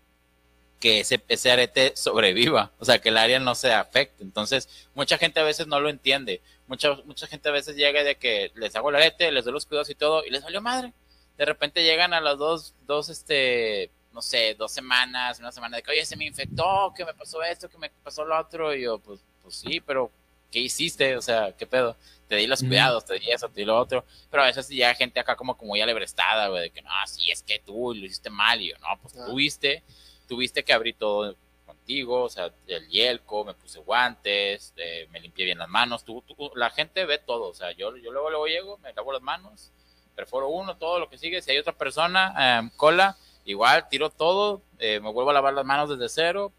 que 0.81 1.01
ese, 1.01 1.21
ese 1.29 1.51
arete 1.51 1.93
sobreviva, 1.97 2.71
o 2.79 2.85
sea, 2.85 3.01
que 3.01 3.09
el 3.09 3.19
área 3.19 3.41
no 3.41 3.55
se 3.55 3.73
afecte. 3.73 4.23
Entonces, 4.23 4.69
mucha 4.95 5.19
gente 5.19 5.41
a 5.41 5.45
veces 5.45 5.67
no 5.67 5.81
lo 5.81 5.89
entiende. 5.89 6.41
Mucha, 6.67 6.95
mucha 7.05 7.27
gente 7.27 7.49
a 7.49 7.53
veces 7.53 7.75
llega 7.77 8.05
de 8.05 8.17
que 8.17 8.53
les 8.55 8.77
hago 8.77 8.91
el 8.91 8.97
arete, 8.97 9.33
les 9.33 9.45
doy 9.45 9.53
los 9.53 9.67
cuidados 9.67 9.91
y 9.91 9.95
todo, 9.95 10.25
y 10.25 10.31
les 10.31 10.43
salió 10.43 10.61
madre. 10.61 10.93
De 11.37 11.45
repente 11.45 11.83
llegan 11.83 12.15
a 12.15 12.21
las 12.21 12.39
dos, 12.39 12.75
dos, 12.87 13.09
este, 13.09 13.91
no 14.13 14.23
sé, 14.23 14.55
dos 14.55 14.71
semanas, 14.73 15.39
una 15.41 15.51
semana 15.53 15.77
de 15.79 15.83
que, 15.83 15.91
oye, 15.91 16.05
se 16.05 16.17
me 16.17 16.25
infectó, 16.27 16.93
que 16.97 17.05
me 17.05 17.15
pasó 17.15 17.43
esto, 17.43 17.69
que 17.69 17.79
me 17.79 17.91
pasó 18.03 18.25
lo 18.25 18.39
otro, 18.39 18.75
y 18.75 18.83
yo, 18.83 18.99
pues, 18.99 19.21
pues 19.43 19.57
sí, 19.57 19.81
pero, 19.81 20.11
¿qué 20.51 20.61
hiciste? 20.61 21.17
O 21.17 21.23
sea, 21.23 21.53
¿qué 21.57 21.67
pedo? 21.67 21.97
Te 22.29 22.37
di 22.37 22.47
los 22.47 22.61
cuidados, 22.61 23.05
te 23.05 23.19
di 23.19 23.31
eso, 23.31 23.49
te 23.49 23.61
di 23.61 23.65
lo 23.67 23.79
otro, 23.79 24.05
pero 24.31 24.43
a 24.43 24.47
veces 24.47 24.69
ya 24.69 24.95
gente 24.95 25.19
acá 25.21 25.35
como, 25.37 25.57
como 25.57 25.77
ya 25.77 25.87
lebrestada, 25.87 26.49
güey, 26.49 26.63
de 26.63 26.71
que, 26.71 26.83
no, 26.83 26.91
sí, 27.07 27.31
es 27.31 27.43
que 27.43 27.59
tú 27.61 27.95
lo 27.95 28.05
hiciste 28.07 28.31
mal, 28.31 28.61
y 28.61 28.71
yo, 28.71 28.77
no, 28.79 29.01
pues 29.01 29.15
Ah. 29.17 29.27
tuviste, 29.27 29.83
tuviste 30.29 30.63
que 30.63 30.73
abrir 30.73 30.95
todo 30.97 31.35
contigo, 31.67 32.23
o 32.25 32.29
sea, 32.29 32.53
el 32.67 32.89
yelco, 32.89 33.45
me 33.45 33.55
puse 33.55 33.79
guantes, 33.81 34.73
eh, 34.77 35.09
me 35.11 35.21
limpié 35.21 35.45
bien 35.47 35.59
las 35.59 35.69
manos, 35.69 36.05
tú, 36.05 36.23
tú- 36.23 36.51
la 36.55 36.71
gente 36.71 37.05
ve 37.05 37.19
todo, 37.19 37.49
o 37.49 37.55
sea, 37.55 37.73
yo, 37.73 37.97
yo 37.97 38.11
luego, 38.13 38.31
luego 38.31 38.47
llego, 38.47 38.79
me 38.79 38.93
lavo 38.93 39.13
las 39.13 39.23
manos, 39.23 39.71
perforo 40.15 40.49
uno, 40.49 40.77
todo 40.77 40.99
lo 40.99 41.09
que 41.09 41.19
sigue, 41.19 41.43
si 41.43 41.51
hay 41.51 41.59
otra 41.59 41.73
persona, 41.73 42.35
eh, 42.39 42.71
cola, 42.77 43.17
igual, 43.45 43.89
tiro 43.89 44.11
todo, 44.11 44.63
eh, 44.79 45.01
me 45.01 45.11
vuelvo 45.13 45.31
a 45.31 45.35
lavar 45.35 45.55
las 45.55 45.65
manos 45.65 45.91
desde 45.91 46.09
cero, 46.09 46.53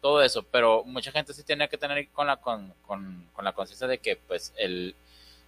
todo 0.00 0.22
eso, 0.22 0.44
pero 0.44 0.84
mucha 0.84 1.10
gente 1.10 1.32
sí 1.32 1.42
tiene 1.42 1.68
que 1.68 1.76
tener 1.78 2.08
con 2.10 2.26
la, 2.28 2.36
con, 2.36 2.72
con, 2.86 3.28
con 3.32 3.44
la 3.44 3.52
conciencia 3.52 3.86
de 3.88 3.98
que, 3.98 4.14
pues, 4.16 4.52
el, 4.56 4.94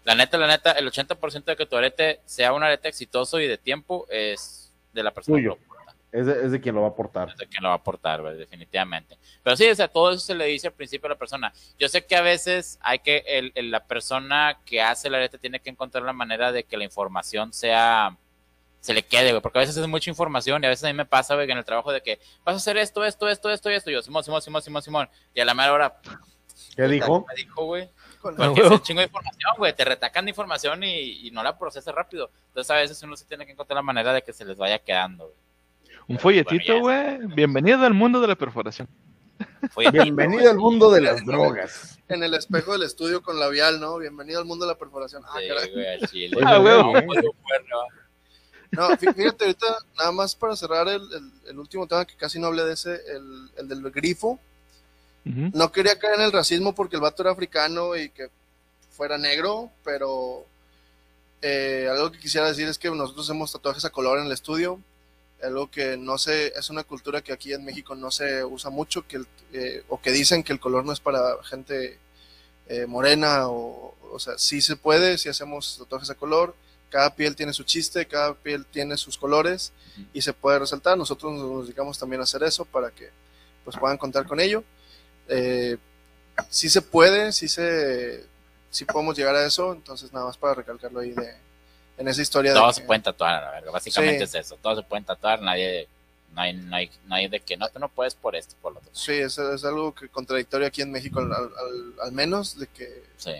la 0.04 0.14
neta, 0.16 0.38
la 0.38 0.46
neta, 0.48 0.72
el 0.72 0.88
80% 0.90 1.44
de 1.52 1.56
que 1.56 1.66
tu 1.66 1.76
arete 1.76 2.20
sea 2.24 2.52
un 2.52 2.62
arete 2.64 2.88
exitoso 2.88 3.38
y 3.38 3.46
de 3.46 3.58
tiempo 3.58 4.06
es 4.10 4.72
de 4.92 5.02
la 5.04 5.12
persona 5.12 5.36
Tuyo. 5.36 5.58
Es 6.12 6.26
de, 6.26 6.44
es 6.44 6.50
de 6.52 6.60
quien 6.60 6.74
lo 6.74 6.80
va 6.80 6.88
a 6.88 6.90
aportar. 6.90 7.34
de 7.36 7.46
quién 7.46 7.62
lo 7.62 7.68
va 7.68 7.74
a 7.74 7.78
aportar, 7.78 8.22
definitivamente. 8.36 9.16
Pero 9.44 9.56
sí, 9.56 9.68
o 9.70 9.74
sea, 9.74 9.86
todo 9.88 10.10
eso 10.10 10.18
se 10.20 10.34
le 10.34 10.46
dice 10.46 10.66
al 10.66 10.72
principio 10.72 11.06
a 11.06 11.10
la 11.10 11.18
persona. 11.18 11.52
Yo 11.78 11.88
sé 11.88 12.04
que 12.04 12.16
a 12.16 12.20
veces 12.20 12.78
hay 12.82 12.98
que, 12.98 13.22
el, 13.26 13.52
el- 13.54 13.70
la 13.70 13.84
persona 13.84 14.58
que 14.64 14.82
hace 14.82 15.08
el 15.08 15.14
arete 15.14 15.38
tiene 15.38 15.60
que 15.60 15.70
encontrar 15.70 16.02
la 16.04 16.12
manera 16.12 16.50
de 16.50 16.64
que 16.64 16.76
la 16.76 16.82
información 16.84 17.52
sea, 17.52 18.16
se 18.80 18.92
le 18.94 19.02
quede, 19.04 19.30
güey, 19.30 19.40
porque 19.42 19.58
a 19.58 19.60
veces 19.60 19.76
es 19.76 19.86
mucha 19.86 20.10
información 20.10 20.62
y 20.62 20.66
a 20.66 20.70
veces 20.70 20.84
a 20.84 20.88
mí 20.88 20.94
me 20.94 21.04
pasa, 21.06 21.34
güey, 21.34 21.46
que 21.46 21.52
en 21.52 21.58
el 21.58 21.64
trabajo 21.64 21.92
de 21.92 22.00
que 22.02 22.18
vas 22.44 22.54
a 22.54 22.56
hacer 22.56 22.76
esto, 22.78 23.04
esto, 23.04 23.28
esto, 23.28 23.48
esto 23.50 23.70
y 23.70 23.74
esto, 23.74 23.90
y 23.90 23.92
yo, 23.92 24.02
Simón, 24.02 24.24
Simón, 24.24 24.42
Simón, 24.42 24.62
Simón, 24.62 24.82
Simón, 24.82 25.08
y 25.34 25.40
a 25.40 25.44
la 25.44 25.54
mera 25.54 25.72
hora, 25.72 26.00
¿Qué 26.74 26.88
dijo? 26.88 27.24
me 27.28 27.34
dijo, 27.34 27.64
güey? 27.66 27.88
Con- 28.20 28.36
Porque 28.36 28.60
es 28.62 28.70
un 28.70 28.80
chingo 28.82 29.00
de 29.00 29.06
información, 29.06 29.52
güey. 29.58 29.74
Te 29.74 29.84
retacan 29.84 30.24
de 30.24 30.30
información 30.30 30.82
y, 30.84 31.26
y 31.26 31.30
no 31.30 31.42
la 31.42 31.56
procesas 31.58 31.94
rápido. 31.94 32.30
Entonces 32.48 32.70
a 32.70 32.74
veces 32.74 33.02
uno 33.02 33.16
sí 33.16 33.24
tiene 33.26 33.46
que 33.46 33.52
encontrar 33.52 33.76
la 33.76 33.82
manera 33.82 34.12
de 34.12 34.22
que 34.22 34.32
se 34.32 34.44
les 34.44 34.56
vaya 34.58 34.78
quedando, 34.78 35.24
güey. 35.26 35.36
Un 36.10 36.18
folletito, 36.18 36.80
Bueno, 36.80 37.18
güey. 37.18 37.34
Bienvenido 37.36 37.84
al 37.84 37.94
mundo 37.94 38.20
de 38.20 38.26
la 38.26 38.34
perforación. 38.34 38.88
Folletito, 39.70 40.02
Bienvenido 40.02 40.50
al 40.50 40.56
mundo 40.58 40.90
de 40.90 41.00
las 41.02 41.24
drogas. 41.24 41.98
En 42.08 42.24
el 42.24 42.34
espejo 42.34 42.72
del 42.72 42.82
estudio 42.82 43.22
con 43.22 43.38
labial, 43.38 43.78
¿no? 43.80 43.96
Bienvenido 43.98 44.40
al 44.40 44.44
mundo 44.44 44.66
de 44.66 44.72
la 44.72 44.78
perforación. 44.78 45.22
Ah, 45.26 45.38
Sí, 45.40 45.48
caray. 45.48 46.00
chile. 46.08 46.36
Ah. 46.44 46.58
No, 48.72 48.88
fíjate, 48.96 49.44
ahorita, 49.44 49.66
nada 49.98 50.10
más 50.12 50.34
para 50.34 50.56
cerrar 50.56 50.88
el, 50.88 51.00
el- 51.12 51.32
el 51.50 51.58
último 51.58 51.86
tema 51.86 52.04
que 52.04 52.16
casi 52.16 52.38
no 52.40 52.48
hablé 52.48 52.64
de 52.64 52.72
ese, 52.74 52.94
el, 52.94 53.50
el 53.56 53.68
del 53.68 53.82
grifo. 53.90 54.38
No 55.24 55.70
quería 55.70 55.96
caer 55.98 56.14
en 56.14 56.22
el 56.22 56.32
racismo 56.32 56.74
porque 56.74 56.96
el 56.96 57.02
vato 57.02 57.22
era 57.22 57.30
africano 57.30 57.94
y 57.94 58.08
que 58.10 58.30
fuera 58.90 59.16
negro, 59.18 59.70
pero 59.84 60.44
eh, 61.42 61.88
algo 61.90 62.10
que 62.10 62.18
quisiera 62.18 62.48
decir 62.48 62.66
es 62.66 62.78
que 62.78 62.90
nosotros 62.90 63.26
hacemos 63.28 63.52
tatuajes 63.52 63.84
a 63.84 63.90
color 63.90 64.18
en 64.18 64.26
el 64.26 64.32
estudio. 64.32 64.80
Algo 65.42 65.70
que 65.70 65.96
no 65.96 66.18
sé, 66.18 66.52
es 66.56 66.68
una 66.70 66.84
cultura 66.84 67.22
que 67.22 67.32
aquí 67.32 67.52
en 67.52 67.64
México 67.64 67.94
no 67.94 68.10
se 68.10 68.44
usa 68.44 68.70
mucho, 68.70 69.06
que 69.06 69.16
el- 69.18 69.26
eh, 69.52 69.84
o 69.88 70.00
que 70.00 70.10
dicen 70.12 70.42
que 70.42 70.52
el 70.52 70.60
color 70.60 70.84
no 70.84 70.92
es 70.92 71.00
para 71.00 71.42
gente 71.44 71.98
eh, 72.68 72.86
morena, 72.86 73.48
o, 73.48 73.94
o 74.12 74.18
sea, 74.18 74.38
sí 74.38 74.60
se 74.60 74.76
puede, 74.76 75.18
si 75.18 75.28
hacemos 75.28 75.76
tatuajes 75.78 76.10
a 76.10 76.14
color. 76.14 76.54
Cada 76.90 77.14
piel 77.14 77.36
tiene 77.36 77.52
su 77.52 77.62
chiste, 77.64 78.06
cada 78.06 78.34
piel 78.34 78.66
tiene 78.66 78.96
sus 78.96 79.16
colores 79.16 79.72
y 80.12 80.22
se 80.22 80.32
puede 80.32 80.58
resaltar. 80.58 80.98
Nosotros 80.98 81.32
nos 81.32 81.64
dedicamos 81.66 81.98
también 81.98 82.20
a 82.20 82.24
hacer 82.24 82.42
eso 82.42 82.64
para 82.64 82.90
que 82.90 83.10
pues 83.64 83.76
puedan 83.76 83.96
contar 83.98 84.26
con 84.26 84.40
ello. 84.40 84.64
Eh, 85.28 85.76
sí 86.48 86.68
se 86.68 86.82
puede, 86.82 87.32
sí 87.32 87.48
se, 87.48 88.24
sí 88.70 88.84
podemos 88.84 89.16
llegar 89.16 89.36
a 89.36 89.46
eso, 89.46 89.72
entonces 89.72 90.12
nada 90.12 90.26
más 90.26 90.36
para 90.36 90.54
recalcarlo 90.54 91.00
ahí 91.00 91.12
de, 91.12 91.32
en 92.00 92.08
esa 92.08 92.22
historia. 92.22 92.52
de 92.52 92.58
Todos 92.58 92.76
que- 92.76 92.80
se 92.80 92.86
pueden 92.86 93.02
tatuar, 93.02 93.34
a 93.34 93.40
la 93.44 93.50
verga. 93.52 93.70
Básicamente 93.70 94.26
Sí. 94.26 94.38
es 94.38 94.46
eso. 94.46 94.56
Todos 94.62 94.78
se 94.78 94.84
pueden 94.84 95.04
tatuar. 95.04 95.40
Nadie, 95.42 95.86
no 96.34 96.40
hay, 96.40 96.52
no 96.54 96.76
hay, 96.76 96.90
no 97.06 97.14
hay 97.14 97.28
de 97.28 97.40
que 97.40 97.56
no, 97.56 97.68
tú 97.68 97.78
no 97.78 97.88
puedes 97.88 98.14
por 98.14 98.34
esto, 98.36 98.54
por 98.62 98.72
lo 98.72 98.78
otro. 98.80 98.90
Sí, 98.94 99.12
es, 99.12 99.36
es 99.38 99.64
algo 99.64 99.94
que 99.94 100.08
contradictorio 100.08 100.66
aquí 100.66 100.82
en 100.82 100.90
México 100.92 101.20
al, 101.20 101.32
al- 101.32 101.94
al 102.02 102.12
menos, 102.12 102.58
de 102.58 102.66
que 102.68 103.04
Sí. 103.16 103.32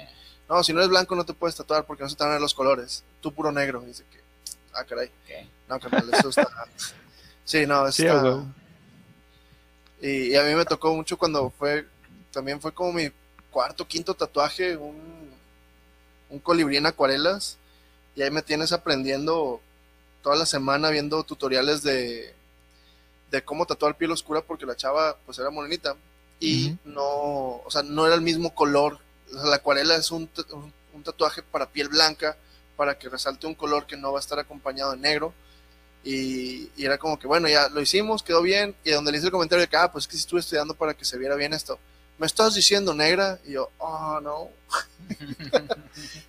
no, 0.48 0.62
si 0.62 0.72
no 0.72 0.80
eres 0.80 0.90
blanco 0.90 1.14
no 1.14 1.24
te 1.24 1.32
puedes 1.34 1.56
tatuar 1.56 1.84
porque 1.86 2.02
no 2.02 2.08
se 2.08 2.16
te 2.16 2.22
van 2.24 2.30
a 2.32 2.34
ver 2.34 2.42
los 2.42 2.54
colores, 2.54 3.02
tú 3.20 3.32
puro 3.32 3.50
negro, 3.52 3.80
dice 3.80 4.04
que, 4.10 4.20
ah, 4.74 4.84
caray, 4.84 5.06
ok. 5.08 5.46
no, 5.68 5.80
carnal, 5.80 6.10
eso 6.12 6.28
está, 6.30 6.46
sí, 7.44 7.64
no, 7.66 7.90
Sí, 7.92 8.04
está, 8.06 8.22
huevo. 8.22 8.46
Y, 10.02 10.32
y 10.32 10.36
a 10.36 10.42
mí 10.44 10.54
me 10.54 10.64
tocó 10.64 10.94
mucho 10.94 11.16
cuando 11.18 11.50
fue, 11.50 11.86
también 12.32 12.60
fue 12.60 12.72
como 12.72 12.92
mi 12.92 13.10
cuarto, 13.50 13.86
quinto 13.86 14.14
tatuaje, 14.14 14.76
un, 14.76 15.30
un 16.30 16.38
colibrí 16.40 16.76
en 16.76 16.86
acuarelas. 16.86 17.56
Y 18.14 18.22
ahí 18.22 18.30
me 18.30 18.42
tienes 18.42 18.72
aprendiendo 18.72 19.60
toda 20.22 20.36
la 20.36 20.46
semana 20.46 20.90
viendo 20.90 21.22
tutoriales 21.24 21.82
de, 21.82 22.34
de 23.30 23.42
cómo 23.42 23.66
tatuar 23.66 23.96
piel 23.96 24.10
oscura 24.10 24.40
porque 24.42 24.66
la 24.66 24.76
chava 24.76 25.16
pues 25.24 25.38
era 25.38 25.50
morenita. 25.50 25.96
Y 26.38 26.76
no, 26.84 27.02
o 27.02 27.66
sea, 27.68 27.82
no 27.82 28.06
era 28.06 28.14
el 28.14 28.22
mismo 28.22 28.54
color 28.54 28.98
la 29.32 29.56
acuarela 29.56 29.96
es 29.96 30.10
un, 30.10 30.28
un, 30.50 30.72
un, 30.92 31.02
tatuaje 31.02 31.42
para 31.42 31.66
piel 31.66 31.88
blanca, 31.88 32.36
para 32.76 32.98
que 32.98 33.08
resalte 33.08 33.46
un 33.46 33.54
color 33.54 33.86
que 33.86 33.96
no 33.96 34.12
va 34.12 34.18
a 34.18 34.20
estar 34.20 34.38
acompañado 34.38 34.92
de 34.92 34.98
negro. 34.98 35.32
Y, 36.02 36.70
y, 36.76 36.84
era 36.84 36.98
como 36.98 37.18
que, 37.18 37.26
bueno, 37.26 37.48
ya 37.48 37.68
lo 37.68 37.80
hicimos, 37.80 38.22
quedó 38.22 38.42
bien. 38.42 38.74
Y 38.84 38.90
donde 38.90 39.12
le 39.12 39.18
hice 39.18 39.26
el 39.26 39.32
comentario 39.32 39.62
de 39.62 39.68
que, 39.68 39.76
ah, 39.76 39.90
pues 39.92 40.04
es 40.04 40.08
que 40.08 40.16
sí 40.16 40.20
estuve 40.20 40.40
estudiando 40.40 40.74
para 40.74 40.94
que 40.94 41.04
se 41.04 41.18
viera 41.18 41.36
bien 41.36 41.52
esto. 41.52 41.78
¿Me 42.20 42.26
estás 42.26 42.54
diciendo 42.54 42.92
negra? 42.92 43.38
Y 43.46 43.52
yo, 43.52 43.70
oh, 43.78 44.20
no. 44.22 44.50
Entonces, 45.08 45.78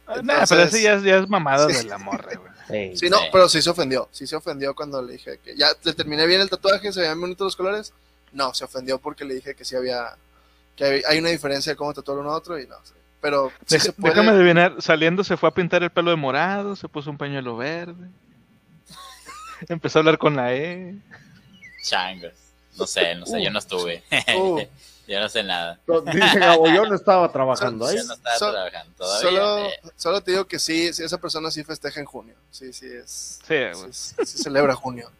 nah, 0.23 0.45
pero 0.47 0.61
eso 0.61 0.77
ya 0.77 0.93
es, 0.93 1.03
ya 1.03 1.18
es 1.18 1.27
mamada 1.27 1.68
sí. 1.69 1.76
de 1.76 1.84
la 1.84 1.97
morra, 1.97 2.34
güey. 2.34 2.95
Sí, 2.95 3.09
no, 3.09 3.18
pero 3.30 3.49
sí 3.49 3.61
se 3.61 3.69
ofendió. 3.69 4.07
Sí 4.09 4.26
se 4.26 4.38
ofendió 4.38 4.73
cuando 4.73 5.01
le 5.01 5.11
dije 5.11 5.39
que 5.43 5.53
ya 5.57 5.68
le 5.84 5.93
terminé 5.93 6.26
bien 6.27 6.39
el 6.39 6.49
tatuaje, 6.49 6.93
se 6.93 7.01
veían 7.01 7.19
bonitos 7.19 7.43
los 7.43 7.55
colores. 7.57 7.93
No, 8.31 8.53
se 8.53 8.63
ofendió 8.63 8.99
porque 8.99 9.26
le 9.26 9.34
dije 9.34 9.53
que 9.53 9.65
sí 9.65 9.76
había, 9.76 10.15
que 10.77 11.03
hay 11.05 11.19
una 11.19 11.27
diferencia 11.27 11.73
de 11.73 11.76
cómo 11.76 11.93
tatuar 11.93 12.19
uno 12.19 12.31
a 12.31 12.38
otro 12.38 12.57
y 12.57 12.65
no. 12.68 12.77
Pero 13.19 13.49
sí 13.65 13.76
Deja, 13.76 13.84
se 13.88 13.91
puede. 13.91 14.13
Déjame 14.13 14.31
adivinar, 14.31 14.81
saliendo 14.81 15.26
se 15.26 15.35
fue 15.35 15.49
a 15.49 15.53
pintar 15.53 15.84
el 15.84 15.89
pelo 15.89 16.11
de 16.11 16.15
morado, 16.15 16.77
se 16.77 16.88
puso 16.88 17.09
un 17.09 17.18
pañuelo 17.18 17.57
verde. 17.57 18.07
Empezó 19.68 19.99
a 19.99 20.01
hablar 20.01 20.18
con 20.18 20.38
la 20.38 20.53
E. 20.53 20.95
Changos. 21.84 22.31
No 22.77 22.88
sé, 22.88 23.13
no 23.15 23.26
sé, 23.26 23.39
uh, 23.39 23.43
yo 23.43 23.51
no 23.51 23.59
estuve. 23.59 24.03
Uh. 24.38 24.61
Yo 25.11 25.19
no 25.19 25.29
sé 25.29 25.43
nada. 25.43 25.79
Dice 26.13 26.39
Gabo, 26.39 26.67
yo 26.67 26.85
no 26.85 26.95
estaba 26.95 27.31
trabajando 27.31 27.85
ahí. 27.88 27.97
Yo 27.97 28.03
no 28.05 28.13
estaba 28.13 28.38
so, 28.38 28.51
trabajando 28.51 28.93
todavía. 28.97 29.29
Solo, 29.29 29.65
eh. 29.65 29.71
solo, 29.95 30.21
te 30.21 30.31
digo 30.31 30.45
que 30.45 30.57
sí, 30.57 30.93
sí, 30.93 31.03
esa 31.03 31.19
persona 31.19 31.51
sí 31.51 31.63
festeja 31.63 31.99
en 31.99 32.05
junio. 32.05 32.35
Sí, 32.49 32.71
sí, 32.71 32.88
es. 32.88 33.39
Sí, 33.45 33.55
sí, 33.73 33.88
sí, 33.91 34.25
sí 34.25 34.43
celebra 34.43 34.73
junio. 34.75 35.11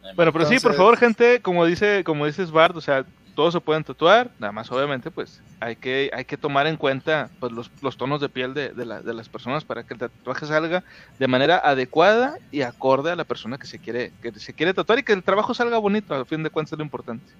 Bueno, 0.00 0.14
pero 0.16 0.28
Entonces, 0.30 0.60
sí, 0.60 0.66
por 0.66 0.74
favor, 0.74 0.96
gente, 0.96 1.42
como 1.42 1.66
dice, 1.66 2.02
como 2.04 2.24
dices 2.24 2.50
Bart, 2.50 2.74
o 2.74 2.80
sea, 2.80 3.04
todos 3.34 3.52
se 3.52 3.60
pueden 3.60 3.84
tatuar, 3.84 4.30
nada 4.38 4.52
más 4.52 4.70
obviamente 4.70 5.10
pues 5.10 5.40
hay 5.60 5.76
que, 5.76 6.10
hay 6.12 6.24
que 6.24 6.36
tomar 6.36 6.66
en 6.66 6.76
cuenta 6.76 7.30
pues, 7.38 7.52
los, 7.52 7.70
los 7.80 7.96
tonos 7.96 8.20
de 8.20 8.28
piel 8.28 8.54
de, 8.54 8.70
de, 8.70 8.84
la, 8.84 9.00
de, 9.00 9.14
las 9.14 9.28
personas 9.28 9.64
para 9.64 9.84
que 9.84 9.94
el 9.94 10.00
tatuaje 10.00 10.46
salga 10.46 10.84
de 11.18 11.28
manera 11.28 11.58
adecuada 11.58 12.36
y 12.50 12.62
acorde 12.62 13.10
a 13.10 13.16
la 13.16 13.24
persona 13.24 13.58
que 13.58 13.66
se 13.66 13.78
quiere, 13.78 14.12
que 14.22 14.32
se 14.32 14.52
quiere 14.52 14.74
tatuar 14.74 14.98
y 14.98 15.02
que 15.02 15.12
el 15.12 15.22
trabajo 15.22 15.54
salga 15.54 15.78
bonito, 15.78 16.14
a 16.14 16.24
fin 16.24 16.42
de 16.42 16.50
cuentas 16.50 16.72
es 16.72 16.78
lo 16.78 16.84
importante. 16.84 17.32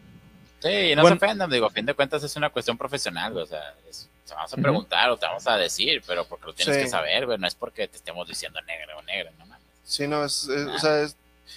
Sí, 0.60 0.94
no 0.94 1.02
bueno, 1.02 1.18
se 1.18 1.24
ofendan, 1.24 1.50
digo, 1.50 1.66
a 1.66 1.70
fin 1.70 1.86
de 1.86 1.94
cuentas 1.94 2.22
es 2.22 2.36
una 2.36 2.50
cuestión 2.50 2.76
profesional, 2.76 3.36
o 3.36 3.46
sea, 3.46 3.74
es, 3.88 4.08
te 4.26 4.34
vamos 4.34 4.52
a 4.52 4.56
preguntar 4.56 5.08
uh 5.08 5.12
-huh. 5.12 5.16
o 5.16 5.18
te 5.18 5.26
vamos 5.26 5.46
a 5.46 5.56
decir, 5.56 6.02
pero 6.06 6.26
porque 6.26 6.46
lo 6.46 6.54
tienes 6.54 6.76
sí. 6.76 6.82
que 6.82 6.88
saber, 6.88 7.26
güey, 7.26 7.38
no 7.38 7.46
es 7.46 7.54
porque 7.54 7.88
te 7.88 7.96
estemos 7.96 8.28
diciendo 8.28 8.60
negro 8.62 8.98
o 8.98 9.02
negra, 9.02 9.32
no 9.38 9.46
mames. 9.46 9.66
Sí, 9.84 10.06
no, 10.06 10.24
es, 10.24 10.48
es 10.48 10.66
o 10.66 10.78
sea, 10.78 11.02
es, 11.02 11.16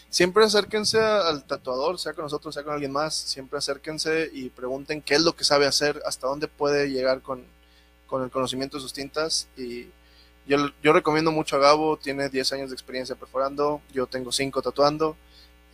siempre 0.09 0.45
acérquense 0.45 0.99
al 0.99 1.43
tatuador, 1.43 1.99
sea 1.99 2.13
con 2.13 2.23
nosotros, 2.23 2.53
sea 2.53 2.63
con 2.63 2.73
alguien 2.73 2.91
más, 2.91 3.13
siempre 3.13 3.57
acérquense 3.57 4.29
y 4.31 4.49
pregunten 4.49 5.01
qué 5.01 5.15
es 5.15 5.21
lo 5.21 5.35
que 5.35 5.43
sabe 5.43 5.65
hacer, 5.65 6.01
hasta 6.05 6.27
dónde 6.27 6.47
puede 6.47 6.89
llegar 6.89 7.21
con, 7.21 7.43
con 8.07 8.23
el 8.23 8.31
conocimiento 8.31 8.77
de 8.77 8.83
sus 8.83 8.93
tintas. 8.93 9.47
Y 9.57 9.87
yo, 10.45 10.69
yo, 10.81 10.93
recomiendo 10.93 11.31
mucho 11.31 11.55
a 11.55 11.59
Gabo, 11.59 11.97
tiene 11.97 12.29
10 12.29 12.53
años 12.53 12.69
de 12.69 12.75
experiencia 12.75 13.15
perforando, 13.15 13.81
yo 13.91 14.07
tengo 14.07 14.31
5 14.31 14.61
tatuando. 14.61 15.17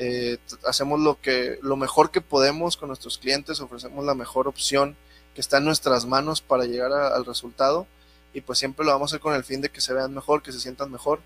Eh, 0.01 0.38
hacemos 0.65 0.97
lo, 1.01 1.19
que, 1.19 1.59
lo 1.61 1.76
mejor 1.76 2.09
que 2.09 2.21
podemos 2.21 2.77
con 2.77 2.88
nuestros 2.88 3.17
clientes, 3.17 3.59
ofrecemos 3.59 4.05
la 4.05 4.15
mejor 4.15 4.47
opción 4.47 4.95
que 5.35 5.41
está 5.41 5.57
en 5.57 5.65
nuestras 5.65 6.05
manos 6.05 6.41
para 6.41 6.63
llegar 6.63 6.93
a, 6.93 7.09
al 7.09 7.26
resultado 7.26 7.85
y 8.34 8.39
pues 8.39 8.59
siempre 8.59 8.85
lo 8.85 8.93
vamos 8.93 9.11
a 9.11 9.15
hacer 9.15 9.21
con 9.21 9.35
el 9.35 9.43
fin 9.43 9.59
de 9.59 9.69
que 9.69 9.81
se 9.81 9.93
vean 9.93 10.13
mejor, 10.13 10.41
que 10.41 10.53
se 10.53 10.59
sientan 10.61 10.89
mejor, 10.89 11.19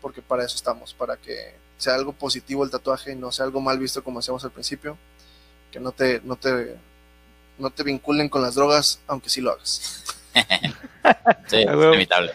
porque 0.00 0.22
para 0.22 0.42
eso 0.42 0.56
estamos, 0.56 0.94
para 0.94 1.18
que 1.18 1.54
sea 1.76 1.94
algo 1.96 2.14
positivo 2.14 2.64
el 2.64 2.70
tatuaje 2.70 3.12
y 3.12 3.16
no 3.16 3.30
sea 3.30 3.44
algo 3.44 3.60
mal 3.60 3.78
visto 3.78 4.02
como 4.02 4.20
hacíamos 4.20 4.42
al 4.44 4.52
principio, 4.52 4.96
que 5.70 5.78
no 5.78 5.92
te, 5.92 6.22
no 6.24 6.36
te, 6.36 6.76
no 7.58 7.68
te 7.68 7.82
vinculen 7.82 8.30
con 8.30 8.40
las 8.40 8.54
drogas, 8.54 9.00
aunque 9.06 9.28
sí 9.28 9.42
lo 9.42 9.52
hagas. 9.52 10.02
sí, 11.46 11.56
es 11.56 11.62
inevitable. 11.62 12.32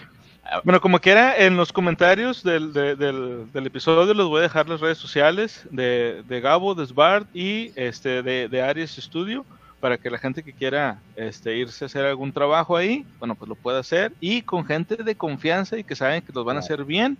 Bueno, 0.64 0.82
como 0.82 1.00
quiera, 1.00 1.38
en 1.38 1.58
los 1.58 1.72
comentarios 1.72 2.44
del, 2.44 2.74
de, 2.74 2.96
del, 2.96 3.66
episodio 3.68 4.14
les 4.14 4.26
voy 4.26 4.40
a 4.40 4.44
dejar 4.44 4.68
las 4.68 4.80
redes 4.80 4.98
sociales 4.98 5.68
de, 5.70 6.24
de 6.28 6.42
Gabo, 6.42 6.74
de 6.74 6.88
Svart 6.88 7.28
y 7.36 7.72
este 7.76 8.24
de, 8.24 8.48
de 8.48 8.62
Aries 8.62 8.96
Studio 8.96 9.46
para 9.80 9.98
que 9.98 10.10
la 10.10 10.18
gente 10.18 10.44
que 10.44 10.54
quiera 10.54 11.00
este, 11.16 11.56
irse 11.56 11.86
a 11.86 11.88
hacer 11.88 12.06
algún 12.06 12.34
trabajo 12.34 12.76
ahí, 12.76 13.06
bueno, 13.20 13.36
pues 13.36 13.48
lo 13.48 13.56
pueda 13.56 13.80
hacer 13.80 14.12
y 14.20 14.42
con 14.42 14.66
gente 14.66 14.96
de 14.96 15.16
confianza 15.16 15.78
y 15.78 15.84
que 15.84 15.96
saben 15.96 16.22
que 16.22 16.34
los 16.34 16.44
van 16.44 16.58
a 16.58 16.62
hacer 16.62 16.84
bien 16.84 17.18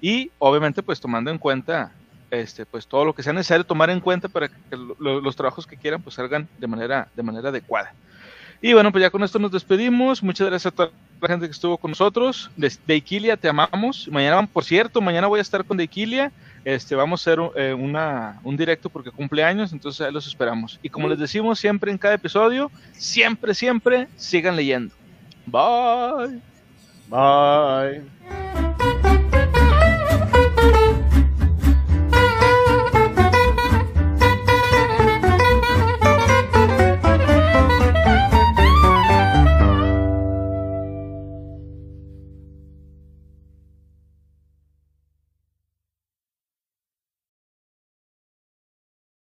y 0.00 0.30
obviamente 0.38 0.82
pues 0.82 1.00
tomando 1.00 1.30
en 1.30 1.38
cuenta 1.38 1.92
este 2.30 2.66
pues 2.66 2.86
todo 2.86 3.04
lo 3.04 3.14
que 3.14 3.22
sea 3.22 3.32
necesario 3.32 3.64
tomar 3.64 3.90
en 3.90 4.00
cuenta 4.00 4.28
para 4.28 4.48
que 4.48 4.76
lo, 4.98 5.20
los 5.20 5.36
trabajos 5.36 5.66
que 5.66 5.76
quieran 5.76 6.02
pues 6.02 6.16
salgan 6.16 6.48
de 6.58 6.66
manera 6.66 7.08
de 7.14 7.22
manera 7.22 7.50
adecuada 7.50 7.94
y 8.62 8.72
bueno 8.72 8.92
pues 8.92 9.02
ya 9.02 9.10
con 9.10 9.22
esto 9.22 9.38
nos 9.38 9.50
despedimos. 9.50 10.22
Muchas 10.22 10.46
gracias 10.46 10.72
a 10.72 10.76
toda 10.76 10.90
la 11.20 11.28
gente 11.28 11.46
que 11.46 11.52
estuvo 11.52 11.76
con 11.76 11.90
nosotros. 11.90 12.50
De, 12.56 12.94
Iquilia 12.94 13.36
te 13.36 13.48
amamos. 13.48 14.08
Mañana 14.10 14.46
por 14.46 14.64
cierto 14.64 15.00
mañana 15.00 15.26
voy 15.26 15.40
a 15.40 15.42
estar 15.42 15.64
con 15.64 15.76
de 15.76 15.84
Iquilia 15.84 16.32
este 16.64 16.94
vamos 16.94 17.20
a 17.20 17.30
hacer 17.30 17.40
eh, 17.56 17.74
una, 17.74 18.40
un 18.44 18.56
directo 18.56 18.88
porque 18.88 19.10
cumple 19.10 19.42
años 19.42 19.72
entonces 19.72 20.00
ahí 20.00 20.12
los 20.12 20.28
esperamos. 20.28 20.78
Y 20.80 20.88
como 20.88 21.08
les 21.08 21.18
decimos 21.18 21.58
siempre 21.58 21.90
en 21.90 21.98
cada 21.98 22.14
episodio 22.14 22.70
siempre 22.92 23.52
siempre 23.52 24.06
sigan 24.16 24.54
leyendo. 24.54 24.94
Bye. 25.46 26.40
Bye 27.10 28.41